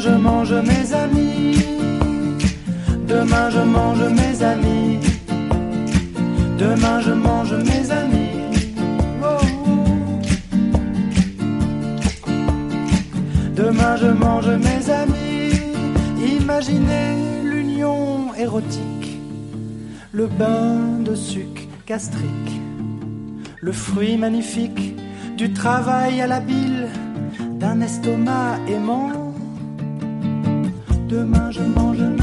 je 0.00 0.10
mange 0.10 0.54
mes 0.54 0.92
amis. 0.94 1.58
Demain, 3.06 3.50
je 3.50 3.60
mange 3.60 4.04
mes 4.18 4.42
amis. 4.42 4.98
Demain, 6.58 7.00
je 7.00 7.12
mange 7.12 7.52
mes 7.52 7.90
amis. 7.90 8.30
Demain, 13.54 13.96
je 13.96 14.06
mange 14.06 14.50
mes 14.66 14.90
amis. 14.90 15.52
Imaginez 16.40 17.42
l'union 17.44 18.34
érotique, 18.38 19.18
le 20.12 20.26
bain 20.26 20.78
de 21.04 21.14
sucre 21.14 21.62
gastrique, 21.86 22.54
le 23.60 23.72
fruit 23.72 24.16
magnifique 24.16 24.96
du 25.36 25.52
travail 25.52 26.20
à 26.22 26.26
la 26.26 26.40
bile 26.40 26.88
d'un 27.58 27.80
estomac 27.82 28.58
aimant 28.68 29.19
Demain 31.10 31.50
je 31.50 31.62
mange 31.62 32.19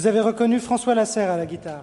Vous 0.00 0.06
avez 0.06 0.20
reconnu 0.20 0.60
François 0.60 0.94
Lasserre 0.94 1.30
à 1.30 1.36
la 1.36 1.44
guitare. 1.44 1.82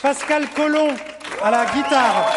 Pascal 0.00 0.48
Collomb 0.56 0.94
à 1.44 1.50
la 1.50 1.66
guitare. 1.66 2.32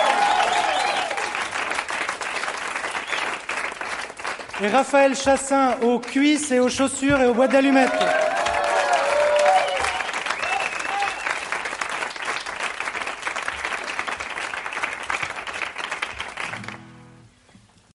Et 4.62 4.68
Raphaël 4.68 5.16
Chassin 5.16 5.78
aux 5.82 6.00
cuisses 6.00 6.52
et 6.52 6.60
aux 6.60 6.68
chaussures 6.68 7.22
et 7.22 7.28
aux 7.28 7.34
boîtes 7.34 7.52
d'allumettes. 7.52 8.21